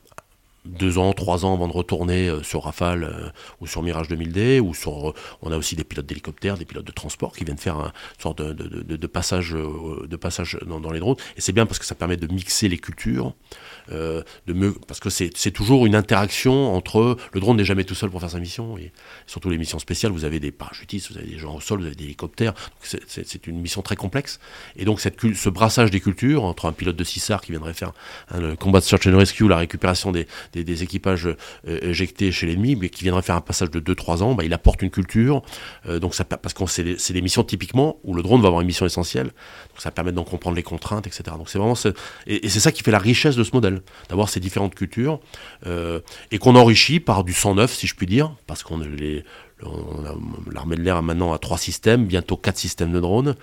deux 0.66 0.98
ans, 0.98 1.14
trois 1.14 1.46
ans 1.46 1.54
avant 1.54 1.68
de 1.68 1.74
retourner 1.74 2.30
euh, 2.30 2.44
sur 2.44 2.64
Rafale 2.64 3.04
euh, 3.04 3.30
ou 3.60 3.68
sur 3.68 3.84
Mirage 3.84 4.08
2000D, 4.08 4.60
ou 4.60 4.74
sur, 4.74 5.10
euh, 5.10 5.14
on 5.42 5.52
a 5.52 5.58
aussi 5.58 5.76
des 5.76 5.84
pilotes 5.84 6.06
d'hélicoptères, 6.06 6.58
des 6.58 6.66
pilotes 6.66 6.86
de 6.86 6.92
transport 6.92 7.34
qui 7.36 7.44
viennent 7.44 7.58
faire 7.58 7.78
un 7.78 7.92
sorte 8.18 8.42
de, 8.42 9.08
passage, 9.08 9.52
de 9.52 10.16
passage 10.16 10.58
dans, 10.66 10.92
les 10.92 11.00
drones. 11.00 11.18
Et 11.38 11.42
c'est 11.42 11.52
bien 11.52 11.66
parce 11.66 11.80
que 11.80 11.86
ça 11.86 11.96
permet 11.96 12.18
de 12.18 12.28
mixer 12.28 12.70
les 12.70 12.78
cultures, 12.78 13.34
de 13.90 14.24
mieux, 14.48 14.76
parce 14.88 15.00
que 15.00 15.10
c'est 15.10 15.52
toujours 15.52 15.86
une 15.86 15.96
interaction 15.96 16.74
entre 16.76 17.18
le 17.34 17.40
drone 17.40 17.58
n'est 17.58 17.66
jamais 17.66 17.84
tout 17.84 17.96
seul 17.96 18.10
pour 18.10 18.20
faire 18.20 18.30
sa 18.30 18.40
mission, 18.40 18.78
et 18.78 18.92
surtout 19.28 19.50
les 19.50 19.58
missions 19.58 19.80
spéciales, 19.80 20.12
vous 20.12 20.26
avez 20.26 20.40
des 20.40 20.52
parachutistes, 20.52 21.12
vous 21.12 21.18
avez 21.18 21.28
des 21.28 21.38
gens 21.38 21.56
au 21.56 21.62
sol, 21.62 21.80
vous 21.80 21.86
avez 21.86 21.96
des 21.96 22.06
hélicoptères, 22.06 22.54
c'est- 22.82 23.48
une 23.48 23.60
mission 23.60 23.82
très 23.82 23.96
complexe. 23.96 24.40
Et 24.78 24.86
donc 24.86 25.02
cette, 25.02 25.20
ce 25.36 25.50
brassage 25.50 25.92
des 25.92 26.00
cultures 26.00 26.44
entre 26.44 26.66
un 26.66 26.72
pilote 26.72 26.96
de 26.96 27.04
Cissar 27.04 27.42
qui 27.42 27.52
viendrait 27.52 27.74
faire 27.74 27.92
hein, 28.30 28.40
le 28.40 28.56
combat 28.56 28.80
de 28.80 28.86
search 28.86 29.06
and 29.08 29.18
rescue, 29.18 29.48
la 29.48 29.58
récupération 29.58 30.12
des, 30.12 30.28
des, 30.54 30.84
équipages 30.84 31.26
euh, 31.28 31.36
éjectés 31.82 32.32
chez 32.32 32.46
l'ennemi, 32.46 32.76
mais 32.76 32.90
qui 32.90 33.04
viendrait 33.04 33.22
faire 33.24 33.36
un 33.36 33.42
passage 33.42 33.72
de 33.72 33.80
2-3 33.80 34.22
ans, 34.22 34.36
bah, 34.36 34.44
il 34.44 34.54
apporte 34.54 34.82
une 34.82 34.90
culture. 34.92 35.42
euh, 35.88 36.00
donc 36.00 36.14
ça, 36.16 36.24
parce 36.24 36.54
que 36.54 36.66
c'est 36.68 36.84
des, 36.84 36.96
des 36.96 37.22
missions 37.22 37.44
typiquement 37.44 37.98
où 38.04 38.14
le 38.14 38.22
drone 38.22 38.42
va 38.42 38.48
avoir 38.48 38.62
une 38.62 38.68
mission 38.68 38.86
essentielle. 38.86 39.28
Donc 39.28 39.80
ça 39.80 39.92
permet 39.92 40.12
d'en 40.12 40.24
comprendre 40.24 40.56
les 40.56 40.64
contraintes, 40.64 41.08
etc. 41.08 41.24
Donc 41.38 41.50
c'est 41.50 41.58
vraiment 41.58 41.76
ce- 41.76 41.90
et, 42.28 42.46
et 42.46 42.50
c'est 42.50 42.60
ça 42.60 42.72
qui 42.72 42.84
fait 42.84 42.92
la 42.92 43.00
richesse 43.00 43.36
de 43.36 43.44
ce 43.44 43.52
modèle, 43.54 43.82
d'avoir 44.10 44.30
ces 44.30 44.40
différentes 44.40 44.76
cultures 44.76 45.20
euh, 45.66 46.00
et 46.32 46.38
qu'on 46.38 46.56
enrichit 46.56 47.00
par 47.00 47.24
du 47.24 47.34
sang 47.34 47.56
neuf, 47.56 47.74
si 47.74 47.88
je 47.88 47.96
puis 47.96 48.06
dire, 48.06 48.36
parce 48.48 48.64
qu'on 48.64 48.78
les 48.80 49.24
L'armée 50.52 50.76
de 50.76 50.82
l'air 50.82 50.98
a 50.98 51.02
maintenant 51.02 51.38
trois 51.38 51.58
systèmes, 51.58 52.06
bientôt 52.06 52.38
quatre 52.38 52.58
systèmes 52.58 52.92
de 52.92 53.00
drones, 53.00 53.36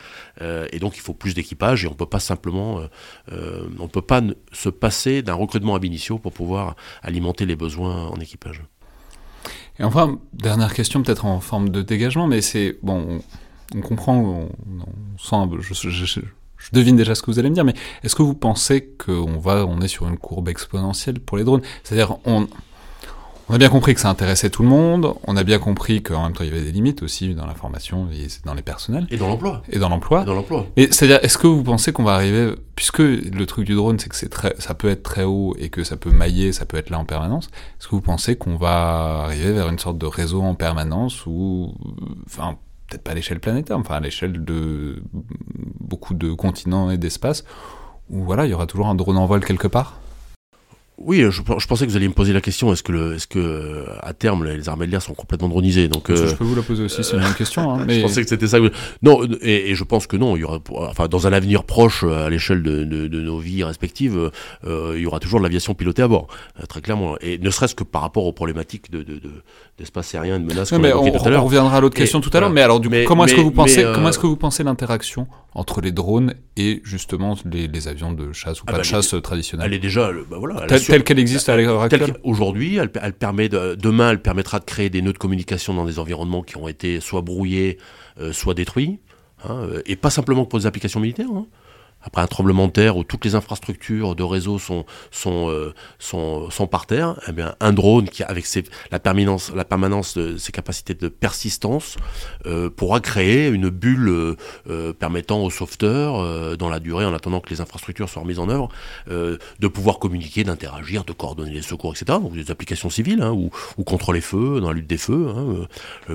euh, 0.43 0.66
et 0.73 0.79
donc 0.79 0.97
il 0.97 1.01
faut 1.01 1.14
plus 1.14 1.35
d'équipage 1.35 1.85
et 1.85 1.89
on 1.89 1.95
peut 1.95 2.07
pas 2.07 2.21
simplement, 2.21 2.81
euh, 2.81 2.87
euh, 3.33 3.68
on 3.79 3.89
peut 3.89 4.03
pas 4.03 4.21
ne- 4.21 4.35
se 4.53 4.68
passer 4.68 5.23
d'un 5.23 5.35
recrutement 5.35 5.75
ab 5.75 5.85
initio 5.85 6.18
pour 6.18 6.33
pouvoir 6.33 6.77
alimenter 7.03 7.47
les 7.47 7.57
besoins 7.57 8.07
en 8.09 8.16
équipage. 8.21 8.62
Et 9.79 9.85
enfin, 9.85 10.18
dernière 10.35 10.75
question, 10.75 11.03
peut-être 11.03 11.25
en 11.25 11.41
forme 11.41 11.71
de 11.71 11.83
dégagement, 11.83 12.27
mais 12.27 12.43
c'est 12.43 12.79
bon, 12.83 13.21
on, 13.75 13.81
comprend, 13.81 14.16
on, 14.18 14.49
sent, 15.18 15.37
je- 15.61 16.21
je 16.62 16.68
devine 16.73 16.97
déjà 16.97 17.14
ce 17.14 17.23
que 17.23 17.31
vous 17.31 17.39
allez 17.39 17.49
me 17.49 17.55
dire, 17.55 17.64
mais 17.64 17.75
est-ce 18.03 18.14
que 18.14 18.23
vous 18.23 18.35
pensez 18.35 18.85
qu'on 19.05 19.39
va, 19.39 19.64
on 19.66 19.81
est 19.81 19.89
sur 19.89 20.07
une 20.07 20.18
courbe 20.18 20.49
exponentielle 20.51 21.18
pour 21.18 21.39
les 21.39 21.45
drones? 21.45 21.62
C'est-à-dire, 21.83 22.18
on, 22.27 22.47
on 23.51 23.55
a 23.55 23.59
bien 23.59 23.69
compris 23.69 23.95
que 23.95 24.01
ça 24.01 24.09
intéressait 24.09 24.49
tout 24.49 24.63
le 24.63 24.69
monde, 24.69 25.15
on 25.27 25.37
a 25.37 25.43
bien 25.43 25.59
compris 25.59 26.05
qu'en 26.05 26.23
même 26.23 26.33
temps 26.35 26.45
il 26.45 26.51
y 26.51 26.53
avait 26.53 26.63
des 26.63 26.71
limites 26.71 27.03
aussi 27.03 27.35
dans 27.35 27.47
la 27.47 27.55
formation 27.55 28.09
et 28.13 28.29
dans 28.45 28.55
les 28.55 28.63
personnels 28.63 29.09
Et 29.11 29.17
dans 29.17 29.27
l'emploi. 29.27 29.63
et 29.69 29.81
dans 29.81 29.89
l'emploi. 29.89 30.23
Et 30.23 30.25
dans 30.25 30.35
l'emploi. 30.35 30.67
Mais 30.77 30.87
c'est-à-dire, 30.93 31.19
est-ce 31.25 31.37
que 31.37 31.49
vous 31.49 31.65
pensez 31.65 31.93
qu'on 31.93 32.05
va 32.05 32.15
arriver, 32.15 32.55
puisque 32.77 33.01
le 33.01 33.45
truc 33.47 33.67
du 33.67 33.75
drone, 33.75 33.99
c'est 33.99 34.09
que 34.09 34.15
c'est 34.15 34.29
très, 34.29 34.55
ça 34.61 34.75
peut 34.75 34.89
être 34.89 35.03
très 35.03 35.25
haut 35.25 35.57
et 35.59 35.69
que 35.69 35.83
ça 35.83 35.97
peut 35.97 36.13
mailler, 36.13 36.53
ça 36.53 36.65
peut 36.65 36.77
être 36.77 36.91
là 36.91 37.01
en 37.01 37.05
permanence, 37.05 37.47
est-ce 37.81 37.89
que 37.89 37.97
vous 37.97 38.01
pensez 38.01 38.37
qu'on 38.37 38.55
va 38.55 39.25
arriver 39.25 39.51
vers 39.51 39.69
une 39.69 39.81
sorte 39.81 39.99
de 39.99 40.07
réseau 40.07 40.43
en 40.43 40.55
permanence 40.55 41.27
ou, 41.27 41.75
enfin, 42.27 42.57
peut-être 42.87 43.03
pas 43.03 43.11
à 43.11 43.15
l'échelle 43.15 43.41
planétaire, 43.41 43.79
enfin 43.79 43.97
à 43.97 44.01
l'échelle 44.01 44.45
de 44.45 45.03
beaucoup 45.81 46.15
de 46.15 46.33
continents 46.35 46.89
et 46.93 46.99
d'espaces, 46.99 47.45
où 48.11 48.23
voilà, 48.23 48.47
il 48.47 48.51
y 48.51 48.55
aura 48.55 48.67
toujours 48.67 48.87
un 48.87 48.95
drone 48.95 49.17
en 49.19 49.27
vol 49.27 49.45
quelque 49.45 49.67
part? 49.67 49.99
Oui, 51.03 51.21
je, 51.31 51.31
je 51.31 51.67
pensais 51.67 51.87
que 51.87 51.91
vous 51.91 51.97
alliez 51.97 52.09
me 52.09 52.13
poser 52.13 52.35
la 52.35 52.43
question 52.43 52.71
est-ce 52.75 52.83
que, 52.83 52.93
le, 52.93 53.15
est-ce 53.15 53.27
que 53.27 53.39
euh, 53.39 53.85
à 54.03 54.13
terme 54.13 54.45
les 54.45 54.69
armées 54.69 54.87
de 54.87 54.91
l'air 54.91 55.01
sont 55.01 55.15
complètement 55.15 55.49
dronisées 55.49 55.89
Donc, 55.89 56.11
euh, 56.11 56.29
Je 56.29 56.35
peux 56.35 56.45
vous 56.45 56.55
la 56.55 56.61
poser 56.61 56.85
aussi, 56.85 57.03
c'est 57.03 57.17
une 57.17 57.23
bonne 57.23 57.33
question. 57.35 57.71
Hein, 57.73 57.85
mais... 57.87 57.95
Je 57.97 58.03
pensais 58.03 58.23
que 58.23 58.29
c'était 58.29 58.47
ça. 58.47 58.61
que- 58.61 58.71
Non, 59.03 59.23
et, 59.41 59.71
et 59.71 59.75
je 59.75 59.83
pense 59.85 60.07
que 60.07 60.19
non. 60.19 60.37
Il 60.37 60.41
y 60.41 60.45
aura, 60.45 60.59
enfin, 60.77 61.09
dans 61.09 61.27
un 61.27 61.33
avenir 61.33 61.65
proche, 61.65 62.05
euh, 62.05 62.27
à 62.27 62.29
l'échelle 62.31 62.63
de, 62.63 62.85
de- 62.85 63.07
de 63.09 63.21
nos 63.23 63.39
vies 63.39 63.65
respectives, 63.65 64.31
euh, 64.67 64.93
il 64.95 65.01
y 65.01 65.07
aura 65.07 65.21
toujours 65.21 65.41
de 65.41 65.45
l'aviation 65.45 65.73
pilotée 65.73 66.03
à 66.03 66.09
bord, 66.09 66.27
très 66.69 66.83
clairement. 66.83 67.17
Et 67.23 67.39
ne 67.39 67.49
serait-ce 67.51 67.75
que 67.75 67.83
par 67.85 68.03
rapport 68.03 68.27
aux 68.27 68.33
problématiques 68.35 68.91
de, 68.91 68.99
de- 68.99 69.15
de- 69.19 69.43
d'espace 69.79 70.15
aérien 70.15 70.37
et 70.37 70.39
de 70.41 70.45
menaces 70.45 70.69
qu'on 70.69 70.79
mais 70.81 70.93
on, 70.93 70.99
on 71.03 71.45
reviendra 71.45 71.79
à 71.79 71.81
l'autre 71.81 71.97
Et 71.97 72.01
question 72.01 72.21
tout 72.21 72.29
à 72.35 72.41
l'heure. 72.41 72.51
voilà. 72.51 72.55
Mais 72.55 72.61
alors, 72.63 72.79
du 72.79 72.89
coup, 72.89 72.95
Mais- 72.95 73.05
comment 73.05 73.25
est-ce 73.25 73.37
que 73.37 73.41
vous 73.41 73.51
pensez, 73.53 73.83
euh, 73.85 73.95
comment 73.95 74.11
est-ce 74.11 74.19
que 74.19 74.27
vous 74.27 74.37
pensez 74.37 74.63
l'interaction 74.65 75.27
entre 75.55 75.81
les 75.81 75.93
drones 75.93 76.35
et 76.57 76.81
justement 76.85 77.37
les, 77.45 77.67
les 77.67 77.89
avions 77.89 78.13
de 78.13 78.33
chasse 78.33 78.61
ou 78.61 78.65
Ah 78.67 78.73
pas 78.73 78.79
bah, 78.79 78.83
de 78.83 78.85
chasse 78.85 79.15
traditionnels 79.23 79.67
Elle 79.67 79.75
est 79.75 79.81
déjà, 79.81 80.11
bah 80.31 80.37
voilà, 80.39 80.67
telle, 80.67 81.03
qu'elle 81.05 81.19
existe 81.19 81.49
à 81.49 81.57
l'heure 81.57 81.83
actuelle 81.83 82.13
qu'aujourd'hui, 82.23 82.77
elle, 82.77 82.91
elle 83.03 83.13
permet 83.15 83.49
de, 83.49 83.75
demain, 83.75 84.11
elle 84.11 84.23
permettra 84.23 84.61
de 84.61 84.65
créer 84.65 84.91
des 84.91 85.03
nœuds 85.03 85.13
de 85.13 85.19
communication 85.19 85.75
dans 85.75 85.85
des 85.85 85.99
environnements 85.99 86.43
qui 86.43 86.57
ont 86.57 86.69
été 86.69 87.01
soit 87.01 87.23
brouillés, 87.23 87.79
euh, 88.21 88.33
soit 88.33 88.55
détruits, 88.55 89.01
hein, 89.49 89.67
et 89.87 89.97
pas 89.97 90.11
simplement 90.11 90.45
pour 90.45 90.59
des 90.59 90.67
applications 90.67 91.01
militaires. 91.01 91.27
hein. 91.35 91.47
Après 92.03 92.23
un 92.23 92.27
tremblement 92.27 92.67
de 92.67 92.73
terre 92.73 92.97
où 92.97 93.05
toutes 93.05 93.25
les 93.25 93.35
infrastructures 93.35 94.15
de 94.15 94.23
réseau 94.23 94.59
sont, 94.59 94.87
sont, 95.11 95.51
euh, 95.51 95.75
sont, 95.99 96.67
par 96.71 96.87
terre, 96.87 97.21
eh 97.29 97.33
bien, 97.33 97.55
un 97.61 97.73
drone 97.73 98.09
qui, 98.09 98.23
avec 98.23 98.47
la, 98.91 98.99
permanence, 98.99 99.53
la 99.55 99.65
permanence 99.65 100.17
de 100.17 100.37
ses 100.39 100.53
capacités 100.53 100.95
de 100.95 101.09
persistance, 101.09 101.97
euh, 102.47 102.71
pourra 102.71 103.01
créer 103.01 103.49
une 103.49 103.69
bulle 103.69 104.37
euh, 104.69 104.93
permettant 104.95 105.43
aux 105.43 105.51
sauveteurs, 105.51 106.57
dans 106.57 106.69
la 106.69 106.81
durée, 106.81 107.05
en 107.05 107.13
attendant 107.13 107.41
que 107.41 107.51
les 107.51 107.61
infrastructures 107.61 108.09
soient 108.09 108.23
remises 108.23 108.39
en 108.39 108.49
œuvre, 108.49 108.69
de 109.09 109.69
pouvoir 109.69 109.99
communiquer, 109.99 110.45
d'interagir, 110.45 111.05
de 111.05 111.13
coordonner 111.13 111.51
les 111.51 111.63
secours, 111.63 111.93
etc. 111.95 112.19
Donc 112.21 112.35
des 112.35 112.51
applications 112.51 112.91
civiles, 112.91 113.23
hein, 113.23 113.33
ou, 113.33 113.51
ou 113.77 113.85
contre 113.85 114.13
les 114.13 114.21
feux, 114.21 114.61
dans 114.61 114.69
la 114.69 114.75
lutte 114.75 114.87
des 114.87 114.99
feux. 114.99 115.29
hein, 115.35 115.67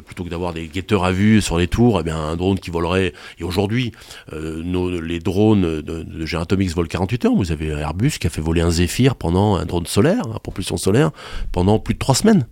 plutôt 0.02 0.24
que 0.24 0.30
d'avoir 0.30 0.54
des 0.54 0.68
guetteurs 0.68 1.04
à 1.04 1.12
vue 1.12 1.42
sur 1.42 1.58
les 1.58 1.68
tours, 1.68 2.00
eh 2.00 2.04
bien, 2.04 2.18
un 2.18 2.36
drone 2.36 2.60
qui 2.60 2.70
volerait. 2.70 3.14
Et 3.40 3.44
aujourd'hui, 3.44 3.92
les 4.32 5.20
drones 5.20 5.75
de, 5.82 6.04
de 6.04 6.74
volent 6.74 6.88
48 6.88 7.26
heures. 7.26 7.36
Vous 7.36 7.52
avez 7.52 7.68
Airbus 7.70 8.12
qui 8.20 8.28
a 8.28 8.30
fait 8.30 8.42
voler 8.42 8.62
un 8.62 8.72
Zephyr 8.72 9.16
pendant 9.16 9.56
un 9.56 9.66
drone 9.66 9.86
solaire, 9.86 10.24
à 10.34 10.40
propulsion 10.40 10.78
solaire, 10.78 11.12
pendant 11.52 11.80
plus 11.80 11.94
de 11.94 12.00
trois 12.00 12.16
semaines. 12.16 12.48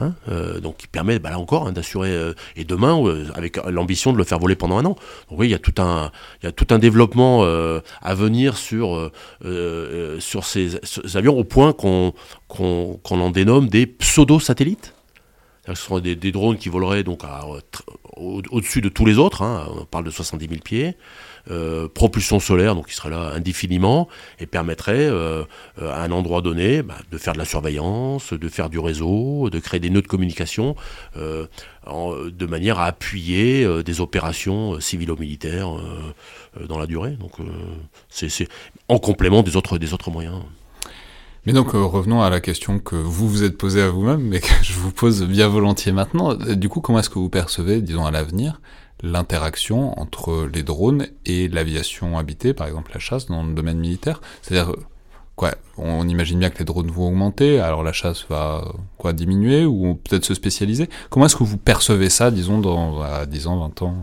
Hein, 0.00 0.14
euh, 0.28 0.60
donc 0.60 0.76
qui 0.76 0.86
permet 0.86 1.18
bah, 1.18 1.30
là 1.30 1.40
encore 1.40 1.66
hein, 1.66 1.72
d'assurer 1.72 2.10
euh, 2.10 2.32
et 2.54 2.64
demain 2.64 3.02
euh, 3.04 3.26
avec 3.34 3.56
l'ambition 3.66 4.12
de 4.12 4.18
le 4.18 4.22
faire 4.22 4.38
voler 4.38 4.54
pendant 4.54 4.78
un 4.78 4.84
an. 4.84 4.96
Donc 5.28 5.40
oui, 5.40 5.48
il 5.48 5.50
y 5.50 5.54
a 5.54 5.58
tout 5.58 5.74
un 5.78 6.12
y 6.44 6.46
a 6.46 6.52
tout 6.52 6.68
un 6.70 6.78
développement 6.78 7.42
à 7.42 8.14
venir 8.14 8.56
sur 8.56 9.10
ces, 10.42 10.80
avions 11.14 11.36
au 11.36 11.44
point 11.44 11.72
qu'on 11.72 12.14
en 12.48 13.30
dénomme 13.30 13.68
des 13.68 13.86
pseudo 13.86 14.38
satellites. 14.38 14.94
Ce 15.66 15.74
sont 15.74 15.98
des, 15.98 16.16
des 16.16 16.32
drones 16.32 16.56
qui 16.56 16.70
voleraient 16.70 17.02
donc 17.02 17.22
au-dessus 18.16 18.80
de 18.80 18.88
tous 18.88 19.04
les 19.04 19.18
autres. 19.18 19.42
hein. 19.42 19.66
On 19.80 19.84
parle 19.84 20.04
de 20.04 20.10
70 20.10 20.48
000 20.48 20.60
pieds. 20.62 20.96
Euh, 21.50 21.88
propulsion 21.88 22.40
solaire, 22.40 22.74
donc 22.74 22.88
qui 22.88 22.94
serait 22.94 23.08
là 23.08 23.32
indéfiniment, 23.34 24.08
et 24.38 24.46
permettrait 24.46 25.06
euh, 25.06 25.44
euh, 25.80 25.90
à 25.90 26.02
un 26.02 26.10
endroit 26.10 26.42
donné 26.42 26.82
bah, 26.82 26.96
de 27.10 27.16
faire 27.16 27.32
de 27.32 27.38
la 27.38 27.46
surveillance, 27.46 28.34
de 28.34 28.48
faire 28.48 28.68
du 28.68 28.78
réseau, 28.78 29.48
de 29.48 29.58
créer 29.58 29.80
des 29.80 29.88
nœuds 29.88 30.02
de 30.02 30.06
communication, 30.06 30.76
de 31.16 32.46
manière 32.46 32.78
à 32.78 32.86
appuyer 32.86 33.66
des 33.82 34.00
opérations 34.00 34.78
civilo-militaires 34.78 35.70
dans 36.68 36.78
la 36.78 36.86
durée. 36.86 37.12
Donc 37.12 37.32
c'est 38.10 38.48
en 38.88 38.98
complément 38.98 39.42
des 39.42 39.56
autres, 39.56 39.78
des 39.78 39.94
autres 39.94 40.10
moyens. 40.10 40.42
Mais 41.46 41.52
donc 41.52 41.70
revenons 41.72 42.20
à 42.22 42.28
la 42.28 42.40
question 42.40 42.78
que 42.78 42.96
vous 42.96 43.28
vous 43.28 43.42
êtes 43.42 43.56
posée 43.56 43.80
à 43.80 43.88
vous-même, 43.88 44.20
mais 44.20 44.40
que 44.40 44.52
je 44.62 44.74
vous 44.74 44.92
pose 44.92 45.24
bien 45.24 45.48
volontiers 45.48 45.92
maintenant. 45.92 46.34
Du 46.34 46.68
coup, 46.68 46.80
comment 46.80 46.98
est-ce 46.98 47.10
que 47.10 47.18
vous 47.18 47.30
percevez, 47.30 47.80
disons 47.80 48.04
à 48.04 48.10
l'avenir, 48.10 48.60
l'interaction 49.02 49.98
entre 50.00 50.48
les 50.52 50.62
drones 50.62 51.06
et 51.26 51.48
l'aviation 51.48 52.18
habitée, 52.18 52.54
par 52.54 52.66
exemple 52.66 52.90
la 52.94 53.00
chasse 53.00 53.26
dans 53.26 53.42
le 53.44 53.54
domaine 53.54 53.78
militaire 53.78 54.20
C'est-à-dire, 54.42 54.74
quoi, 55.36 55.54
on 55.76 56.08
imagine 56.08 56.38
bien 56.38 56.50
que 56.50 56.58
les 56.58 56.64
drones 56.64 56.90
vont 56.90 57.08
augmenter, 57.08 57.60
alors 57.60 57.82
la 57.82 57.92
chasse 57.92 58.26
va 58.28 58.64
quoi 58.96 59.12
diminuer 59.12 59.64
ou 59.64 59.94
peut-être 59.94 60.24
se 60.24 60.34
spécialiser. 60.34 60.88
Comment 61.10 61.26
est-ce 61.26 61.36
que 61.36 61.44
vous 61.44 61.58
percevez 61.58 62.10
ça, 62.10 62.30
disons, 62.30 62.58
dans 62.58 63.00
à 63.02 63.26
10 63.26 63.46
ans, 63.46 63.58
20 63.60 63.82
ans 63.82 63.94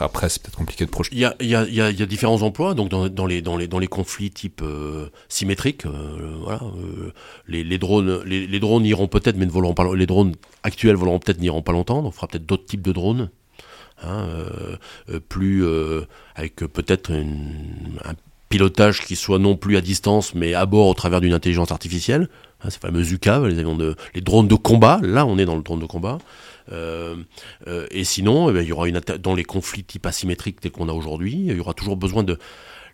Après, 0.00 0.28
c'est 0.28 0.40
peut-être 0.42 0.56
compliqué 0.56 0.84
de 0.86 0.90
projeter. 0.90 1.14
Il 1.16 1.20
y 1.20 1.24
a, 1.24 1.34
il 1.40 1.48
y 1.48 1.54
a- 1.56 1.68
y 1.68 1.80
a- 1.80 2.06
différents 2.06 2.40
emplois, 2.42 2.74
donc 2.74 2.88
dans, 2.88 3.26
les, 3.26 3.42
dans, 3.42 3.56
les, 3.56 3.66
dans 3.68 3.78
les 3.78 3.86
conflits 3.88 4.30
type 4.30 4.62
euh, 4.62 5.10
symétriques, 5.28 5.84
euh, 5.84 6.36
voilà, 6.42 6.60
euh, 6.62 7.12
les, 7.48 7.62
les 7.64 7.78
drones, 7.78 8.22
les, 8.24 8.46
les 8.46 8.60
drones 8.60 8.86
iront 8.86 9.06
peut-être, 9.08 9.36
mais 9.36 9.46
ne 9.46 9.50
voleront 9.50 9.74
pas. 9.74 9.94
Les 9.94 10.06
drones 10.06 10.34
actuels 10.62 10.96
voleront 10.96 11.18
peut-être, 11.18 11.40
n'iront 11.40 11.62
pas 11.62 11.72
longtemps. 11.72 11.96
Donc, 12.02 12.06
on 12.06 12.10
fera 12.12 12.26
peut-être 12.28 12.46
d'autres 12.46 12.64
types 12.64 12.82
de 12.82 12.92
drones, 12.92 13.30
hein, 14.02 14.26
euh, 14.28 14.76
euh, 15.10 15.20
plus 15.20 15.64
euh, 15.64 16.02
avec 16.34 16.56
peut-être 16.56 17.12
un 17.12 18.14
pilotage 18.48 19.00
qui 19.00 19.16
soit 19.16 19.38
non 19.38 19.56
plus 19.56 19.76
à 19.76 19.80
distance, 19.80 20.34
mais 20.34 20.54
à 20.54 20.66
bord 20.66 20.86
au 20.88 20.94
travers 20.94 21.20
d'une 21.20 21.32
intelligence 21.32 21.72
artificielle. 21.72 22.28
Hein, 22.62 22.70
ces 22.70 22.78
fameux 22.78 23.10
UCAV, 23.10 23.48
les 23.48 23.58
avions 23.58 23.76
de, 23.76 23.96
les 24.14 24.20
drones 24.20 24.48
de 24.48 24.54
combat. 24.54 25.00
Là, 25.02 25.26
on 25.26 25.38
est 25.38 25.44
dans 25.44 25.56
le 25.56 25.62
drone 25.62 25.80
de 25.80 25.86
combat. 25.86 26.18
Et 27.90 28.04
sinon, 28.04 28.48
eh 28.48 28.52
ben, 28.52 28.62
il 28.62 28.68
y 28.68 28.72
aura 28.72 28.88
une 28.88 29.00
dans 29.20 29.34
les 29.34 29.44
conflits 29.44 29.84
type 29.84 30.06
asymétriques 30.06 30.60
tels 30.60 30.70
qu'on 30.70 30.88
a 30.88 30.92
aujourd'hui, 30.92 31.32
il 31.32 31.56
y 31.56 31.60
aura 31.60 31.74
toujours 31.74 31.96
besoin 31.96 32.22
de. 32.22 32.38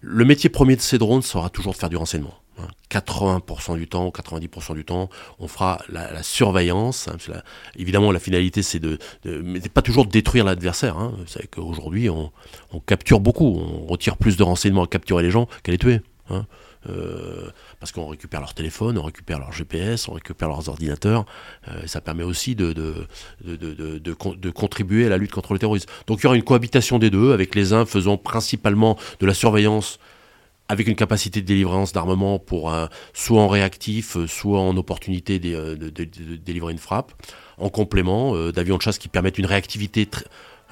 Le 0.01 0.25
métier 0.25 0.49
premier 0.51 0.77
de 0.77 0.81
ces 0.81 0.99
drones 0.99 1.23
sera 1.23 1.51
toujours 1.51 1.73
de 1.73 1.79
faire 1.79 1.89
du 1.91 1.97
renseignement. 1.97 2.35
hein. 2.59 2.69
80% 2.91 3.77
du 3.77 3.87
temps, 3.89 4.09
90% 4.11 4.75
du 4.75 4.85
temps, 4.85 5.11
on 5.39 5.49
fera 5.49 5.81
la, 5.89 6.13
la 6.13 6.23
surveillance. 6.23 7.09
hein, 7.09 7.17
évidemment, 7.77 8.13
la 8.13 8.21
finalité, 8.21 8.63
c'est 8.63 8.79
de, 8.79 8.99
mais 9.25 9.61
pas 9.61 9.83
toujours 9.83 10.07
de 10.07 10.11
détruire 10.11 10.45
l'adversaire. 10.45 10.97
Hein. 10.99 11.15
Vous 11.19 11.41
qu'aujourd'hui, 11.51 12.09
on, 12.11 12.31
on 12.73 12.81
capture 12.81 13.21
beaucoup, 13.21 13.47
on 13.59 13.87
retire 13.87 14.17
plus 14.17 14.37
de 14.37 14.43
renseignements 14.43 14.85
à 14.85 14.87
capturer 14.87 15.23
les 15.23 15.31
gens 15.31 15.49
qu'à 15.63 15.73
les 15.73 15.79
tuer. 15.79 16.01
hein. 16.31 16.47
Euh, 16.89 17.51
parce 17.81 17.91
qu'on 17.93 18.07
récupère 18.07 18.41
leur 18.41 18.55
téléphone, 18.55 18.99
on 18.99 19.03
récupère 19.03 19.39
leur 19.41 19.53
GPS, 19.53 20.09
on 20.09 20.13
récupère 20.13 20.49
leurs 20.49 20.69
ordinateurs. 20.69 21.27
euh, 21.69 21.83
et 21.83 21.89
ça 21.89 22.01
permet 22.01 22.23
aussi 22.23 22.55
de, 22.55 22.73
de, 22.73 23.07
de, 23.45 23.57
de, 23.57 23.75
de- 23.75 23.99
de 23.99 24.13
con- 24.13 24.35
de 24.37 24.51
contribuer 24.51 25.07
à 25.07 25.09
la 25.09 25.17
lutte 25.19 25.33
contre 25.33 25.53
le 25.53 25.59
terrorisme. 25.59 25.89
Donc 26.07 26.21
il 26.21 26.25
y 26.25 26.27
aura 26.27 26.37
une 26.37 26.45
cohabitation 26.45 26.99
des 26.99 27.11
deux, 27.11 27.33
avec 27.33 27.55
les 27.55 27.73
uns 27.73 27.85
faisant 27.85 28.17
principalement 28.17 28.97
de 29.21 29.27
la 29.27 29.35
surveillance 29.35 29.99
avec 30.71 30.87
une 30.87 30.97
capacité 30.97 31.41
de 31.41 31.47
délivrance 31.47 31.93
d'armement 31.95 32.39
pour 32.39 32.71
soit 33.15 33.41
en 33.41 33.49
réactif, 33.49 34.17
euh, 34.17 34.27
soit 34.27 34.61
en 34.61 34.77
opportunité 34.77 35.39
de, 35.39 35.75
de- 35.75 36.37
délivrer 36.37 36.73
une 36.73 36.79
frappe, 36.79 37.13
en 37.57 37.71
complément 37.71 38.37
euh, 38.37 38.53
d'avions 38.53 38.77
de 38.77 38.83
chasse 38.83 38.99
qui 38.99 39.09
permettent 39.09 39.39
une 39.39 39.47
réactivité. 39.47 40.07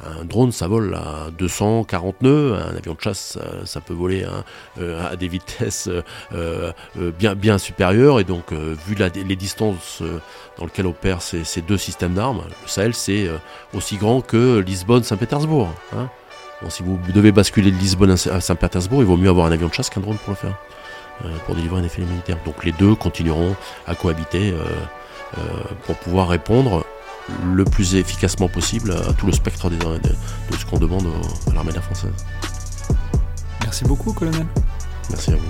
Un 0.04 0.24
drone, 0.24 0.52
ça 0.52 0.68
vole 0.68 0.94
à 0.94 1.30
240 1.38 2.20
nœuds. 2.22 2.54
Un 2.54 2.76
avion 2.76 2.94
de 2.94 3.00
chasse, 3.00 3.38
ça, 3.64 3.80
peut 3.80 3.94
voler 3.94 4.24
à, 4.24 4.44
euh, 4.80 5.10
à 5.12 5.16
des 5.16 5.26
vitesses 5.28 5.88
euh, 5.88 6.02
euh, 6.98 7.10
bien, 7.18 7.34
bien 7.34 7.56
supérieures. 7.58 8.20
Et 8.20 8.24
donc, 8.24 8.52
vu 8.52 8.94
les 8.94 9.36
distances 9.36 10.02
dans 10.58 10.64
lesquelles 10.66 10.86
opèrent 10.86 11.22
ces, 11.22 11.62
deux 11.62 11.78
systèmes 11.78 12.14
d'armes, 12.14 12.42
le 12.48 12.68
Sahel, 12.68 12.94
c'est 12.94 13.26
aussi 13.74 13.96
grand 13.96 14.20
que 14.20 14.58
Lisbonne-Saint-Pétersbourg. 14.58 15.68
hein. 15.96 16.08
Si 16.70 16.82
vous 16.82 16.98
devez 17.14 17.32
basculer 17.32 17.70
de 17.70 17.76
Lisbonne 17.76 18.10
à 18.12 18.16
Saint- 18.16 18.32
à 18.32 18.40
Saint-Pétersbourg, 18.40 19.00
il 19.02 19.06
vaut 19.06 19.16
mieux 19.18 19.28
avoir 19.28 19.46
un 19.46 19.52
avion 19.52 19.68
de 19.68 19.74
chasse 19.74 19.90
qu'un 19.90 20.00
drone 20.00 20.16
pour 20.18 20.30
le 20.30 20.36
faire, 20.36 20.56
pour 21.44 21.54
délivrer 21.54 21.80
un 21.80 21.84
effet 21.84 22.00
militaire. 22.02 22.38
Donc 22.46 22.64
les 22.64 22.72
deux 22.72 22.94
continueront 22.94 23.54
à 23.86 23.94
cohabiter 23.94 24.54
pour 25.84 25.96
pouvoir 25.96 26.28
répondre 26.28 26.84
le 27.44 27.64
plus 27.64 27.94
efficacement 27.96 28.48
possible 28.48 28.92
à 28.92 29.12
tout 29.12 29.26
le 29.26 29.32
spectre 29.32 29.68
des- 29.70 29.76
de, 29.76 29.84
de 29.84 30.56
ce 30.58 30.64
qu'on 30.66 30.78
demande 30.78 31.06
à 31.50 31.54
l'armée 31.54 31.70
de 31.70 31.74
l'air 31.76 31.84
française. 31.84 32.12
Merci 33.62 33.84
beaucoup, 33.84 34.12
colonel. 34.12 34.46
Merci 35.10 35.32
à 35.32 35.36
vous. 35.36 35.42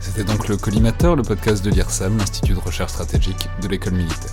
C'était 0.00 0.24
donc 0.24 0.48
le 0.48 0.56
Collimateur, 0.56 1.16
le 1.16 1.22
podcast 1.22 1.64
de 1.64 1.70
l'IRSAM, 1.70 2.18
l'Institut 2.18 2.54
de 2.54 2.58
recherche 2.58 2.90
stratégique 2.92 3.48
de 3.62 3.68
l'école 3.68 3.94
militaire. 3.94 4.32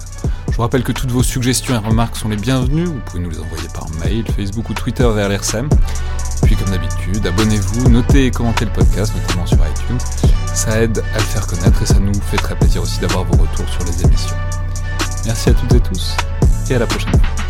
Je 0.50 0.56
vous 0.56 0.62
rappelle 0.64 0.84
que 0.84 0.92
toutes 0.92 1.12
vos 1.12 1.24
suggestions 1.24 1.76
et 1.76 1.78
remarques 1.88 2.18
sont 2.18 2.28
les 2.28 2.36
bienvenues. 2.36 2.86
Vous 2.86 3.00
pouvez 3.06 3.22
nous 3.24 3.30
les 3.30 3.40
envoyer 3.40 3.68
par 3.74 3.88
mail, 4.04 4.26
Facebook 4.36 4.70
ou 4.70 4.74
Twitter 4.74 5.08
vers 5.14 5.30
l'IRSAM. 5.30 5.70
Puis, 6.44 6.56
comme 6.56 6.70
d'habitude, 6.72 7.26
abonnez-vous, 7.28 7.90
notez 7.90 8.26
et 8.26 8.32
commentez 8.32 8.66
le 8.66 8.72
podcast, 8.72 9.14
notamment 9.16 9.46
sur 9.46 9.58
iTunes. 9.58 10.00
Ça 10.54 10.82
aide 10.82 11.04
à 11.14 11.18
le 11.18 11.24
faire 11.24 11.46
connaître 11.48 11.82
et 11.82 11.86
ça 11.86 12.00
nous 12.00 12.14
fait 12.32 12.38
très 12.38 12.56
plaisir 12.56 12.82
aussi 12.82 13.00
d'avoir 13.00 13.24
vos 13.26 13.38
retours 13.42 13.70
sur 13.70 13.84
les 13.86 14.04
émissions. 14.04 14.36
Merci 15.26 15.50
à 15.50 15.54
toutes 15.54 15.74
et 15.74 15.80
tous 15.82 16.16
0,0%. 16.70 17.49